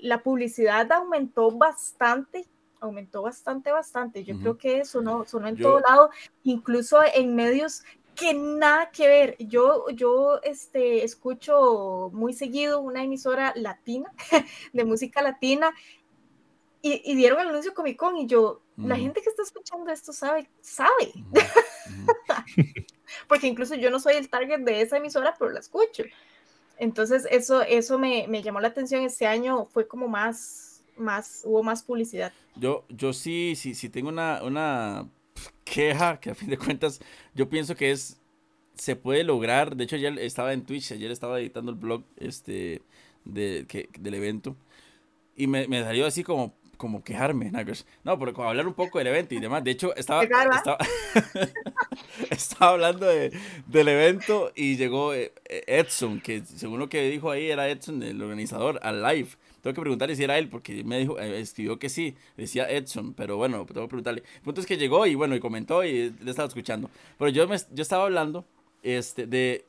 la 0.03 0.23
publicidad 0.23 0.91
aumentó 0.93 1.51
bastante, 1.51 2.49
aumentó 2.81 3.23
bastante, 3.23 3.73
bastante. 3.73 4.23
Yo 4.23 4.35
Ujú. 4.35 4.43
creo 4.43 4.59
que 4.59 4.85
sonó, 4.85 5.25
sonó 5.27 5.49
en 5.49 5.57
Yo- 5.57 5.65
todo 5.65 5.81
lado, 5.81 6.11
incluso 6.45 7.01
en 7.13 7.35
medios 7.35 7.83
que 8.15 8.33
nada 8.33 8.91
que 8.93 9.09
ver. 9.09 9.37
Yo, 9.41 9.87
yo 9.91 10.39
este, 10.45 11.03
escucho 11.03 12.11
muy 12.13 12.35
seguido 12.35 12.81
una 12.81 13.03
emisora 13.03 13.53
latina, 13.57 14.13
de 14.73 14.85
música 14.85 15.23
latina, 15.23 15.73
y, 16.83 17.01
y 17.05 17.15
dieron 17.15 17.41
el 17.41 17.49
anuncio 17.49 17.75
Comic 17.75 17.97
Con 17.97 18.17
y 18.17 18.27
yo, 18.27 18.61
la 18.77 18.97
gente 18.97 19.23
que 19.23 19.31
está 19.31 19.43
escuchando 19.43 19.91
esto 19.91 20.13
sabe, 20.13 20.51
sabe, 20.61 21.13
porque 23.29 23.47
incluso 23.47 23.77
yo 23.77 23.91
no 23.91 24.01
soy 24.01 24.15
el 24.15 24.29
target 24.29 24.61
de 24.61 24.81
esa 24.81 24.97
emisora, 24.97 25.35
pero 25.39 25.53
la 25.53 25.61
escucho. 25.61 26.03
Entonces, 26.79 27.29
eso, 27.31 27.63
eso 27.63 27.99
me, 27.99 28.27
me 28.29 28.43
llamó 28.43 28.59
la 28.59 28.69
atención. 28.69 29.05
Este 29.05 29.27
año 29.27 29.67
fue 29.67 29.87
como 29.87 30.09
más, 30.09 30.83
más, 30.97 31.43
hubo 31.45 31.63
más 31.63 31.85
publicidad. 31.85 32.33
Yo, 32.57 32.85
yo 32.89 33.13
sí, 33.13 33.55
sí, 33.57 33.75
sí 33.75 33.89
tengo 33.89 34.09
una, 34.09 34.43
una 34.43 35.09
queja 35.63 36.19
que 36.19 36.31
a 36.31 36.35
fin 36.35 36.51
de 36.51 36.59
cuentas 36.59 37.01
yo 37.35 37.49
pienso 37.49 37.77
que 37.77 37.93
es, 37.93 38.21
se 38.75 38.97
puede 38.97 39.23
lograr. 39.23 39.77
De 39.77 39.85
hecho, 39.85 39.95
ayer 39.95 40.19
estaba 40.19 40.53
en 40.53 40.65
Twitch, 40.65 40.91
ayer 40.91 41.13
estaba 41.13 41.39
editando 41.39 41.71
el 41.71 41.79
blog 41.79 42.03
este, 42.17 42.83
de, 43.25 43.67
que, 43.69 43.89
del 44.01 44.15
evento 44.15 44.57
y 45.37 45.47
me, 45.47 45.67
me 45.69 45.83
salió 45.83 46.07
así 46.07 46.25
como, 46.25 46.55
como 46.83 47.05
quejarme, 47.05 47.49
Nagos. 47.49 47.87
No, 48.03 48.19
pero 48.19 48.35
como 48.35 48.49
hablar 48.49 48.67
un 48.67 48.75
poco 48.75 48.99
del 48.99 49.07
evento 49.07 49.37
y 49.37 49.39
demás. 49.39 49.63
De 49.63 49.71
hecho, 49.71 49.95
estaba, 49.95 50.25
¿eh? 50.25 50.29
estaba, 50.53 50.79
estaba 52.31 52.73
hablando 52.73 53.07
de, 53.07 53.31
del 53.69 53.87
evento 53.87 54.51
y 54.57 54.77
llegó 54.77 55.15
eh, 55.15 55.31
eh, 55.49 55.63
Edson, 55.69 56.21
que 56.21 56.43
según 56.45 56.81
lo 56.81 56.89
que 56.89 57.09
dijo 57.09 57.31
ahí 57.31 57.53
era 57.53 57.69
Edson, 57.69 58.03
el 58.03 58.21
organizador, 58.21 58.81
al 58.83 59.01
live. 59.01 59.29
Tengo 59.61 59.75
que 59.75 59.81
preguntarle 59.81 60.17
si 60.17 60.25
era 60.25 60.37
él, 60.39 60.49
porque 60.49 60.83
me 60.83 60.99
dijo, 60.99 61.21
eh, 61.21 61.39
escribió 61.39 61.79
que 61.79 61.89
sí, 61.89 62.17
decía 62.37 62.69
Edson, 62.69 63.15
pero 63.15 63.37
bueno, 63.37 63.65
tengo 63.65 63.83
que 63.83 63.89
preguntarle. 63.89 64.25
El 64.35 64.43
punto 64.43 64.61
es 64.61 64.67
que 64.67 64.77
llegó 64.77 65.07
y 65.07 65.15
bueno, 65.15 65.37
y 65.37 65.41
comentó 65.41 65.85
y 65.85 66.13
le 66.21 66.31
estaba 66.31 66.49
escuchando. 66.49 66.91
Pero 67.17 67.29
yo, 67.29 67.47
me, 67.47 67.57
yo 67.59 67.83
estaba 67.83 68.07
hablando 68.07 68.45
este, 68.83 69.29
de 69.29 69.65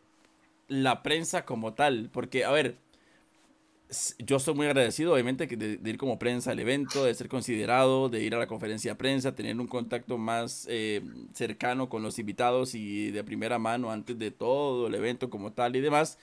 la 0.67 1.03
prensa 1.03 1.45
como 1.45 1.75
tal, 1.75 2.09
porque, 2.11 2.43
a 2.43 2.49
ver, 2.49 2.75
yo 4.19 4.37
estoy 4.37 4.53
muy 4.53 4.65
agradecido, 4.65 5.13
obviamente, 5.13 5.45
de, 5.47 5.89
ir 5.89 5.97
como 5.97 6.17
prensa 6.17 6.51
al 6.51 6.59
evento, 6.59 7.03
de 7.03 7.13
ser 7.13 7.27
considerado, 7.27 8.09
de 8.09 8.21
ir 8.21 8.33
a 8.35 8.39
la 8.39 8.47
conferencia 8.47 8.91
de 8.91 8.95
prensa, 8.95 9.35
tener 9.35 9.59
un 9.59 9.67
contacto 9.67 10.17
más 10.17 10.67
eh, 10.69 11.01
cercano 11.33 11.89
con 11.89 12.01
los 12.03 12.17
invitados 12.19 12.75
y 12.75 13.11
de 13.11 13.23
primera 13.23 13.59
mano 13.59 13.91
antes 13.91 14.17
de 14.17 14.31
todo 14.31 14.87
el 14.87 14.95
evento 14.95 15.29
como 15.29 15.51
tal 15.51 15.75
y 15.75 15.81
demás. 15.81 16.17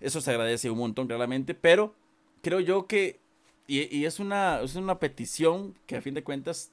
Eso 0.00 0.20
se 0.20 0.30
agradece 0.30 0.70
un 0.70 0.78
montón, 0.78 1.06
claramente, 1.06 1.54
pero 1.54 1.94
creo 2.42 2.60
yo 2.60 2.86
que, 2.86 3.20
y, 3.66 4.04
es, 4.04 4.20
una, 4.20 4.60
es 4.60 4.74
una 4.76 4.98
petición 4.98 5.74
que 5.86 5.96
a 5.96 6.02
fin 6.02 6.14
de 6.14 6.22
cuentas, 6.22 6.70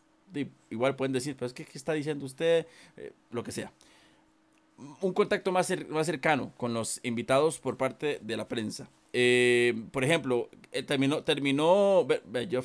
igual 0.70 0.96
pueden 0.96 1.14
decir, 1.14 1.36
pero 1.36 1.48
es 1.48 1.54
que, 1.54 1.66
¿qué 1.66 1.78
está 1.78 1.94
diciendo 1.94 2.26
usted? 2.26 2.68
Eh, 2.98 3.14
lo 3.32 3.44
que 3.44 3.52
sea. 3.52 3.72
Un 5.00 5.14
contacto 5.14 5.52
más, 5.52 5.72
más 5.89 6.08
cercano 6.08 6.52
con 6.58 6.74
los 6.74 7.00
invitados 7.04 7.60
por 7.60 7.78
parte 7.78 8.20
de 8.22 8.36
la 8.36 8.48
prensa. 8.48 8.89
Eh, 9.14 9.74
por 9.91 10.03
ejemplo, 10.03 10.49
eh, 10.72 10.84
terminó, 10.84 11.24
terminó, 11.24 12.07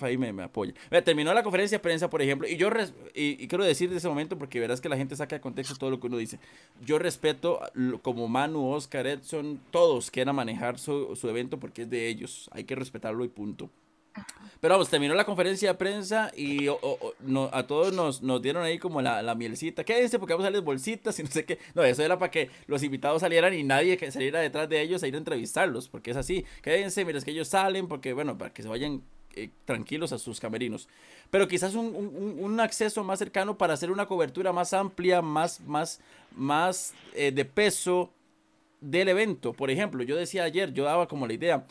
ahí 0.03 0.17
me, 0.17 0.43
apoya. 0.43 0.73
Terminó 1.05 1.35
la 1.35 1.43
conferencia 1.43 1.79
de 1.79 1.83
prensa, 1.83 2.09
por 2.09 2.23
ejemplo, 2.23 2.47
y 2.49 2.57
yo, 2.57 2.71
res- 2.71 2.95
y, 3.15 3.49
quiero 3.49 3.65
decir 3.65 3.91
de 3.91 3.97
ese 3.97 4.09
momento, 4.09 4.39
porque 4.39 4.61
verás 4.61 4.81
que 4.81 4.89
la 4.89 4.97
gente 4.97 5.17
saca 5.17 5.37
de 5.37 5.41
contexto 5.41 5.75
todo 5.77 5.91
lo 5.91 5.99
que 5.99 6.07
uno 6.07 6.17
dice. 6.17 6.39
Yo 6.85 6.99
respeto 6.99 7.61
como 8.03 8.29
Manu, 8.29 8.71
Oscar, 8.73 9.07
Edson, 9.07 9.61
todos 9.71 10.11
quieran 10.11 10.37
manejar 10.37 10.79
su, 10.79 11.17
su 11.17 11.29
evento 11.29 11.59
porque 11.59 11.83
es 11.83 11.91
de 11.91 12.09
ellos. 12.09 12.49
Hay 12.53 12.65
que 12.65 12.77
respetarlo 12.77 13.25
y 13.25 13.29
punto. 13.29 13.71
Pero 14.61 14.75
vamos, 14.75 14.89
terminó 14.89 15.15
la 15.15 15.25
conferencia 15.25 15.71
de 15.71 15.75
prensa 15.79 16.33
y 16.35 16.67
a 16.69 17.67
todos 17.67 17.93
nos, 17.93 18.43
dieron 18.43 18.63
ahí 18.63 18.79
como 18.79 19.03
la, 19.03 19.35
mielcita. 19.35 19.85
Quédense 19.85 20.19
porque 20.19 20.33
vamos 20.33 20.45
a 20.45 20.47
darles 20.47 20.65
bolsitas 20.65 21.19
y 21.19 21.23
no 21.23 21.31
sé 21.31 21.45
qué. 21.45 21.59
No, 21.75 21.85
eso 21.85 22.03
era 22.03 22.19
para 22.19 22.31
que 22.31 22.51
los 22.67 22.83
invitados 22.83 23.21
salieran 23.21 23.55
y 23.55 23.63
nadie 23.63 23.97
que 23.97 24.11
saliera 24.11 24.41
detrás 24.41 24.69
de 24.69 24.81
ellos 24.81 25.03
a 25.03 25.09
ir 25.09 25.15
a 25.15 25.19
entrevistarlos, 25.19 25.89
porque 25.89 26.11
es 26.11 26.17
así. 26.17 26.45
Quédense, 26.63 27.05
mira, 27.05 27.19
es 27.19 27.25
que 27.25 27.31
ellos 27.33 27.49
salen 27.49 27.87
porque, 27.87 28.13
bueno, 28.13 28.39
para 28.39 28.53
que 28.53 28.63
se 28.63 28.69
vayan 28.69 29.03
eh, 29.35 29.51
tranquilos 29.67 30.13
a 30.13 30.19
sus 30.19 30.41
camerinos. 30.41 30.89
Pero 31.31 31.47
quizás 31.47 31.75
un 31.75 32.59
acceso 32.61 33.05
más 33.05 33.19
cercano 33.19 33.59
para 33.59 33.75
hacer 33.75 33.91
una 33.91 34.07
cobertura 34.07 34.53
más 34.53 34.73
amplia, 34.73 35.21
más, 35.21 35.61
más, 35.61 36.01
más 36.35 36.95
eh, 37.15 37.31
de 37.31 37.45
peso 37.45 38.11
del 38.81 39.09
evento. 39.09 39.53
Por 39.53 39.71
ejemplo, 39.71 40.03
yo 40.03 40.17
decía 40.17 40.45
ayer, 40.45 40.73
yo 40.73 40.85
daba 40.85 41.09
como 41.09 41.27
la 41.27 41.33
idea, 41.33 41.67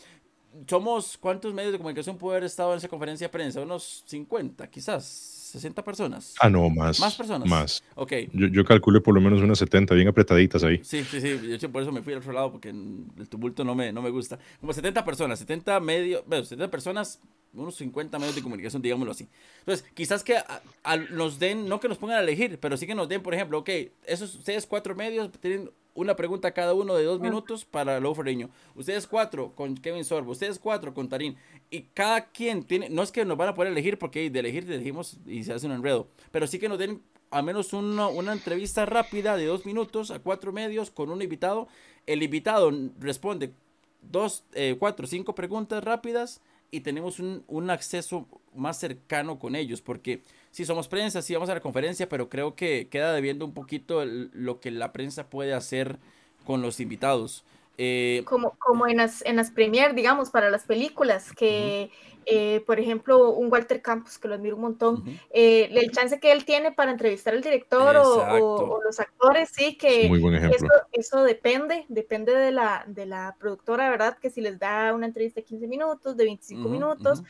somos, 0.66 1.16
¿cuántos 1.18 1.52
medios 1.54 1.72
de 1.72 1.78
comunicación 1.78 2.16
puede 2.18 2.36
haber 2.38 2.46
estado 2.46 2.72
en 2.72 2.78
esa 2.78 2.88
conferencia 2.88 3.26
de 3.26 3.32
prensa? 3.32 3.60
Unos 3.60 4.04
50, 4.06 4.68
quizás, 4.70 5.04
60 5.04 5.84
personas. 5.84 6.34
Ah, 6.40 6.48
no, 6.50 6.68
más. 6.70 6.98
¿Más 7.00 7.14
personas? 7.14 7.48
Más. 7.48 7.82
Ok. 7.94 8.12
Yo, 8.32 8.48
yo 8.48 8.64
calculé 8.64 9.00
por 9.00 9.14
lo 9.14 9.20
menos 9.20 9.40
unas 9.40 9.58
70, 9.58 9.94
bien 9.94 10.08
apretaditas 10.08 10.62
ahí. 10.64 10.80
Sí, 10.84 11.04
sí, 11.04 11.20
sí. 11.20 11.28
De 11.38 11.54
hecho, 11.56 11.70
por 11.70 11.82
eso 11.82 11.92
me 11.92 12.02
fui 12.02 12.12
al 12.12 12.20
otro 12.20 12.32
lado, 12.32 12.52
porque 12.52 12.68
el 12.70 13.28
tumulto 13.28 13.64
no 13.64 13.74
me, 13.74 13.92
no 13.92 14.02
me 14.02 14.10
gusta. 14.10 14.38
Como 14.60 14.72
70 14.72 15.04
personas, 15.04 15.38
70 15.38 15.78
medios, 15.80 16.22
bueno, 16.26 16.44
70 16.44 16.70
personas, 16.70 17.20
unos 17.54 17.74
50 17.76 18.18
medios 18.18 18.34
de 18.34 18.42
comunicación, 18.42 18.82
digámoslo 18.82 19.12
así. 19.12 19.28
Entonces, 19.60 19.86
quizás 19.94 20.22
que 20.22 20.36
a- 20.36 20.62
a- 20.84 20.96
nos 20.96 21.38
den, 21.38 21.68
no 21.68 21.80
que 21.80 21.88
nos 21.88 21.96
pongan 21.98 22.18
a 22.18 22.20
elegir, 22.20 22.58
pero 22.60 22.76
sí 22.76 22.86
que 22.86 22.94
nos 22.94 23.08
den, 23.08 23.22
por 23.22 23.32
ejemplo, 23.34 23.58
ok, 23.58 23.70
esos 24.06 24.34
ustedes 24.34 24.66
cuatro 24.66 24.94
medios 24.94 25.30
tienen 25.40 25.70
una 25.96 26.14
pregunta 26.14 26.52
cada 26.52 26.72
uno 26.74 26.94
de 26.94 27.02
dos 27.04 27.18
minutos 27.20 27.64
para 27.64 27.98
Low 27.98 28.14
Ferreño. 28.14 28.48
Ustedes 28.76 29.06
cuatro 29.06 29.52
con 29.56 29.74
Kevin 29.74 30.04
Sorbo, 30.04 30.30
ustedes 30.32 30.58
cuatro 30.60 30.94
con 30.94 31.08
Tarín. 31.08 31.36
Y 31.70 31.82
cada 31.94 32.26
quien 32.26 32.62
tiene, 32.62 32.88
no 32.88 33.02
es 33.02 33.10
que 33.10 33.24
nos 33.24 33.36
van 33.36 33.48
a 33.48 33.54
poder 33.54 33.72
elegir, 33.72 33.98
porque 33.98 34.30
de 34.30 34.38
elegir 34.38 34.70
elegimos 34.70 35.16
y 35.26 35.42
se 35.42 35.52
hace 35.52 35.66
un 35.66 35.72
enredo, 35.72 36.06
pero 36.30 36.46
sí 36.46 36.58
que 36.58 36.68
nos 36.68 36.78
den 36.78 37.02
al 37.30 37.42
menos 37.42 37.72
uno- 37.72 38.10
una 38.10 38.32
entrevista 38.32 38.86
rápida 38.86 39.36
de 39.36 39.46
dos 39.46 39.66
minutos 39.66 40.12
a 40.12 40.20
cuatro 40.20 40.52
medios 40.52 40.92
con 40.92 41.10
un 41.10 41.20
invitado. 41.22 41.66
El 42.06 42.22
invitado 42.22 42.70
responde 43.00 43.52
dos, 44.00 44.44
eh, 44.52 44.76
cuatro, 44.78 45.08
cinco 45.08 45.34
preguntas 45.34 45.82
rápidas 45.82 46.40
y 46.70 46.80
tenemos 46.80 47.20
un, 47.20 47.44
un 47.46 47.70
acceso 47.70 48.26
más 48.54 48.78
cercano 48.78 49.38
con 49.38 49.54
ellos, 49.54 49.80
porque 49.82 50.22
si 50.50 50.64
somos 50.64 50.88
prensa, 50.88 51.22
sí 51.22 51.34
vamos 51.34 51.50
a 51.50 51.54
la 51.54 51.60
conferencia, 51.60 52.08
pero 52.08 52.28
creo 52.28 52.54
que 52.54 52.88
queda 52.90 53.12
debiendo 53.12 53.44
un 53.44 53.52
poquito 53.52 54.04
lo 54.04 54.60
que 54.60 54.70
la 54.70 54.92
prensa 54.92 55.28
puede 55.28 55.52
hacer 55.52 55.98
con 56.44 56.62
los 56.62 56.80
invitados. 56.80 57.44
Eh, 57.78 58.22
Como, 58.24 58.56
como 58.58 58.86
en 58.86 58.96
las, 58.98 59.24
en 59.26 59.36
las 59.36 59.50
premier, 59.50 59.94
digamos, 59.94 60.30
para 60.30 60.50
las 60.50 60.64
películas, 60.64 61.32
que, 61.32 61.90
eh, 62.24 62.60
por 62.66 62.80
ejemplo, 62.80 63.30
un 63.30 63.52
Walter 63.52 63.82
Campos, 63.82 64.18
que 64.18 64.28
lo 64.28 64.34
admiro 64.34 64.56
un 64.56 64.62
montón, 64.62 64.94
ujú. 64.96 65.10
eh, 65.30 65.68
el 65.72 65.90
chance 65.92 66.18
que 66.18 66.32
él 66.32 66.44
tiene 66.44 66.72
para 66.72 66.90
entrevistar 66.90 67.34
al 67.34 67.42
director 67.42 67.96
o, 67.96 68.02
o- 68.18 68.76
o 68.76 68.82
los 68.82 68.98
actores, 68.98 69.50
sí, 69.52 69.76
que 69.76 70.08
muy 70.08 70.20
buen 70.20 70.34
eso, 70.34 70.66
eso 70.92 71.22
depende, 71.22 71.84
depende 71.88 72.34
de 72.34 72.50
la, 72.52 72.84
de 72.86 73.06
la 73.06 73.36
productora, 73.38 73.90
¿verdad? 73.90 74.18
Que 74.18 74.30
si 74.30 74.40
les 74.40 74.58
da 74.58 74.94
una 74.94 75.06
entrevista 75.06 75.40
de 75.40 75.44
15 75.44 75.68
minutos, 75.68 76.16
de 76.16 76.24
25 76.24 76.62
Ujú, 76.62 76.70
minutos, 76.72 77.18
ujú. 77.20 77.28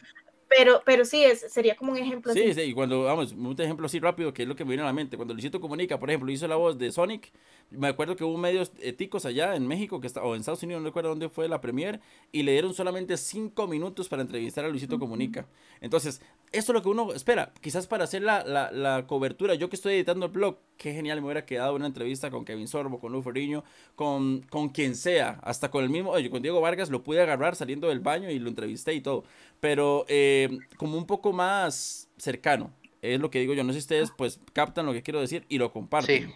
Pero, 0.49 0.83
pero 0.85 1.05
sí, 1.05 1.25
es, 1.25 1.41
sería 1.53 1.77
como 1.77 1.93
un 1.93 1.99
ejemplo 1.99 2.33
Sí, 2.33 2.41
así. 2.41 2.55
sí, 2.55 2.61
y 2.63 2.75
cuando, 2.75 3.05
vamos, 3.05 3.33
un 3.33 3.55
ejemplo 3.61 3.87
así 3.87 4.01
rápido, 4.01 4.35
que 4.35 4.43
es 4.43 4.49
lo 4.49 4.57
que 4.57 4.65
me 4.65 4.71
viene 4.71 4.83
a 4.83 4.87
la 4.87 4.93
mente. 4.93 5.17
Cuando 5.17 5.33
Luisito 5.33 5.61
Comunica, 5.61 5.99
por 6.01 6.11
ejemplo, 6.11 6.31
hizo 6.33 6.49
la 6.49 6.57
voz 6.57 6.77
de 6.77 6.91
Sonic, 6.91 7.33
me 7.71 7.87
acuerdo 7.87 8.17
que 8.17 8.25
hubo 8.25 8.37
medios 8.37 8.73
eh, 8.81 8.93
ticos 8.93 9.25
allá 9.27 9.55
en 9.55 9.67
México, 9.67 10.01
que 10.01 10.09
está, 10.09 10.23
o 10.25 10.35
en 10.35 10.41
Estados 10.41 10.63
Unidos, 10.65 10.83
no 10.83 10.89
recuerdo 10.89 11.11
dónde 11.11 11.29
fue 11.29 11.49
la 11.49 11.61
premier, 11.61 12.01
y 12.33 12.43
le 12.43 12.51
dieron 12.53 12.75
solamente 12.75 13.17
cinco 13.17 13.69
minutos 13.69 14.09
para 14.09 14.23
entrevistar 14.23 14.65
a 14.65 14.69
Luisito 14.69 14.99
Comunica. 14.99 15.47
Entonces, 15.81 16.21
esto 16.59 16.73
es 16.73 16.75
lo 16.75 16.83
que 16.83 16.89
uno 16.89 17.13
espera. 17.13 17.53
Quizás 17.61 17.87
para 17.87 18.05
hacer 18.05 18.23
la, 18.23 18.45
la, 18.45 19.07
cobertura, 19.07 19.55
yo 19.55 19.69
que 19.69 19.77
estoy 19.77 19.95
editando 19.95 20.27
el 20.27 20.33
blog, 20.33 20.59
qué 20.77 20.93
genial 20.93 21.21
me 21.21 21.27
hubiera 21.27 21.47
quedado 21.47 21.75
una 21.75 21.87
entrevista 21.87 22.31
con 22.31 22.45
Kevin 22.45 22.69
Sorbo, 22.69 22.99
con 22.99 23.13
Luferiño, 23.13 23.65
con, 23.95 24.43
con 24.43 24.69
quien 24.71 24.95
sea, 24.95 25.41
hasta 25.43 25.71
con 25.71 25.85
el 25.85 25.91
mismo, 25.91 26.11
oye, 26.11 26.31
con 26.31 26.43
Diego 26.43 26.61
Vargas 26.61 26.91
lo 26.91 27.03
pude 27.03 27.23
agarrar 27.23 27.57
saliendo 27.57 27.89
del 27.89 28.01
baño 28.01 28.31
y 28.31 28.39
lo 28.39 28.49
entrevisté 28.49 28.95
y 28.95 29.01
todo, 29.01 29.25
pero 29.61 30.05
eh, 30.09 30.59
como 30.77 30.99
un 30.99 31.07
poco 31.07 31.33
más 31.33 32.09
cercano, 32.17 32.73
es 33.03 33.21
lo 33.21 33.31
que 33.31 33.41
digo 33.41 33.55
yo. 33.55 33.65
No 33.65 33.73
sé 33.73 33.81
si 33.81 33.85
ustedes 33.85 34.13
pues 34.17 34.41
captan 34.53 34.87
lo 34.87 34.93
que 34.93 35.03
quiero 35.03 35.21
decir 35.21 35.45
y 35.49 35.59
lo 35.59 35.73
comparten. 35.73 36.29
Sí. 36.29 36.35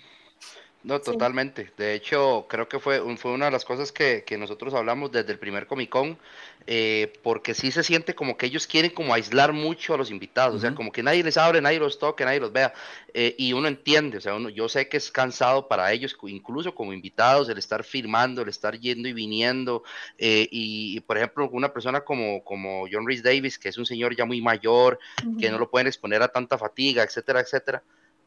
No, 0.82 0.98
totalmente. 0.98 1.70
De 1.76 1.92
hecho, 1.92 2.46
creo 2.48 2.66
que 2.66 2.78
fue, 2.78 3.00
fue 3.18 3.32
una 3.32 3.46
de 3.46 3.50
las 3.50 3.66
cosas 3.66 3.92
que, 3.92 4.24
nosotros 4.38 4.72
hablamos 4.72 5.12
desde 5.12 5.32
el 5.32 5.38
primer 5.38 5.66
Comic 5.66 5.90
Con, 5.90 6.18
eh, 6.66 7.12
porque 7.22 7.52
sí 7.52 7.70
se 7.70 7.82
siente 7.82 8.14
como 8.14 8.38
que 8.38 8.46
ellos 8.46 8.66
quieren 8.66 8.90
como 8.90 9.12
aislar 9.12 9.52
mucho 9.52 9.92
a 9.92 9.98
los 9.98 10.10
invitados, 10.10 10.56
o 10.56 10.58
sea, 10.58 10.74
como 10.74 10.90
que 10.90 11.02
nadie 11.02 11.22
les 11.22 11.36
abre, 11.36 11.60
nadie 11.60 11.78
los 11.78 11.98
toque, 11.98 12.24
nadie 12.24 12.40
los 12.40 12.50
vea, 12.50 12.72
eh, 13.12 13.34
y 13.36 13.52
uno 13.52 13.68
entiende, 13.68 14.18
o 14.18 14.20
sea, 14.22 14.34
uno, 14.34 14.48
yo 14.48 14.70
sé 14.70 14.88
que 14.88 14.96
es 14.96 15.10
cansado 15.10 15.68
para 15.68 15.92
ellos, 15.92 16.16
incluso 16.22 16.74
como 16.74 16.94
invitados, 16.94 17.50
el 17.50 17.58
estar 17.58 17.84
firmando, 17.84 18.40
el 18.40 18.48
estar 18.48 18.78
yendo 18.78 19.06
y 19.06 19.12
viniendo, 19.12 19.82
eh, 20.16 20.48
y, 20.50 21.00
por 21.00 21.18
ejemplo, 21.18 21.46
una 21.52 21.74
persona 21.74 22.00
como, 22.00 22.42
como 22.42 22.86
John 22.90 23.06
Rhys 23.06 23.22
Davis, 23.22 23.58
que 23.58 23.68
es 23.68 23.76
un 23.76 23.84
señor 23.84 24.16
ya 24.16 24.24
muy 24.24 24.40
mayor, 24.40 24.98
que 25.38 25.50
no 25.50 25.58
lo 25.58 25.68
pueden 25.68 25.88
exponer 25.88 26.22
a 26.22 26.28
tanta 26.28 26.56
fatiga, 26.56 27.02
etcétera, 27.02 27.40
etcétera, 27.40 27.82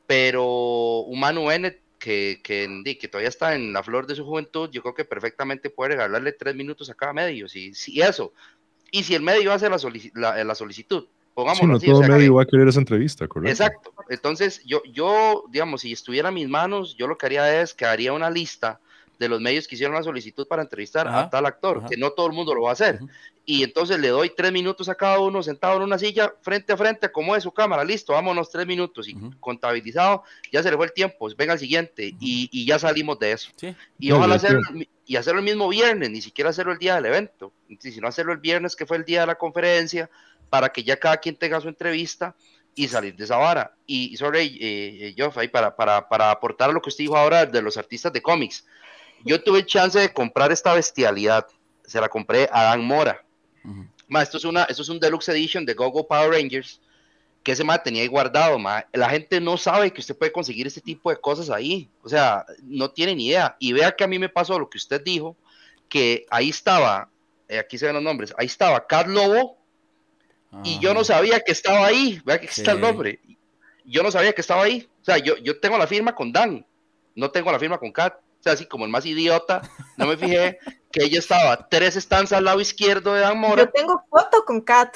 pero 0.05 0.99
Humano 1.07 1.51
N 1.51 1.82
que, 2.03 2.41
que, 2.43 2.97
que, 2.99 3.07
todavía 3.07 3.29
está 3.29 3.55
en 3.55 3.71
la 3.71 3.81
flor 3.81 4.07
de 4.07 4.15
su 4.15 4.25
juventud, 4.25 4.69
yo 4.73 4.81
creo 4.81 4.93
que 4.93 5.05
perfectamente 5.05 5.69
puede 5.69 5.91
regalarle 5.91 6.33
tres 6.33 6.53
minutos 6.53 6.89
a 6.89 6.95
cada 6.95 7.13
medio, 7.13 7.47
si, 7.47 7.73
si 7.73 8.01
eso. 8.01 8.33
Y 8.91 9.03
si 9.03 9.15
el 9.15 9.21
medio 9.21 9.53
hace 9.53 9.69
la, 9.69 9.77
la, 10.13 10.43
la 10.43 10.55
solicitud, 10.55 11.05
pongamos 11.33 11.59
sí, 11.59 11.65
no 11.65 11.79
todo 11.79 12.01
medio 12.01 12.33
va 12.33 12.43
a 12.43 12.45
querer 12.45 12.67
esa 12.67 12.81
entrevista, 12.81 13.25
correcto. 13.29 13.51
Exacto. 13.51 13.93
Entonces, 14.09 14.61
yo, 14.65 14.83
yo, 14.91 15.45
digamos, 15.49 15.79
si 15.79 15.93
estuviera 15.93 16.27
en 16.27 16.35
mis 16.35 16.49
manos, 16.49 16.97
yo 16.97 17.07
lo 17.07 17.17
que 17.17 17.25
haría 17.25 17.61
es 17.61 17.73
que 17.73 17.85
haría 17.85 18.11
una 18.11 18.29
lista 18.29 18.81
de 19.23 19.29
los 19.29 19.41
medios 19.41 19.67
que 19.67 19.75
hicieron 19.75 19.95
la 19.95 20.03
solicitud 20.03 20.47
para 20.47 20.61
entrevistar 20.61 21.07
a 21.07 21.29
tal 21.29 21.45
actor, 21.45 21.85
que 21.87 21.97
no 21.97 22.11
todo 22.11 22.27
el 22.27 22.33
mundo 22.33 22.53
lo 22.53 22.63
va 22.63 22.69
a 22.69 22.73
hacer. 22.73 22.99
Y 23.45 23.63
entonces 23.63 23.99
le 23.99 24.07
doy 24.07 24.31
tres 24.35 24.51
minutos 24.51 24.87
a 24.87 24.95
cada 24.95 25.19
uno 25.19 25.43
sentado 25.43 25.77
en 25.77 25.83
una 25.83 25.97
silla, 25.97 26.33
frente 26.41 26.71
a 26.71 26.77
frente, 26.77 27.11
como 27.11 27.35
es 27.35 27.43
su 27.43 27.51
cámara, 27.51 27.83
listo, 27.83 28.13
vámonos 28.13 28.49
tres 28.49 28.65
minutos. 28.65 29.07
Y 29.09 29.15
contabilizado, 29.39 30.23
ya 30.51 30.63
se 30.63 30.71
le 30.71 30.77
fue 30.77 30.85
el 30.85 30.93
tiempo, 30.93 31.27
venga 31.37 31.53
el 31.53 31.59
siguiente 31.59 32.15
y, 32.19 32.49
y, 32.51 32.65
ya 32.65 32.79
salimos 32.79 33.19
de 33.19 33.33
eso. 33.33 33.51
Y 33.99 34.11
ojalá 34.11 34.35
hacerlo, 34.35 34.61
y 35.05 35.15
hacerlo 35.17 35.39
el 35.39 35.45
mismo 35.45 35.67
viernes, 35.67 36.09
ni 36.09 36.21
siquiera 36.21 36.51
hacerlo 36.51 36.71
el 36.71 36.79
día 36.79 36.95
del 36.95 37.05
evento, 37.05 37.51
sino 37.79 38.07
hacerlo 38.07 38.31
el 38.31 38.39
viernes 38.39 38.75
que 38.75 38.85
fue 38.85 38.97
el 38.97 39.05
día 39.05 39.21
de 39.21 39.27
la 39.27 39.35
conferencia, 39.35 40.09
para 40.49 40.69
que 40.69 40.83
ya 40.83 40.97
cada 40.97 41.17
quien 41.17 41.35
tenga 41.35 41.59
su 41.59 41.67
entrevista 41.67 42.35
y 42.75 42.87
salir 42.87 43.15
de 43.15 43.25
esa 43.25 43.37
vara. 43.37 43.75
Y, 43.85 44.15
sorry, 44.17 44.57
eh, 44.61 45.15
eh 45.17 45.49
para, 45.49 45.75
para, 45.75 46.07
para 46.07 46.31
aportar 46.31 46.71
lo 46.71 46.81
que 46.81 46.89
usted 46.89 47.03
dijo 47.03 47.17
ahora 47.17 47.45
de 47.45 47.61
los 47.61 47.77
artistas 47.77 48.13
de 48.13 48.21
cómics, 48.21 48.65
yo 49.23 49.41
tuve 49.41 49.65
chance 49.65 49.99
de 49.99 50.11
comprar 50.11 50.51
esta 50.51 50.73
bestialidad. 50.73 51.47
Se 51.85 51.99
la 51.99 52.09
compré 52.09 52.49
a 52.51 52.63
Dan 52.63 52.85
Mora. 52.85 53.23
esto, 54.21 54.37
es 54.37 54.45
una, 54.45 54.63
esto 54.63 54.81
es 54.81 54.89
un 54.89 54.99
Deluxe 54.99 55.29
Edition 55.29 55.65
de 55.65 55.73
Gogo 55.73 56.07
Power 56.07 56.31
Rangers 56.31 56.79
que 57.43 57.51
ese 57.51 57.63
ma 57.63 57.83
tenía 57.83 58.01
ahí 58.01 58.07
guardado. 58.07 58.57
Ma. 58.57 58.85
La 58.93 59.09
gente 59.09 59.39
no 59.41 59.57
sabe 59.57 59.91
que 59.91 60.01
usted 60.01 60.17
puede 60.17 60.31
conseguir 60.31 60.65
este 60.65 60.81
tipo 60.81 61.09
de 61.09 61.17
cosas 61.17 61.49
ahí. 61.49 61.89
O 62.01 62.09
sea, 62.09 62.45
no 62.63 62.89
tiene 62.91 63.15
ni 63.15 63.27
idea. 63.27 63.55
Y 63.59 63.73
vea 63.73 63.91
que 63.91 64.03
a 64.03 64.07
mí 64.07 64.17
me 64.17 64.29
pasó 64.29 64.57
lo 64.57 64.69
que 64.69 64.77
usted 64.77 65.01
dijo, 65.03 65.35
que 65.89 66.25
ahí 66.29 66.49
estaba, 66.49 67.09
eh, 67.47 67.59
aquí 67.59 67.77
se 67.77 67.85
ven 67.85 67.95
los 67.95 68.03
nombres, 68.03 68.33
ahí 68.37 68.45
estaba 68.47 68.87
Cat 68.87 69.07
Lobo, 69.07 69.57
y 70.63 70.77
yo 70.79 70.93
no 70.93 71.03
sabía 71.03 71.39
que 71.39 71.51
estaba 71.51 71.85
ahí. 71.85 72.21
Vea 72.23 72.39
que 72.39 72.45
está 72.45 72.73
el 72.73 72.79
nombre. 72.79 73.19
Yo 73.85 74.03
no 74.03 74.11
sabía 74.11 74.33
que 74.33 74.41
estaba 74.41 74.63
ahí. 74.63 74.87
O 75.01 75.05
sea, 75.05 75.17
yo, 75.17 75.35
yo 75.37 75.59
tengo 75.59 75.77
la 75.77 75.87
firma 75.87 76.13
con 76.13 76.31
Dan, 76.31 76.65
no 77.15 77.31
tengo 77.31 77.51
la 77.51 77.59
firma 77.59 77.79
con 77.79 77.91
Cat 77.91 78.15
sea, 78.43 78.53
así 78.53 78.65
como 78.65 78.85
el 78.85 78.91
más 78.91 79.05
idiota, 79.05 79.61
no 79.97 80.05
me 80.05 80.17
fijé 80.17 80.59
que 80.91 81.05
ella 81.05 81.19
estaba 81.19 81.69
tres 81.69 81.95
estanzas 81.95 82.37
al 82.37 82.45
lado 82.45 82.61
izquierdo 82.61 83.13
de 83.13 83.21
Dan 83.21 83.39
Mora. 83.39 83.63
Yo 83.63 83.69
tengo 83.69 84.03
foto 84.09 84.45
con 84.45 84.61
Kat. 84.61 84.95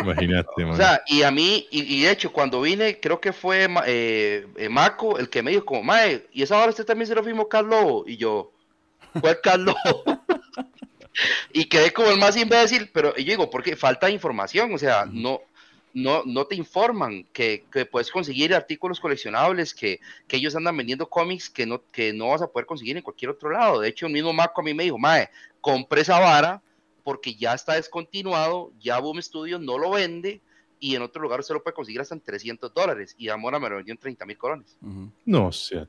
Imagínate, 0.00 0.64
O 0.64 0.76
sea, 0.76 1.02
y 1.06 1.22
a 1.22 1.30
mí, 1.30 1.66
y, 1.70 2.02
de 2.02 2.10
hecho, 2.10 2.32
cuando 2.32 2.60
vine, 2.60 3.00
creo 3.00 3.20
que 3.20 3.32
fue 3.32 3.68
eh, 3.86 4.46
eh, 4.56 4.68
Maco 4.68 5.18
el 5.18 5.30
que 5.30 5.42
me 5.42 5.52
dijo, 5.52 5.64
como, 5.64 5.82
Mae, 5.82 6.26
y 6.32 6.42
esa 6.42 6.58
hora 6.58 6.70
usted 6.70 6.84
también 6.84 7.06
se 7.06 7.14
lo 7.14 7.24
firmó 7.24 7.48
Cat 7.48 7.64
Lobo. 7.64 8.04
Y 8.06 8.16
yo, 8.16 8.52
¿cuál 9.20 9.40
Cat 9.40 9.58
Lobo? 9.58 9.76
y 11.52 11.66
quedé 11.66 11.92
como 11.92 12.10
el 12.10 12.18
más 12.18 12.36
imbécil, 12.36 12.90
pero 12.92 13.16
yo 13.16 13.24
digo, 13.24 13.48
porque 13.48 13.76
falta 13.76 14.10
información, 14.10 14.74
o 14.74 14.78
sea, 14.78 15.06
no 15.10 15.40
no, 15.96 16.22
no 16.26 16.44
te 16.44 16.54
informan 16.54 17.24
que, 17.32 17.64
puedes 17.90 18.10
conseguir 18.10 18.54
artículos 18.54 19.00
coleccionables, 19.00 19.74
que, 19.74 19.98
ellos 20.28 20.54
andan 20.54 20.76
vendiendo 20.76 21.08
cómics 21.08 21.48
que 21.48 21.64
no, 21.64 21.82
que 21.90 22.12
no 22.12 22.28
vas 22.28 22.42
a 22.42 22.48
poder 22.48 22.66
conseguir 22.66 22.98
en 22.98 23.02
cualquier 23.02 23.30
otro 23.30 23.48
lado. 23.48 23.80
De 23.80 23.88
hecho, 23.88 24.04
el 24.04 24.12
mismo 24.12 24.34
Marco 24.34 24.60
a 24.60 24.64
mí 24.64 24.74
me 24.74 24.82
dijo, 24.82 24.98
Mae, 24.98 25.30
compré 25.58 26.02
esa 26.02 26.20
vara 26.20 26.62
porque 27.02 27.34
ya 27.34 27.54
está 27.54 27.76
descontinuado, 27.76 28.72
ya 28.78 28.98
Boom 28.98 29.22
Studios 29.22 29.58
no 29.58 29.78
lo 29.78 29.92
vende 29.92 30.42
y 30.78 30.96
en 30.96 31.00
otro 31.00 31.22
lugar 31.22 31.42
se 31.42 31.54
lo 31.54 31.62
puede 31.62 31.74
conseguir 31.74 32.02
hasta 32.02 32.14
en 32.14 32.20
300 32.20 32.74
dólares 32.74 33.14
y 33.16 33.30
Amora 33.30 33.58
me 33.58 33.70
lo 33.70 33.76
vendió 33.76 33.92
en 33.92 33.98
30 33.98 34.26
mil 34.26 34.36
colones. 34.36 34.76
No 35.24 35.50
sé. 35.50 35.88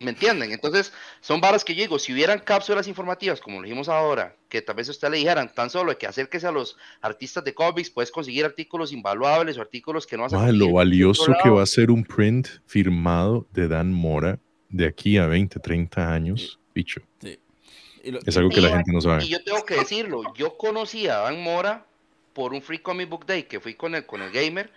¿Me 0.00 0.12
entienden? 0.12 0.50
Entonces, 0.50 0.94
son 1.20 1.42
varas 1.42 1.62
que 1.62 1.74
yo 1.74 1.82
digo, 1.82 1.98
si 1.98 2.14
hubieran 2.14 2.38
cápsulas 2.38 2.88
informativas, 2.88 3.38
como 3.38 3.58
lo 3.58 3.64
dijimos 3.64 3.90
ahora, 3.90 4.34
que 4.48 4.62
tal 4.62 4.76
vez 4.76 4.88
usted 4.88 5.10
le 5.10 5.18
dijeran, 5.18 5.52
tan 5.52 5.68
solo 5.68 5.96
que 5.98 6.06
acérquese 6.06 6.46
a 6.46 6.52
los 6.52 6.78
artistas 7.02 7.44
de 7.44 7.52
cómics, 7.52 7.90
puedes 7.90 8.10
conseguir 8.10 8.46
artículos 8.46 8.94
invaluables 8.94 9.58
o 9.58 9.60
artículos 9.60 10.06
que 10.06 10.16
no 10.16 10.22
vas 10.22 10.32
a 10.32 10.50
Lo 10.52 10.72
valioso 10.72 11.34
que 11.42 11.50
va 11.50 11.62
a 11.62 11.66
ser 11.66 11.90
un 11.90 12.02
print 12.02 12.48
firmado 12.64 13.46
de 13.52 13.68
Dan 13.68 13.92
Mora 13.92 14.38
de 14.70 14.86
aquí 14.86 15.18
a 15.18 15.26
20, 15.26 15.60
30 15.60 16.12
años, 16.14 16.58
bicho. 16.74 17.02
es 17.22 18.36
algo 18.38 18.48
que 18.48 18.62
la 18.62 18.70
gente 18.70 18.92
no 18.92 19.02
sabe. 19.02 19.26
Y 19.26 19.28
yo 19.28 19.44
tengo 19.44 19.66
que 19.66 19.74
decirlo, 19.74 20.22
yo 20.34 20.56
conocí 20.56 21.08
a 21.08 21.18
Dan 21.18 21.42
Mora 21.42 21.84
por 22.32 22.54
un 22.54 22.62
Free 22.62 22.78
Comic 22.78 23.10
Book 23.10 23.26
Day 23.26 23.42
que 23.42 23.60
fui 23.60 23.74
con 23.74 23.94
el, 23.94 24.06
con 24.06 24.22
el 24.22 24.30
gamer 24.30 24.72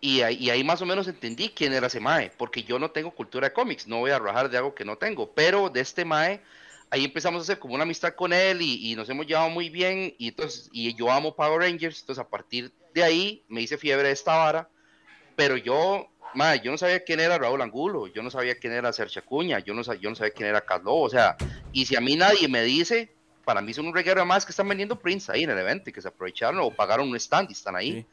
y 0.00 0.20
ahí, 0.20 0.62
más 0.62 0.80
o 0.80 0.86
menos 0.86 1.08
entendí 1.08 1.48
quién 1.48 1.72
era 1.72 1.88
ese 1.88 2.00
Mae, 2.00 2.30
porque 2.36 2.62
yo 2.62 2.78
no 2.78 2.90
tengo 2.90 3.10
cultura 3.10 3.48
de 3.48 3.52
cómics, 3.52 3.86
no 3.86 3.98
voy 3.98 4.12
a 4.12 4.18
rajar 4.18 4.48
de 4.48 4.56
algo 4.56 4.74
que 4.74 4.84
no 4.84 4.96
tengo, 4.96 5.32
pero 5.32 5.70
de 5.70 5.80
este 5.80 6.04
Mae, 6.04 6.40
ahí 6.90 7.04
empezamos 7.04 7.40
a 7.40 7.42
hacer 7.42 7.58
como 7.58 7.74
una 7.74 7.82
amistad 7.82 8.14
con 8.14 8.32
él 8.32 8.62
y, 8.62 8.94
nos 8.94 9.08
hemos 9.08 9.26
llevado 9.26 9.50
muy 9.50 9.70
bien, 9.70 10.14
y 10.18 10.28
entonces, 10.28 10.68
y 10.72 10.94
yo 10.94 11.10
amo 11.10 11.34
Power 11.34 11.60
Rangers, 11.60 12.00
entonces 12.00 12.24
a 12.24 12.28
partir 12.28 12.72
de 12.94 13.02
ahí 13.02 13.44
me 13.48 13.60
hice 13.60 13.76
fiebre 13.76 14.08
de 14.08 14.14
esta 14.14 14.36
vara, 14.36 14.68
pero 15.34 15.56
yo, 15.56 16.08
Mae, 16.34 16.60
yo 16.60 16.70
no 16.70 16.78
sabía 16.78 17.02
quién 17.02 17.18
era 17.18 17.38
Raúl 17.38 17.60
Angulo, 17.60 18.06
yo 18.06 18.22
no 18.22 18.30
sabía 18.30 18.54
quién 18.56 18.74
era 18.74 18.92
Sergio 18.92 19.22
Acuña, 19.22 19.58
yo 19.58 19.74
no, 19.74 19.82
yo 19.94 20.10
no 20.10 20.14
sabía 20.14 20.32
quién 20.32 20.48
era 20.48 20.60
Carlos, 20.60 20.94
o 20.96 21.08
sea, 21.08 21.36
y 21.72 21.86
si 21.86 21.96
a 21.96 22.00
mí 22.00 22.14
nadie 22.14 22.46
me 22.46 22.62
dice, 22.62 23.12
para 23.44 23.62
mí 23.62 23.74
son 23.74 23.86
un 23.86 23.94
reguero 23.94 24.24
más 24.24 24.44
que 24.44 24.52
están 24.52 24.68
vendiendo 24.68 24.98
prints 24.98 25.28
ahí 25.30 25.42
en 25.42 25.50
el 25.50 25.58
evento 25.58 25.90
que 25.90 26.02
se 26.02 26.08
aprovecharon 26.08 26.60
o 26.60 26.70
pagaron 26.70 27.08
un 27.08 27.16
stand 27.16 27.50
y 27.50 27.54
están 27.54 27.74
ahí. 27.74 28.06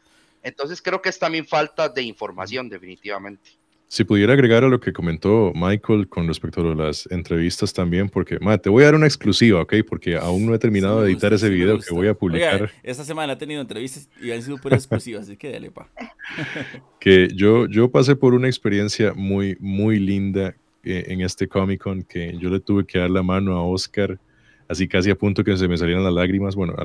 Entonces 0.45 0.79
creo 0.79 1.01
que 1.01 1.09
es 1.09 1.17
también 1.17 1.45
falta 1.45 1.89
de 1.89 2.03
información, 2.03 2.69
definitivamente. 2.69 3.49
Si 3.87 4.03
pudiera 4.03 4.33
agregar 4.33 4.63
a 4.63 4.67
lo 4.67 4.79
que 4.79 4.93
comentó 4.93 5.51
Michael 5.55 6.07
con 6.07 6.27
respecto 6.27 6.61
a 6.61 6.75
las 6.75 7.07
entrevistas 7.11 7.73
también, 7.73 8.09
porque, 8.09 8.37
ma, 8.39 8.57
te 8.57 8.69
voy 8.69 8.83
a 8.83 8.87
dar 8.87 8.95
una 8.95 9.07
exclusiva, 9.07 9.61
¿ok? 9.61 9.75
Porque 9.87 10.17
aún 10.17 10.45
no 10.45 10.53
he 10.53 10.59
terminado 10.59 11.01
de 11.01 11.11
editar 11.11 11.33
ese 11.33 11.49
video 11.49 11.79
que 11.79 11.93
voy 11.93 12.07
a 12.07 12.13
publicar. 12.13 12.71
esta 12.83 13.03
semana 13.03 13.33
he 13.33 13.35
tenido 13.35 13.61
entrevistas 13.61 14.07
y 14.21 14.31
han 14.31 14.41
sido 14.41 14.57
puras 14.57 14.83
exclusivas, 14.83 15.23
así 15.23 15.35
que 15.35 15.51
dale, 15.51 15.71
pa. 15.71 15.89
que 16.99 17.27
yo, 17.33 17.67
yo 17.67 17.89
pasé 17.89 18.15
por 18.15 18.35
una 18.35 18.47
experiencia 18.47 19.13
muy, 19.13 19.57
muy 19.59 19.99
linda 19.99 20.55
eh, 20.83 21.05
en 21.07 21.21
este 21.21 21.47
Comic 21.47 21.81
Con, 21.81 22.03
que 22.03 22.37
yo 22.37 22.49
le 22.49 22.59
tuve 22.59 22.85
que 22.85 22.99
dar 22.99 23.09
la 23.09 23.23
mano 23.23 23.55
a 23.55 23.65
Oscar 23.65 24.19
así 24.67 24.87
casi 24.87 25.09
a 25.09 25.15
punto 25.15 25.43
que 25.43 25.55
se 25.57 25.67
me 25.67 25.77
salieran 25.77 26.03
las 26.03 26.13
lágrimas. 26.13 26.55
Bueno, 26.55 26.75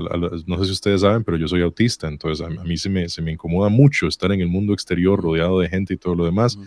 no 0.46 0.58
sé 0.58 0.64
si 0.64 0.72
ustedes 0.72 1.00
saben, 1.00 1.24
pero 1.24 1.36
yo 1.36 1.48
soy 1.48 1.62
autista, 1.62 2.08
entonces 2.08 2.46
a, 2.46 2.50
mí 2.50 2.76
se 2.76 2.88
me, 2.88 3.08
se 3.08 3.22
me 3.22 3.32
incomoda 3.32 3.68
mucho 3.68 4.06
estar 4.06 4.32
en 4.32 4.40
el 4.40 4.48
mundo 4.48 4.72
exterior 4.72 5.20
rodeado 5.20 5.60
de 5.60 5.68
gente 5.68 5.94
y 5.94 5.96
todo 5.96 6.14
lo 6.14 6.24
demás. 6.24 6.58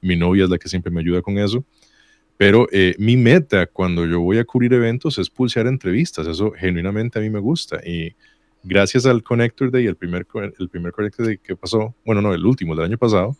Mi 0.00 0.16
novia 0.16 0.44
es 0.44 0.50
la 0.50 0.58
que 0.58 0.68
siempre 0.68 0.90
me 0.90 1.00
ayuda 1.00 1.22
con 1.22 1.38
eso. 1.38 1.64
Pero 2.36 2.66
eh, 2.72 2.94
mi 2.98 3.18
meta 3.18 3.66
cuando 3.66 4.06
yo 4.06 4.20
voy 4.20 4.38
a 4.38 4.44
cubrir 4.44 4.72
eventos 4.72 5.18
es 5.18 5.28
pulsear 5.28 5.66
entrevistas. 5.66 6.26
Eso 6.26 6.52
genuinamente 6.52 7.18
a 7.18 7.22
mí 7.22 7.28
me 7.28 7.38
gusta. 7.38 7.86
Y 7.86 8.14
gracias 8.62 9.04
al 9.04 9.22
Connector 9.22 9.70
Day, 9.70 9.86
el 9.86 9.96
primer, 9.96 10.26
el 10.58 10.68
primer 10.70 10.92
Connector 10.92 11.26
Day 11.26 11.36
que 11.36 11.54
pasó, 11.54 11.94
bueno, 12.04 12.22
no, 12.22 12.32
el 12.32 12.46
último 12.46 12.74
del 12.74 12.86
año 12.86 12.96
pasado, 12.96 13.36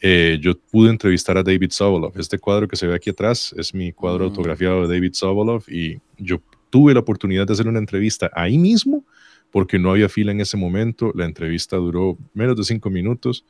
eh, 0.00 0.38
yo 0.40 0.58
pude 0.58 0.90
entrevistar 0.90 1.36
a 1.36 1.42
David 1.42 1.70
Sobolov. 1.72 2.18
Este 2.18 2.38
cuadro 2.38 2.66
que 2.66 2.74
se 2.74 2.86
ve 2.86 2.94
aquí 2.94 3.10
atrás 3.10 3.54
es 3.56 3.74
mi 3.74 3.92
cuadro 3.92 4.24
autografiado 4.24 4.86
de 4.86 4.94
David 4.94 5.12
Sobolov 5.12 5.64
y 5.68 6.00
yo 6.16 6.40
tuve 6.72 6.94
la 6.94 7.00
oportunidad 7.00 7.46
de 7.46 7.52
hacer 7.52 7.68
una 7.68 7.78
entrevista 7.78 8.30
ahí 8.34 8.56
mismo 8.56 9.04
porque 9.50 9.78
no 9.78 9.90
había 9.90 10.08
fila 10.08 10.32
en 10.32 10.40
ese 10.40 10.56
momento. 10.56 11.12
La 11.14 11.26
entrevista 11.26 11.76
duró 11.76 12.16
menos 12.32 12.56
de 12.56 12.64
cinco 12.64 12.88
minutos 12.88 13.44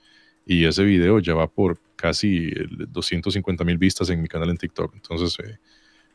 y 0.45 0.65
ese 0.65 0.83
video 0.83 1.21
ya 1.21 1.35
va 1.35 1.47
por 1.47 1.79
casi 1.95 2.51
250 2.89 3.63
mil 3.65 3.79
vistas 3.79 4.11
en 4.11 4.21
mi 4.21 4.27
canal 4.27 4.51
en 4.51 4.57
TikTok. 4.57 4.93
Entonces, 4.95 5.39
eh, 5.39 5.59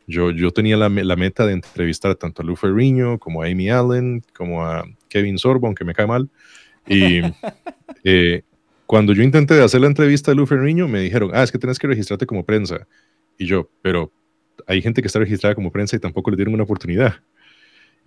yo, 0.06 0.32
yo 0.32 0.52
tenía 0.52 0.76
la, 0.76 0.90
la, 0.90 1.16
meta 1.16 1.46
de 1.46 1.54
entrevistar 1.54 2.16
tanto 2.16 2.42
a 2.42 2.46
Lou 2.46 2.58
Ferrigno 2.58 3.18
como 3.18 3.42
a 3.42 3.46
Amy 3.46 3.70
Allen, 3.70 4.22
como 4.36 4.66
a 4.66 4.86
Kevin 5.08 5.38
Sorbo, 5.38 5.68
aunque 5.68 5.86
me 5.86 5.94
cae 5.94 6.08
mal. 6.08 6.30
Y 6.86 7.22
Eh, 8.04 8.44
cuando 8.86 9.14
yo 9.14 9.24
intenté 9.24 9.62
hacer 9.62 9.82
la 9.82 9.88
entrevista 9.88 10.32
de 10.32 10.36
Lu 10.36 10.46
Ferriño, 10.46 10.88
me 10.88 11.02
dijeron, 11.02 11.32
ah, 11.34 11.44
es 11.44 11.52
que 11.52 11.58
tienes 11.58 11.78
que 11.78 11.88
registrarte 11.88 12.26
como 12.26 12.46
prensa. 12.46 12.88
Y 13.38 13.46
yo, 13.46 13.70
pero 13.82 14.12
hay 14.66 14.82
gente 14.82 15.02
que 15.02 15.08
está 15.08 15.20
registrada 15.20 15.56
como 15.56 15.72
prensa 15.72 15.96
y 15.96 16.00
tampoco 16.00 16.32
le 16.32 16.38
dieron 16.38 16.54
una 16.54 16.64
oportunidad. 16.64 17.16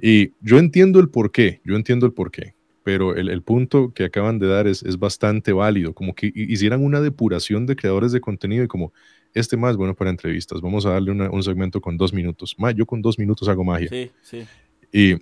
Y 0.00 0.32
yo 0.40 0.58
entiendo 0.58 0.98
el 0.98 1.08
por 1.08 1.30
qué, 1.30 1.60
yo 1.64 1.76
entiendo 1.76 2.06
el 2.06 2.12
por 2.12 2.30
qué, 2.30 2.54
pero 2.82 3.14
el, 3.14 3.28
el 3.28 3.42
punto 3.42 3.92
que 3.92 4.04
acaban 4.04 4.38
de 4.38 4.48
dar 4.48 4.66
es, 4.66 4.82
es, 4.82 4.98
bastante 4.98 5.52
válido, 5.52 5.94
como 5.94 6.14
que 6.14 6.32
hicieran 6.34 6.82
una 6.82 7.00
depuración 7.00 7.66
de 7.66 7.76
creadores 7.76 8.12
de 8.12 8.20
contenido 8.20 8.64
y 8.64 8.68
como, 8.68 8.92
este 9.34 9.56
más 9.56 9.76
bueno 9.76 9.94
para 9.94 10.10
entrevistas, 10.10 10.60
vamos 10.60 10.86
a 10.86 10.90
darle 10.90 11.12
una, 11.12 11.30
un 11.30 11.42
segmento 11.42 11.80
con 11.80 11.96
dos 11.96 12.12
minutos. 12.12 12.56
Más, 12.58 12.74
yo 12.74 12.86
con 12.86 13.00
dos 13.02 13.18
minutos 13.18 13.48
hago 13.48 13.64
magia. 13.64 13.88
Sí, 13.88 14.10
sí. 14.22 14.46
Y 14.92 15.16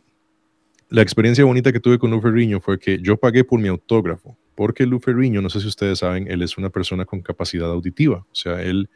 la 0.89 1.03
experiencia 1.03 1.45
bonita 1.45 1.73
que 1.73 1.81
tuve 1.81 1.99
con 1.99 2.11
Luferriño 2.11 2.61
fue 2.61 2.79
que 2.79 2.99
yo 3.01 3.17
pagué 3.17 3.45
por 3.45 3.61
mi 3.61 3.69
autógrafo, 3.69 4.37
porque 4.55 4.87
Luferriño, 4.87 5.43
no 5.43 5.51
sé 5.51 5.61
si 5.61 5.67
ustedes 5.67 5.99
saben, 5.99 6.31
él 6.31 6.43
es 6.43 6.57
una 6.57 6.71
persona 6.71 7.05
con 7.05 7.21
capacidad 7.21 7.71
auditiva, 7.71 8.25
o 8.31 8.35
sea, 8.35 8.63
él 8.63 8.89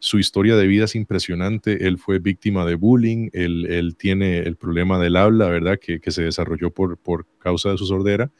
su 0.00 0.18
historia 0.18 0.56
de 0.56 0.66
vida 0.66 0.86
es 0.86 0.96
impresionante. 0.96 1.86
Él 1.86 1.98
fue 1.98 2.18
víctima 2.18 2.64
de 2.64 2.74
bullying, 2.74 3.28
él, 3.32 3.94
tiene 3.96 4.38
el 4.38 4.56
problema 4.56 4.98
del 4.98 5.14
habla, 5.14 5.48
¿verdad? 5.48 5.78
Que, 5.78 6.00
que, 6.00 6.10
se 6.10 6.22
desarrolló 6.22 6.70
por, 6.70 6.96
por 6.96 7.26
causa 7.38 7.70
de 7.70 7.78
su 7.78 7.86
sordera. 7.86 8.32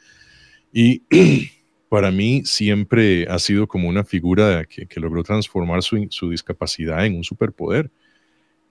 Y 0.73 1.03
para 1.89 2.09
mí 2.09 2.41
siempre 2.45 3.27
ha 3.29 3.37
sido 3.37 3.67
como 3.67 3.87
una 3.87 4.03
figura 4.03 4.65
que, 4.65 4.87
que 4.87 4.99
logró 4.99 5.23
transformar 5.23 5.83
su, 5.83 6.07
su, 6.09 6.31
discapacidad 6.31 7.05
en 7.05 7.15
un 7.15 7.23
superpoder. 7.23 7.91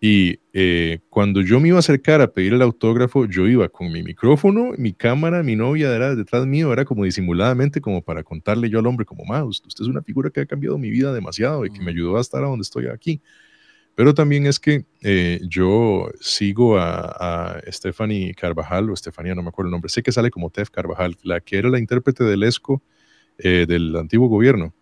Y 0.03 0.41
eh, 0.55 1.01
cuando 1.11 1.43
yo 1.43 1.61
me 1.61 1.69
iba 1.69 1.77
a 1.77 1.81
acercar 1.81 2.23
a 2.23 2.33
pedir 2.33 2.55
el 2.55 2.63
autógrafo, 2.63 3.27
yo 3.27 3.47
iba 3.47 3.69
con 3.69 3.93
mi 3.93 4.03
micrófono, 4.03 4.73
mi 4.79 4.95
cámara, 4.95 5.43
mi 5.43 5.57
novia 5.57 5.95
era 5.95 6.15
detrás 6.15 6.47
mío, 6.47 6.73
era 6.73 6.87
como 6.87 7.05
disimuladamente, 7.05 7.83
como 7.83 8.01
para 8.03 8.23
contarle 8.23 8.71
yo 8.71 8.79
al 8.79 8.87
hombre, 8.87 9.05
como, 9.05 9.25
ma, 9.27 9.45
usted 9.45 9.69
es 9.69 9.87
una 9.87 10.03
figura 10.03 10.31
que 10.31 10.41
ha 10.41 10.47
cambiado 10.47 10.79
mi 10.79 10.89
vida 10.89 11.13
demasiado 11.13 11.67
y 11.67 11.71
que 11.71 11.83
me 11.83 11.91
ayudó 11.91 12.17
a 12.17 12.23
estar 12.23 12.43
a 12.43 12.47
donde 12.47 12.63
estoy 12.63 12.87
aquí. 12.87 13.21
Pero 13.95 14.15
también 14.15 14.47
es 14.47 14.59
que 14.59 14.87
eh, 15.03 15.41
yo 15.43 16.11
sigo 16.21 16.79
a, 16.79 17.57
a, 17.59 17.61
Stephanie 17.71 18.35
Carvajal, 18.35 18.89
o 18.89 18.95
Estefanía, 18.95 19.35
no 19.35 19.43
me 19.43 19.51
acuerdo 19.51 19.69
el 19.69 19.73
nombre, 19.73 19.91
sé 19.91 20.03
que 20.03 20.13
sale 20.13 20.31
como 20.31 20.49
Tef 20.49 20.71
Carvajal, 20.71 21.17
la 21.23 21.41
que 21.41 21.59
era 21.59 21.69
la 21.69 21.79
intérprete 21.79 22.25
del 22.25 22.43
ESCO 22.43 22.83
eh, 23.37 23.67
del 23.69 23.95
antiguo 23.97 24.29
gobierno. 24.29 24.75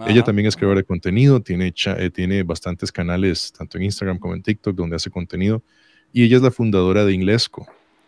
Ajá. 0.00 0.10
Ella 0.10 0.22
también 0.22 0.46
es 0.46 0.56
creadora 0.56 0.80
de 0.80 0.86
contenido, 0.86 1.40
tiene, 1.40 1.74
eh, 1.84 2.10
tiene 2.10 2.42
bastantes 2.42 2.90
canales, 2.90 3.52
tanto 3.52 3.76
en 3.76 3.84
Instagram 3.84 4.18
como 4.18 4.34
en 4.34 4.42
TikTok, 4.42 4.74
donde 4.74 4.96
hace 4.96 5.10
contenido. 5.10 5.62
Y 6.12 6.24
ella 6.24 6.36
es 6.36 6.42
la 6.42 6.50
fundadora 6.50 7.04
de 7.04 7.12
Inglesco. 7.12 7.66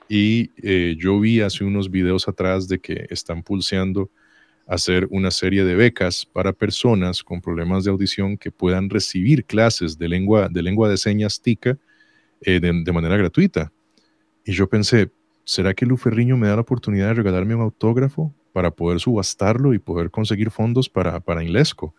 Y 0.09 0.51
eh, 0.63 0.97
yo 0.99 1.21
vi 1.21 1.41
hace 1.41 1.65
unos 1.65 1.91
videos 1.91 2.29
atrás 2.29 2.67
de 2.67 2.79
que 2.79 3.07
están 3.11 3.43
pulseando 3.43 4.11
hacer 4.67 5.07
una 5.11 5.31
serie 5.31 5.65
de 5.65 5.75
becas 5.75 6.25
para 6.25 6.53
personas 6.53 7.23
con 7.23 7.43
problemas 7.43 7.85
de 7.85 7.91
audición 7.91 8.39
que 8.39 8.51
puedan 8.51 8.89
recibir 8.89 9.45
clases 9.45 9.99
de 9.99 10.09
lengua 10.09 10.49
de, 10.49 10.63
lengua 10.63 10.89
de 10.89 10.97
señas 10.97 11.41
TICA 11.41 11.77
eh, 12.41 12.61
de, 12.61 12.83
de, 12.85 12.93
manera 12.93 13.17
gratuita. 13.17 13.71
Y 14.45 14.53
yo 14.53 14.69
pensé, 14.69 15.11
¿será 15.45 15.75
que 15.75 15.85
Luferriño 15.85 16.37
me 16.37 16.49
da 16.49 16.55
la 16.55 16.63
oportunidad 16.63 17.09
de 17.09 17.15
regalarme 17.15 17.55
un 17.55 17.63
autógrafo 17.63 18.35
para 18.53 18.71
poder 18.71 19.01
subastarlo 19.01 19.75
y 19.75 19.79
poder 19.79 20.11
conseguir 20.11 20.51
fondos 20.51 20.89
para, 20.89 21.21
para 21.21 21.43
Inlesco? 21.43 21.95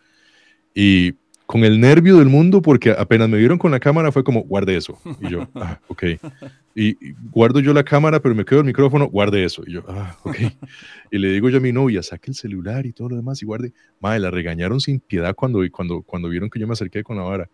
Y 0.74 1.14
con 1.46 1.64
el 1.64 1.78
nervio 1.78 2.18
del 2.18 2.28
mundo, 2.28 2.62
porque 2.62 2.90
apenas 2.90 3.28
me 3.28 3.36
vieron 3.36 3.58
con 3.58 3.70
la 3.70 3.80
cámara 3.80 4.10
fue 4.10 4.24
como, 4.24 4.42
guarde 4.42 4.76
eso. 4.76 4.98
Y 5.20 5.28
yo, 5.28 5.46
ah, 5.54 5.78
ok. 5.88 6.04
Y, 6.74 6.90
y, 6.90 7.14
guardo 7.30 7.60
yo 7.60 7.74
la 7.74 7.84
cámara, 7.84 8.20
pero 8.20 8.34
me 8.34 8.44
quedo 8.44 8.60
el 8.60 8.66
micrófono, 8.66 9.06
guarde 9.06 9.44
eso. 9.44 9.62
Y 9.66 9.72
yo, 9.72 9.84
ah, 9.88 10.16
ok. 10.22 10.36
Y 11.10 11.18
le 11.18 11.30
digo 11.30 11.48
yo 11.48 11.58
a 11.58 11.60
mi 11.60 11.72
novia, 11.72 12.02
saque 12.02 12.30
el 12.30 12.34
celular 12.34 12.86
y 12.86 12.92
todo 12.92 13.10
lo 13.10 13.16
demás 13.16 13.42
y 13.42 13.46
guarde. 13.46 13.72
Madre, 14.00 14.20
la 14.20 14.30
regañaron 14.30 14.80
sin 14.80 15.00
piedad 15.00 15.34
cuando, 15.34 15.60
cuando, 15.70 16.02
cuando 16.02 16.28
vieron 16.28 16.50
que 16.50 16.58
yo 16.58 16.66
me 16.66 16.72
acerqué 16.72 17.04
con 17.04 17.16
la 17.16 17.22
vara. 17.22 17.50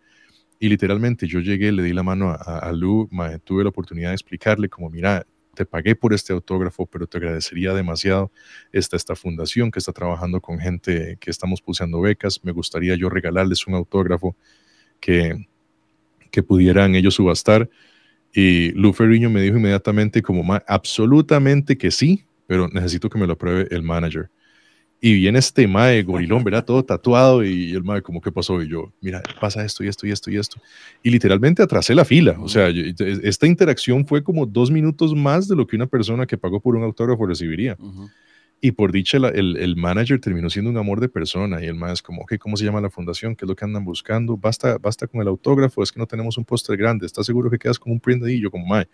Y 0.59 0.69
literalmente 0.69 1.27
yo 1.27 1.41
llegué, 1.41 1.73
le 1.73 1.83
di 1.83 1.93
la 1.93 2.03
mano 2.03 2.31
a, 2.31 2.59
a 2.59 2.73
Lu, 2.73 3.09
madre, 3.11 3.39
tuve 3.39 3.65
la 3.65 3.71
oportunidad 3.71 4.11
de 4.11 4.15
explicarle 4.15 4.69
como, 4.69 4.89
mira, 4.89 5.27
te 5.55 5.67
pagué 5.67 5.95
por 5.97 6.13
este 6.13 6.33
autógrafo, 6.33 6.87
pero 6.87 7.07
te 7.07 7.19
agradecería 7.19 7.75
demasiado 7.75 8.31
esta, 8.73 8.97
esta 8.97 9.17
fundación 9.17 9.71
que 9.71 9.79
está 9.79 9.93
trabajando 9.93 10.41
con 10.41 10.59
gente 10.59 11.17
que 11.21 11.31
estamos 11.31 11.61
pulsando 11.61 12.01
becas. 12.01 12.45
Me 12.45 12.53
gustaría 12.53 12.95
yo 12.95 13.09
regalarles 13.09 13.67
un 13.67 13.75
autógrafo 13.75 14.37
que, 15.01 15.49
que 16.31 16.43
pudieran 16.43 16.95
ellos 16.95 17.15
subastar. 17.15 17.69
Y 18.33 18.71
Lu 18.73 18.93
Ferriño 18.93 19.29
me 19.29 19.41
dijo 19.41 19.57
inmediatamente 19.59 20.23
como, 20.23 20.55
absolutamente 20.67 21.77
que 21.77 21.91
sí, 21.91 22.25
pero 22.47 22.69
necesito 22.69 23.11
que 23.11 23.19
me 23.19 23.27
lo 23.27 23.33
apruebe 23.33 23.67
el 23.71 23.83
manager. 23.83 24.31
Y 25.03 25.15
viene 25.15 25.39
este 25.39 25.67
mae 25.67 26.03
gorilón, 26.03 26.45
¿verdad? 26.45 26.65
Todo 26.65 26.85
tatuado 26.85 27.43
y 27.43 27.73
el 27.73 27.83
mae 27.83 28.03
como, 28.03 28.21
¿qué 28.21 28.31
pasó? 28.31 28.63
Y 28.63 28.69
yo, 28.69 28.93
mira, 29.01 29.23
pasa 29.41 29.65
esto 29.65 29.83
y 29.83 29.89
esto 29.89 30.07
y 30.07 30.11
esto 30.11 30.31
y 30.31 30.37
esto. 30.37 30.61
Y 31.03 31.11
literalmente 31.11 31.63
atrasé 31.63 31.95
la 31.95 32.05
fila. 32.05 32.37
O 32.39 32.49
sea, 32.49 32.69
yo, 32.69 32.83
esta 33.23 33.47
interacción 33.47 34.07
fue 34.07 34.23
como 34.23 34.45
dos 34.45 34.71
minutos 34.71 35.15
más 35.15 35.49
de 35.49 35.57
lo 35.57 35.67
que 35.67 35.77
una 35.77 35.87
persona 35.87 36.27
que 36.27 36.37
pagó 36.37 36.61
por 36.61 36.77
un 36.77 36.83
autógrafo 36.83 37.25
recibiría. 37.25 37.77
Uh 37.79 37.93
-huh. 37.93 38.11
Y 38.63 38.73
por 38.73 38.93
dicha, 38.93 39.19
la, 39.19 39.29
el, 39.31 39.57
el, 39.57 39.75
manager 39.75 40.21
terminó 40.21 40.51
siendo 40.51 40.71
un 40.71 40.77
amor 40.77 41.01
de 41.01 41.09
persona 41.09 41.65
y 41.65 41.67
el 41.67 41.75
mae 41.75 41.95
es 41.95 42.03
como, 42.03 42.23
ok, 42.23 42.35
¿cómo 42.39 42.59
se 42.59 42.65
llama 42.67 42.83
la 42.83 42.91
fundación? 42.91 43.35
¿Qué 43.35 43.47
es 43.47 43.49
lo 43.49 43.57
que 43.57 43.65
andan 43.65 43.85
buscando? 43.85 44.37
Basta, 44.37 44.77
basta 44.77 45.07
con 45.07 45.23
el 45.23 45.29
autógrafo, 45.29 45.83
es 45.83 45.91
que 45.91 45.99
no 45.99 46.07
tenemos 46.07 46.37
un 46.37 46.45
póster 46.45 46.77
grande. 46.77 47.07
¿Estás 47.07 47.25
seguro 47.25 47.51
que 47.51 47.59
quedas 47.59 47.79
con 47.79 47.91
un 47.91 48.01
print 48.01 48.23
ahí? 48.25 48.39
Yo 48.39 48.51
como, 48.51 48.67
mae, 48.67 48.87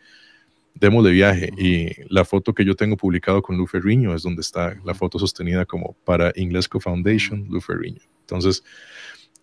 demo 0.78 1.02
de 1.02 1.12
viaje 1.12 1.50
y 1.56 1.88
la 2.08 2.24
foto 2.24 2.54
que 2.54 2.64
yo 2.64 2.74
tengo 2.74 2.96
publicado 2.96 3.42
con 3.42 3.56
Lu 3.56 3.66
Ferriño 3.66 4.14
es 4.14 4.22
donde 4.22 4.42
está 4.42 4.76
la 4.84 4.94
foto 4.94 5.18
sostenida 5.18 5.64
como 5.64 5.96
para 6.04 6.32
Inglesco 6.36 6.80
Foundation, 6.80 7.46
Lu 7.48 7.60
Ferriño. 7.60 8.02
Entonces, 8.20 8.62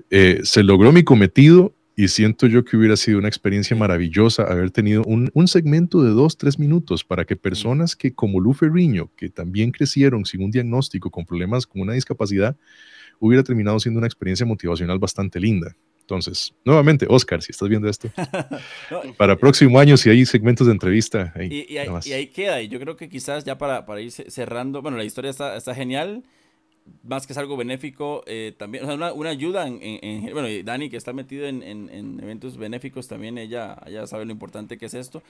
eh, 0.09 0.41
se 0.43 0.63
logró 0.63 0.91
mi 0.91 1.03
cometido 1.03 1.73
y 1.95 2.07
siento 2.07 2.47
yo 2.47 2.65
que 2.65 2.75
hubiera 2.75 2.97
sido 2.97 3.19
una 3.19 3.27
experiencia 3.27 3.75
maravillosa 3.75 4.43
haber 4.43 4.71
tenido 4.71 5.03
un, 5.03 5.29
un 5.33 5.47
segmento 5.47 6.01
de 6.01 6.09
dos, 6.09 6.37
tres 6.37 6.57
minutos 6.57 7.03
para 7.03 7.25
que 7.25 7.35
personas 7.35 7.95
que 7.95 8.13
como 8.13 8.39
Lu 8.39 8.53
Ferriño, 8.53 9.11
que 9.15 9.29
también 9.29 9.71
crecieron 9.71 10.25
sin 10.25 10.43
un 10.43 10.51
diagnóstico, 10.51 11.11
con 11.11 11.25
problemas 11.25 11.67
con 11.67 11.81
una 11.81 11.93
discapacidad, 11.93 12.57
hubiera 13.19 13.43
terminado 13.43 13.79
siendo 13.79 13.99
una 13.99 14.07
experiencia 14.07 14.45
motivacional 14.45 14.99
bastante 14.99 15.39
linda. 15.39 15.75
Entonces, 16.03 16.53
nuevamente, 16.65 17.05
Oscar, 17.09 17.41
si 17.41 17.51
estás 17.51 17.69
viendo 17.69 17.87
esto, 17.87 18.09
no, 18.91 19.13
para 19.13 19.37
próximo 19.37 19.79
año, 19.79 19.95
si 19.95 20.09
hay 20.09 20.25
segmentos 20.25 20.67
de 20.67 20.73
entrevista. 20.73 21.31
Ahí, 21.33 21.47
y, 21.47 21.73
y, 21.73 21.77
ahí, 21.77 21.87
y, 22.03 22.11
ahí, 22.11 22.27
queda, 22.27 22.61
y 22.61 22.67
yo 22.67 22.77
creo 22.79 22.97
que 22.97 23.07
quizás 23.07 23.45
ya 23.45 23.57
para, 23.57 23.85
para 23.85 24.01
ir 24.01 24.11
cerrando, 24.11 24.81
bueno, 24.81 24.97
la 24.97 25.05
historia 25.05 25.31
está, 25.31 25.55
está 25.55 25.73
genial, 25.73 26.23
más 27.03 27.25
que 27.25 27.31
es 27.31 27.39
algo 27.39 27.55
benéfico, 27.55 28.21
eh, 28.27 28.53
también, 28.57 28.83
o 28.83 28.87
sea, 28.87 28.95
una, 28.95 29.13
una 29.13 29.29
ayuda 29.29 29.65
en, 29.65 29.79
en, 29.81 30.27
en, 30.27 30.33
bueno, 30.33 30.49
y 30.49 30.61
Dani 30.61 30.89
que 30.89 30.97
está 30.97 31.13
metido 31.13 31.47
en, 31.47 31.63
en, 31.63 32.19
eventos 32.21 32.57
benéficos, 32.57 33.07
también 33.07 33.37
ella, 33.37 33.81
ella 33.85 34.05
sabe 34.05 34.25
lo 34.25 34.33
importante 34.33 34.77
que 34.77 34.87
es 34.87 34.93
esto. 34.93 35.23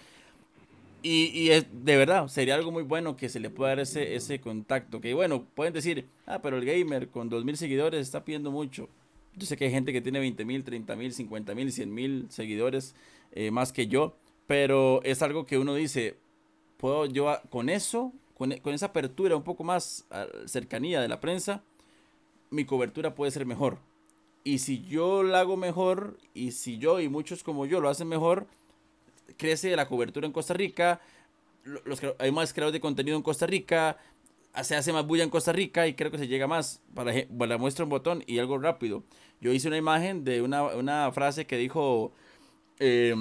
Y, 1.03 1.25
y, 1.35 1.51
es 1.51 1.67
de 1.71 1.97
verdad, 1.97 2.29
sería 2.29 2.55
algo 2.55 2.71
muy 2.71 2.83
bueno 2.83 3.15
que 3.15 3.29
se 3.29 3.39
le 3.39 3.51
pueda 3.51 3.71
dar 3.71 3.79
ese, 3.81 4.15
ese 4.15 4.39
contacto. 4.39 5.01
Que 5.01 5.13
bueno, 5.13 5.45
pueden 5.53 5.73
decir, 5.73 6.07
ah, 6.25 6.41
pero 6.41 6.57
el 6.57 6.65
gamer 6.65 7.09
con 7.09 7.29
2.000 7.29 7.55
seguidores 7.55 8.01
está 8.01 8.23
pidiendo 8.23 8.51
mucho. 8.51 8.89
Yo 9.35 9.45
sé 9.45 9.57
que 9.57 9.65
hay 9.65 9.71
gente 9.71 9.93
que 9.93 10.01
tiene 10.01 10.19
20 10.19 10.45
mil, 10.45 10.63
30 10.63 10.95
mil, 10.95 11.13
50 11.13 11.55
mil, 11.55 11.71
100 11.71 11.93
mil 11.93 12.27
seguidores 12.29 12.95
eh, 13.31 13.51
más 13.51 13.73
que 13.73 13.87
yo, 13.87 14.15
pero 14.47 15.01
es 15.03 15.21
algo 15.21 15.45
que 15.45 15.57
uno 15.57 15.73
dice, 15.73 16.17
puedo 16.77 17.05
yo 17.05 17.39
con 17.49 17.69
eso, 17.69 18.13
con, 18.35 18.51
con 18.57 18.73
esa 18.73 18.87
apertura 18.87 19.35
un 19.35 19.43
poco 19.43 19.63
más 19.63 20.05
cercanía 20.45 21.01
de 21.01 21.07
la 21.07 21.19
prensa, 21.19 21.63
mi 22.51 22.65
cobertura 22.65 23.15
puede 23.15 23.31
ser 23.31 23.45
mejor. 23.45 23.79
Y 24.43 24.59
si 24.59 24.83
yo 24.83 25.23
la 25.23 25.39
hago 25.39 25.57
mejor, 25.57 26.17
y 26.33 26.51
si 26.51 26.77
yo 26.77 26.99
y 26.99 27.09
muchos 27.09 27.43
como 27.43 27.65
yo 27.65 27.79
lo 27.79 27.89
hacen 27.89 28.07
mejor, 28.07 28.45
crece 29.37 29.75
la 29.75 29.87
cobertura 29.87 30.27
en 30.27 30.33
Costa 30.33 30.53
Rica, 30.53 31.01
los, 31.63 32.01
hay 32.19 32.31
más 32.31 32.53
creadores 32.53 32.73
de 32.73 32.81
contenido 32.81 33.15
en 33.15 33.23
Costa 33.23 33.47
Rica, 33.47 33.97
se 34.61 34.75
hace 34.75 34.93
más 34.93 35.05
bulla 35.05 35.23
en 35.23 35.29
Costa 35.29 35.51
Rica 35.51 35.87
y 35.87 35.95
creo 35.95 36.11
que 36.11 36.17
se 36.17 36.27
llega 36.27 36.47
más. 36.47 36.81
Para, 36.93 37.13
para 37.37 37.57
muestra 37.57 37.85
un 37.85 37.89
botón 37.89 38.23
y 38.27 38.39
algo 38.39 38.57
rápido. 38.57 39.03
Yo 39.41 39.51
hice 39.51 39.67
una 39.67 39.77
imagen 39.77 40.23
de 40.23 40.41
una, 40.41 40.63
una 40.63 41.11
frase 41.11 41.45
que 41.45 41.57
dijo 41.57 42.13
eh, 42.79 43.15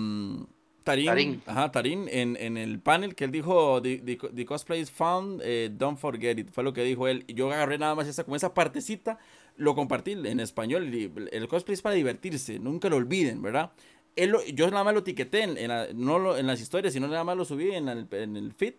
Tarín, 0.84 1.06
Tarín. 1.06 1.42
Ajá, 1.46 1.72
Tarín 1.72 2.08
en, 2.10 2.36
en, 2.36 2.56
el 2.56 2.80
panel 2.80 3.14
que 3.14 3.24
él 3.24 3.30
dijo: 3.30 3.80
The, 3.80 3.98
the, 3.98 4.16
the 4.34 4.44
cosplay 4.44 4.80
is 4.80 4.90
found, 4.90 5.40
eh, 5.44 5.70
don't 5.72 5.98
forget 5.98 6.38
it. 6.38 6.50
Fue 6.50 6.64
lo 6.64 6.72
que 6.72 6.82
dijo 6.82 7.08
él. 7.08 7.24
Y 7.26 7.34
yo 7.34 7.50
agarré 7.50 7.78
nada 7.78 7.94
más 7.94 8.08
esa, 8.08 8.24
como 8.24 8.36
esa 8.36 8.52
partecita, 8.54 9.18
lo 9.56 9.74
compartí 9.74 10.12
en 10.12 10.40
español. 10.40 10.92
El 11.30 11.48
cosplay 11.48 11.74
es 11.74 11.82
para 11.82 11.94
divertirse, 11.94 12.58
nunca 12.58 12.88
lo 12.88 12.96
olviden, 12.96 13.42
¿verdad? 13.42 13.72
Él 14.16 14.30
lo, 14.30 14.44
yo 14.44 14.70
nada 14.70 14.84
más 14.84 14.92
lo 14.92 15.00
etiqueté, 15.00 15.42
en, 15.42 15.56
en 15.56 15.68
la, 15.68 15.88
no 15.94 16.18
lo, 16.18 16.36
en 16.36 16.46
las 16.46 16.60
historias, 16.60 16.92
sino 16.92 17.08
nada 17.08 17.24
más 17.24 17.36
lo 17.36 17.44
subí 17.44 17.70
en 17.70 17.88
el, 17.88 18.06
en 18.10 18.36
el 18.36 18.52
feed. 18.52 18.74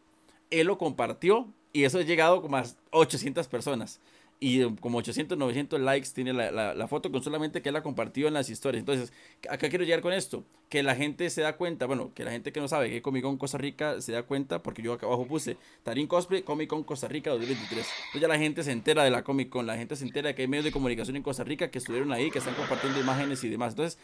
Él 0.60 0.68
lo 0.68 0.78
compartió 0.78 1.47
y 1.74 1.84
eso 1.84 1.97
ha 1.97 2.04
llegado 2.04 2.41
como 2.41 2.58
a 2.58 2.64
800 2.91 3.47
personas. 3.47 3.99
y 4.39 4.64
como 4.76 4.97
800, 4.97 5.38
900 5.38 5.80
likes 5.80 6.10
tiene 6.14 6.34
la, 6.34 6.74
la, 6.74 6.88
foto 6.88 7.10
con 7.10 7.24
solamente 7.24 7.62
que 7.62 7.70
él 7.70 7.74
la 7.74 7.82
compartió 7.82 8.28
en 8.28 8.34
las 8.34 8.49
historias. 8.49 8.82
Entonces, 8.82 9.14
acá 9.49 9.70
quiero 9.70 9.86
llegar 9.86 10.01
con 10.01 10.12
esto, 10.12 10.43
que 10.68 10.84
la 10.84 10.95
gente 10.95 11.30
se 11.30 11.41
da 11.41 11.56
cuenta, 11.56 11.86
bueno, 11.86 12.12
que 12.14 12.26
la 12.26 12.32
gente 12.32 12.51
que 12.51 12.60
no 12.60 12.68
sabe 12.68 12.89
que 12.89 13.01
Comic 13.01 13.24
Con 13.24 13.38
Costa 13.38 13.58
Rica 13.58 14.01
se 14.01 14.12
da 14.12 14.24
cuenta, 14.24 14.62
porque 14.62 14.82
yo 14.82 14.91
acá 14.91 15.06
abajo 15.06 15.26
puse 15.28 15.56
Tarín 15.84 16.08
Cosplay, 16.08 16.41
Comic 16.41 16.68
Con 16.70 16.84
Costa 16.84 17.08
Rica 17.08 17.30
2023. 17.30 17.88
Entonces 17.88 18.22
ya 18.22 18.28
la 18.28 18.38
gente 18.38 18.64
se 18.64 18.74
entera 18.74 19.06
de 19.06 19.12
la 19.12 19.24
Comic 19.24 19.49
Con, 19.49 19.66
la 19.66 19.78
gente 19.78 19.95
se 19.95 20.04
entera 20.04 20.28
de 20.28 20.36
que 20.36 20.41
hay 20.41 20.49
medios 20.49 20.66
de 20.66 20.72
comunicación 20.72 21.16
en 21.16 21.24
Costa 21.24 21.45
Rica 21.45 21.72
que 21.72 21.78
estuvieron 21.78 22.12
ahí, 22.12 22.30
que 22.30 22.39
están 22.39 22.56
compartiendo 22.56 22.99
imágenes 22.99 23.41
y 23.45 23.49
demás. 23.49 23.74
Entonces, 23.74 23.97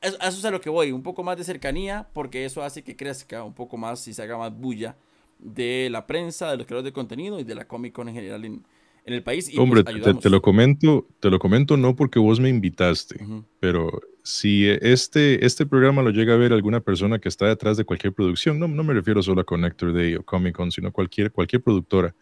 eso, 0.00 0.16
eso 0.16 0.38
es 0.38 0.44
a 0.44 0.50
lo 0.50 0.60
que 0.60 0.68
voy, 0.68 0.90
un 0.90 1.04
poco 1.04 1.22
más 1.22 1.36
de 1.36 1.44
cercanía, 1.44 2.08
porque 2.12 2.44
eso 2.44 2.64
hace 2.64 2.82
que 2.82 2.96
crezca 2.96 3.44
un 3.44 3.54
poco 3.54 3.76
más 3.76 4.08
y 4.08 4.14
se 4.14 4.22
haga 4.22 4.36
más 4.36 4.52
bulla 4.52 4.96
de 5.38 5.88
la 5.90 6.06
prensa, 6.06 6.50
de 6.50 6.56
los 6.56 6.66
creadores 6.66 6.86
de 6.86 6.92
contenido 6.92 7.38
y 7.38 7.44
de 7.44 7.54
la 7.54 7.66
Comic 7.66 7.92
Con 7.92 8.08
en 8.08 8.14
general 8.14 8.44
en, 8.44 8.64
en 9.04 9.14
el 9.14 9.22
país. 9.22 9.52
Y 9.52 9.58
Hombre, 9.58 9.84
pues, 9.84 10.20
te, 10.20 10.30
lo 10.30 10.42
comento, 10.42 11.06
te 11.20 11.30
lo 11.30 11.38
comento 11.38 11.76
no 11.76 11.94
porque 11.94 12.18
vos 12.18 12.40
me 12.40 12.48
invitaste, 12.48 13.24
pero 13.60 14.00
si 14.22 14.68
este, 14.68 15.46
este 15.46 15.64
programa 15.64 16.02
lo 16.02 16.10
llega 16.10 16.34
a 16.34 16.36
ver 16.36 16.52
alguna 16.52 16.80
persona 16.80 17.20
que 17.20 17.28
está 17.28 17.46
detrás 17.46 17.76
de 17.76 17.84
cualquier 17.84 18.12
producción, 18.12 18.58
no, 18.58 18.66
no 18.66 18.82
me 18.82 18.92
refiero 18.92 19.22
solo 19.22 19.40
a 19.40 19.44
Connector 19.44 19.92
Day 19.92 20.16
o 20.16 20.24
Comic 20.24 20.56
Con, 20.56 20.72
sino 20.72 20.92
cualquier, 20.92 21.30
cualquier 21.30 21.62
productora. 21.62 22.14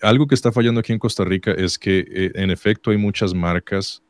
Algo 0.00 0.26
que 0.26 0.34
está 0.34 0.52
fallando 0.52 0.80
aquí 0.80 0.92
en 0.92 0.98
Costa 0.98 1.24
Rica 1.24 1.52
es 1.52 1.78
que 1.78 1.98
eh, 2.08 2.32
en 2.34 2.50
efecto 2.50 2.90
hay 2.90 2.96
muchas 2.96 3.34
marcas 3.34 4.02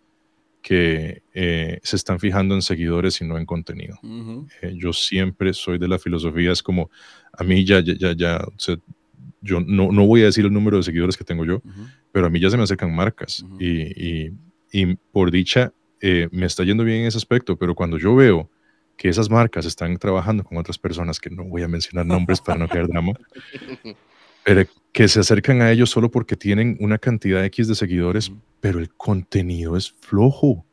que 0.62 1.22
eh, 1.34 1.78
se 1.82 1.96
están 1.96 2.18
fijando 2.18 2.54
en 2.54 2.62
seguidores 2.62 3.20
y 3.20 3.24
no 3.24 3.38
en 3.38 3.46
contenido. 3.46 3.98
Eh, 4.62 4.74
yo 4.76 4.92
siempre 4.92 5.52
soy 5.52 5.78
de 5.78 5.88
la 5.88 5.98
filosofía, 5.98 6.52
es 6.52 6.62
como, 6.62 6.90
a 7.32 7.44
mí 7.44 7.64
ya, 7.64 7.80
ya, 7.80 7.94
ya, 7.94 8.12
ya 8.12 8.44
yo 9.40 9.61
no, 9.61 9.92
no, 9.92 10.06
voy 10.06 10.22
a 10.22 10.26
decir 10.26 10.44
el 10.44 10.52
número 10.52 10.76
de 10.76 10.82
seguidores 10.82 11.16
que 11.16 11.24
tengo 11.24 11.44
yo, 11.44 11.62
pero 12.12 12.26
a 12.26 12.30
mí 12.30 12.40
ya 12.40 12.50
se 12.50 12.56
me 12.56 12.64
acercan 12.64 12.94
marcas 12.94 13.44
y, 13.59 14.26
y, 14.26 14.32
y, 14.72 14.96
por 15.12 15.30
dicha 15.30 15.72
eh, 16.00 16.28
me 16.32 16.46
está 16.46 16.64
yendo 16.64 16.84
bien 16.84 17.02
en 17.02 17.06
ese 17.06 17.18
aspecto, 17.18 17.56
pero 17.56 17.74
cuando 17.74 17.98
yo 17.98 18.14
veo 18.14 18.50
que 18.96 19.09
esas 19.09 19.30
marcas 19.30 19.64
están 19.64 19.96
trabajando 19.96 20.42
con 20.42 20.59
otras 20.59 20.76
personas, 20.76 21.20
que 21.20 21.30
no 21.30 21.44
voy 21.44 21.62
a 21.62 21.68
mencionar 21.68 22.04
nombres 22.04 22.40
para 22.40 22.59
no 22.59 22.68
crear 22.68 22.88
drama, 22.88 23.12
pero 24.45 24.64
que 24.93 25.09
se 25.09 25.20
acercan 25.20 25.62
a 25.62 25.70
ellos 25.70 25.91
solo 25.91 26.11
porque 26.11 26.36
tienen 26.36 26.76
una 26.80 26.99
cantidad 26.99 27.45
X 27.45 27.68
de 27.68 27.74
seguidores, 27.74 28.32
pero 28.61 28.78
el 28.78 28.91
contenido 28.95 29.76
es 29.76 29.95
flojo, 30.01 30.64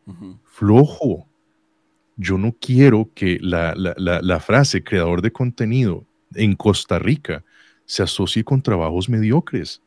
flojo. 0.44 1.28
Yo 2.18 2.38
no 2.38 2.56
quiero 2.60 3.10
que 3.14 3.38
la, 3.42 3.76
la, 3.76 3.94
la, 3.98 4.22
la 4.22 4.40
frase 4.40 4.84
creador 4.84 5.22
de 5.22 5.32
contenido 5.32 6.06
en 6.34 6.56
Costa 6.56 6.98
Rica 6.98 7.44
se 7.86 8.04
asocie 8.04 8.44
con 8.44 8.62
trabajos 8.62 9.10
mediocres. 9.10 9.82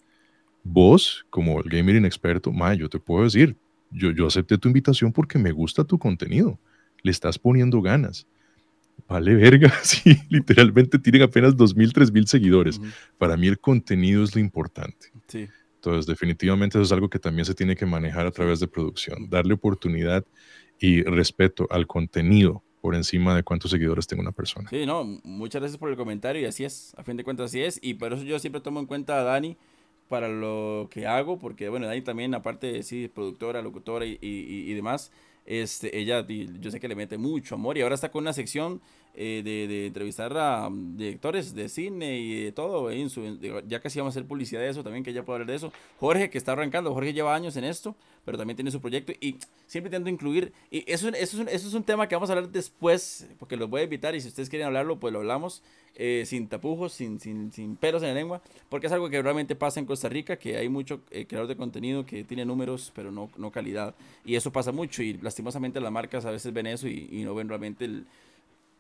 Vos, 0.63 1.25
como 1.31 1.61
el 1.61 1.69
gamer 1.69 1.97
inexperto, 1.97 2.53
ma, 2.53 2.75
yo 2.75 2.89
te 2.89 2.99
puedo 2.99 3.25
decir, 3.25 3.57
yo, 3.91 4.11
yo 4.11 4.27
acepté 4.27 4.59
tu 4.59 4.69
invitación 4.69 5.13
porque 5.13 5.39
me 5.39 5.53
gusta 5.53 5.85
tu 5.85 5.99
contenido, 5.99 6.59
le 7.03 7.11
estás 7.11 7.39
poniendo 7.39 7.81
ganas. 7.81 8.27
Vale 9.09 9.35
verga, 9.35 9.73
sí, 9.83 10.17
literalmente 10.29 10.99
tienen 10.99 11.23
apenas 11.23 11.57
2.000, 11.57 11.93
3.000 11.93 12.27
seguidores. 12.27 12.81
Para 13.17 13.37
mí 13.37 13.47
el 13.47 13.59
contenido 13.59 14.23
es 14.23 14.35
lo 14.35 14.41
importante. 14.41 15.07
Sí. 15.27 15.49
Entonces, 15.77 16.07
definitivamente 16.07 16.77
eso 16.77 16.83
es 16.83 16.93
algo 16.93 17.09
que 17.09 17.19
también 17.19 17.45
se 17.45 17.55
tiene 17.55 17.75
que 17.75 17.87
manejar 17.87 18.27
a 18.27 18.31
través 18.31 18.61
de 18.61 18.69
producción, 18.69 19.31
darle 19.31 19.55
oportunidad 19.55 20.25
y 20.79 21.03
respeto 21.03 21.67
al 21.71 21.87
contenido 21.87 22.63
por 22.81 22.95
encima 22.95 23.35
de 23.35 23.43
cuántos 23.43 23.71
seguidores 23.71 24.07
tenga 24.07 24.23
una 24.23 24.33
persona. 24.33 24.69
Sí, 24.69 24.85
no, 24.87 25.05
muchas 25.25 25.63
gracias 25.63 25.79
por 25.79 25.89
el 25.89 25.97
comentario 25.97 26.43
y 26.43 26.45
así 26.45 26.65
es, 26.65 26.95
a 26.97 27.03
fin 27.03 27.17
de 27.17 27.25
cuentas 27.25 27.47
así 27.47 27.63
es, 27.63 27.79
y 27.83 27.95
por 27.95 28.13
eso 28.13 28.23
yo 28.25 28.39
siempre 28.39 28.61
tomo 28.61 28.79
en 28.81 28.87
cuenta 28.87 29.19
a 29.19 29.23
Dani 29.23 29.57
para 30.09 30.29
lo 30.29 30.89
que 30.91 31.07
hago, 31.07 31.39
porque 31.39 31.69
bueno, 31.69 31.87
Dani 31.87 32.03
también, 32.03 32.35
aparte 32.35 32.73
de 32.73 32.83
sí, 32.83 33.09
productora, 33.09 33.63
locutora 33.63 34.05
y, 34.05 34.19
y, 34.21 34.71
y 34.71 34.75
demás, 34.75 35.11
este, 35.49 35.99
ella, 35.99 36.27
yo 36.27 36.71
sé 36.71 36.79
que 36.79 36.89
le 36.89 36.95
mete 36.95 37.17
mucho 37.17 37.55
amor 37.55 37.79
y 37.79 37.81
ahora 37.81 37.95
está 37.95 38.11
con 38.11 38.23
una 38.23 38.35
sección 38.35 38.81
eh, 39.15 39.43
de, 39.45 39.87
entrevistar 39.87 40.37
a 40.39 40.69
mm, 40.69 40.97
directores 40.97 41.55
de 41.55 41.69
cine 41.69 42.19
y 42.19 42.45
de 42.45 42.53
todo. 42.53 42.91
Ya 43.67 43.81
casi 43.81 43.99
vamos 43.99 44.13
a 44.13 44.19
hacer 44.19 44.29
publicidad 44.29 44.61
de 44.61 44.69
eso 44.69 44.85
también, 44.85 45.03
que 45.03 45.11
ella 45.11 45.25
puede 45.25 45.37
hablar 45.37 45.49
de 45.49 45.57
eso. 45.57 45.73
Jorge, 45.99 46.31
que 46.31 46.39
está 46.39 46.53
arrancando, 46.53 46.95
Jorge 46.95 47.13
lleva 47.13 47.35
años 47.35 47.57
en 47.57 47.65
esto, 47.65 47.97
pero 48.25 48.39
también 48.39 48.57
tiene 48.57 48.71
su 48.71 48.81
proyecto 48.81 49.13
y 49.21 49.37
siempre 49.67 49.89
intento 49.89 50.09
incluir. 50.09 50.53
Y 50.71 50.91
eso, 50.91 51.09
eso, 51.09 51.43
eso 51.43 51.69
es 51.69 51.75
un 51.75 51.83
tema 51.83 52.07
que 52.07 52.15
vamos 52.15 52.31
a 52.31 52.35
hablar 52.35 52.51
después, 52.51 53.27
porque 53.39 53.57
los 53.57 53.69
voy 53.69 53.81
a 53.81 53.85
invitar 53.85 54.15
y 54.15 54.21
si 54.21 54.29
ustedes 54.29 54.49
quieren 54.49 54.67
hablarlo, 54.67 55.01
pues 55.01 55.13
lo 55.13 55.19
hablamos. 55.19 55.63
Eh, 56.01 56.23
sin 56.27 56.47
tapujos, 56.47 56.93
sin, 56.93 57.19
sin, 57.19 57.51
sin, 57.51 57.75
pelos 57.75 58.03
en 58.03 58.11
la 58.11 58.15
lengua, 58.15 58.41
porque 58.69 58.87
es 58.87 58.93
algo 58.93 59.11
que 59.11 59.21
realmente 59.21 59.57
pasa 59.57 59.81
en 59.81 59.87
Costa 59.87 60.09
Rica, 60.09 60.37
que 60.37 60.57
hay 60.57 60.69
mucho 60.69 61.01
eh, 61.11 61.27
creador 61.27 61.49
de 61.49 61.57
contenido 61.57 62.07
que 62.07 62.23
tiene 62.23 62.45
números, 62.45 62.93
pero 62.95 63.11
no, 63.11 63.29
no 63.37 63.51
calidad. 63.51 63.97
Y 64.25 64.37
eso 64.37 64.53
pasa 64.53 64.71
mucho 64.71 65.03
y 65.03 65.15
lastimosamente 65.15 65.81
las 65.81 65.91
marcas 65.91 66.25
a 66.25 66.31
veces 66.31 66.53
ven 66.53 66.69
eso 66.69 66.87
y, 66.87 67.09
y 67.11 67.25
no 67.25 67.35
ven 67.35 67.49
realmente 67.49 67.85
el, 67.87 68.07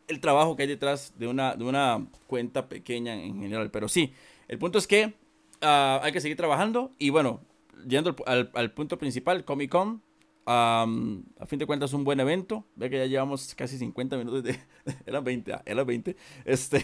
el, 0.09 0.21
trabajo 0.21 0.57
que 0.57 0.63
hay 0.63 0.69
detrás 0.69 1.15
de 1.19 1.29
una, 1.29 1.55
de 1.55 1.65
una 1.65 2.07
cuenta 2.27 2.69
pequeña 2.69 3.15
en 3.15 3.41
general. 3.41 3.71
Pero 3.71 3.89
sí, 3.89 4.13
el 4.49 4.59
punto 4.59 4.79
es 4.79 4.87
que 4.87 5.15
uh, 5.63 6.03
hay 6.03 6.13
que 6.13 6.21
seguir 6.21 6.37
trabajando 6.37 6.93
y 6.99 7.11
bueno, 7.11 7.41
yendo 7.87 8.17
al, 8.27 8.51
al 8.55 8.73
punto 8.73 8.99
principal, 8.99 9.45
Comic 9.45 9.71
Con, 9.71 10.03
a 10.51 11.47
fin 11.47 11.59
de 11.59 11.67
cuentas, 11.67 11.93
un 11.93 12.05
buen 12.05 12.19
evento. 12.21 12.65
Ve 12.75 12.89
que 12.89 12.97
ya 12.97 13.05
llevamos 13.05 13.55
casi 13.55 13.77
50 13.77 14.17
minutos 14.17 14.43
de. 14.43 14.59
eran 15.07 15.23
20, 15.23 15.53
ah, 15.53 15.63
eran 15.67 15.87
20. 15.87 16.17
Este. 16.47 16.83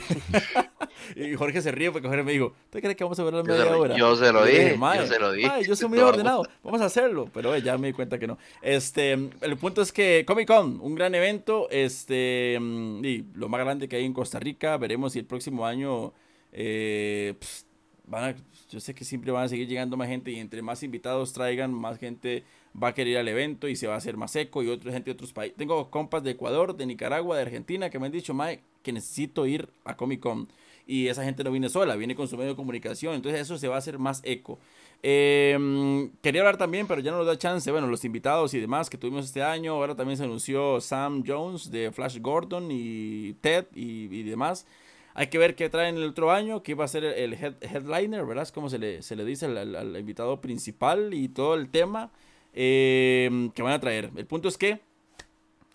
y 1.16 1.34
Jorge 1.34 1.62
se 1.62 1.72
ríe 1.72 1.90
porque 1.90 2.06
Jorge 2.06 2.22
me 2.22 2.32
dijo: 2.32 2.52
¿Tú 2.70 2.78
crees 2.78 2.94
que 2.94 3.04
vamos 3.04 3.18
a 3.18 3.24
ver 3.24 3.32
la 3.32 3.42
media 3.42 3.76
hora? 3.76 3.96
Yo 3.96 4.16
se 4.16 4.32
lo 4.32 4.44
dije. 4.44 4.76
Yo 4.78 5.06
se 5.06 5.18
lo 5.18 5.32
dije. 5.32 5.50
yo 5.66 5.76
soy 5.76 5.88
muy 5.88 5.98
ordenado. 5.98 6.46
Vamos 6.62 6.82
a 6.82 6.86
hacerlo. 6.86 7.30
Pero 7.32 7.56
ya 7.56 7.78
me 7.78 7.86
di 7.86 7.92
cuenta 7.94 8.18
que 8.18 8.26
no. 8.26 8.36
Este. 8.60 9.12
El 9.12 9.56
punto 9.56 9.80
es 9.80 9.92
que 9.92 10.24
Comic 10.26 10.48
Con, 10.48 10.80
un 10.80 10.94
gran 10.94 11.14
evento. 11.14 11.68
Este. 11.70 12.58
Y 12.60 13.24
lo 13.34 13.48
más 13.48 13.60
grande 13.60 13.88
que 13.88 13.96
hay 13.96 14.04
en 14.04 14.12
Costa 14.12 14.38
Rica. 14.38 14.76
Veremos 14.76 15.14
si 15.14 15.20
el 15.20 15.26
próximo 15.26 15.64
año. 15.64 16.12
Eh, 16.52 17.34
pues, 17.38 17.66
van 18.06 18.24
a, 18.24 18.34
yo 18.74 18.80
sé 18.80 18.92
que 18.92 19.04
siempre 19.04 19.30
van 19.30 19.44
a 19.44 19.48
seguir 19.48 19.68
llegando 19.68 19.96
más 19.96 20.08
gente 20.08 20.32
y 20.32 20.40
entre 20.40 20.60
más 20.60 20.82
invitados 20.82 21.32
traigan, 21.32 21.72
más 21.72 21.96
gente 21.96 22.42
va 22.80 22.88
a 22.88 22.94
querer 22.94 23.12
ir 23.12 23.18
al 23.18 23.28
evento 23.28 23.68
y 23.68 23.76
se 23.76 23.86
va 23.86 23.94
a 23.94 23.98
hacer 23.98 24.16
más 24.16 24.34
eco 24.34 24.64
y 24.64 24.68
otra 24.68 24.90
gente 24.90 25.10
de 25.10 25.12
otros 25.12 25.32
países. 25.32 25.56
Tengo 25.56 25.90
compas 25.90 26.24
de 26.24 26.32
Ecuador, 26.32 26.76
de 26.76 26.84
Nicaragua, 26.84 27.36
de 27.36 27.42
Argentina 27.42 27.88
que 27.88 28.00
me 28.00 28.06
han 28.06 28.12
dicho, 28.12 28.36
que 28.82 28.92
necesito 28.92 29.46
ir 29.46 29.68
a 29.84 29.96
Comic 29.96 30.18
Con. 30.18 30.48
Y 30.86 31.06
esa 31.06 31.22
gente 31.22 31.44
no 31.44 31.52
viene 31.52 31.68
sola, 31.68 31.94
viene 31.94 32.16
con 32.16 32.26
su 32.26 32.36
medio 32.36 32.50
de 32.50 32.56
comunicación. 32.56 33.14
Entonces 33.14 33.40
eso 33.40 33.56
se 33.58 33.68
va 33.68 33.76
a 33.76 33.78
hacer 33.78 33.98
más 33.98 34.20
eco. 34.24 34.58
Em, 35.02 36.10
quería 36.20 36.40
hablar 36.40 36.56
también, 36.56 36.86
pero 36.86 37.00
ya 37.00 37.12
no 37.12 37.18
nos 37.18 37.26
da 37.26 37.38
chance. 37.38 37.70
Bueno, 37.70 37.86
los 37.86 38.04
invitados 38.04 38.54
y 38.54 38.60
demás 38.60 38.90
que 38.90 38.98
tuvimos 38.98 39.24
este 39.24 39.42
año. 39.42 39.74
Ahora 39.74 39.94
también 39.94 40.18
se 40.18 40.24
anunció 40.24 40.80
Sam 40.80 41.22
Jones 41.26 41.70
de 41.70 41.92
Flash 41.92 42.18
Gordon 42.20 42.68
y 42.70 43.34
Ted 43.40 43.66
y, 43.74 44.24
demás. 44.24 44.66
Hay 45.14 45.28
que 45.28 45.38
ver 45.38 45.54
qué 45.54 45.68
traen 45.70 45.96
el 45.96 46.04
otro 46.04 46.32
año, 46.32 46.62
qué 46.62 46.74
va 46.74 46.84
a 46.84 46.88
ser 46.88 47.04
el 47.04 47.34
headliner, 47.34 48.26
¿verdad? 48.26 48.42
Es 48.42 48.52
como 48.52 48.68
se 48.68 48.78
le, 48.78 49.02
se 49.02 49.14
le 49.16 49.24
dice 49.24 49.46
al 49.46 49.96
invitado 49.96 50.40
principal 50.40 51.14
y 51.14 51.28
todo 51.28 51.54
el 51.54 51.68
tema. 51.70 52.10
Em, 52.56 53.50
que 53.50 53.62
van 53.62 53.72
a 53.72 53.80
traer. 53.80 54.10
El 54.16 54.26
punto 54.26 54.48
es 54.48 54.56
que 54.56 54.80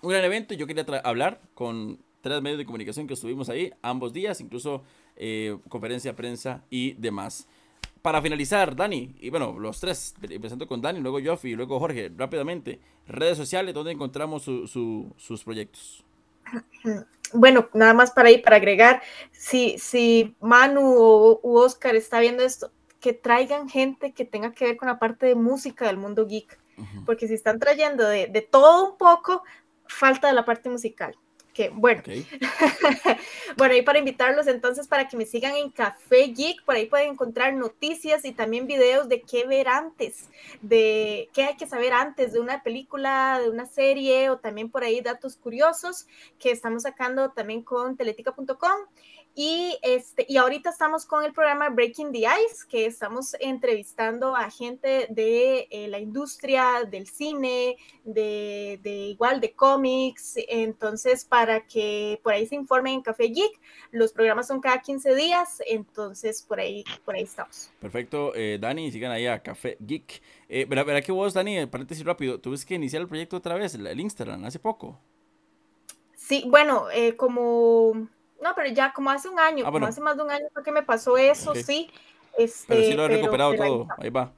un 0.02 0.12
gran 0.12 0.24
evento. 0.24 0.54
Yo 0.54 0.66
quería 0.66 0.86
hablar 1.04 1.42
con 1.54 2.00
tres 2.22 2.42
medios 2.42 2.58
de 2.58 2.66
comunicación 2.66 3.06
que 3.06 3.14
estuvimos 3.14 3.50
ahí 3.50 3.72
ambos 3.82 4.14
días, 4.14 4.40
incluso 4.40 4.84
eh, 5.18 5.58
conferencia, 5.68 6.16
prensa 6.16 6.64
y 6.70 6.94
demás. 6.94 7.48
Para 8.02 8.22
finalizar, 8.22 8.78
Dani, 8.78 9.14
y 9.20 9.30
bueno, 9.30 9.60
los 9.60 9.82
tres, 9.82 10.16
empezando 10.22 10.68
con 10.68 10.82
Dani, 10.82 11.02
luego 11.02 11.20
Joffy 11.22 11.50
y 11.50 11.56
luego 11.56 11.80
Jorge, 11.80 12.10
rápidamente, 12.16 12.80
redes 13.08 13.38
sociales, 13.38 13.74
¿dónde 13.74 13.92
encontramos 13.92 14.44
sus 14.44 15.44
proyectos? 15.44 16.06
Bueno, 17.32 17.70
nada 17.74 17.94
más 17.94 18.12
para 18.12 18.32
ir, 18.32 18.42
para 18.42 18.56
agregar, 18.56 19.04
si, 19.32 19.78
si 19.78 20.36
Manu 20.40 20.82
o 20.82 21.40
Oscar 21.44 21.96
está 21.96 22.20
viendo 22.20 22.44
esto, 22.44 22.72
que 23.00 23.14
traigan 23.14 23.70
gente 23.70 24.14
que 24.14 24.26
tenga 24.26 24.52
que 24.52 24.66
ver 24.66 24.78
con 24.78 24.88
la 24.88 24.98
parte 24.98 25.28
de 25.28 25.36
música 25.36 25.86
del 25.86 25.98
mundo 25.98 26.26
geek 26.26 26.60
porque 27.06 27.28
si 27.28 27.34
están 27.34 27.60
trayendo 27.60 28.08
de, 28.08 28.28
de, 28.28 28.42
todo 28.42 28.92
un 28.92 28.98
poco, 28.98 29.44
falta 29.88 30.28
de 30.28 30.34
la 30.34 30.46
parte 30.46 30.70
musical. 30.70 31.16
Que 31.60 31.68
bueno, 31.68 32.02
bueno, 33.58 33.76
y 33.76 33.82
para 33.82 34.00
invitarlos 34.00 34.48
entonces 34.48 34.88
para 34.88 35.10
que 35.10 35.18
me 35.18 35.26
sigan 35.26 35.56
en 35.56 35.70
Café 35.70 36.28
Geek, 36.28 36.64
por 36.64 36.76
ahí 36.76 36.86
pueden 36.86 37.12
encontrar 37.12 37.54
noticias 37.54 38.24
y 38.24 38.32
también 38.32 38.66
videos 38.66 39.10
de 39.10 39.24
qué 39.24 39.46
ver 39.46 39.68
antes, 39.68 40.30
de 40.62 41.28
qué 41.34 41.44
hay 41.44 41.58
que 41.58 41.68
saber 41.68 41.92
antes 41.92 42.32
de 42.32 42.40
una 42.40 42.64
película, 42.64 43.42
de 43.42 43.50
una 43.50 43.66
serie 43.66 44.30
o 44.30 44.38
también 44.38 44.72
por 44.72 44.86
ahí 44.86 45.02
datos 45.02 45.36
curiosos 45.36 46.08
que 46.40 46.52
estamos 46.52 46.84
sacando 46.84 47.32
también 47.32 47.62
con 47.62 47.98
teletica.com 47.98 48.80
Y, 49.42 49.78
este, 49.84 50.26
y 50.28 50.36
ahorita 50.36 50.70
estamos 50.70 51.06
con 51.06 51.24
el 51.24 51.32
programa 51.32 51.70
Breaking 51.70 52.12
the 52.12 52.28
Ice, 52.44 52.66
que 52.68 52.86
estamos 52.86 53.38
entrevistando 53.40 54.36
a 54.36 54.52
gente 54.52 55.08
de 55.10 55.66
eh, 55.72 55.88
la 55.88 55.98
industria 55.98 56.84
del 56.84 57.08
cine, 57.08 57.78
de, 58.04 58.82
de, 58.84 58.90
igual 58.90 59.40
de 59.40 59.54
cómics. 59.54 60.34
Entonces, 60.50 61.24
para 61.24 61.66
que 61.66 62.20
por 62.22 62.34
ahí 62.34 62.48
se 62.48 62.56
informen 62.56 62.96
en 62.96 63.02
Café 63.02 63.30
Geek, 63.30 63.62
los 63.92 64.12
programas 64.12 64.46
son 64.46 64.60
cada 64.60 64.82
15 64.82 65.16
días, 65.16 65.62
entonces 65.66 66.44
por 66.44 66.60
ahí, 66.60 66.84
por 67.06 67.16
ahí 67.16 67.24
estamos. 67.24 67.72
Perfecto, 67.80 68.36
eh, 68.36 68.58
Dani, 68.60 68.92
sigan 68.92 69.14
ahí 69.14 69.26
a 69.26 69.42
Café 69.42 69.78
Geek. 69.80 70.22
Eh, 70.50 70.66
verá, 70.66 70.84
verá 70.84 71.02
que 71.02 71.14
vos, 71.14 71.34
Dani, 71.34 71.66
paréntesis 71.68 72.04
rápido, 72.04 72.42
tuviste 72.42 72.68
que 72.68 72.76
iniciar 72.76 73.04
el 73.04 73.08
proyecto 73.08 73.38
otra 73.38 73.56
vez, 73.56 73.74
el, 73.74 74.02
Instagram, 74.02 74.44
hace 74.44 74.60
poco. 74.60 75.00
Sí, 76.14 76.44
bueno, 76.46 76.92
eh, 76.92 77.16
como 77.16 78.10
no, 78.42 78.54
pero 78.56 78.70
ya 78.70 78.94
como 78.94 79.10
hace 79.10 79.30
un 79.30 79.40
año, 79.40 79.66
ah, 79.68 79.72
como 79.72 79.86
hace 79.86 80.02
más 80.02 80.18
de 80.18 80.24
un 80.24 80.32
año 80.32 80.46
fue 80.54 80.64
que 80.64 80.72
me 80.72 80.84
pasó 80.84 81.18
eso, 81.18 81.54
sí. 81.56 81.90
Este, 82.38 82.66
pero 82.68 82.84
sí 82.84 82.94
lo 82.94 83.06
he 83.06 83.08
recuperado 83.10 83.56
todo, 83.56 83.88
ahí, 83.98 84.10
va. 84.10 84.32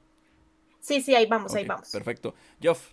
Sí, 0.80 1.00
sí, 1.00 1.14
ahí 1.14 1.26
vamos, 1.26 1.54
ahí 1.54 1.64
vamos. 1.64 1.90
Perfecto. 1.90 2.34
Joff. 2.62 2.92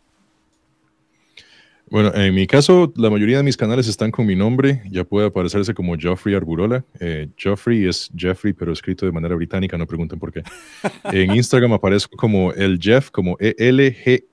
Bueno, 1.91 2.13
en 2.13 2.35
mi 2.35 2.45
caso, 2.45 2.93
la 2.95 3.09
mayoría 3.09 3.37
de 3.37 3.43
mis 3.43 3.57
canales 3.57 3.87
están 3.87 4.11
con 4.11 4.27
mi 4.27 4.35
nombre. 4.35 4.83
Ya 4.91 5.03
puede 5.03 5.25
aparecerse 5.25 5.73
como 5.73 5.95
Joffrey 5.99 6.35
Arburola. 6.35 6.85
Eh, 6.99 7.29
Joffrey 7.41 7.87
es 7.87 8.11
Jeffrey, 8.15 8.53
pero 8.53 8.71
escrito 8.71 9.07
de 9.07 9.11
manera 9.11 9.33
británica, 9.33 9.75
no 9.75 9.87
pregunten 9.87 10.19
por 10.19 10.31
qué. 10.31 10.43
en 11.05 11.33
Instagram 11.35 11.73
aparezco 11.73 12.15
como 12.15 12.53
el 12.53 12.77
Jeff, 12.79 13.09
como 13.09 13.35
E-L-G-E-0-F-F. 13.39 14.25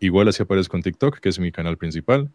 Igual 0.00 0.28
así 0.28 0.42
aparezco 0.42 0.76
en 0.76 0.82
TikTok, 0.82 1.20
que 1.20 1.30
es 1.30 1.38
mi 1.38 1.50
canal 1.52 1.78
principal. 1.78 2.30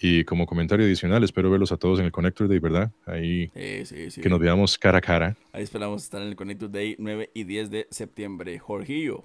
Y 0.00 0.24
como 0.24 0.46
comentario 0.46 0.84
adicional, 0.84 1.24
espero 1.24 1.50
verlos 1.50 1.72
a 1.72 1.76
todos 1.76 1.98
en 2.00 2.06
el 2.06 2.12
Connector 2.12 2.48
Day, 2.48 2.58
¿verdad? 2.58 2.90
Ahí 3.06 3.48
que 3.48 4.28
nos 4.28 4.38
veamos 4.38 4.76
cara 4.78 4.98
a 4.98 5.00
cara. 5.00 5.36
Ahí 5.52 5.62
esperamos 5.62 6.02
estar 6.02 6.20
en 6.20 6.28
el 6.28 6.36
Connector 6.36 6.70
Day 6.70 6.96
9 6.98 7.30
y 7.32 7.44
10 7.44 7.70
de 7.70 7.86
septiembre. 7.90 8.58
Jorgillo. 8.58 9.24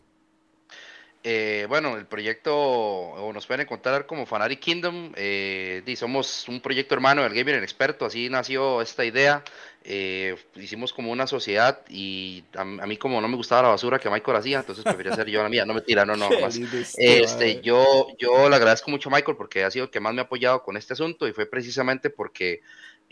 Eh, 1.23 1.67
bueno, 1.69 1.97
el 1.97 2.07
proyecto, 2.07 2.55
o 2.57 3.31
nos 3.31 3.45
pueden 3.45 3.61
encontrar 3.61 4.07
como 4.07 4.25
Fanari 4.25 4.57
Kingdom, 4.57 5.11
eh, 5.15 5.83
somos 5.95 6.47
un 6.47 6.59
proyecto 6.61 6.95
hermano 6.95 7.21
del 7.21 7.35
Gamer 7.35 7.61
Experto, 7.61 8.05
así 8.05 8.27
nació 8.27 8.81
esta 8.81 9.05
idea, 9.05 9.43
eh, 9.83 10.35
hicimos 10.55 10.93
como 10.93 11.11
una 11.11 11.27
sociedad 11.27 11.81
y 11.89 12.43
a, 12.55 12.65
mí 12.65 12.97
como 12.97 13.21
no 13.21 13.27
me 13.27 13.35
gustaba 13.35 13.61
la 13.61 13.67
basura 13.67 13.99
que 13.99 14.09
Michael 14.09 14.37
hacía, 14.37 14.59
entonces 14.59 14.83
prefería 14.83 15.13
ser 15.13 15.27
yo 15.27 15.43
la 15.43 15.49
mía, 15.49 15.63
no 15.63 15.75
me 15.75 15.81
tira, 15.81 16.05
no, 16.05 16.15
no, 16.15 16.27
más. 16.41 16.59
Este, 16.97 17.61
yo, 17.61 18.07
yo 18.17 18.49
le 18.49 18.55
agradezco 18.55 18.89
mucho 18.89 19.09
a 19.09 19.11
Michael 19.11 19.37
porque 19.37 19.63
ha 19.63 19.69
sido 19.69 19.85
el 19.85 19.91
que 19.91 19.99
más 19.99 20.15
me 20.15 20.21
ha 20.21 20.23
apoyado 20.23 20.63
con 20.63 20.75
este 20.75 20.93
asunto 20.93 21.27
y 21.27 21.33
fue 21.33 21.45
precisamente 21.45 22.09
porque 22.09 22.61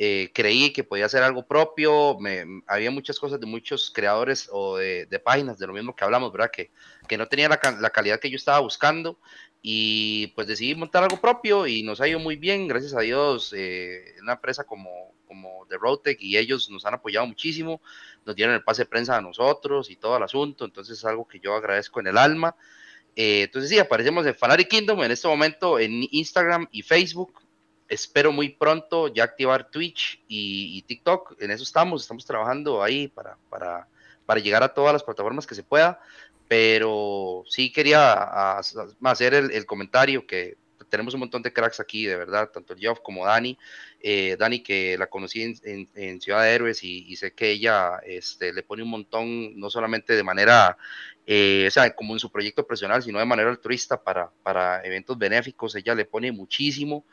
eh, 0.02 0.32
creí 0.34 0.72
que 0.72 0.86
podía 0.86 1.08
hacer 1.08 1.22
algo 1.24 1.46
propio, 1.46 2.18
me, 2.22 2.46
había 2.68 2.90
muchas 2.90 3.20
cosas 3.20 3.38
de 3.38 3.46
muchos 3.46 3.92
creadores 3.94 4.48
o 4.50 4.78
de, 4.78 5.22
páginas, 5.22 5.60
de 5.60 5.68
lo 5.68 5.74
mismo 5.74 5.94
que 5.94 6.06
hablamos, 6.06 6.32
¿verdad? 6.32 6.52
Que, 6.52 6.72
que 7.06 7.18
no 7.18 7.28
tenía 7.28 7.50
la, 7.50 7.60
la, 7.82 7.90
calidad 7.90 8.18
que 8.18 8.30
yo 8.30 8.38
estaba 8.38 8.60
buscando 8.60 9.20
y 9.62 10.28
pues 10.36 10.48
decidí 10.48 10.74
montar 10.74 11.04
algo 11.04 11.20
propio 11.20 11.68
y 11.68 11.84
nos 11.84 12.00
ha 12.00 12.08
ido 12.08 12.18
muy 12.18 12.38
bien, 12.38 12.70
gracias 12.70 12.96
a 12.96 13.02
Dios, 13.02 13.54
eh, 13.54 14.16
una 14.22 14.34
empresa 14.34 14.64
como, 14.64 14.90
como 15.28 15.66
The 15.68 15.78
Roadtech 15.78 16.22
y 16.22 16.38
ellos 16.38 16.70
nos 16.70 16.86
han 16.86 16.94
apoyado 16.94 17.28
muchísimo, 17.28 17.82
nos 18.26 18.38
dieron 18.38 18.56
el 18.56 18.64
pase 18.64 18.84
de 18.84 18.90
prensa 18.90 19.18
a 19.18 19.22
nosotros 19.22 19.92
y 19.92 19.98
todo 19.98 20.16
el 20.16 20.24
asunto, 20.24 20.64
entonces 20.64 20.98
es 20.98 21.04
algo 21.04 21.28
que 21.28 21.42
yo 21.42 21.56
agradezco 21.56 22.00
en 22.00 22.08
el 22.08 22.18
alma. 22.18 22.56
Eh, 23.18 23.42
entonces 23.44 23.70
sí, 23.70 23.78
aparecemos 23.80 24.26
en 24.26 24.34
Fanary 24.34 24.64
Kingdom 24.64 25.04
en 25.04 25.12
este 25.12 25.28
momento 25.28 25.78
en 25.78 26.08
Instagram 26.10 26.70
y 26.72 26.84
Facebook, 26.84 27.42
espero 27.90 28.32
muy 28.32 28.50
pronto 28.50 29.08
ya 29.08 29.24
activar 29.24 29.70
Twitch 29.70 30.22
y, 30.28 30.82
TikTok. 30.84 31.36
En 31.42 31.52
eso 31.52 31.64
estamos, 31.64 32.04
estamos 32.04 32.26
trabajando 32.26 32.82
ahí 32.84 33.08
para, 33.08 33.38
para, 33.50 33.88
para, 34.26 34.40
llegar 34.40 34.64
a 34.64 34.74
todas 34.74 34.94
las 34.94 35.04
plataformas 35.04 35.48
que 35.48 35.56
se 35.56 35.64
pueda. 35.64 36.00
Pero 36.48 37.44
sí 37.48 37.72
quería 37.72 38.58
hacer 39.04 39.34
el, 39.34 39.66
comentario 39.66 40.26
que 40.26 40.58
tenemos 40.90 41.14
un 41.14 41.20
montón 41.20 41.44
de 41.44 41.54
cracks 41.54 41.80
aquí, 41.80 42.06
de 42.06 42.16
verdad, 42.16 42.50
tanto 42.50 42.76
Geoff 42.76 43.02
como 43.02 43.26
Dani. 43.26 43.58
Eh, 44.00 44.36
Dani, 44.40 44.62
que 44.62 44.98
la 44.98 45.08
conocí 45.08 45.44
en, 45.44 46.22
Ciudad 46.22 46.44
de 46.44 46.54
Héroes 46.54 46.84
y, 46.84 47.16
sé 47.18 47.34
que 47.34 47.52
ella 47.52 48.00
este, 48.04 48.54
le 48.54 48.64
pone 48.64 48.82
un 48.82 48.90
montón, 48.90 49.60
no 49.60 49.70
solamente 49.70 50.16
de 50.16 50.24
manera, 50.24 50.78
eh, 51.28 51.66
o 51.68 51.72
sea, 51.72 51.94
como 51.94 52.14
en 52.14 52.20
su 52.20 52.32
proyecto 52.32 52.66
profesional, 52.66 53.04
sino 53.04 53.20
de 53.20 53.26
manera 53.26 53.52
altruista 53.52 54.02
para, 54.02 54.32
para 54.42 54.84
eventos 54.84 55.18
benéficos. 55.20 55.76
Ella 55.76 55.94
le 55.94 56.06
pone 56.06 56.32
muchísimo. 56.32 57.06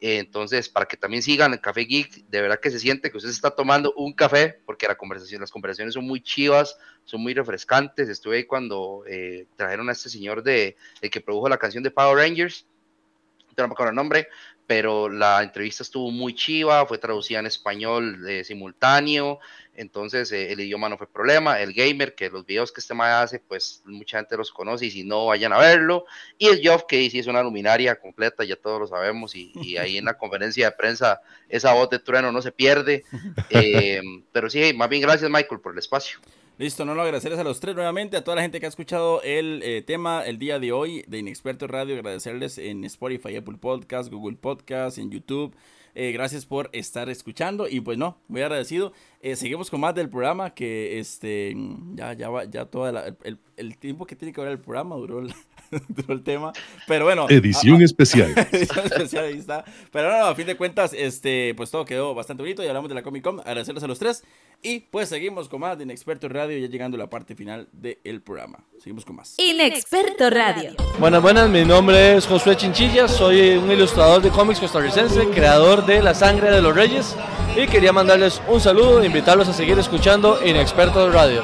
Entonces, 0.00 0.68
para 0.68 0.86
que 0.86 0.96
también 0.96 1.22
sigan 1.22 1.52
el 1.52 1.60
Café 1.60 1.80
Geek, 1.80 2.28
de 2.28 2.40
verdad 2.40 2.60
que 2.60 2.70
se 2.70 2.78
siente 2.78 3.10
que 3.10 3.16
usted 3.16 3.30
está 3.30 3.50
tomando 3.50 3.92
un 3.96 4.12
café, 4.12 4.60
porque 4.64 4.86
la 4.86 4.96
conversación, 4.96 5.40
las 5.40 5.50
conversaciones 5.50 5.94
son 5.94 6.06
muy 6.06 6.20
chivas, 6.20 6.76
son 7.04 7.20
muy 7.20 7.34
refrescantes. 7.34 8.08
Estuve 8.08 8.36
ahí 8.36 8.44
cuando 8.44 9.02
eh, 9.08 9.46
trajeron 9.56 9.88
a 9.88 9.92
este 9.92 10.08
señor 10.08 10.42
de 10.42 10.76
el 11.00 11.10
que 11.10 11.20
produjo 11.20 11.48
la 11.48 11.58
canción 11.58 11.82
de 11.82 11.90
Power 11.90 12.16
Rangers, 12.16 12.66
no 13.56 13.66
me 13.66 13.72
acuerdo 13.72 13.90
el 13.90 13.96
nombre, 13.96 14.28
pero 14.68 15.08
la 15.08 15.42
entrevista 15.42 15.82
estuvo 15.82 16.10
muy 16.10 16.34
chiva, 16.34 16.84
fue 16.84 16.98
traducida 16.98 17.38
en 17.38 17.46
español 17.46 18.28
eh, 18.28 18.44
simultáneo, 18.44 19.40
entonces 19.72 20.30
eh, 20.30 20.52
el 20.52 20.60
idioma 20.60 20.90
no 20.90 20.98
fue 20.98 21.10
problema, 21.10 21.58
el 21.58 21.72
gamer, 21.72 22.14
que 22.14 22.28
los 22.28 22.44
videos 22.44 22.70
que 22.70 22.82
este 22.82 22.92
man 22.92 23.10
hace, 23.12 23.38
pues 23.38 23.82
mucha 23.86 24.18
gente 24.18 24.36
los 24.36 24.52
conoce 24.52 24.84
y 24.84 24.90
si 24.90 25.04
no, 25.04 25.24
vayan 25.24 25.54
a 25.54 25.58
verlo, 25.58 26.04
y 26.36 26.48
el 26.48 26.60
Job, 26.62 26.86
que 26.86 27.08
sí 27.08 27.18
es 27.18 27.26
una 27.28 27.42
luminaria 27.42 27.98
completa, 27.98 28.44
ya 28.44 28.56
todos 28.56 28.78
lo 28.78 28.86
sabemos, 28.86 29.34
y, 29.34 29.78
ahí 29.78 29.96
en 29.96 30.04
la 30.04 30.18
conferencia 30.18 30.66
de 30.66 30.76
prensa 30.76 31.22
esa 31.48 31.72
voz 31.72 31.88
de 31.88 31.98
trueno 31.98 32.30
no 32.30 32.42
se 32.42 32.52
pierde, 32.52 33.04
eh, 33.48 34.02
pero 34.32 34.50
sí, 34.50 34.74
más 34.74 34.90
bien 34.90 35.00
gracias 35.00 35.30
Michael 35.30 35.62
por 35.62 35.72
el 35.72 35.78
espacio. 35.78 36.18
Listo, 36.58 36.84
no 36.84 36.96
lo 36.96 37.02
agradecerles 37.02 37.38
a 37.38 37.44
los 37.44 37.60
tres 37.60 37.76
nuevamente, 37.76 38.16
a 38.16 38.24
toda 38.24 38.34
la 38.34 38.42
gente 38.42 38.58
que 38.58 38.66
ha 38.66 38.68
escuchado 38.68 39.22
el 39.22 39.62
eh, 39.62 39.80
tema 39.80 40.26
el 40.26 40.40
día 40.40 40.58
de 40.58 40.72
hoy 40.72 41.04
de 41.06 41.18
Inexperto 41.18 41.68
Radio, 41.68 41.94
agradecerles 41.94 42.58
en 42.58 42.82
Spotify, 42.82 43.36
Apple 43.36 43.58
Podcast, 43.60 44.12
Google 44.12 44.36
Podcast, 44.36 44.98
en 44.98 45.08
YouTube. 45.08 45.54
Eh, 45.94 46.10
gracias 46.10 46.46
por 46.46 46.68
estar 46.72 47.08
escuchando 47.10 47.68
y 47.68 47.80
pues 47.80 47.96
no, 47.96 48.18
muy 48.26 48.42
agradecido. 48.42 48.92
Eh, 49.20 49.36
seguimos 49.36 49.70
con 49.70 49.78
más 49.78 49.94
del 49.94 50.10
programa 50.10 50.52
que 50.52 50.98
este 50.98 51.56
ya 51.94 52.14
ya 52.14 52.28
va, 52.28 52.44
ya 52.44 52.64
todo 52.64 52.88
el, 52.88 53.38
el, 53.54 53.78
tiempo 53.78 54.04
que 54.04 54.16
tiene 54.16 54.32
que 54.32 54.40
ver 54.40 54.50
el 54.50 54.58
programa 54.58 54.96
duró 54.96 55.22
duró 55.88 56.14
el 56.14 56.22
tema, 56.22 56.52
pero 56.86 57.04
bueno. 57.04 57.26
Edición 57.28 57.82
especial. 57.82 58.32
edición 58.52 58.86
especial, 58.86 59.24
ahí 59.24 59.38
está. 59.38 59.64
Pero 59.90 60.10
no, 60.10 60.26
a 60.26 60.34
fin 60.34 60.46
de 60.46 60.56
cuentas, 60.56 60.92
este, 60.92 61.54
pues 61.56 61.70
todo 61.70 61.84
quedó 61.84 62.14
bastante 62.14 62.42
bonito 62.42 62.62
y 62.62 62.66
hablamos 62.66 62.88
de 62.88 62.94
la 62.94 63.02
Comic 63.02 63.22
Con. 63.22 63.40
Agradecerles 63.40 63.84
a 63.84 63.86
los 63.86 63.98
tres. 63.98 64.24
Y 64.60 64.80
pues 64.80 65.08
seguimos 65.08 65.48
con 65.48 65.60
más 65.60 65.78
de 65.78 65.84
Inexperto 65.84 66.28
Radio, 66.28 66.58
ya 66.58 66.66
llegando 66.66 66.96
a 66.96 66.98
la 66.98 67.08
parte 67.08 67.36
final 67.36 67.68
del 67.72 68.20
programa. 68.22 68.64
Seguimos 68.78 69.04
con 69.04 69.16
más. 69.16 69.36
Inexperto 69.38 70.30
Radio. 70.30 70.72
Buenas, 70.98 71.22
buenas, 71.22 71.48
mi 71.48 71.64
nombre 71.64 72.16
es 72.16 72.26
Josué 72.26 72.56
Chinchilla, 72.56 73.06
soy 73.06 73.50
un 73.50 73.70
ilustrador 73.70 74.20
de 74.20 74.30
cómics 74.30 74.58
costarricense, 74.58 75.28
creador 75.28 75.86
de 75.86 76.02
La 76.02 76.12
Sangre 76.12 76.50
de 76.50 76.60
los 76.60 76.74
Reyes 76.74 77.14
y 77.56 77.66
quería 77.66 77.92
mandarles 77.92 78.42
un 78.48 78.60
saludo 78.60 79.02
e 79.02 79.06
invitarlos 79.06 79.48
a 79.48 79.52
seguir 79.52 79.78
escuchando 79.78 80.44
Inexperto 80.44 81.10
Radio. 81.10 81.42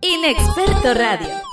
Inexperto 0.00 0.94
Radio. 0.94 1.47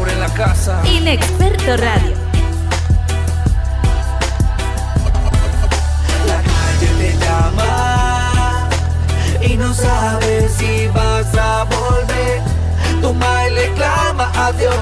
Recorren 0.00 0.20
la 0.20 0.32
casa. 0.32 0.80
Inexperto 0.86 1.76
Radio. 1.76 2.14
y 9.42 9.56
no 9.56 9.74
sabes 9.74 10.52
si 10.52 10.86
vas 10.88 11.34
a 11.34 11.64
volver. 11.64 12.40
Toma 13.02 13.48
y 13.48 13.54
le 13.54 13.72
clama 13.74 14.30
a 14.34 14.52
Dios 14.52 14.74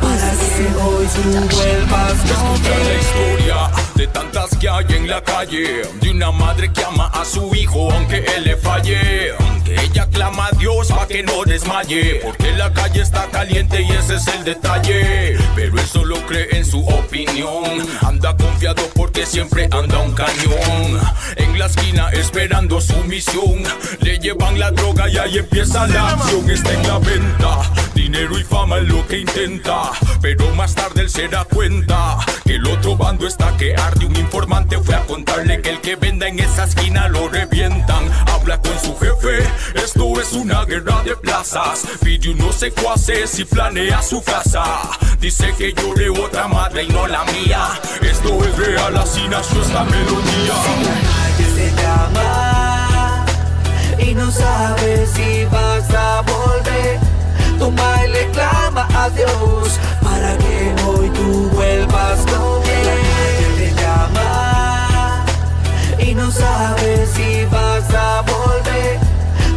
para 0.00 0.30
que 0.30 0.66
hoy 0.82 1.06
tú 1.06 1.56
vuelvas 1.56 2.14
con 2.32 2.86
la 2.86 2.94
historia 2.94 3.70
de 3.94 4.06
tantas 4.06 4.56
que 4.56 4.68
hay 4.68 4.86
en 4.90 5.08
la 5.08 5.22
calle, 5.22 5.82
de 6.00 6.10
una 6.10 6.30
madre 6.30 6.72
que 6.72 6.82
ama 6.82 7.08
a 7.08 7.24
su 7.24 7.54
hijo 7.54 7.90
aunque 7.92 8.24
él 8.36 8.44
le 8.44 8.56
falle. 8.56 9.34
Aunque 9.66 9.84
ella 9.84 10.06
clama 10.06 10.46
a 10.46 10.50
Dios 10.52 10.88
para 10.88 11.08
que 11.08 11.24
no 11.24 11.42
desmaye, 11.44 12.20
porque 12.22 12.52
la 12.52 12.72
calle 12.72 13.02
está 13.02 13.26
caliente 13.26 13.82
y 13.82 13.90
ese 13.90 14.14
es 14.14 14.26
el 14.28 14.44
detalle. 14.44 15.36
Pero 15.56 15.78
él 15.78 15.86
solo 15.86 16.16
cree 16.26 16.56
en 16.56 16.64
su 16.64 16.86
opinión, 16.86 17.64
anda 18.02 18.36
confiado 18.36 18.82
porque 18.94 19.26
siempre 19.26 19.64
anda 19.64 19.98
un 19.98 20.12
cañón. 20.12 21.00
En 21.36 21.58
la 21.58 21.66
esquina 21.66 22.10
esperando 22.10 22.80
su 22.80 22.96
misión, 23.04 23.64
le 24.00 24.18
llevan 24.18 24.58
la 24.58 24.70
droga 24.70 25.08
y 25.08 25.18
ahí 25.18 25.38
empieza 25.38 25.86
la 25.88 26.10
acción. 26.10 26.48
Está 26.48 26.72
en 26.72 26.86
la 26.86 26.98
venta, 26.98 27.58
dinero 27.94 28.38
y 28.38 28.44
fama 28.44 28.78
es 28.78 28.84
lo 28.84 29.04
que 29.08 29.18
intenta, 29.18 29.90
pero 30.20 30.48
más 30.54 30.76
tarde 30.76 31.02
él 31.02 31.10
se 31.10 31.26
da 31.26 31.44
cuenta 31.44 32.18
que 32.44 32.54
el 32.54 32.66
otro 32.68 32.96
bando 32.96 33.26
está 33.26 33.56
que 33.56 33.74
de 33.98 34.06
un 34.06 34.14
informante 34.16 34.78
fue 34.78 34.94
a 34.94 35.00
contarle 35.06 35.60
que 35.60 35.70
el 35.70 35.80
que 35.80 35.96
venda 35.96 36.28
en 36.28 36.38
esa 36.38 36.64
esquina 36.64 37.08
lo 37.08 37.28
revientan. 37.28 38.04
Habla 38.26 38.60
con 38.60 38.78
su 38.78 38.96
jefe 38.98 39.55
Esto 39.74 40.20
es 40.20 40.32
una 40.32 40.64
guerra 40.64 41.02
de 41.02 41.16
plazas. 41.16 41.84
Pide 42.02 42.30
unos 42.30 42.56
secuaces 42.56 43.38
y 43.38 43.44
planea 43.44 44.02
su 44.02 44.22
casa. 44.22 44.64
Dice 45.20 45.54
que 45.56 45.72
llore 45.72 46.08
otra 46.10 46.48
madre 46.48 46.84
y 46.84 46.88
no 46.88 47.06
la 47.06 47.24
mía. 47.24 47.68
Esto 48.02 48.44
es 48.44 48.56
real, 48.56 48.96
así 48.96 49.26
nació 49.28 49.62
esta 49.62 49.84
melodía. 49.84 50.54
que 51.36 51.44
se 51.44 51.70
llama 51.82 53.24
y 53.98 54.14
no 54.14 54.30
sabes 54.30 55.10
si 55.10 55.44
vas 55.46 55.90
a 55.94 56.22
volver. 56.22 56.98
Toma 57.58 58.04
y 58.04 58.08
le 58.08 58.30
clama 58.30 58.86
a 58.94 59.08
Dios 59.10 59.78
para 60.02 60.36
que 60.38 60.74
hoy 60.86 61.08
tú 61.10 61.50
vuelvas 61.54 62.20
con 62.26 62.62
él. 62.62 62.88
Te 63.58 63.82
llama 63.82 65.24
y 65.98 66.14
no 66.14 66.30
sabes 66.30 67.10
si 67.10 67.44
vas 67.46 67.90
a 67.94 68.22
volver. 68.22 69.05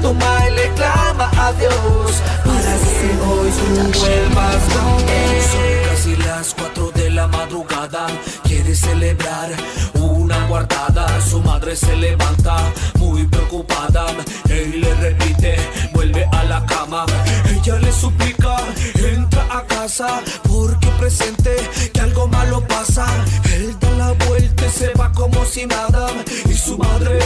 Toma 0.01 0.47
y 0.47 0.55
le 0.55 0.69
clama 0.75 1.29
a 1.37 1.51
Dios 1.53 2.11
para 2.45 2.73
que 2.77 3.09
hoy 3.27 3.49
tú 3.51 3.99
vuelvas 3.99 4.63
con 4.73 5.09
él. 5.09 5.41
Son 5.51 5.89
casi 5.89 6.15
las 6.17 6.53
4 6.53 6.91
de 6.91 7.09
la 7.09 7.27
madrugada, 7.27 8.07
quiere 8.43 8.73
celebrar 8.75 9.49
una 9.95 10.47
guardada. 10.47 11.07
Su 11.21 11.41
madre 11.41 11.75
se 11.75 11.95
levanta 11.95 12.57
muy 12.97 13.25
preocupada 13.27 14.05
y 14.45 14.77
le 14.77 14.93
repite, 14.95 15.57
vuelve 15.93 16.25
a 16.31 16.43
la 16.45 16.65
cama. 16.65 17.05
Ella 17.49 17.79
le 17.79 17.91
suplica, 17.91 18.57
entra 18.95 19.45
a 19.49 19.63
casa 19.65 20.21
porque 20.47 20.87
presente 20.99 21.55
que 21.93 21.99
algo 21.99 22.27
malo 22.27 22.65
pasa. 22.67 23.05
Él 23.53 23.75
da 23.79 23.91
la 23.91 24.11
vuelta 24.27 24.65
y 24.65 24.69
se 24.69 24.93
va 24.93 25.11
como 25.11 25.43
si 25.45 25.65
nada 25.65 26.07
y 26.49 26.53
su 26.53 26.77
madre 26.77 27.19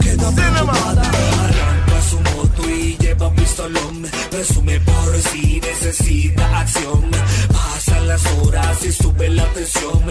queda 0.00 0.30
preocupada. 0.30 1.83
Su 2.10 2.20
moto 2.20 2.68
y 2.68 2.96
lleva 2.98 3.28
un 3.28 3.34
pistolón. 3.34 4.06
Presume 4.30 4.80
por 4.80 5.20
si 5.22 5.60
necesita 5.60 6.60
acción. 6.60 7.10
Pasan 7.52 8.08
las 8.08 8.24
horas 8.38 8.84
y 8.84 8.92
sube 8.92 9.28
la 9.28 9.44
tensión. 9.52 10.02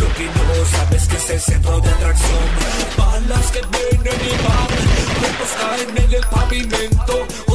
Lo 0.00 0.14
que 0.14 0.24
no 0.24 0.64
sabes 0.76 1.06
que 1.08 1.16
es 1.16 1.30
el 1.30 1.40
centro 1.40 1.80
de 1.80 1.90
atracción. 1.90 2.48
Balas 2.96 3.50
que 3.52 3.60
vienen 3.60 4.20
y 4.26 4.34
van. 4.46 4.72
Cuerpos 5.20 5.52
caen 5.60 5.98
en 5.98 6.14
el 6.14 6.26
pavimento. 6.26 7.51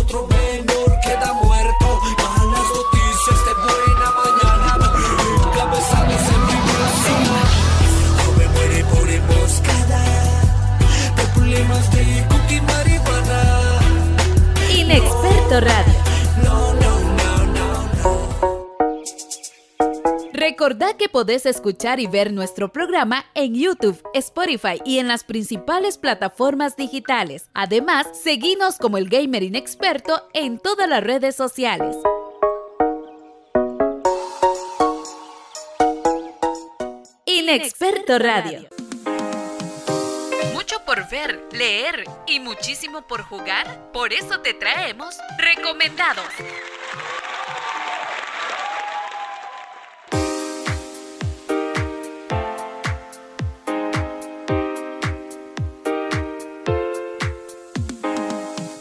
Podés 21.18 21.48
escuchar 21.48 22.00
y 22.00 22.06
ver 22.06 22.32
nuestro 22.32 22.72
programa 22.72 23.26
en 23.34 23.56
YouTube, 23.56 24.00
Spotify 24.14 24.80
y 24.86 25.00
en 25.00 25.08
las 25.08 25.24
principales 25.24 25.98
plataformas 25.98 26.76
digitales. 26.76 27.50
Además, 27.56 28.06
seguinos 28.24 28.78
como 28.78 29.00
el 29.00 29.10
Gamer 29.10 29.42
Inexperto 29.42 30.30
en 30.36 30.60
todas 30.60 30.88
las 30.88 31.04
redes 31.04 31.36
sociales. 31.36 31.96
Inexperto 37.26 38.20
Radio. 38.20 38.68
Mucho 40.54 40.86
por 40.86 41.10
ver, 41.10 41.48
leer 41.52 42.04
y 42.28 42.40
muchísimo 42.40 43.08
por 43.08 43.24
jugar. 43.24 43.92
Por 43.92 44.14
eso 44.14 44.42
te 44.42 44.54
traemos 44.54 45.18
recomendados. 45.40 46.28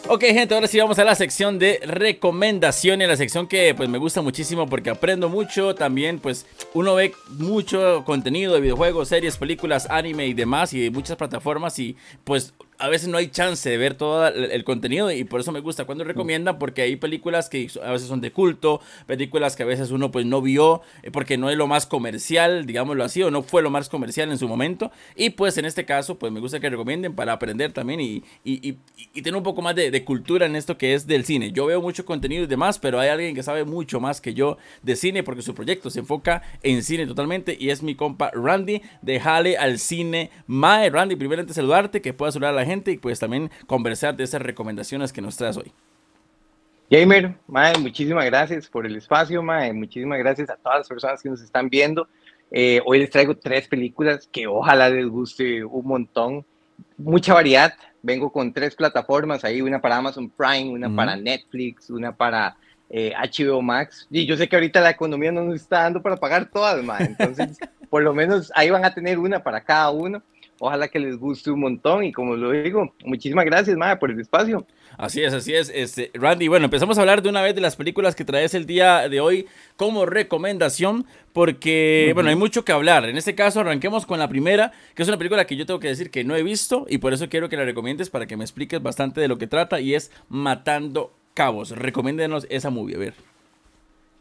Ok, 0.08 0.22
gente, 0.22 0.54
ahora 0.54 0.68
sí 0.68 0.78
vamos 0.78 1.00
a 1.00 1.04
la 1.04 1.16
sección 1.16 1.58
de 1.58 1.80
recomendaciones, 1.84 3.08
la 3.08 3.16
sección 3.16 3.48
que 3.48 3.74
pues 3.74 3.88
me 3.88 3.98
gusta 3.98 4.22
muchísimo 4.22 4.68
porque 4.68 4.90
aprendo 4.90 5.28
mucho, 5.28 5.74
también 5.74 6.20
pues 6.20 6.46
uno 6.74 6.94
ve 6.94 7.12
mucho 7.30 8.04
contenido 8.06 8.54
de 8.54 8.60
videojuegos, 8.60 9.08
series, 9.08 9.36
películas, 9.36 9.88
anime 9.90 10.28
y 10.28 10.32
demás 10.32 10.72
y 10.74 10.80
de 10.80 10.92
muchas 10.92 11.16
plataformas 11.16 11.80
y 11.80 11.96
pues 12.22 12.54
a 12.78 12.88
veces 12.88 13.08
no 13.08 13.18
hay 13.18 13.28
chance 13.28 13.68
de 13.68 13.76
ver 13.76 13.94
todo 13.94 14.26
el, 14.28 14.64
contenido 14.64 15.10
y 15.10 15.24
por 15.24 15.40
eso 15.40 15.52
me 15.52 15.60
gusta. 15.60 15.84
Cuando 15.84 16.04
recomiendan 16.04 16.58
porque 16.58 16.82
hay 16.82 16.96
películas 16.96 17.48
que 17.48 17.68
a 17.82 17.92
veces 17.92 18.08
son 18.08 18.20
de 18.20 18.32
culto, 18.32 18.80
películas 19.06 19.56
que 19.56 19.62
a 19.62 19.66
veces 19.66 19.90
uno 19.90 20.10
pues 20.10 20.26
no 20.26 20.42
vio 20.42 20.82
eh, 21.02 21.10
porque 21.10 21.38
no 21.38 21.50
es 21.50 21.56
lo 21.56 21.66
más 21.66 21.86
comercial, 21.86 22.66
digámoslo 22.66 23.04
así, 23.04 23.22
o 23.22 23.30
no 23.30 23.42
fue 23.42 23.62
lo 23.62 23.70
más 23.70 23.88
comercial 23.88 24.30
en 24.30 24.38
su 24.38 24.48
momento. 24.48 24.90
Y 25.14 25.30
pues 25.30 25.56
en 25.58 25.64
este 25.64 25.84
caso 25.84 26.18
pues 26.18 26.32
me 26.32 26.40
gusta 26.40 26.60
que 26.60 26.68
recomienden 26.70 27.14
para 27.14 27.32
aprender 27.32 27.72
también 27.72 28.00
y, 28.00 28.22
y, 28.44 28.68
y- 28.68 28.78
y 29.14 29.22
tener 29.22 29.36
un 29.36 29.42
poco 29.42 29.62
más 29.62 29.74
de, 29.74 29.90
de 29.90 30.04
cultura 30.04 30.44
en 30.46 30.56
esto 30.56 30.76
que 30.76 30.92
es 30.94 31.06
del 31.06 31.24
cine. 31.24 31.52
Yo 31.52 31.64
veo 31.66 31.80
mucho 31.80 32.04
contenido 32.04 32.44
y 32.44 32.46
demás, 32.46 32.78
pero 32.78 33.00
hay 33.00 33.08
alguien 33.08 33.34
que 33.34 33.42
sabe 33.42 33.64
mucho 33.64 34.00
más 34.00 34.20
que 34.20 34.34
yo 34.34 34.58
de 34.82 34.96
cine 34.96 35.22
porque 35.22 35.40
su 35.42 35.54
proyecto 35.54 35.88
se 35.88 36.00
enfoca 36.00 36.42
en 36.62 36.82
cine 36.82 37.06
totalmente 37.06 37.56
y 37.58 37.70
es 37.70 37.82
mi 37.82 37.94
compa 37.94 38.30
Randy. 38.34 38.82
De 39.00 39.18
Jale 39.20 39.56
al 39.56 39.78
Cine 39.78 40.30
Mae. 40.46 40.90
Randy, 40.90 41.16
primeramente 41.16 41.54
saludarte, 41.54 42.02
que 42.02 42.12
puedas 42.12 42.34
saludar 42.34 42.52
a 42.52 42.56
la 42.56 42.65
gente 42.66 42.92
y 42.92 42.98
pues 42.98 43.18
también 43.18 43.50
conversar 43.66 44.16
de 44.16 44.24
esas 44.24 44.42
recomendaciones 44.42 45.12
que 45.12 45.22
nos 45.22 45.36
traes 45.36 45.56
hoy. 45.56 45.72
Gamer, 46.90 47.34
mae, 47.48 47.76
muchísimas 47.78 48.24
gracias 48.26 48.68
por 48.68 48.86
el 48.86 48.94
espacio, 48.96 49.42
mae, 49.42 49.72
muchísimas 49.72 50.18
gracias 50.18 50.50
a 50.50 50.56
todas 50.56 50.78
las 50.80 50.88
personas 50.88 51.22
que 51.22 51.28
nos 51.28 51.40
están 51.40 51.68
viendo. 51.68 52.08
Eh, 52.50 52.80
hoy 52.84 53.00
les 53.00 53.10
traigo 53.10 53.36
tres 53.36 53.66
películas 53.66 54.28
que 54.30 54.46
ojalá 54.46 54.88
les 54.88 55.06
guste 55.06 55.64
un 55.64 55.86
montón. 55.86 56.44
Mucha 56.96 57.34
variedad. 57.34 57.74
Vengo 58.02 58.30
con 58.30 58.52
tres 58.52 58.76
plataformas 58.76 59.44
ahí, 59.44 59.60
una 59.60 59.80
para 59.80 59.96
Amazon 59.96 60.30
Prime, 60.30 60.70
una 60.70 60.86
Ujú. 60.86 60.96
para 60.96 61.16
Netflix, 61.16 61.90
una 61.90 62.14
para 62.14 62.56
eh, 62.88 63.12
HBO 63.16 63.62
Max. 63.62 64.06
Y 64.10 64.26
yo 64.26 64.36
sé 64.36 64.48
que 64.48 64.54
ahorita 64.54 64.80
la 64.80 64.90
economía 64.90 65.32
no 65.32 65.42
nos 65.42 65.56
está 65.56 65.82
dando 65.82 66.00
para 66.00 66.16
pagar 66.16 66.46
todas, 66.48 66.84
mae. 66.84 67.04
Entonces, 67.04 67.58
por 67.90 68.02
lo 68.02 68.14
menos 68.14 68.52
ahí 68.54 68.70
van 68.70 68.84
a 68.84 68.94
tener 68.94 69.18
una 69.18 69.42
para 69.42 69.60
cada 69.60 69.90
uno. 69.90 70.22
Ojalá 70.58 70.88
que 70.88 70.98
les 70.98 71.16
guste 71.18 71.50
un 71.50 71.60
montón 71.60 72.04
y 72.04 72.12
como 72.12 72.34
lo 72.34 72.50
digo, 72.50 72.94
muchísimas 73.04 73.44
gracias, 73.44 73.76
mae, 73.76 73.96
por 73.96 74.10
el 74.10 74.20
espacio. 74.20 74.66
Así 74.96 75.22
es, 75.22 75.34
así 75.34 75.54
es. 75.54 75.70
Este, 75.74 76.10
Randy, 76.14 76.48
bueno, 76.48 76.64
empezamos 76.64 76.96
a 76.96 77.02
hablar 77.02 77.22
de 77.22 77.28
una 77.28 77.42
vez 77.42 77.54
de 77.54 77.60
las 77.60 77.76
películas 77.76 78.14
que 78.14 78.24
traes 78.24 78.54
el 78.54 78.64
día 78.64 79.08
de 79.10 79.20
hoy 79.20 79.46
como 79.76 80.06
recomendación, 80.06 81.04
porque, 81.34 82.12
bueno, 82.14 82.30
hay 82.30 82.36
mucho 82.36 82.64
que 82.64 82.72
hablar. 82.72 83.04
En 83.04 83.18
este 83.18 83.34
caso, 83.34 83.60
arranquemos 83.60 84.06
con 84.06 84.18
la 84.18 84.28
primera, 84.28 84.72
que 84.94 85.02
es 85.02 85.08
una 85.08 85.18
película 85.18 85.46
que 85.46 85.56
yo 85.56 85.66
tengo 85.66 85.80
que 85.80 85.88
decir 85.88 86.10
que 86.10 86.24
no 86.24 86.34
he 86.34 86.42
visto 86.42 86.86
y 86.88 86.98
por 86.98 87.12
eso 87.12 87.28
quiero 87.28 87.50
que 87.50 87.58
la 87.58 87.64
recomiendes 87.64 88.08
para 88.08 88.26
que 88.26 88.38
me 88.38 88.44
expliques 88.44 88.82
bastante 88.82 89.20
de 89.20 89.28
lo 89.28 89.36
que 89.36 89.46
trata 89.46 89.80
y 89.80 89.94
es 89.94 90.10
Matando 90.30 91.12
Cabos. 91.34 91.70
Recomiéndenos 91.70 92.46
esa 92.48 92.70
movie, 92.70 92.96
a 92.96 92.98
ver. 92.98 93.14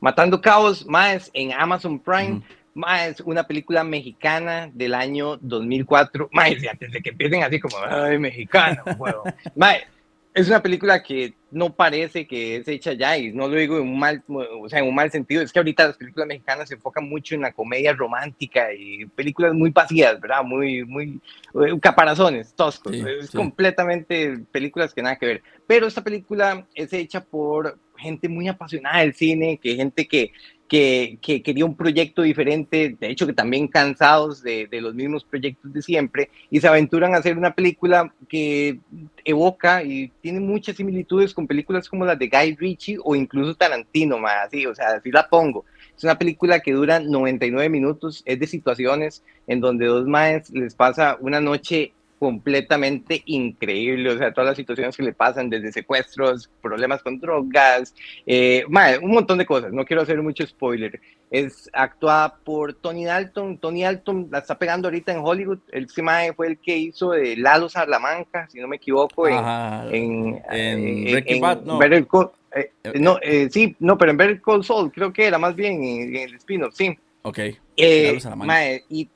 Matando 0.02 0.42
Cabos, 0.42 0.86
más 0.86 1.32
en 1.34 1.54
Amazon 1.54 1.98
Prime. 1.98 2.42
Más 2.76 3.22
una 3.22 3.48
película 3.48 3.84
mexicana 3.84 4.70
del 4.74 4.94
año 4.94 5.38
2004, 5.38 6.30
más 6.32 6.52
antes 6.70 6.92
de 6.92 7.02
que 7.02 7.10
empiecen 7.10 7.42
así 7.42 7.60
como, 7.60 7.78
ay, 7.90 8.20
mexicano. 8.20 8.84
Mae, 9.56 9.86
es 10.36 10.50
una 10.50 10.62
película 10.62 11.02
que 11.02 11.34
no 11.50 11.74
parece 11.74 12.28
que 12.28 12.58
es 12.58 12.68
hecha 12.68 12.92
ya 12.92 13.18
y 13.18 13.32
no 13.32 13.48
lo 13.48 13.56
digo 13.56 13.78
en 13.78 13.84
un 13.84 13.98
mal, 13.98 14.22
o 14.28 14.68
sea, 14.68 14.80
en 14.80 14.88
un 14.90 14.94
mal 14.94 15.10
sentido, 15.10 15.42
es 15.42 15.54
que 15.54 15.60
ahorita 15.60 15.88
las 15.88 15.96
películas 15.98 16.28
mexicanas 16.28 16.68
se 16.68 16.76
enfocan 16.76 17.08
mucho 17.08 17.34
en 17.34 17.42
la 17.42 17.54
comedia 17.54 17.94
romántica 17.94 18.74
y 18.74 19.06
películas 19.06 19.54
muy 19.54 19.70
vacías, 19.70 20.20
¿verdad? 20.20 20.44
Muy, 20.44 20.84
muy, 20.84 21.22
eh, 21.54 21.80
caparazones, 21.82 22.54
toscos, 22.54 22.94
Sí, 22.94 23.04
es 23.22 23.30
sí. 23.30 23.38
completamente 23.38 24.40
películas 24.52 24.94
que 24.94 25.02
nada 25.02 25.16
que 25.16 25.26
ver. 25.26 25.44
Pero 25.66 25.88
esta 25.88 26.04
película 26.04 26.68
es 26.76 26.92
hecha 26.92 27.24
por 27.24 27.80
gente 27.96 28.28
muy 28.28 28.50
apasionada 28.50 29.00
del 29.00 29.14
cine, 29.14 29.58
que 29.64 29.76
gente 29.76 30.06
que, 30.06 30.34
que, 30.68 31.20
que 31.22 31.44
quería 31.44 31.66
un 31.66 31.76
proyecto 31.76 32.24
diferente, 32.24 32.96
de 33.00 33.10
hecho 33.10 33.28
que 33.28 33.34
también 33.34 33.68
cansados 33.68 34.42
de, 34.42 34.68
los 34.82 34.96
mismos 34.96 35.24
proyectos 35.24 35.72
de 35.72 35.82
siempre, 35.82 36.30
y 36.50 36.60
se 36.60 36.68
aventuran 36.68 37.14
a 37.14 37.18
hacer 37.18 37.38
una 37.38 37.54
película 37.54 38.14
que 38.28 38.80
evoca 39.24 39.84
y 39.84 40.12
tiene 40.22 40.40
muchas 40.40 40.76
similitudes 40.76 41.34
con 41.34 41.48
películas 41.48 41.88
como 41.88 42.06
las 42.06 42.18
de 42.18 42.28
Guy 42.28 42.56
Ritchie 42.56 42.98
o 43.04 43.16
incluso 43.16 43.56
Tarantino, 43.56 44.18
más 44.18 44.48
así, 44.48 44.66
o 44.66 44.74
sea, 44.74 44.90
así 44.90 45.12
la 45.12 45.28
pongo. 45.30 45.66
Es 45.96 46.04
una 46.04 46.18
película 46.18 46.60
que 46.60 46.74
dura 46.74 47.00
99 47.00 47.70
minutos, 47.70 48.24
es 48.26 48.40
de 48.40 48.48
situaciones 48.48 49.24
en 49.48 49.60
donde 49.60 49.86
dos 49.86 50.08
maes 50.08 50.50
les 50.50 50.76
pasa 50.76 51.18
una 51.22 51.40
noche 51.40 51.94
completamente 52.20 53.22
increíble, 53.26 54.10
o 54.12 54.18
sea, 54.18 54.34
todas 54.34 54.50
las 54.50 54.58
situaciones 54.58 54.96
que 54.96 55.04
le 55.04 55.14
pasan, 55.14 55.50
desde 55.50 55.72
secuestros, 55.72 56.50
problemas 56.62 57.02
con 57.04 57.20
drogas, 57.20 57.94
eh, 58.26 58.64
mae, 58.70 58.98
un 58.98 59.12
montón 59.12 59.38
de 59.38 59.46
cosas, 59.46 59.74
no 59.74 59.86
quiero 59.86 60.02
hacer 60.02 60.22
mucho 60.22 60.46
spoiler. 60.46 61.00
Es 61.32 61.70
actuada 61.74 62.36
por 62.44 62.76
Tony 62.76 63.04
Dalton, 63.06 63.58
Tony 63.58 63.84
Dalton 63.84 64.30
la 64.32 64.40
está 64.40 64.58
pegando 64.58 64.88
ahorita 64.88 65.12
en 65.12 65.20
Hollywood, 65.24 65.60
el 65.72 65.88
mae 66.04 66.34
fue 66.34 66.48
el 66.48 66.58
que 66.60 66.78
hizo 66.78 67.12
de 67.12 67.36
Lalo 67.36 67.68
Salamanca, 67.68 68.48
si 68.50 68.60
no 68.60 68.68
me 68.68 68.78
equivoco, 68.78 69.28
en, 69.28 69.34
Ajá, 69.34 69.88
en, 69.92 70.42
en 70.52 71.08
eh, 71.10 71.24
en 71.26 71.42
Bad, 71.42 71.62
no. 71.64 71.78
Better 71.78 72.08
Call- 72.08 72.32
eh, 72.56 72.72
no, 73.00 73.20
eh, 73.22 73.50
sí, 73.52 73.76
no, 73.80 73.98
pero 73.98 74.12
en 74.12 74.18
Better 74.18 74.42
Call 74.42 74.64
Saul, 74.64 74.92
creo 74.92 75.12
que 75.12 75.26
era 75.26 75.38
más 75.38 75.56
bien 75.56 75.84
en, 75.84 76.16
en 76.16 76.30
el 76.30 76.36
spin-off, 76.36 76.74
sí. 76.74 76.98
Ok. 77.24 77.40
Eh, 77.76 78.04
Lalo 78.08 78.20
Salamanca. 78.22 78.54
mae, 78.54 78.84
y 78.88 79.10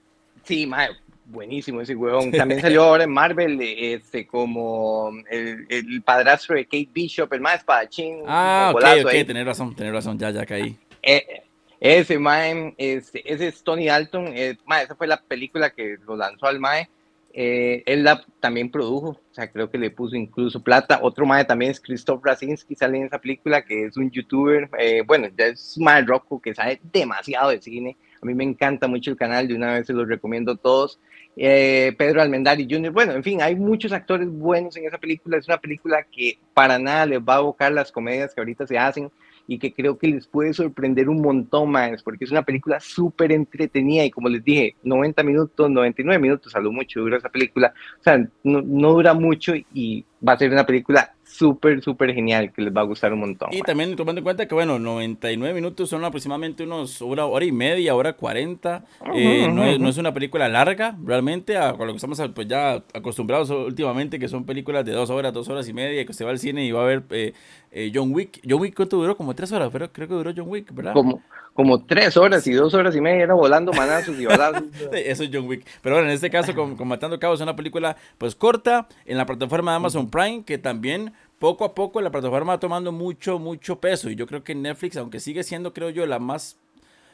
sí, 0.44 0.68
mae, 0.68 0.90
buenísimo 1.30 1.82
ese 1.82 1.96
huevón. 1.96 2.32
También 2.32 2.62
salió 2.62 2.84
ahora 2.84 3.04
en 3.04 3.12
Marvel 3.12 3.60
este, 3.62 4.28
como 4.28 5.12
el, 5.30 5.66
el 5.70 6.02
padrastro 6.02 6.56
de 6.56 6.66
Kate 6.66 6.90
Bishop, 6.92 7.32
el 7.34 7.42
más 7.42 7.56
espadachín. 7.60 8.24
Ah, 8.28 8.72
ok, 8.74 8.84
ok, 9.02 9.10
ahí. 9.10 9.24
tenés 9.24 9.46
razón, 9.46 9.76
tenés 9.76 9.94
razón, 9.94 10.18
ya, 10.18 10.32
ya 10.32 10.46
caí. 10.46 10.78
Eh, 11.02 11.44
ese 11.80 12.20
mae, 12.20 12.74
este, 12.78 13.32
ese 13.32 13.48
es 13.48 13.64
Tony 13.64 13.88
Dalton. 13.88 14.28
eh, 14.36 14.58
mae, 14.66 14.84
esa 14.84 14.96
fue 14.96 15.08
la 15.08 15.22
película 15.22 15.70
que 15.70 15.98
lo 16.06 16.16
lanzó 16.16 16.48
al 16.48 16.60
mae. 16.60 16.90
Eh, 17.32 17.84
él 17.86 18.04
la 18.04 18.26
también 18.40 18.72
produjo, 18.72 19.10
o 19.10 19.34
sea, 19.34 19.52
creo 19.52 19.70
que 19.70 19.78
le 19.78 19.92
puso 19.92 20.16
incluso 20.16 20.62
plata. 20.62 21.00
Otro 21.02 21.26
mae 21.26 21.46
también 21.46 21.72
es 21.72 21.80
Christoph 21.80 22.26
Rasinski, 22.26 22.76
sale 22.76 22.98
en 22.98 23.06
esa 23.06 23.20
película, 23.20 23.62
que 23.62 23.86
es 23.86 23.98
un 23.98 24.10
youtuber, 24.10 24.70
eh, 24.80 25.04
bueno, 25.06 25.28
ya 25.38 25.46
es 25.46 25.78
mae 25.78 26.02
roco 26.02 26.42
que 26.42 26.56
sabe 26.56 26.82
demasiado 26.92 27.52
de 27.52 27.62
cine. 27.62 27.98
A 28.22 28.26
mí 28.26 28.34
me 28.34 28.44
encanta 28.44 28.88
mucho 28.88 29.12
el 29.12 29.18
canal, 29.18 29.48
de 29.48 29.56
una 29.56 29.74
vez 29.74 29.88
se 29.88 29.94
los 29.94 30.08
recomiendo 30.08 30.54
a 30.54 30.58
todos. 30.58 31.00
Eh, 31.36 31.94
Pedro 31.98 32.22
Almendari 32.22 32.68
Jr., 32.70 32.92
bueno, 32.92 33.14
en 33.14 33.24
fin, 33.24 33.42
hay 33.42 33.56
muchos 33.56 33.92
actores 33.92 34.30
buenos 34.30 34.76
en 34.78 34.86
esa 34.86 34.98
película. 34.98 35.38
Es 35.38 35.48
una 35.48 35.58
película 35.58 36.04
que 36.04 36.38
para 36.54 36.80
nada 36.80 37.06
les 37.06 37.20
va 37.20 37.36
a 37.36 37.40
evocar 37.40 37.72
las 37.72 37.92
comedias 37.92 38.34
que 38.34 38.42
ahorita 38.42 38.68
se 38.68 38.78
hacen 38.78 39.10
y 39.50 39.58
que 39.58 39.74
creo 39.74 39.98
que 39.98 40.08
les 40.08 40.28
puede 40.28 40.54
sorprender 40.54 41.10
un 41.10 41.22
montón 41.22 41.72
más, 41.72 42.04
porque 42.04 42.24
es 42.24 42.32
una 42.32 42.44
película 42.44 42.80
súper 42.80 43.32
entretenida 43.32 44.06
y 44.06 44.12
como 44.12 44.30
les 44.30 44.44
dije, 44.44 44.76
90 44.84 45.24
minutos, 45.24 45.72
99 45.72 46.22
minutos 46.22 46.56
a 46.56 46.60
lo 46.60 46.72
mucho 46.72 47.00
dura 47.00 47.18
esa 47.18 47.30
película, 47.30 47.74
o 48.00 48.04
sea, 48.04 48.20
no, 48.44 48.62
no 48.62 48.92
dura 48.92 49.16
mucho 49.16 49.56
y 49.74 50.06
va 50.26 50.34
a 50.34 50.38
ser 50.38 50.52
una 50.52 50.68
película 50.68 51.16
súper, 51.30 51.82
súper 51.82 52.14
genial 52.14 52.52
que 52.52 52.62
les 52.62 52.74
va 52.74 52.82
a 52.82 52.86
gustar 52.86 53.14
un 53.14 53.20
montón. 53.20 53.50
Y 53.52 53.62
también 53.62 53.96
tomando 53.96 54.20
en 54.20 54.24
cuenta 54.24 54.48
que, 54.48 54.56
bueno, 54.56 54.80
99 54.80 55.54
minutos 55.54 55.90
son 55.90 56.04
aproximadamente 56.04 56.64
unos 56.64 57.02
hora, 57.02 57.26
hora 57.26 57.46
y 57.46 57.52
media, 57.52 57.96
hora 57.96 58.14
40. 58.14 58.84
Eh, 59.16 59.48
no, 59.48 59.64
es, 59.64 59.80
no 59.80 59.90
es 59.90 59.98
una 59.98 60.14
película 60.14 60.50
larga, 60.50 60.98
realmente, 61.04 61.58
a, 61.58 61.72
lo 61.74 61.88
que 61.88 61.96
estamos 61.96 62.22
pues, 62.34 62.48
ya 62.48 62.84
acostumbrados 62.94 63.50
últimamente, 63.50 64.20
que 64.20 64.28
son 64.28 64.46
películas 64.46 64.84
de 64.86 64.94
dos 64.94 65.10
horas, 65.10 65.32
dos 65.34 65.48
horas 65.50 65.68
y 65.70 65.74
media, 65.74 66.04
que 66.04 66.12
usted 66.12 66.26
va 66.26 66.32
al 66.32 66.40
cine 66.40 66.66
y 66.66 66.72
va 66.72 66.82
a 66.82 66.86
ver 66.86 67.04
eh, 67.12 67.34
eh, 67.72 67.92
John 67.94 68.12
Wick. 68.14 68.42
John 68.48 68.60
Wick, 68.62 68.76
¿cuánto 68.76 68.98
duró? 68.98 69.16
Como 69.16 69.36
tres 69.36 69.52
horas, 69.52 69.70
pero 69.72 69.92
creo 69.92 70.08
que 70.08 70.14
duró 70.16 70.32
John 70.36 70.50
Wick, 70.50 70.74
¿verdad? 70.74 70.94
Como, 70.94 71.22
como 71.60 71.84
tres 71.84 72.16
horas 72.16 72.48
y 72.48 72.54
dos 72.54 72.74
horas 72.74 72.96
y 72.96 73.02
media 73.02 73.24
era 73.24 73.34
volando 73.34 73.74
manazos 73.74 74.18
y 74.18 74.26
balazos. 74.26 74.64
Eso 74.94 75.24
es 75.24 75.30
John 75.34 75.46
Wick. 75.46 75.66
Pero 75.82 75.96
bueno, 75.96 76.08
en 76.08 76.16
este 76.16 76.30
caso, 76.30 76.56
con, 76.56 76.78
con 76.78 76.88
Matando 76.88 77.20
Cabos, 77.20 77.40
es 77.40 77.44
una 77.44 77.58
película 77.58 77.98
pues 78.18 78.34
corta 78.34 78.88
en 79.06 79.18
la 79.18 79.26
plataforma 79.26 79.72
de 79.72 79.76
Amazon 79.76 80.10
Prime, 80.10 80.44
que 80.46 80.58
también 80.58 81.12
poco 81.38 81.66
a 81.66 81.76
poco 81.76 82.00
la 82.00 82.12
plataforma 82.12 82.54
va 82.54 82.60
tomando 82.62 82.94
mucho, 82.94 83.40
mucho 83.40 83.82
peso. 83.82 84.10
Y 84.10 84.16
yo 84.16 84.26
creo 84.26 84.42
que 84.42 84.56
Netflix, 84.56 84.96
aunque 84.96 85.20
sigue 85.20 85.44
siendo, 85.44 85.74
creo 85.74 85.90
yo, 85.90 86.06
la 86.06 86.18
más, 86.20 86.56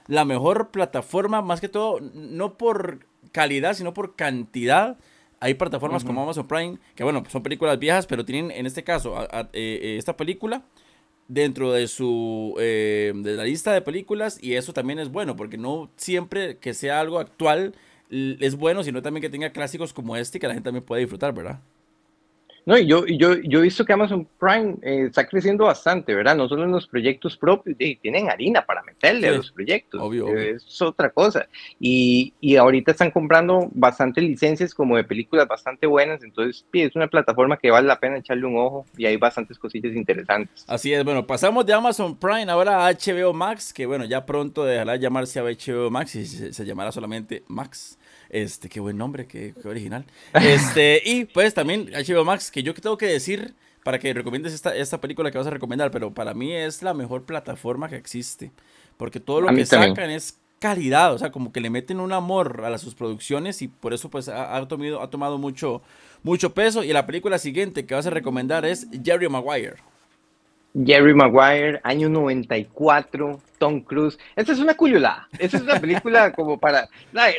la 0.08 0.26
mejor 0.26 0.70
plataforma, 0.70 1.42
más 1.42 1.60
que 1.60 1.68
todo, 1.68 2.00
no 2.14 2.54
por 2.54 3.00
calidad, 3.32 3.74
sino 3.74 3.96
por 3.96 4.16
cantidad. 4.16 4.98
Hay 5.40 5.56
plataformas 5.56 6.04
como 6.06 6.22
Amazon 6.22 6.48
Prime, 6.48 6.78
que 6.94 7.04
bueno, 7.04 7.24
son 7.30 7.42
películas 7.42 7.80
viejas, 7.80 8.06
pero 8.06 8.24
tienen 8.26 8.52
en 8.52 8.68
este 8.68 8.84
caso 8.84 9.18
a- 9.18 9.24
a- 9.24 9.42
eh, 9.54 9.80
eh, 9.82 9.96
esta 9.98 10.16
película 10.16 10.62
dentro 11.28 11.72
de 11.72 11.88
su 11.88 12.56
eh, 12.60 13.12
de 13.16 13.36
la 13.36 13.46
lista 13.46 13.74
de 13.74 13.82
películas 13.82 14.38
y 14.42 14.54
eso 14.54 14.74
también 14.74 15.00
es 15.00 15.10
bueno 15.10 15.36
porque 15.36 15.58
no 15.58 15.90
siempre 15.96 16.58
que 16.58 16.74
sea 16.74 17.00
algo 17.00 17.20
actual 17.20 17.74
es 18.10 18.56
bueno 18.56 18.84
sino 18.84 19.02
también 19.02 19.22
que 19.22 19.30
tenga 19.30 19.50
clásicos 19.50 19.94
como 19.94 20.16
este 20.16 20.40
que 20.40 20.48
la 20.48 20.54
gente 20.54 20.68
también 20.68 20.86
puede 20.86 21.02
disfrutar 21.02 21.34
verdad 21.34 21.60
No, 22.66 22.78
y 22.78 22.88
yo, 22.88 23.06
yo, 23.06 23.36
yo 23.36 23.60
he 23.60 23.64
visto 23.64 23.86
que 23.86 23.94
Amazon 23.94 24.28
Prime 24.40 24.76
eh, 24.82 25.06
está 25.08 25.28
creciendo 25.28 25.66
bastante, 25.66 26.16
¿verdad? 26.16 26.36
No 26.36 26.50
solo 26.50 26.64
en 26.64 26.72
los 26.72 26.88
proyectos 26.88 27.38
propios, 27.38 27.76
y 27.80 27.96
tienen 27.98 28.30
harina 28.30 28.66
para 28.66 28.82
meterle 28.84 29.28
a 29.28 29.32
los 29.34 29.52
proyectos. 29.52 30.02
obvio, 30.02 30.28
eh, 30.28 30.32
obvio. 30.32 30.56
Es 30.56 30.82
otra 30.82 31.10
cosa. 31.12 31.48
Y, 31.80 32.34
y 32.40 32.56
ahorita 32.56 32.92
están 32.92 33.12
comprando 33.12 33.70
bastantes 33.72 34.24
licencias 34.24 34.74
como 34.74 34.98
de 34.98 35.04
películas 35.04 35.48
bastante 35.48 35.86
buenas, 35.86 36.24
entonces 36.24 36.66
es 36.74 36.96
una 36.96 37.08
plataforma 37.08 37.58
que 37.58 37.72
vale 37.72 37.88
la 37.88 38.00
pena 38.00 38.18
echarle 38.18 38.46
un 38.46 38.58
ojo 38.58 38.86
y 38.98 39.06
hay 39.06 39.18
bastantes 39.18 39.58
cosillas 39.58 39.96
interesantes. 39.96 40.66
así 40.68 40.94
es 40.94 41.04
bueno 41.04 41.26
pasamos 41.26 41.66
de 41.66 41.74
Amazon 41.74 42.18
Prime 42.18 42.50
ahora 42.50 42.88
a 42.88 42.92
HBO 42.92 43.34
Max 43.34 43.74
que 43.74 43.86
bueno 43.86 44.06
ya 44.06 44.26
pronto 44.26 44.66
dejará 44.66 44.94
de 44.94 45.00
llamarse 45.00 45.42
HBO 45.42 45.90
Max 45.90 46.16
y 46.16 46.26
se, 46.26 46.54
se 46.54 46.66
llamará 46.66 46.92
solamente 46.92 47.44
Max 47.48 47.98
este 48.44 48.70
qué 48.70 48.80
buen 48.80 48.98
nombre 48.98 49.28
qué, 49.28 49.54
qué 49.62 49.68
original 49.68 50.06
este 50.34 51.02
y 51.06 51.26
pues 51.26 51.54
también 51.54 51.90
HBO 51.92 52.26
Max 52.26 52.52
que 52.52 52.64
yo 52.64 52.74
que 52.74 52.82
tengo 52.82 52.98
que 52.98 53.08
decir 53.08 53.56
para 53.86 54.00
que 54.00 54.12
recomiendes 54.16 54.52
esta, 54.52 54.76
esta 54.76 55.00
película 55.00 55.30
que 55.30 55.38
vas 55.38 55.46
a 55.46 55.52
recomendar, 55.52 55.92
pero 55.92 56.12
para 56.12 56.34
mí 56.34 56.52
es 56.52 56.82
la 56.82 56.96
mejor 56.96 57.24
plataforma 57.26 57.88
que 57.88 57.96
existe. 57.96 58.52
Porque 58.98 59.20
todo 59.20 59.42
lo 59.42 59.48
que 59.50 59.64
también. 59.64 59.92
sacan 59.96 60.10
es 60.10 60.40
calidad, 60.58 61.14
o 61.14 61.20
sea, 61.20 61.32
como 61.32 61.52
que 61.52 61.62
le 61.62 61.70
meten 61.70 62.00
un 62.00 62.12
amor 62.12 62.64
a 62.66 62.72
las, 62.72 62.82
sus 62.82 62.96
producciones 62.96 63.62
y 63.62 63.68
por 63.68 63.94
eso 63.94 64.10
pues 64.10 64.28
ha, 64.28 64.58
ha 64.58 64.68
tomado, 64.68 65.04
ha 65.04 65.12
tomado 65.12 65.38
mucho, 65.38 65.84
mucho 66.24 66.56
peso. 66.56 66.84
Y 66.84 66.94
la 66.94 67.06
película 67.06 67.38
siguiente 67.38 67.86
que 67.86 67.94
vas 67.94 68.08
a 68.08 68.10
recomendar 68.10 68.66
es 68.66 68.88
Jerry 69.04 69.30
Maguire. 69.30 69.76
Jerry 70.84 71.14
Maguire, 71.14 71.80
año 71.84 72.10
94, 72.10 73.40
Tom 73.58 73.82
Cruise. 73.82 74.18
Esta 74.36 74.52
es 74.52 74.60
una 74.60 74.76
cuyolada. 74.76 75.28
Esta 75.40 75.58
es 75.58 75.64
una 75.64 75.80
película 75.80 76.32
como 76.34 76.60
para 76.60 76.90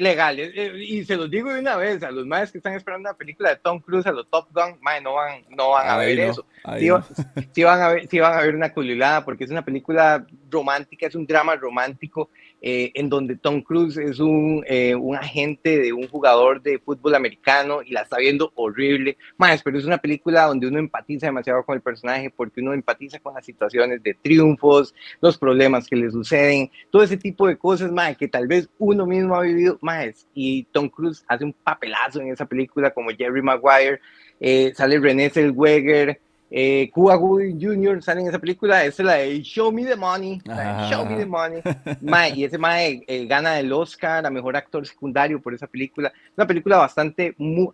legal. 0.01 0.39
eh, 0.41 0.53
eh, 0.55 0.73
Y 0.79 1.05
se 1.05 1.17
los 1.17 1.31
digo 1.31 1.53
de 1.53 1.61
una 1.61 1.77
vez 1.77 2.03
a 2.03 2.11
los 2.11 2.25
más 2.27 2.51
que 2.51 2.59
están 2.59 2.75
esperando 2.75 3.09
una 3.11 3.17
película 3.19 3.51
de 3.51 3.57
Tom 3.57 3.81
Cruise, 3.81 4.07
a 4.07 4.13
los 4.13 4.29
Top 4.31 4.49
Gun, 4.53 4.79
mae, 4.81 5.01
no 5.03 5.15
van, 5.15 5.43
no 5.51 5.71
van 5.71 5.87
a 5.87 5.99
Ahí 5.99 6.17
ver 6.17 6.27
no, 6.27 6.33
eso. 6.33 6.47
Sí, 6.79 6.89
no. 6.89 7.05
sí 7.53 7.63
van 7.63 7.83
a 7.83 7.89
ver, 7.89 8.09
sí 8.09 8.19
van 8.19 8.35
a 8.39 8.41
ver 8.43 8.55
una 8.55 8.73
cuyolada 8.73 9.25
porque 9.25 9.45
es 9.45 9.51
una 9.51 9.65
película 9.65 10.27
romántica, 10.51 11.07
es 11.07 11.15
un 11.15 11.27
drama 11.27 11.57
romántico 11.57 12.31
eh, 12.63 12.91
en 12.95 13.09
donde 13.09 13.37
Tom 13.37 13.61
Cruise 13.63 13.97
es 13.99 14.19
un, 14.19 14.65
eh, 14.67 14.95
un 14.95 15.15
agente 15.15 15.79
de 15.79 15.93
un 15.93 16.09
jugador 16.09 16.63
de 16.63 16.79
fútbol 16.79 17.15
americano 17.15 17.83
y 17.83 17.93
la 17.93 18.03
está 18.03 18.17
viendo 18.19 18.53
horrible. 18.55 19.17
Más, 19.37 19.63
pero 19.63 19.79
es 19.79 19.85
una 19.85 19.99
película 19.99 20.47
donde 20.47 20.67
uno 20.67 20.79
empatiza 20.79 21.27
demasiado 21.27 21.63
con 21.65 21.77
el 21.77 21.83
personaje 21.83 22.31
porque 22.31 22.61
uno 22.61 22.73
empatiza 22.73 23.21
con 23.21 23.35
las 23.35 23.45
situaciones 23.45 24.03
de 24.03 24.15
triunfos, 24.15 24.95
los 25.21 25.37
problemas 25.39 25.87
que 25.87 25.97
le 25.97 26.11
suceden, 26.11 26.71
todo 26.91 27.03
ese 27.03 27.17
tipo 27.17 27.47
de 27.47 27.57
cosas, 27.59 27.93
más 27.93 28.17
que 28.17 28.29
tal 28.29 28.47
vez 28.47 28.69
uno 28.79 29.07
mismo 29.07 29.37
ha 29.37 29.43
vivido 29.43 29.79
más. 29.83 30.27
Y 30.35 30.65
Tom 30.73 30.89
Cruise 30.89 31.25
hace 31.29 31.45
un 31.45 31.53
papelazo 31.53 32.21
en 32.21 32.29
esa 32.29 32.47
película 32.47 32.91
como 32.91 33.11
Jerry 33.11 33.43
Maguire, 33.43 34.01
eh, 34.41 34.73
sale 34.75 34.99
René 34.99 35.31
Zellweger, 35.31 36.21
eh, 36.51 36.91
Cuba 36.93 37.17
Gooding 37.17 37.61
Jr. 37.61 38.03
sale 38.03 38.21
en 38.21 38.29
esa 38.29 38.39
película, 38.39 38.85
esa 38.85 39.03
es 39.03 39.07
la 39.07 39.15
de 39.15 39.43
Show 39.43 39.73
Me 39.73 39.85
the 39.85 39.97
Money, 39.97 40.41
de 40.45 40.89
Show 40.89 41.05
Me 41.05 41.17
the 41.17 41.27
Money, 41.27 41.61
Mae, 42.03 42.35
y 42.37 42.45
ese 42.45 42.57
Mae 42.57 43.03
eh, 43.07 43.27
gana 43.27 43.59
el 43.59 43.73
Oscar 43.73 44.25
a 44.25 44.31
Mejor 44.31 44.57
Actor 44.57 44.87
Secundario 44.87 45.41
por 45.41 45.55
esa 45.55 45.67
película, 45.67 46.13
una 46.37 46.47
película 46.47 46.77
bastante, 46.77 47.35
muy, 47.39 47.69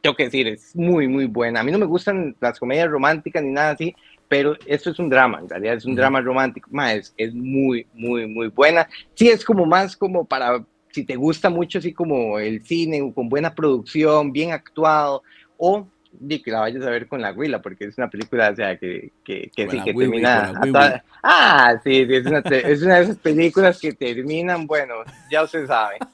tengo 0.00 0.16
que 0.16 0.24
decir, 0.24 0.48
es 0.48 0.74
muy, 0.74 1.06
muy 1.06 1.26
buena, 1.26 1.60
a 1.60 1.62
mí 1.62 1.70
no 1.70 1.78
me 1.78 1.86
gustan 1.86 2.34
las 2.40 2.58
comedias 2.58 2.88
románticas 2.88 3.42
ni 3.42 3.52
nada 3.52 3.70
así, 3.70 3.94
pero 4.28 4.56
esto 4.66 4.90
es 4.90 4.98
un 4.98 5.08
drama, 5.08 5.38
en 5.40 5.48
realidad 5.48 5.74
es 5.76 5.84
un 5.84 5.94
drama 5.94 6.20
romántico, 6.20 6.68
Mae, 6.72 6.98
es, 6.98 7.14
es 7.16 7.32
muy, 7.32 7.86
muy, 7.94 8.26
muy 8.26 8.48
buena, 8.48 8.88
sí 9.14 9.28
es 9.28 9.44
como 9.44 9.66
más 9.66 9.96
como 9.96 10.24
para, 10.24 10.64
si 10.90 11.04
te 11.04 11.14
gusta 11.14 11.48
mucho 11.48 11.78
así 11.78 11.92
como 11.92 12.40
el 12.40 12.64
cine, 12.64 13.12
con 13.14 13.28
buena 13.28 13.54
producción, 13.54 14.32
bien 14.32 14.50
actuado, 14.50 15.22
o 15.56 15.86
di 16.12 16.42
que 16.42 16.50
la 16.50 16.60
vayas 16.60 16.84
a 16.84 16.90
ver 16.90 17.06
con 17.08 17.20
la 17.22 17.32
Huila, 17.32 17.62
porque 17.62 17.84
es 17.84 17.96
una 17.98 18.10
película, 18.10 18.50
o 18.50 18.56
sea, 18.56 18.76
que, 18.76 19.12
que, 19.24 19.50
que 19.54 19.64
sí, 19.70 19.76
que 19.84 19.92
termina... 20.08 20.44
a 20.50 20.60
toda- 20.72 21.04
Ah, 21.22 21.74
sí, 21.84 22.06
sí, 22.06 22.14
es 22.14 22.26
una, 22.26 22.38
es 22.50 22.82
una 22.82 22.96
de 22.96 23.02
esas 23.02 23.16
películas 23.18 23.78
que 23.80 23.92
terminan, 23.92 24.66
bueno, 24.66 24.94
ya 25.30 25.42
usted 25.44 25.66
sabe. 25.66 25.96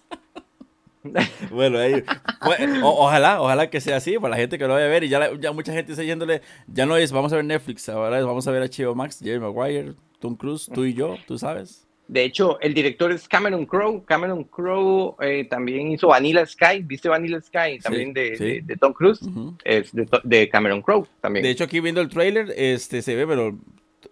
Bueno, 1.52 1.78
ahí, 1.78 2.02
pues, 2.42 2.58
o- 2.82 3.04
ojalá, 3.04 3.40
ojalá 3.40 3.70
que 3.70 3.80
sea 3.80 3.98
así, 3.98 4.18
para 4.18 4.30
la 4.32 4.36
gente 4.38 4.58
que 4.58 4.66
lo 4.66 4.74
vaya 4.74 4.86
a 4.86 4.88
ver. 4.88 5.04
Y 5.04 5.08
ya, 5.08 5.20
la- 5.20 5.34
ya 5.38 5.52
mucha 5.52 5.72
gente 5.72 5.92
está 5.92 6.02
yéndole, 6.02 6.42
ya 6.66 6.84
no 6.84 6.96
es, 6.96 7.12
vamos 7.12 7.32
a 7.32 7.36
ver 7.36 7.44
Netflix, 7.44 7.88
ahora 7.88 8.18
es, 8.18 8.24
vamos 8.26 8.46
a 8.48 8.50
ver 8.50 8.68
HBO 8.68 8.94
Max, 8.96 9.20
Jerry 9.22 9.38
Maguire, 9.38 9.94
Tom 10.18 10.34
Cruise, 10.36 10.68
tú 10.74 10.84
y 10.84 10.94
yo, 10.94 11.16
tú 11.26 11.38
sabes. 11.38 11.85
De 12.08 12.22
hecho, 12.24 12.60
el 12.60 12.72
director 12.72 13.10
es 13.10 13.26
Cameron 13.26 13.66
Crowe. 13.66 14.04
Cameron 14.04 14.44
Crowe 14.44 15.16
eh, 15.20 15.44
también 15.50 15.90
hizo 15.90 16.08
Vanilla 16.08 16.46
Sky. 16.46 16.80
¿Viste 16.84 17.08
Vanilla 17.08 17.40
Sky? 17.40 17.78
También 17.82 18.12
de, 18.12 18.36
sí. 18.36 18.44
de- 18.44 18.62
de 18.62 18.76
Tom 18.76 18.92
Cruise. 18.92 19.20
Es 19.64 19.92
de, 19.92 20.08
de 20.22 20.48
Cameron 20.48 20.82
Crowe 20.82 21.06
también. 21.20 21.42
De 21.42 21.50
hecho, 21.50 21.64
aquí 21.64 21.80
viendo 21.80 22.00
el 22.00 22.08
trailer, 22.08 22.52
este 22.56 23.02
se 23.02 23.16
ve, 23.16 23.26
pero 23.26 23.56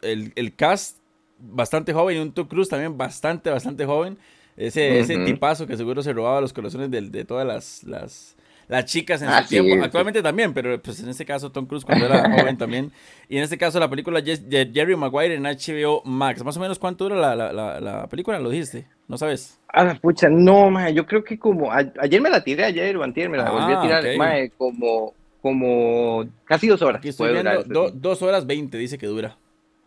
el, 0.02 0.32
el 0.34 0.54
cast 0.56 0.98
bastante 1.38 1.92
joven 1.92 2.16
y 2.16 2.20
un 2.20 2.32
Tom 2.32 2.48
Cruise 2.48 2.68
también 2.68 2.96
bastante, 2.98 3.50
bastante 3.50 3.84
joven. 3.86 4.16
Ese, 4.56 5.00
ese 5.00 5.16
tipazo 5.24 5.66
que 5.66 5.76
seguro 5.76 6.02
se 6.02 6.12
robaba 6.12 6.40
los 6.40 6.52
corazones 6.52 6.90
de, 6.90 7.00
de 7.02 7.24
todas 7.24 7.44
las, 7.46 7.82
las, 7.84 8.36
las 8.74 8.84
chicas 8.86 9.22
en 9.22 9.28
Ah, 9.28 9.42
su 9.42 9.48
sí, 9.48 9.60
tiempo. 9.60 9.74
sí. 9.74 9.80
Actualmente 9.84 10.22
también, 10.22 10.52
pero 10.52 10.80
pues 10.80 11.00
en 11.00 11.08
este 11.08 11.24
caso 11.24 11.50
Tom 11.50 11.66
Cruise 11.66 11.84
cuando 11.84 12.06
era 12.06 12.30
joven 12.48 12.56
también. 12.56 12.92
Y 13.28 13.36
en 13.38 13.42
este 13.44 13.56
caso 13.58 13.78
la 13.80 13.88
película 13.88 14.20
de 14.20 14.70
Jerry 14.72 14.96
Maguire 14.96 15.34
en 15.34 15.44
HBO 15.44 16.02
Max. 16.04 16.44
Más 16.44 16.56
o 16.56 16.60
menos 16.60 16.78
cuánto 16.78 17.04
dura 17.04 17.16
la, 17.16 17.34
la, 17.34 17.52
la, 17.52 17.80
la 17.80 18.06
película, 18.08 18.38
lo 18.38 18.50
dijiste, 18.50 18.86
¿no 19.08 19.16
sabes? 19.18 19.58
Ah, 19.68 19.84
la 19.84 19.94
pucha, 19.96 20.28
no, 20.28 20.70
mae, 20.70 20.94
yo 20.94 21.04
creo 21.06 21.24
que 21.24 21.38
como, 21.38 21.72
a- 21.72 21.92
ayer 22.00 22.20
me 22.20 22.30
la 22.30 22.44
tiré, 22.44 22.64
ayer 22.64 22.96
o 22.96 23.02
antier 23.02 23.28
me 23.28 23.36
la 23.38 23.50
volví 23.50 23.72
Ah, 23.72 23.78
a 23.78 23.82
tirar, 23.82 24.06
ok. 24.06 24.16
mae, 24.18 24.50
como, 24.56 25.14
como 25.42 26.24
casi 26.44 26.68
dos 26.68 26.80
horas. 26.82 26.98
Aquí 26.98 27.08
estoy 27.08 27.32
viendo 27.32 27.62
do- 27.64 27.90
dos 27.90 28.22
horas 28.22 28.46
veinte, 28.46 28.78
dice 28.78 28.98
que 28.98 29.06
dura. 29.06 29.36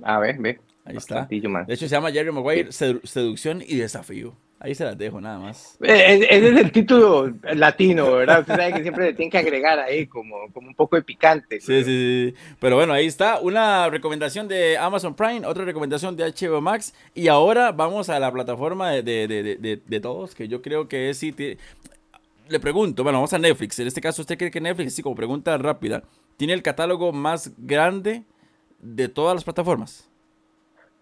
A 0.04 0.20
ver, 0.20 0.38
ve. 0.40 0.60
Ahí 0.86 0.96
está. 0.96 1.26
De 1.26 1.74
hecho 1.74 1.88
se 1.88 1.90
llama 1.90 2.12
Jerry 2.12 2.32
Maguire 2.32 2.70
Sedu- 2.70 3.02
Seducción 3.06 3.62
y 3.66 3.76
Desafío. 3.78 4.36
Ahí 4.60 4.74
se 4.74 4.84
las 4.86 4.98
dejo 4.98 5.22
nada 5.22 5.38
más. 5.38 5.78
Eh, 5.84 6.20
Ese 6.32 6.50
es 6.50 6.58
el 6.58 6.72
título 6.72 7.32
latino, 7.54 8.12
¿verdad? 8.12 8.40
Usted 8.42 8.56
sabe 8.56 8.74
que 8.74 8.82
siempre 8.82 9.06
le 9.06 9.14
tienen 9.14 9.30
que 9.30 9.38
agregar 9.38 9.78
ahí 9.78 10.08
como, 10.08 10.52
como 10.52 10.68
un 10.70 10.74
poco 10.76 10.96
de 10.96 11.04
picante. 11.04 11.60
Sí, 11.62 11.84
sí, 11.84 12.32
sí. 12.32 12.36
Pero 12.60 12.76
bueno, 12.76 12.92
ahí 12.94 13.06
está. 13.06 13.40
Una 13.40 13.88
recomendación 13.90 14.48
de 14.48 14.76
Amazon 14.78 15.14
Prime, 15.16 15.46
otra 15.46 15.64
recomendación 15.64 16.18
de 16.18 16.24
HBO 16.26 16.60
Max. 16.60 16.96
Y 17.14 17.28
ahora 17.28 17.72
vamos 17.72 18.10
a 18.10 18.20
la 18.20 18.32
plataforma 18.32 18.90
de, 18.92 19.04
de, 19.04 19.28
de, 19.28 19.80
de- 19.86 20.00
todos, 20.00 20.34
que 20.34 20.48
yo 20.48 20.62
creo 20.64 20.88
que 20.88 21.12
es... 21.12 21.20
sí 21.20 21.36
Le 22.50 22.60
pregunto, 22.60 23.04
bueno, 23.04 23.20
vamos 23.20 23.34
a 23.34 23.38
Netflix. 23.40 23.78
En 23.78 23.88
este 23.88 24.02
caso, 24.02 24.24
¿usted 24.24 24.40
cree 24.40 24.50
que 24.50 24.60
Netflix, 24.62 24.96
sí, 24.96 25.04
como 25.04 25.16
pregunta 25.16 25.56
rápida, 25.60 26.04
tiene 26.36 26.54
el 26.54 26.64
catálogo 26.64 27.12
más 27.12 27.52
grande 27.58 28.24
de 28.80 29.08
todas 29.08 29.36
las 29.36 29.44
plataformas? 29.44 30.07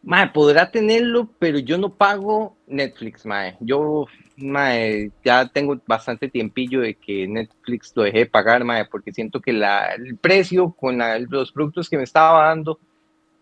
Mae, 0.06 0.28
podrá 0.32 0.70
tenerlo, 0.70 1.28
pero 1.40 1.58
yo 1.58 1.80
no 1.80 1.90
pago 1.98 2.56
Netflix, 2.68 3.26
mae. 3.26 3.58
Yo, 3.60 4.06
mae, 4.38 5.10
ya 5.24 5.48
tengo 5.48 5.82
bastante 5.88 6.30
tiempillo 6.30 6.82
de 6.82 6.94
que 6.94 7.28
Netflix 7.28 7.92
lo 7.96 8.04
dejé 8.04 8.20
de 8.20 8.26
pagar, 8.28 8.64
mae, 8.64 8.86
porque 8.86 9.12
siento 9.12 9.42
que 9.42 9.52
la, 9.52 9.96
el 9.96 10.16
precio 10.18 10.72
con 10.74 11.00
la- 11.00 11.18
los 11.18 11.52
productos 11.52 11.90
que 11.90 11.98
me 11.98 12.04
estaba 12.04 12.48
dando, 12.50 12.80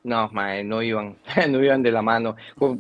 no, 0.04 0.30
mae, 0.34 0.64
no 0.64 0.82
iban, 0.82 1.16
no 1.50 1.64
iban 1.64 1.82
de 1.82 1.92
la 1.92 2.02
mano. 2.02 2.36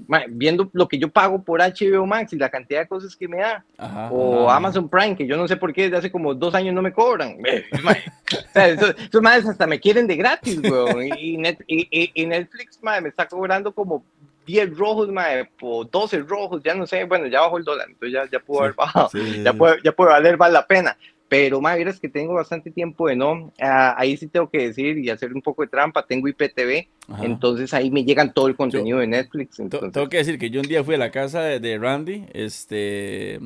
Mae, 0.07 0.25
viendo 0.29 0.69
lo 0.73 0.87
que 0.87 0.97
yo 0.99 1.09
pago 1.09 1.41
por 1.41 1.61
HBO 1.61 2.05
Max 2.05 2.33
y 2.33 2.37
la 2.37 2.49
cantidad 2.49 2.81
de 2.81 2.87
cosas 2.87 3.15
que 3.15 3.27
me 3.27 3.37
da, 3.37 3.63
Ajá, 3.77 4.09
o 4.11 4.47
ajá. 4.49 4.57
Amazon 4.57 4.89
Prime, 4.89 5.15
que 5.15 5.25
yo 5.27 5.37
no 5.37 5.47
sé 5.47 5.55
por 5.57 5.71
qué 5.73 5.83
desde 5.83 5.97
hace 5.97 6.11
como 6.11 6.33
dos 6.33 6.53
años 6.55 6.73
no 6.75 6.81
me 6.81 6.91
cobran. 6.93 7.37
Eh, 7.45 7.65
mae, 7.83 8.01
o 8.49 8.51
sea, 8.53 8.67
esos, 8.67 8.95
esos 8.97 9.21
madres 9.21 9.47
hasta 9.47 9.65
me 9.67 9.79
quieren 9.79 10.07
de 10.07 10.15
gratis, 10.15 10.59
weón. 10.61 11.03
Y, 11.17 11.37
Net- 11.37 11.63
y- 11.67 11.87
y- 11.91 12.11
y 12.13 12.25
Netflix, 12.25 12.79
mae, 12.81 13.01
me 13.01 13.09
está 13.09 13.27
cobrando 13.27 13.71
como 13.71 14.03
10 14.45 14.77
rojos, 14.77 15.07
mae, 15.09 15.45
por 15.45 15.89
12 15.89 16.19
rojos, 16.19 16.61
ya 16.63 16.75
no 16.75 16.85
sé, 16.85 17.05
bueno, 17.05 17.27
ya 17.27 17.39
bajó 17.39 17.57
el 17.57 17.63
dólar, 17.63 17.87
entonces 17.87 18.11
ya, 18.11 18.29
ya 18.29 18.39
pudo 18.43 18.59
haber 18.61 18.73
bajado, 18.73 19.07
Sí, 19.09 19.19
sí, 19.35 19.43
ya, 19.43 19.51
sí. 19.53 19.57
puede, 19.57 19.77
ya 19.81 19.91
puede 19.93 20.11
valer 20.11 20.37
más 20.37 20.51
la 20.51 20.67
pena. 20.67 20.97
Pero, 21.33 21.59
mae, 21.61 21.79
verás 21.79 21.99
que 21.99 22.09
tengo 22.09 22.35
bastante 22.35 22.69
tiempo 22.69 23.07
de 23.07 23.15
no, 23.15 23.51
ah, 23.59 23.95
ahí 23.97 24.15
sí 24.17 24.27
tengo 24.27 24.51
que 24.51 24.67
decir 24.67 24.99
y 24.99 25.09
hacer 25.09 25.33
un 25.33 25.41
poco 25.41 25.63
de 25.63 25.67
trampa, 25.67 26.05
tengo 26.05 26.27
IPTV, 26.27 26.87
Ajá. 27.07 27.25
entonces 27.25 27.73
ahí 27.73 27.89
me 27.89 28.03
llegan 28.03 28.31
todo 28.35 28.45
el 28.47 28.55
contenido 28.55 28.99
de 28.99 29.07
Netflix. 29.07 29.55
To- 29.57 29.63
Entonces, 29.63 29.91
Tengo 29.93 30.09
que 30.09 30.17
decir 30.17 30.37
que 30.37 30.51
yo 30.51 30.61
un 30.61 30.67
día 30.67 30.83
fui 30.83 30.93
a 30.93 30.99
la 30.99 31.09
casa 31.09 31.41
de, 31.41 31.59
de 31.59 31.79
Randy, 31.79 32.25
este, 32.33 33.39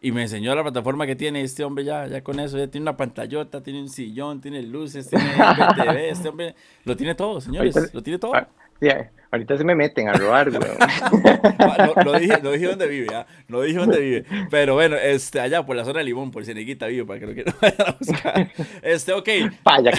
y 0.00 0.12
me 0.12 0.22
enseñó 0.22 0.54
la 0.54 0.62
plataforma 0.62 1.08
que 1.08 1.16
tiene 1.16 1.40
este 1.40 1.64
hombre 1.64 1.82
ya, 1.82 2.06
ya 2.06 2.22
con 2.22 2.38
eso, 2.38 2.56
ya 2.56 2.68
tiene 2.68 2.82
una 2.84 2.96
pantallota, 2.96 3.64
tiene 3.64 3.80
un 3.80 3.88
sillón, 3.88 4.40
tiene 4.40 4.62
luces, 4.62 5.08
tiene 5.10 5.24
TV, 5.74 6.10
este 6.10 6.28
hombre 6.28 6.54
lo 6.84 6.96
tiene 6.96 7.16
todo, 7.16 7.40
señores, 7.40 7.92
lo 7.92 8.00
tiene 8.00 8.20
todo. 8.20 8.32
Sí, 8.80 8.88
ahorita 9.30 9.56
se 9.58 9.64
me 9.64 9.74
meten 9.74 10.08
a 10.08 10.12
robar, 10.12 10.48
weón. 10.50 10.62
Ah, 11.58 11.92
No, 11.96 12.04
no 12.04 12.18
dije, 12.18 12.38
no 12.42 12.50
dije 12.52 12.66
dónde 12.66 12.86
vive, 12.86 13.14
¿ah? 13.14 13.26
no 13.48 13.60
dije 13.62 13.78
dónde 13.78 13.98
vive, 14.00 14.24
pero 14.50 14.74
bueno, 14.74 14.96
este, 14.96 15.40
allá 15.40 15.64
por 15.64 15.76
la 15.76 15.84
zona 15.84 15.98
de 16.00 16.04
Limón, 16.04 16.30
por 16.30 16.44
Ceneguita 16.44 16.86
vive, 16.86 17.04
para 17.04 17.20
que 17.20 17.26
lo 17.26 17.34
quieran 17.34 17.54
a 17.86 17.92
buscar. 17.98 18.50
Este, 18.82 19.12
ok, 19.12 19.28
Vaya 19.64 19.92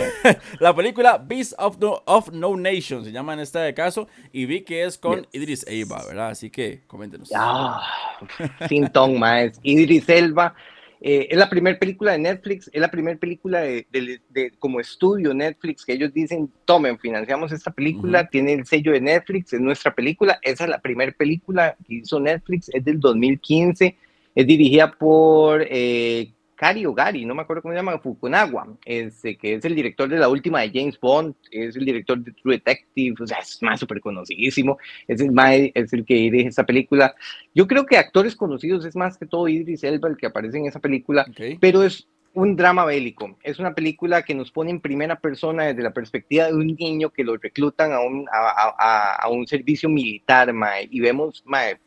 la 0.59 0.75
película 0.75 1.17
Beast 1.17 1.53
of 1.57 1.77
No, 1.79 2.01
of 2.05 2.31
no 2.31 2.55
Nation 2.55 3.03
se 3.03 3.11
llama 3.11 3.33
en 3.33 3.39
este 3.39 3.73
caso, 3.73 4.07
y 4.31 4.45
vi 4.45 4.61
que 4.61 4.83
es 4.83 4.97
con 4.97 5.27
Idris 5.31 5.65
Elba, 5.67 6.03
¿verdad? 6.07 6.29
Así 6.29 6.49
que 6.49 6.81
coméntenos. 6.87 7.31
Ah, 7.35 7.81
sin 8.69 8.87
ton, 8.89 9.19
más. 9.19 9.59
Idris 9.63 10.07
Elba. 10.09 10.55
Eh, 11.07 11.27
es 11.29 11.37
la 11.37 11.47
primera 11.51 11.77
película 11.77 12.13
de 12.13 12.17
Netflix, 12.17 12.67
es 12.73 12.81
la 12.81 12.89
primera 12.89 13.15
película 13.19 13.61
de, 13.61 13.85
de- 13.91 14.19
de- 14.29 14.51
como 14.57 14.79
estudio 14.79 15.35
Netflix 15.35 15.85
que 15.85 15.93
ellos 15.93 16.11
dicen, 16.11 16.49
tomen, 16.65 16.97
financiamos 16.97 17.51
esta 17.51 17.69
película, 17.69 18.27
tiene 18.27 18.53
el 18.53 18.65
sello 18.65 18.91
de 18.91 19.01
Netflix, 19.01 19.53
es 19.53 19.61
nuestra 19.61 19.93
película, 19.93 20.39
esa 20.41 20.63
es 20.63 20.69
la 20.71 20.79
primera 20.79 21.11
película 21.11 21.75
que 21.87 21.93
hizo 21.95 22.19
Netflix, 22.19 22.69
es 22.73 22.83
del 22.83 22.99
2015, 22.99 23.95
es 24.33 24.47
dirigida 24.47 24.91
por 24.91 25.63
eh, 25.69 26.31
Kari 26.55 26.85
o 26.85 26.93
Gary, 26.93 27.25
no 27.25 27.35
me 27.35 27.41
acuerdo 27.41 27.61
cómo 27.61 27.73
se 27.73 27.77
llama, 27.77 27.99
Fukunaga, 27.99 28.65
este, 28.85 29.37
que 29.37 29.55
es 29.55 29.65
el 29.65 29.75
director 29.75 30.07
de 30.07 30.17
la 30.17 30.29
última 30.29 30.61
de 30.61 30.71
James 30.73 30.99
Bond, 30.99 31.35
es 31.51 31.75
el 31.75 31.85
director 31.85 32.17
de 32.17 32.31
True 32.31 32.55
Detective, 32.55 33.15
o 33.21 33.27
sea, 33.27 33.39
es 33.39 33.61
más 33.61 33.79
súper 33.79 33.99
conocidísimo, 33.99 34.77
es 35.07 35.19
el, 35.21 35.31
es 35.73 35.91
el 35.93 36.05
que 36.05 36.13
dirige 36.15 36.47
esta 36.49 36.65
película. 36.65 37.13
Yo 37.53 37.67
creo 37.67 37.85
que 37.85 37.97
actores 37.97 38.35
conocidos 38.35 38.85
es 38.85 38.95
más 38.95 39.17
que 39.17 39.25
todo 39.25 39.47
Idris 39.47 39.83
Elba 39.83 40.07
el 40.09 40.17
que 40.17 40.27
aparece 40.27 40.57
en 40.57 40.67
esa 40.67 40.79
película, 40.79 41.25
Ok. 41.29 41.57
pero 41.59 41.83
es 41.83 42.07
un 42.33 42.55
drama 42.55 42.83
bélico. 42.85 43.37
Es 43.43 43.59
una 43.59 43.73
película 43.73 44.23
que 44.23 44.35
nos 44.35 44.51
pone 44.51 44.69
en 44.71 44.81
primera 44.81 45.17
persona 45.19 45.63
desde 45.65 45.83
la 45.83 45.93
perspectiva 45.93 46.47
de 46.47 46.53
un 46.53 46.67
niño 46.67 47.09
que 47.09 47.23
lo 47.23 47.37
reclutan 47.37 47.93
a 47.93 48.01
un, 48.01 48.27
a- 48.31 48.73
a- 48.77 49.15
a 49.15 49.29
un 49.29 49.47
servicio 49.47 49.87
militar, 49.89 50.51
mae, 50.53 50.87
y 50.91 50.99
vemos 50.99 51.41
mae, 51.45 51.77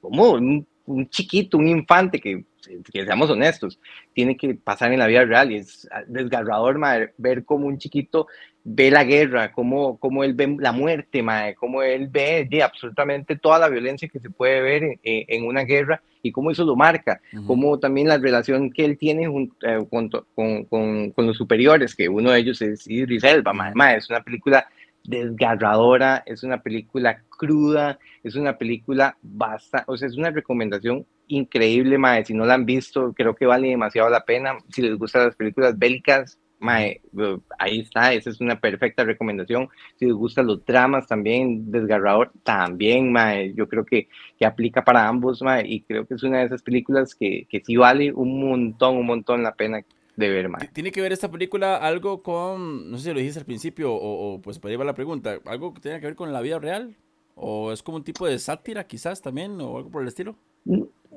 como 0.00 0.30
un, 0.32 0.66
un 0.86 1.08
chiquito, 1.08 1.58
un 1.58 1.68
infante 1.68 2.18
que, 2.20 2.44
que 2.92 3.04
seamos 3.04 3.30
honestos, 3.30 3.78
tiene 4.12 4.36
que 4.36 4.54
pasar 4.54 4.92
en 4.92 4.98
la 4.98 5.06
vida 5.06 5.24
real 5.24 5.52
y 5.52 5.56
es 5.56 5.88
desgarrador 6.06 6.78
mae, 6.78 7.10
ver 7.18 7.44
cómo 7.44 7.66
un 7.66 7.78
chiquito 7.78 8.26
ve 8.64 8.90
la 8.92 9.02
guerra, 9.02 9.52
cómo, 9.52 9.98
cómo 9.98 10.22
él 10.22 10.34
ve 10.34 10.56
la 10.58 10.70
muerte, 10.72 11.22
mae, 11.22 11.54
cómo 11.54 11.82
él 11.82 12.06
ve 12.08 12.46
de, 12.48 12.62
absolutamente 12.62 13.36
toda 13.36 13.58
la 13.58 13.68
violencia 13.68 14.08
que 14.08 14.20
se 14.20 14.30
puede 14.30 14.60
ver 14.60 14.82
en, 14.84 14.98
en- 15.02 15.44
una 15.46 15.62
guerra 15.64 16.00
y 16.22 16.30
cómo 16.30 16.52
eso 16.52 16.64
lo 16.64 16.76
marca, 16.76 17.20
Ujú. 17.32 17.46
cómo 17.46 17.78
también 17.80 18.06
la 18.06 18.18
relación 18.18 18.70
que 18.70 18.84
él 18.84 18.96
tiene 18.96 19.26
jun- 19.28 19.52
eh, 19.62 19.84
junto- 19.90 20.26
con, 20.36 20.64
con- 20.66 21.10
con 21.10 21.26
los 21.26 21.36
superiores, 21.36 21.96
que 21.96 22.08
uno 22.08 22.30
de 22.30 22.38
ellos 22.38 22.62
es 22.62 22.86
Idris 22.88 23.24
Elba, 23.24 23.52
mae, 23.52 23.72
mae, 23.74 23.96
es 23.96 24.08
una 24.08 24.22
película 24.22 24.64
desgarradora, 25.04 26.22
es 26.26 26.42
una 26.42 26.62
película 26.62 27.22
cruda, 27.28 27.98
es 28.22 28.36
una 28.36 28.56
película 28.58 29.16
basta, 29.22 29.84
o 29.86 29.96
sea, 29.96 30.08
es 30.08 30.16
una 30.16 30.30
recomendación 30.30 31.06
increíble, 31.28 31.98
mae, 31.98 32.24
si 32.24 32.34
no 32.34 32.44
la 32.44 32.54
han 32.54 32.66
visto, 32.66 33.12
creo 33.14 33.34
que 33.34 33.46
vale 33.46 33.68
demasiado 33.68 34.08
la 34.10 34.24
pena, 34.24 34.58
si 34.68 34.82
les 34.82 34.96
gustan 34.98 35.26
las 35.26 35.36
películas 35.36 35.78
bélicas, 35.78 36.38
mae, 36.58 37.00
eh, 37.18 37.38
ahí 37.58 37.80
está, 37.80 38.12
esa 38.12 38.30
es 38.30 38.40
una 38.40 38.60
perfecta 38.60 39.02
recomendación, 39.04 39.68
si 39.96 40.06
les 40.06 40.14
gustan 40.14 40.46
los 40.46 40.64
dramas 40.64 41.06
también, 41.06 41.70
desgarrador, 41.70 42.30
también, 42.44 43.10
mae, 43.10 43.52
yo 43.54 43.68
creo 43.68 43.84
que, 43.84 44.08
que 44.38 44.46
aplica 44.46 44.84
para 44.84 45.08
ambos, 45.08 45.42
mae, 45.42 45.66
y 45.66 45.82
creo 45.82 46.06
que 46.06 46.14
es 46.14 46.22
una 46.22 46.38
de 46.38 46.46
esas 46.46 46.62
películas 46.62 47.14
que, 47.14 47.46
que 47.48 47.60
sí 47.64 47.76
vale 47.76 48.12
un 48.12 48.40
montón, 48.40 48.96
un 48.96 49.06
montón 49.06 49.42
la 49.42 49.54
pena 49.54 49.82
de 50.16 50.28
ver, 50.28 50.48
mae. 50.48 50.68
¿Tiene 50.72 50.92
que 50.92 51.00
ver 51.00 51.12
esta 51.12 51.30
película 51.30 51.76
algo 51.76 52.22
con, 52.22 52.90
no 52.90 52.98
sé 52.98 53.04
si 53.04 53.12
lo 53.12 53.18
dijiste 53.18 53.40
al 53.40 53.46
principio 53.46 53.92
o, 53.92 54.34
o, 54.34 54.40
pues 54.40 54.58
para 54.58 54.70
llevar 54.72 54.86
la 54.86 54.94
pregunta, 54.94 55.38
algo 55.46 55.72
que 55.74 55.80
tenga 55.80 56.00
que 56.00 56.06
ver 56.06 56.16
con 56.16 56.32
la 56.32 56.40
vida 56.40 56.58
real? 56.58 56.94
¿O 57.34 57.72
es 57.72 57.82
como 57.82 57.96
un 57.96 58.04
tipo 58.04 58.26
de 58.26 58.38
sátira 58.38 58.84
quizás 58.86 59.22
también 59.22 59.58
o 59.60 59.78
algo 59.78 59.90
por 59.90 60.02
el 60.02 60.08
estilo? 60.08 60.36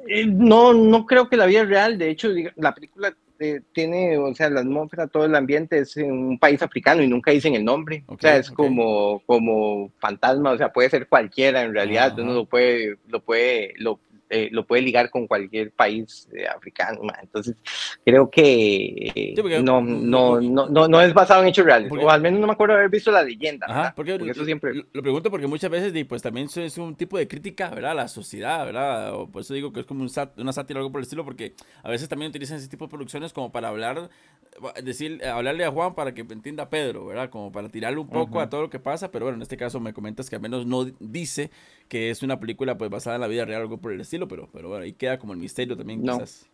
Eh, 0.07 0.25
No, 0.25 0.73
no 0.73 1.05
creo 1.05 1.27
que 1.29 1.35
la 1.37 1.45
vida 1.45 1.61
es 1.63 1.69
real. 1.69 1.97
De 1.97 2.09
hecho, 2.09 2.29
diga- 2.33 2.53
la 2.55 2.73
película 2.73 3.13
eh, 3.39 3.59
tiene, 3.73 4.17
o 4.17 4.33
sea, 4.33 4.49
la 4.49 4.61
atmósfera, 4.61 5.07
todo 5.07 5.25
el 5.25 5.35
ambiente 5.35 5.77
es 5.79 5.97
en 5.97 6.09
un 6.11 6.39
país 6.39 6.61
africano 6.61 7.03
y 7.03 7.07
nunca 7.09 7.31
dicen 7.31 7.53
el 7.53 7.65
nombre. 7.65 8.05
O 8.07 8.17
sea, 8.17 8.37
es 8.37 8.49
como, 8.49 9.21
como 9.25 9.91
fantasma, 9.99 10.51
o 10.51 10.57
sea, 10.57 10.71
puede 10.71 10.89
ser 10.89 11.09
cualquiera 11.09 11.63
en 11.63 11.73
realidad. 11.73 12.13
Ajá. 12.13 12.21
Uno 12.21 12.33
lo 12.33 12.45
puede, 12.45 12.97
lo 13.09 13.19
puede, 13.19 13.73
lo, 13.77 13.99
eh, 14.29 14.49
lo 14.51 14.65
puede 14.65 14.81
ligar 14.81 15.09
con 15.09 15.27
cualquier 15.27 15.71
país 15.71 16.27
eh, 16.35 16.47
africano. 16.47 17.01
ma. 17.03 17.13
Entonces, 17.21 17.55
creo 18.03 18.29
que 18.29 19.11
eh, 19.15 19.33
Sí, 19.35 19.41
porque- 19.41 19.61
no, 19.61 19.81
no, 19.81 20.41
no, 20.41 20.67
no, 20.69 20.87
no 20.87 21.01
es 21.01 21.13
basado 21.13 21.41
en 21.43 21.49
hechos 21.49 21.65
reales. 21.65 21.89
Porque- 21.89 22.05
O 22.05 22.09
al 22.09 22.21
menos 22.21 22.39
no 22.39 22.47
me 22.47 22.53
acuerdo 22.53 22.75
haber 22.75 22.89
visto 22.89 23.11
la 23.11 23.23
leyenda. 23.23 23.65
Ajá, 23.69 23.93
porque, 23.95 24.17
Porque 24.17 24.31
eso 24.31 24.45
siempre. 24.45 24.73
lo, 24.73 25.01
pregunto 25.01 25.29
porque 25.29 25.47
muchas 25.47 25.69
veces 25.69 25.93
pues 26.07 26.21
también 26.21 26.47
es 26.55 26.77
un 26.77 26.95
tipo 26.95 27.17
de 27.17 27.27
crítica, 27.27 27.69
¿verdad? 27.69 27.91
A 27.91 27.95
la 27.95 28.07
sociedad, 28.07 28.65
¿verdad? 28.65 29.13
O 29.15 29.27
por 29.29 29.41
eso 29.41 29.53
digo 29.53 29.71
que 29.73 29.81
es 29.81 29.85
como 29.85 30.01
un 30.01 30.09
sat- 30.09 30.37
una 30.39 30.53
sátira 30.53 30.79
o 30.79 30.81
algo 30.81 30.91
por 30.91 30.99
el 30.99 31.03
estilo, 31.03 31.23
porque 31.25 31.53
a 31.83 31.89
veces 31.89 32.07
también 32.09 32.29
utilizan 32.29 32.57
ese 32.57 32.67
tipo 32.67 32.85
de 32.85 32.89
producciones 32.89 33.33
como 33.33 33.51
para 33.51 33.67
hablar, 33.69 34.09
decir, 34.83 35.23
hablarle 35.25 35.65
a 35.65 35.71
Juan 35.71 35.95
para 35.95 36.13
que 36.13 36.21
entienda 36.21 36.63
a 36.63 36.69
Pedro, 36.69 37.05
¿verdad? 37.05 37.29
Como 37.29 37.51
para 37.51 37.69
tirarle 37.69 37.99
un 37.99 38.09
poco 38.09 38.39
a 38.39 38.49
todo 38.49 38.61
lo 38.61 38.69
que 38.69 38.79
pasa, 38.79 39.11
pero 39.11 39.25
bueno, 39.25 39.35
en 39.37 39.41
este 39.41 39.57
caso 39.57 39.79
me 39.79 39.93
comentas 39.93 40.29
que 40.29 40.35
al 40.37 40.41
menos 40.41 40.65
no 40.65 40.85
dice 40.99 41.51
que 41.89 42.09
es 42.09 42.23
una 42.23 42.39
película 42.39 42.77
pues 42.77 42.89
basada 42.89 43.17
en 43.17 43.21
la 43.21 43.27
vida 43.27 43.45
real 43.45 43.61
o 43.61 43.63
algo 43.65 43.77
por 43.77 43.91
el 43.91 44.01
estilo, 44.01 44.14
pero, 44.27 44.49
pero 44.51 44.69
bueno, 44.69 44.83
ahí 44.83 44.93
queda 44.93 45.19
como 45.19 45.33
el 45.33 45.39
misterio 45.39 45.75
también 45.75 46.03
No. 46.03 46.13
quizás. 46.13 46.49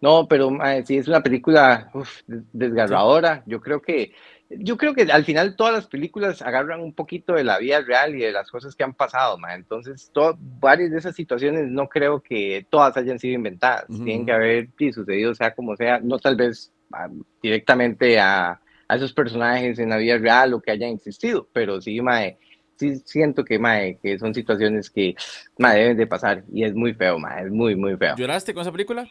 No, 0.00 0.26
pero 0.28 0.50
mae, 0.50 0.84
sí 0.84 0.96
es 0.98 1.08
una 1.08 1.22
película 1.22 1.90
uf, 1.94 2.20
des- 2.26 2.42
desgarradora. 2.52 3.42
Yo 3.46 3.60
creo 3.60 3.80
que, 3.80 4.12
yo 4.50 4.76
creo 4.76 4.92
que 4.94 5.02
al 5.10 5.24
final 5.24 5.56
todas 5.56 5.72
las 5.72 5.86
películas 5.86 6.42
agarran 6.42 6.80
un 6.80 6.92
poquito 6.92 7.32
de 7.34 7.44
la 7.44 7.58
vida 7.58 7.80
real 7.80 8.14
y 8.14 8.18
de 8.18 8.32
las 8.32 8.50
cosas 8.50 8.74
que 8.74 8.84
han 8.84 8.92
pasado, 8.92 9.38
mae. 9.38 9.54
Entonces, 9.56 10.10
to- 10.12 10.36
varias 10.38 10.90
de 10.90 10.98
esas 10.98 11.14
situaciones 11.16 11.70
no 11.70 11.88
creo 11.88 12.20
que 12.20 12.66
todas 12.68 12.96
hayan 12.96 13.18
sido 13.18 13.34
inventadas. 13.34 13.88
Ujú. 13.88 14.04
Tienen 14.04 14.26
que 14.26 14.32
haber 14.32 14.68
sucedido, 14.92 15.34
sea 15.34 15.54
como 15.54 15.76
sea, 15.76 16.00
no 16.00 16.18
tal 16.18 16.36
vez 16.36 16.70
ah, 16.92 17.08
directamente 17.42 18.18
a, 18.20 18.60
a 18.88 18.96
esos 18.96 19.12
personajes 19.14 19.78
en 19.78 19.88
la 19.88 19.96
vida 19.96 20.18
real 20.18 20.52
o 20.52 20.60
que 20.60 20.72
hayan 20.72 20.90
existido, 20.90 21.48
pero 21.52 21.80
sí, 21.80 22.00
mae. 22.02 22.36
Sí, 22.76 23.00
siento 23.04 23.44
que, 23.44 23.58
mae, 23.58 23.98
que 24.02 24.18
son 24.18 24.34
situaciones 24.34 24.90
que 24.90 25.14
mae, 25.58 25.78
deben 25.80 25.96
de 25.96 26.06
pasar 26.06 26.42
y 26.52 26.64
es 26.64 26.74
muy 26.74 26.92
feo, 26.94 27.18
mae, 27.18 27.44
es 27.46 27.50
muy, 27.52 27.76
muy 27.76 27.96
feo. 27.96 28.16
¿Lloraste 28.16 28.52
con 28.52 28.62
esa 28.62 28.72
película? 28.72 29.08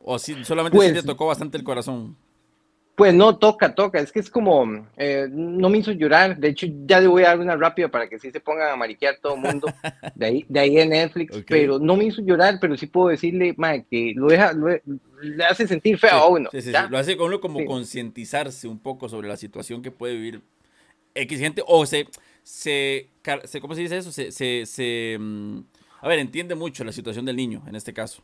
¿O 0.00 0.18
sí, 0.18 0.36
solamente 0.44 0.76
Pues- 0.76 0.88
sí 0.90 0.94
te 0.96 1.02
tocó 1.02 1.26
bastante 1.26 1.56
el 1.56 1.64
corazón? 1.64 2.16
Pues 2.96 3.12
no, 3.12 3.36
toca, 3.38 3.74
toca. 3.74 3.98
Es 3.98 4.12
que 4.12 4.20
es 4.20 4.30
como, 4.30 4.86
eh, 4.96 5.26
no 5.28 5.68
me 5.68 5.78
hizo 5.78 5.90
llorar. 5.90 6.36
De 6.38 6.46
hecho, 6.50 6.68
ya 6.86 7.00
le 7.00 7.08
voy 7.08 7.24
a 7.24 7.28
dar 7.30 7.40
una 7.40 7.56
rápida 7.56 7.88
para 7.88 8.08
que 8.08 8.20
sí 8.20 8.30
se 8.30 8.38
pongan 8.38 8.68
a 8.70 8.76
mariquear 8.76 9.16
todo 9.20 9.34
el 9.34 9.40
mundo. 9.40 9.66
De 10.14 10.26
ahí, 10.26 10.46
de 10.48 10.60
ahí 10.60 10.78
en 10.78 10.90
Netflix. 10.90 11.42
Pero 11.48 11.80
no 11.80 11.96
me 11.96 12.04
hizo 12.04 12.22
llorar, 12.22 12.58
pero 12.60 12.76
sí 12.76 12.86
puedo 12.86 13.08
decirle, 13.08 13.52
mae, 13.56 13.84
que 13.90 14.12
lo 14.14 14.28
deja, 14.28 14.52
lo- 14.52 14.68
le 15.20 15.44
hace 15.44 15.66
sentir 15.66 15.98
feo 15.98 16.10
Sí, 16.10 16.16
a 16.16 16.26
uno. 16.26 16.48
sí, 16.52 16.62
sí. 16.62 16.72
Lo 16.88 16.96
hace 16.96 17.16
con 17.16 17.26
uno 17.28 17.40
como 17.40 17.64
concientizarse 17.64 18.68
un 18.68 18.78
poco 18.78 19.08
sobre 19.08 19.26
la 19.26 19.36
situación 19.36 19.82
que 19.82 19.90
puede 19.90 20.14
vivir 20.14 20.42
X 21.16 21.40
gente 21.40 21.64
o 21.66 21.84
se, 21.86 22.06
se, 22.44 23.08
se- 23.44 23.60
¿cómo 23.60 23.74
se 23.74 23.80
dice 23.80 23.96
eso? 23.96 24.12
Se, 24.12 24.30
se, 24.30 24.66
se, 24.66 25.16
mm, 25.18 25.58
a 26.02 26.08
ver, 26.08 26.20
entiende 26.20 26.54
mucho 26.54 26.84
la 26.84 26.92
situación 26.92 27.24
del 27.24 27.36
niño 27.36 27.62
en 27.66 27.74
este 27.74 27.92
caso. 27.92 28.22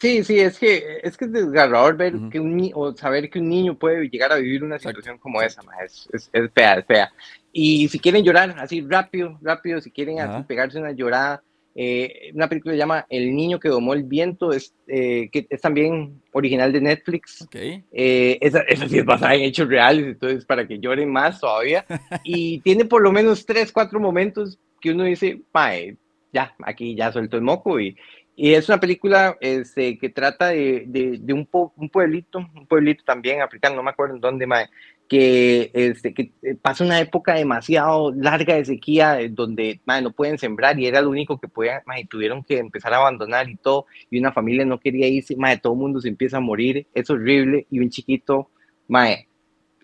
Sí, 0.00 0.24
sí, 0.24 0.40
es 0.40 0.58
que 0.58 1.00
es 1.02 1.16
que 1.16 1.26
es 1.26 1.32
desgarrador 1.32 1.96
ver 1.96 2.14
Ujú. 2.16 2.30
que 2.30 2.40
un 2.40 2.70
o 2.74 2.96
saber 2.96 3.28
que 3.28 3.38
un 3.38 3.50
niño 3.50 3.78
puede 3.78 4.08
llegar 4.08 4.32
a 4.32 4.36
vivir 4.36 4.64
una 4.64 4.76
Exacto, 4.76 4.96
situación 4.98 5.18
como 5.18 5.42
esa, 5.42 5.62
ma, 5.62 5.72
es, 5.84 6.08
es, 6.12 6.30
es 6.32 6.50
fea, 6.54 6.74
es 6.78 6.86
fea. 6.86 7.12
Y 7.52 7.86
si 7.88 7.98
quieren 7.98 8.24
llorar 8.24 8.54
así 8.58 8.80
rápido, 8.80 9.38
rápido, 9.42 9.80
si 9.80 9.90
quieren 9.90 10.20
así 10.20 10.30
Ajá. 10.30 10.46
pegarse 10.46 10.78
una 10.78 10.92
llorada, 10.92 11.42
eh, 11.82 12.30
una 12.34 12.46
película 12.46 12.74
se 12.74 12.78
llama 12.78 13.06
El 13.08 13.34
niño 13.34 13.58
que 13.58 13.70
domó 13.70 13.94
el 13.94 14.02
viento, 14.04 14.52
es, 14.52 14.74
eh, 14.86 15.30
que 15.32 15.46
es 15.48 15.60
también 15.62 16.20
original 16.32 16.72
de 16.72 16.80
Netflix. 16.82 17.40
Ok. 17.40 17.56
Eh, 17.56 18.36
esa, 18.42 18.60
esa 18.68 18.86
sí 18.86 18.98
es 18.98 19.04
basada 19.06 19.34
en 19.34 19.42
hechos 19.42 19.66
reales, 19.66 20.04
entonces 20.04 20.44
para 20.44 20.66
que 20.68 20.78
lloren 20.78 21.10
más 21.10 21.40
todavía. 21.40 21.86
Y 22.22 22.60
tiene 22.60 22.84
por 22.84 23.00
lo 23.02 23.12
menos 23.12 23.46
tres, 23.46 23.72
cuatro 23.72 23.98
momentos 23.98 24.58
que 24.80 24.90
uno 24.90 25.04
dice, 25.04 25.40
mae, 25.54 25.96
ya, 26.32 26.54
aquí 26.64 26.94
ya 26.94 27.10
suelto 27.12 27.36
el 27.38 27.42
moco. 27.42 27.80
Y, 27.80 27.96
y 28.36 28.52
es 28.54 28.68
una 28.68 28.78
película 28.78 29.36
este, 29.40 29.96
que 29.98 30.10
trata 30.10 30.48
de, 30.48 30.84
de, 30.86 31.18
de 31.18 31.32
un, 31.32 31.46
po- 31.46 31.72
un 31.76 31.88
pueblito, 31.88 32.38
un 32.38 32.66
pueblito 32.66 33.04
también 33.04 33.40
africano, 33.40 33.76
no 33.76 33.82
me 33.82 33.90
acuerdo 33.90 34.14
en 34.16 34.20
dónde, 34.20 34.46
mae, 34.46 34.66
que, 35.10 35.72
este, 35.74 36.14
que 36.14 36.30
eh, 36.42 36.54
pasa 36.62 36.84
una 36.84 37.00
época 37.00 37.34
demasiado 37.34 38.12
larga 38.12 38.54
de 38.54 38.64
sequía, 38.64 39.20
eh, 39.20 39.28
donde 39.28 39.80
mae, 39.84 40.00
no 40.02 40.12
pueden 40.12 40.38
sembrar 40.38 40.78
y 40.78 40.86
era 40.86 41.00
lo 41.02 41.10
único 41.10 41.40
que 41.40 41.48
podían, 41.48 41.82
mae, 41.84 42.04
tuvieron 42.06 42.44
que 42.44 42.58
empezar 42.58 42.94
a 42.94 42.98
abandonar 42.98 43.50
y 43.50 43.56
todo 43.56 43.86
y 44.08 44.20
una 44.20 44.30
familia 44.30 44.64
no 44.64 44.78
quería 44.78 45.08
irse, 45.08 45.34
mae, 45.34 45.58
todo 45.58 45.72
el 45.72 45.80
mundo 45.80 46.00
se 46.00 46.06
empieza 46.08 46.36
a 46.36 46.40
morir, 46.40 46.86
es 46.94 47.10
horrible, 47.10 47.66
y 47.72 47.80
un 47.80 47.90
chiquito, 47.90 48.50
mae, 48.86 49.26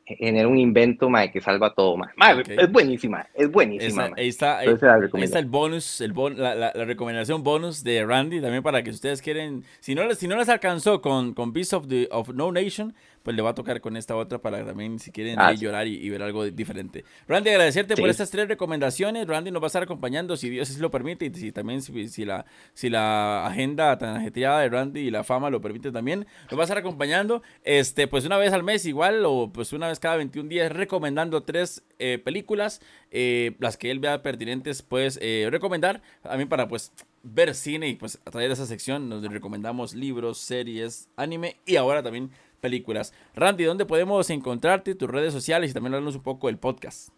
genera 0.05 0.47
un 0.47 0.61
invento, 0.61 1.11
mae, 1.11 1.33
que 1.33 1.41
salva 1.41 1.75
todo, 1.75 1.97
mae. 1.97 2.11
Mae, 2.17 2.35
Ok. 2.43 2.49
es 2.51 2.71
buenísima, 2.71 3.27
es 3.35 3.51
buenísima, 3.51 4.05
Esa- 4.07 4.15
ahí 4.17 4.29
está, 4.29 4.59
ahí, 4.59 4.69
ahí 5.13 5.23
está 5.25 5.41
el 5.41 5.47
bonus, 5.47 6.01
el 6.01 6.13
bon- 6.13 6.37
la, 6.37 6.55
la- 6.55 6.73
la 6.73 6.85
recomendación 6.85 7.43
bonus 7.43 7.83
de 7.83 8.07
Randy 8.07 8.41
también 8.41 8.63
para 8.63 8.85
que 8.85 8.91
ustedes 8.91 9.21
quieren, 9.21 9.65
si 9.81 9.97
no 9.97 10.07
les, 10.07 10.19
si 10.19 10.29
no 10.29 10.37
les 10.37 10.49
alcanzó 10.49 11.01
con, 11.03 11.35
con 11.35 11.53
Beast 11.53 11.73
of, 11.73 11.89
the, 11.89 12.07
of 12.13 12.29
No 12.29 12.53
Nation, 12.53 12.95
pues 13.27 13.35
le 13.35 13.43
va 13.43 13.51
a 13.51 13.55
tocar 13.57 13.81
con 13.81 13.97
esta 13.97 14.15
otra 14.15 14.39
para 14.39 14.65
también 14.65 15.01
si 15.01 15.11
quieren 15.11 15.41
Ah, 15.41 15.49
ahí 15.49 15.57
llorar 15.57 15.89
y, 15.89 15.97
y 15.97 16.09
ver 16.11 16.23
algo 16.23 16.45
diferente. 16.45 17.05
Randy, 17.27 17.51
agradecerte 17.51 17.97
por 17.97 18.05
Sí. 18.05 18.11
estas 18.11 18.31
tres 18.31 18.47
recomendaciones. 18.47 19.27
Randy 19.27 19.51
nos 19.51 19.61
va 19.61 19.67
a 19.67 19.69
estar 19.69 19.83
acompañando 19.83 20.37
si 20.37 20.49
Dios 20.49 20.79
lo 20.79 20.93
permite 20.93 21.27
y 21.27 21.35
si 21.35 21.51
también 21.51 21.83
si, 21.83 22.07
si 22.09 22.25
la, 22.25 22.47
si 22.73 22.89
la 22.89 23.45
agenda 23.49 23.99
tan 23.99 24.17
ajetreada 24.17 24.61
de 24.61 24.69
Randy 24.69 25.01
y 25.01 25.11
la 25.11 25.25
fama 25.25 25.51
lo 25.51 25.61
permite 25.61 25.91
también, 25.91 26.25
nos 26.49 26.57
va 26.57 26.63
a 26.63 26.67
estar 26.67 26.79
acompañando 26.79 27.43
este 27.65 28.07
pues 28.07 28.25
una 28.25 28.37
vez 28.37 28.53
al 28.53 28.63
mes 28.63 28.87
igual 28.87 29.25
o 29.27 29.51
pues 29.53 29.73
una 29.73 29.89
vez 29.89 29.99
cada 29.99 30.15
21 30.17 30.49
días 30.49 30.71
recomendando 30.71 31.43
tres 31.43 31.83
eh, 31.99 32.19
películas, 32.25 32.81
eh, 33.11 33.57
las 33.59 33.77
que 33.77 33.91
él 33.91 33.99
vea 33.99 34.23
pertinentes 34.23 34.83
pues 34.83 35.19
eh, 35.21 35.49
recomendar 35.51 36.01
también 36.23 36.49
para 36.49 36.69
pues 36.69 36.93
ver 37.29 37.57
cine 37.57 37.89
y 37.89 37.97
pues 37.97 38.21
a 38.25 38.31
través 38.31 38.49
de 38.51 38.55
esa 38.55 38.67
sección 38.67 39.09
nos 39.09 39.21
recomendamos 39.29 39.95
libros, 39.95 40.39
series, 40.39 41.09
anime 41.17 41.57
y 41.67 41.75
ahora 41.75 42.01
también 42.01 42.31
películas. 42.67 43.15
Randy, 43.37 43.63
¿dónde 43.63 43.87
podemos 43.87 44.29
encontrarte? 44.31 44.97
Tus 44.97 45.09
redes 45.09 45.33
sociales 45.33 45.71
y 45.71 45.75
también 45.75 45.95
hablarnos 45.95 46.17
un 46.17 46.23
poco 46.25 46.49
del 46.49 46.59
podcast. 46.59 47.11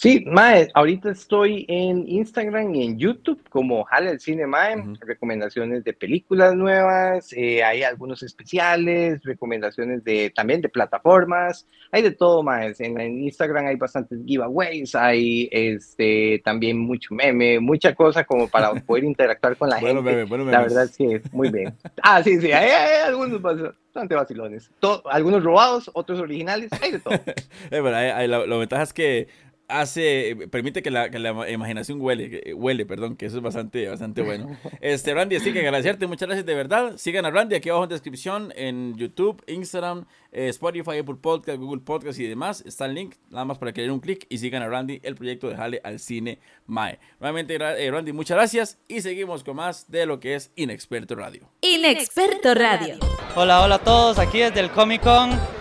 Sí, 0.00 0.22
Mae, 0.28 0.68
ahorita 0.74 1.10
estoy 1.10 1.64
en 1.66 2.06
Instagram 2.08 2.72
y 2.72 2.84
en 2.86 2.98
YouTube 3.00 3.42
como 3.50 3.82
Jale 3.82 4.10
el 4.12 4.20
Cine 4.20 4.46
Mae, 4.46 4.78
Ujú. 4.78 4.92
recomendaciones 5.00 5.82
de 5.82 5.92
películas 5.92 6.54
nuevas, 6.54 7.32
eh, 7.32 7.64
hay 7.64 7.82
algunos 7.82 8.22
especiales, 8.22 9.20
recomendaciones 9.24 10.04
de 10.04 10.30
también 10.30 10.60
de 10.60 10.68
plataformas, 10.68 11.66
hay 11.90 12.02
de 12.02 12.12
todo 12.12 12.44
Mae, 12.44 12.72
en, 12.78 13.00
en 13.00 13.24
Instagram 13.24 13.66
hay 13.66 13.74
bastantes 13.74 14.20
giveaways, 14.24 14.94
hay 14.94 15.48
este 15.50 16.40
también 16.44 16.78
mucho 16.78 17.12
meme, 17.12 17.58
mucha 17.58 17.92
cosa 17.96 18.22
como 18.22 18.46
para 18.46 18.72
poder 18.86 19.02
interactuar 19.02 19.56
con 19.56 19.68
la 19.68 19.80
Bueno, 19.80 19.96
gente. 19.96 20.10
meme, 20.12 20.24
bueno, 20.28 20.44
La 20.44 20.58
memes. 20.60 20.74
verdad 20.74 20.84
es 20.84 20.96
que 20.96 21.22
muy 21.32 21.50
bien. 21.50 21.74
Ah, 22.04 22.22
sí, 22.22 22.40
sí, 22.40 22.52
hay, 22.52 22.70
hay 22.70 23.02
algunos 23.08 23.42
bastante 23.42 24.14
vacilones. 24.14 24.70
To- 24.78 25.02
algunos 25.10 25.42
robados, 25.42 25.90
otros 25.92 26.20
originales, 26.20 26.70
hay 26.80 26.92
de 26.92 27.00
todo. 27.00 27.14
Eh, 27.70 27.82
pero 27.82 27.94
ahí 27.96 28.28
la, 28.28 28.46
la 28.46 28.56
ventaja 28.56 28.84
es 28.84 28.92
que 28.92 29.26
hace, 29.68 30.36
permite 30.50 30.82
que 30.82 30.90
la, 30.90 31.10
que 31.10 31.18
la 31.18 31.48
imaginación 31.50 32.00
huele, 32.00 32.30
que- 32.30 32.54
huele, 32.54 32.86
perdón, 32.86 33.16
que 33.16 33.26
eso 33.26 33.36
es 33.36 33.42
bastante, 33.42 33.86
bastante 33.88 34.22
bueno. 34.22 34.56
Este, 34.80 35.12
Randy, 35.14 35.36
así 35.36 35.52
que 35.52 35.60
agradecerte, 35.60 36.06
muchas 36.06 36.26
gracias 36.28 36.46
de 36.46 36.54
verdad. 36.54 36.96
Sigan 36.96 37.26
a 37.26 37.30
Randy 37.30 37.54
aquí 37.56 37.68
abajo 37.68 37.84
en 37.84 37.90
descripción, 37.90 38.52
en 38.56 38.96
YouTube, 38.96 39.42
Instagram, 39.46 40.06
eh, 40.32 40.48
Spotify, 40.48 40.98
Apple 40.98 41.16
Podcast, 41.20 41.58
Google 41.58 41.82
Podcast 41.82 42.18
y 42.18 42.26
demás. 42.26 42.62
Está 42.66 42.86
el 42.86 42.94
link, 42.94 43.14
nada 43.30 43.44
más 43.44 43.58
para 43.58 43.72
que 43.72 43.82
den 43.82 43.90
un 43.90 44.00
clic 44.00 44.26
y 44.28 44.38
sigan 44.38 44.62
a 44.62 44.68
Randy, 44.68 45.00
el 45.02 45.14
proyecto 45.14 45.48
de 45.48 45.56
Jale 45.56 45.80
al 45.84 45.98
Cine 46.00 46.38
Mae. 46.66 46.98
Nuevamente, 47.20 47.56
eh, 47.60 47.90
Randy, 47.90 48.12
muchas 48.12 48.36
gracias 48.36 48.78
y 48.88 49.00
seguimos 49.02 49.44
con 49.44 49.56
más 49.56 49.90
de 49.90 50.06
lo 50.06 50.18
que 50.20 50.34
es 50.34 50.50
Inexperto 50.56 51.14
Radio. 51.14 51.48
Inexperto 51.60 52.54
Radio. 52.54 52.96
Hola, 53.36 53.62
hola 53.62 53.74
a 53.76 53.78
todos, 53.84 54.18
aquí 54.18 54.38
desde 54.38 54.60
el 54.60 54.70
Comic 54.70 55.02
Con. 55.02 55.57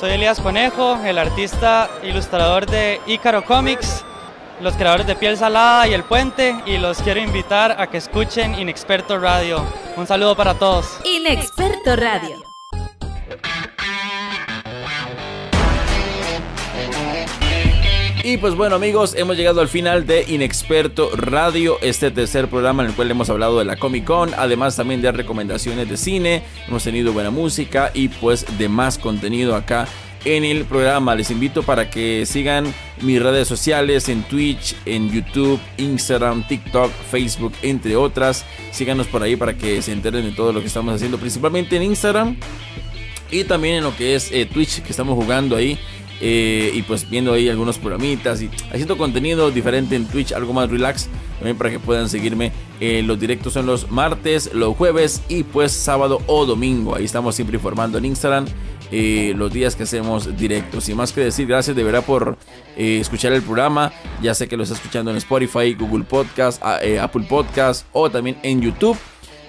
Soy 0.00 0.12
Elías 0.12 0.40
Conejo, 0.40 0.98
el 1.04 1.18
artista 1.18 1.90
ilustrador 2.02 2.64
de 2.64 3.02
Ícaro 3.06 3.44
Comics, 3.44 4.02
los 4.62 4.74
creadores 4.74 5.06
de 5.06 5.14
Piel 5.14 5.36
Salada 5.36 5.86
y 5.88 5.92
El 5.92 6.04
Puente, 6.04 6.56
y 6.64 6.78
los 6.78 7.02
quiero 7.02 7.20
invitar 7.20 7.78
a 7.78 7.86
que 7.86 7.98
escuchen 7.98 8.58
Inexperto 8.58 9.18
Radio. 9.18 9.62
Un 9.98 10.06
saludo 10.06 10.34
para 10.34 10.54
todos. 10.54 10.86
Inexperto 11.04 11.96
Radio. 11.96 12.49
Y 18.22 18.36
pues 18.36 18.54
bueno 18.54 18.76
amigos, 18.76 19.14
hemos 19.16 19.38
llegado 19.38 19.62
al 19.62 19.68
final 19.68 20.06
de 20.06 20.24
Inexperto 20.28 21.10
Radio, 21.16 21.78
este 21.80 22.10
tercer 22.10 22.48
programa 22.48 22.82
en 22.82 22.90
el 22.90 22.94
cual 22.94 23.10
hemos 23.10 23.30
hablado 23.30 23.58
de 23.58 23.64
la 23.64 23.76
Comic 23.76 24.04
Con, 24.04 24.34
además 24.34 24.76
también 24.76 25.00
de 25.00 25.10
recomendaciones 25.10 25.88
de 25.88 25.96
cine, 25.96 26.42
hemos 26.68 26.84
tenido 26.84 27.14
buena 27.14 27.30
música 27.30 27.90
y 27.94 28.08
pues 28.08 28.44
de 28.58 28.68
más 28.68 28.98
contenido 28.98 29.56
acá 29.56 29.88
en 30.26 30.44
el 30.44 30.66
programa. 30.66 31.14
Les 31.14 31.30
invito 31.30 31.62
para 31.62 31.88
que 31.88 32.26
sigan 32.26 32.72
mis 33.00 33.22
redes 33.22 33.48
sociales 33.48 34.10
en 34.10 34.22
Twitch, 34.24 34.76
en 34.84 35.10
YouTube, 35.10 35.58
Instagram, 35.78 36.46
TikTok, 36.46 36.90
Facebook, 37.10 37.54
entre 37.62 37.96
otras. 37.96 38.44
Síganos 38.70 39.06
por 39.06 39.22
ahí 39.22 39.36
para 39.36 39.56
que 39.56 39.80
se 39.80 39.92
enteren 39.92 40.26
de 40.26 40.32
todo 40.32 40.52
lo 40.52 40.60
que 40.60 40.66
estamos 40.66 40.94
haciendo, 40.94 41.16
principalmente 41.16 41.76
en 41.76 41.84
Instagram 41.84 42.36
y 43.30 43.44
también 43.44 43.76
en 43.76 43.84
lo 43.84 43.96
que 43.96 44.14
es 44.14 44.30
eh, 44.32 44.46
Twitch, 44.46 44.82
que 44.82 44.90
estamos 44.90 45.14
jugando 45.14 45.56
ahí. 45.56 45.78
Eh, 46.20 46.70
y 46.74 46.82
pues 46.82 47.08
viendo 47.08 47.32
ahí 47.32 47.48
algunos 47.48 47.78
programitas 47.78 48.42
y 48.42 48.50
haciendo 48.70 48.98
contenido 48.98 49.50
diferente 49.50 49.96
en 49.96 50.06
Twitch, 50.06 50.32
algo 50.32 50.52
más 50.52 50.70
relax, 50.70 51.08
también 51.38 51.56
para 51.56 51.70
que 51.70 51.78
puedan 51.78 52.08
seguirme. 52.08 52.52
Eh, 52.80 53.02
los 53.02 53.18
directos 53.18 53.52
son 53.54 53.66
los 53.66 53.90
martes, 53.90 54.52
los 54.54 54.76
jueves 54.76 55.22
y 55.28 55.42
pues 55.42 55.72
sábado 55.72 56.20
o 56.26 56.46
domingo. 56.46 56.94
Ahí 56.94 57.04
estamos 57.04 57.34
siempre 57.34 57.56
informando 57.56 57.98
en 57.98 58.04
Instagram 58.04 58.46
eh, 58.90 59.32
los 59.36 59.52
días 59.52 59.76
que 59.76 59.84
hacemos 59.84 60.36
directos. 60.36 60.88
Y 60.88 60.94
más 60.94 61.12
que 61.12 61.22
decir, 61.22 61.46
gracias 61.46 61.76
de 61.76 61.82
verdad 61.82 62.04
por 62.04 62.36
eh, 62.76 62.98
escuchar 63.00 63.32
el 63.32 63.42
programa. 63.42 63.92
Ya 64.22 64.34
sé 64.34 64.48
que 64.48 64.56
lo 64.56 64.62
está 64.62 64.74
escuchando 64.74 65.10
en 65.10 65.16
Spotify, 65.18 65.74
Google 65.74 66.04
Podcast, 66.04 66.62
Apple 66.62 67.26
Podcast 67.28 67.86
o 67.92 68.10
también 68.10 68.36
en 68.42 68.60
YouTube. 68.60 68.96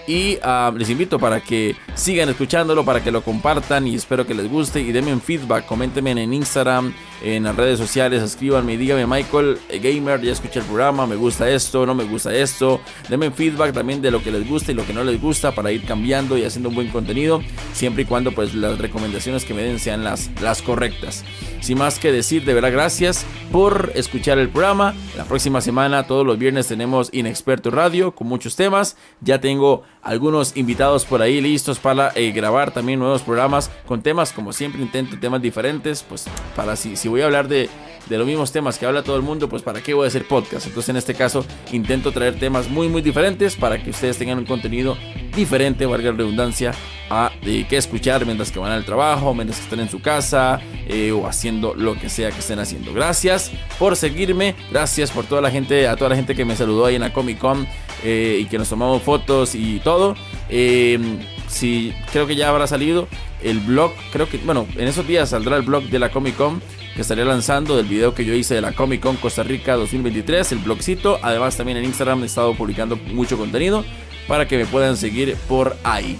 Y 0.08 0.38
ah, 0.44 0.72
les 0.76 0.90
invito 0.90 1.20
para 1.20 1.40
que 1.42 1.76
sigan 1.96 2.30
escuchándolo, 2.30 2.84
para 2.84 3.04
que 3.04 3.12
lo 3.12 3.22
compartan 3.22 3.88
y 3.88 3.96
espero 3.96 4.26
que 4.26 4.34
les 4.34 4.50
guste. 4.50 4.82
Y 4.82 4.92
denme 4.92 5.14
un 5.14 5.22
feedback, 5.22 5.66
coméntenme 5.66 6.12
en 6.12 6.34
Instagram, 6.34 6.94
en 7.24 7.44
las 7.44 7.56
redes 7.56 7.78
sociales, 7.80 8.24
escríbanme 8.24 8.78
díganme, 8.78 9.06
Michael, 9.06 9.58
eh, 9.70 9.80
gamer, 9.80 10.22
ya 10.22 10.32
escuché 10.32 10.60
el 10.60 10.66
programa, 10.66 11.06
me 11.06 11.16
gusta 11.16 11.50
esto, 11.50 11.86
no 11.86 11.94
me 11.94 12.04
gusta 12.04 12.34
esto. 12.34 12.82
Denme 13.10 13.32
feedback 13.32 13.74
también 13.74 14.02
de 14.02 14.12
lo 14.12 14.24
que 14.24 14.32
les 14.32 14.48
gusta 14.48 14.72
y 14.72 14.76
lo 14.76 14.86
que 14.86 14.94
no 14.94 15.04
les 15.04 15.22
gusta 15.22 15.54
para 15.54 15.72
ir 15.72 15.86
cambiando 15.86 16.38
y 16.38 16.44
haciendo 16.44 16.70
un 16.70 16.76
buen 16.76 16.90
contenido, 16.90 17.42
siempre 17.74 18.04
y 18.04 18.06
cuando 18.06 18.32
pues 18.32 18.56
las 18.56 18.80
recomendaciones 18.80 19.46
que 19.46 19.54
me 19.54 19.64
den 19.64 19.80
sean 19.80 20.04
las, 20.04 20.30
las 20.42 20.62
correctas. 20.62 21.24
Sin 21.62 21.78
más 21.78 22.00
que 22.00 22.12
decir, 22.12 22.44
de 22.44 22.56
verdad, 22.56 22.72
gracias 22.72 23.24
por 23.52 23.92
escuchar 23.94 24.40
el 24.40 24.50
programa. 24.50 24.96
La 25.16 25.26
próxima 25.26 25.62
semana, 25.62 26.08
todos 26.08 26.26
los 26.26 26.40
viernes, 26.40 26.68
tenemos 26.68 27.10
Inexperto 27.14 27.70
Radio 27.70 28.16
con 28.16 28.28
muchos 28.28 28.56
temas. 28.56 28.98
Ya 29.20 29.40
tengo 29.40 29.84
algunos 30.02 30.58
invitados 30.58 31.06
por 31.06 31.22
ahí 31.22 31.40
listos 31.40 31.78
para 31.78 32.12
eh, 32.16 32.32
grabar 32.32 32.72
también 32.72 32.98
nuevos 32.98 33.22
programas 33.22 33.70
con 33.86 34.02
temas, 34.02 34.34
como 34.34 34.54
siempre, 34.54 34.82
intento 34.82 35.20
temas 35.20 35.40
diferentes. 35.40 36.02
Pues 36.02 36.26
para 36.56 36.76
si, 36.76 36.96
si 36.96 37.08
voy 37.12 37.22
a 37.22 37.26
hablar 37.26 37.48
de 37.48 37.70
de 38.12 38.18
los 38.18 38.28
mismos 38.28 38.52
temas 38.52 38.78
que 38.78 38.86
habla 38.86 39.04
todo 39.04 39.16
el 39.16 39.22
mundo, 39.22 39.48
pues 39.48 39.64
para 39.64 39.82
qué 39.82 39.94
voy 39.94 40.06
a 40.06 40.08
hacer 40.08 40.28
podcast. 40.28 40.68
Entonces 40.68 40.90
en 40.90 40.98
este 40.98 41.14
caso 41.14 41.46
intento 41.72 42.12
traer 42.12 42.38
temas 42.38 42.70
muy 42.70 42.90
muy 42.90 43.02
diferentes 43.02 43.56
para 43.56 43.82
que 43.82 43.92
ustedes 43.92 44.18
tengan 44.18 44.38
un 44.38 44.46
contenido 44.46 44.98
diferente, 45.36 45.86
valga 45.86 46.12
la 46.12 46.18
redundancia, 46.18 46.74
a 47.10 47.32
de 47.44 47.66
qué 47.68 47.78
escuchar 47.78 48.26
mientras 48.26 48.52
que 48.52 48.60
van 48.60 48.72
al 48.72 48.86
trabajo, 48.86 49.34
mientras 49.34 49.60
que 49.60 49.64
estén 49.64 49.80
en 49.80 49.90
su 49.90 50.02
casa 50.02 50.60
eh, 50.88 51.12
o 51.12 51.26
haciendo 51.28 51.74
lo 51.74 51.98
que 51.98 52.10
sea 52.10 52.32
que 52.32 52.40
estén 52.40 52.60
haciendo. 52.60 52.94
Gracias 52.94 53.52
por 53.80 53.96
seguirme, 53.96 54.56
gracias 54.72 55.12
por 55.12 55.26
toda 55.26 55.42
la 55.42 55.52
gente, 55.52 55.88
a 55.88 55.96
toda 55.96 56.10
la 56.10 56.16
gente 56.16 56.36
que 56.36 56.44
me 56.46 56.56
saludó 56.56 56.86
ahí 56.86 56.96
en 56.96 57.02
la 57.02 57.14
Comic 57.14 57.38
Con 57.38 57.68
eh, 58.04 58.40
y 58.42 58.46
que 58.46 58.58
nos 58.58 58.70
tomamos 58.70 59.02
fotos 59.04 59.56
y 59.56 59.80
todo. 59.80 60.16
Eh, 60.50 61.00
si 61.48 61.94
creo 62.12 62.28
que 62.28 62.36
ya 62.36 62.50
habrá 62.50 62.68
salido 62.68 63.08
el 63.42 63.60
blog, 63.60 63.92
creo 64.12 64.28
que, 64.30 64.38
bueno, 64.38 64.66
en 64.76 64.88
esos 64.88 65.06
días 65.08 65.30
saldrá 65.30 65.58
el 65.58 65.64
blog 65.64 65.84
de 65.84 66.00
la 66.00 66.12
Comic 66.12 66.36
Con 66.36 66.62
que 66.96 67.02
estaré 67.02 67.26
lanzando 67.26 67.78
del 67.78 67.86
video 67.86 68.14
que 68.14 68.26
yo 68.26 68.34
hice 68.34 68.56
de 68.56 68.62
la 68.62 68.74
Comic 68.74 69.02
Con 69.02 69.16
Costa 69.18 69.44
Rica 69.44 69.76
2023, 69.76 70.52
el 70.52 70.60
blogcito. 70.60 71.20
Además 71.22 71.56
también 71.56 71.78
en 71.78 71.86
Instagram 71.86 72.24
he 72.24 72.26
estado 72.26 72.54
publicando 72.54 72.96
mucho 72.96 73.38
contenido 73.38 73.86
para 74.28 74.48
que 74.48 74.58
me 74.58 74.66
puedan 74.66 74.98
seguir 74.98 75.36
por 75.48 75.76
ahí. 75.84 76.18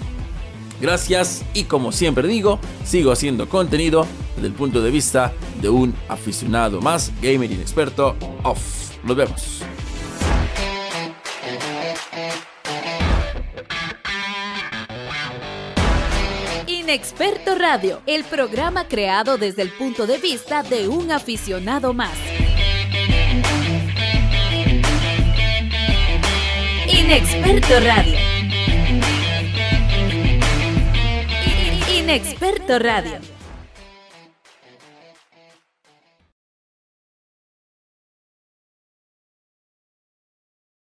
Gracias 0.80 1.44
y 1.54 1.64
como 1.64 1.92
siempre 1.92 2.26
digo, 2.26 2.58
sigo 2.84 3.12
haciendo 3.12 3.48
contenido 3.48 4.06
desde 4.34 4.48
el 4.48 4.54
punto 4.54 4.82
de 4.82 4.90
vista 4.90 5.32
de 5.60 5.68
un 5.68 5.94
aficionado 6.08 6.80
más, 6.80 7.12
gamer 7.22 7.50
inexperto 7.52 8.16
off. 8.42 8.90
Nos 9.04 9.16
vemos. 9.16 9.62
Inexperto 16.92 17.54
Radio, 17.54 18.02
el 18.04 18.22
programa 18.22 18.86
creado 18.86 19.38
desde 19.38 19.62
el 19.62 19.70
punto 19.70 20.06
de 20.06 20.18
vista 20.18 20.62
de 20.62 20.88
un 20.88 21.10
aficionado 21.10 21.94
más. 21.94 22.12
Inexperto 26.86 27.80
Radio. 27.80 28.18
Inexperto 31.98 32.78
Radio. 32.78 33.31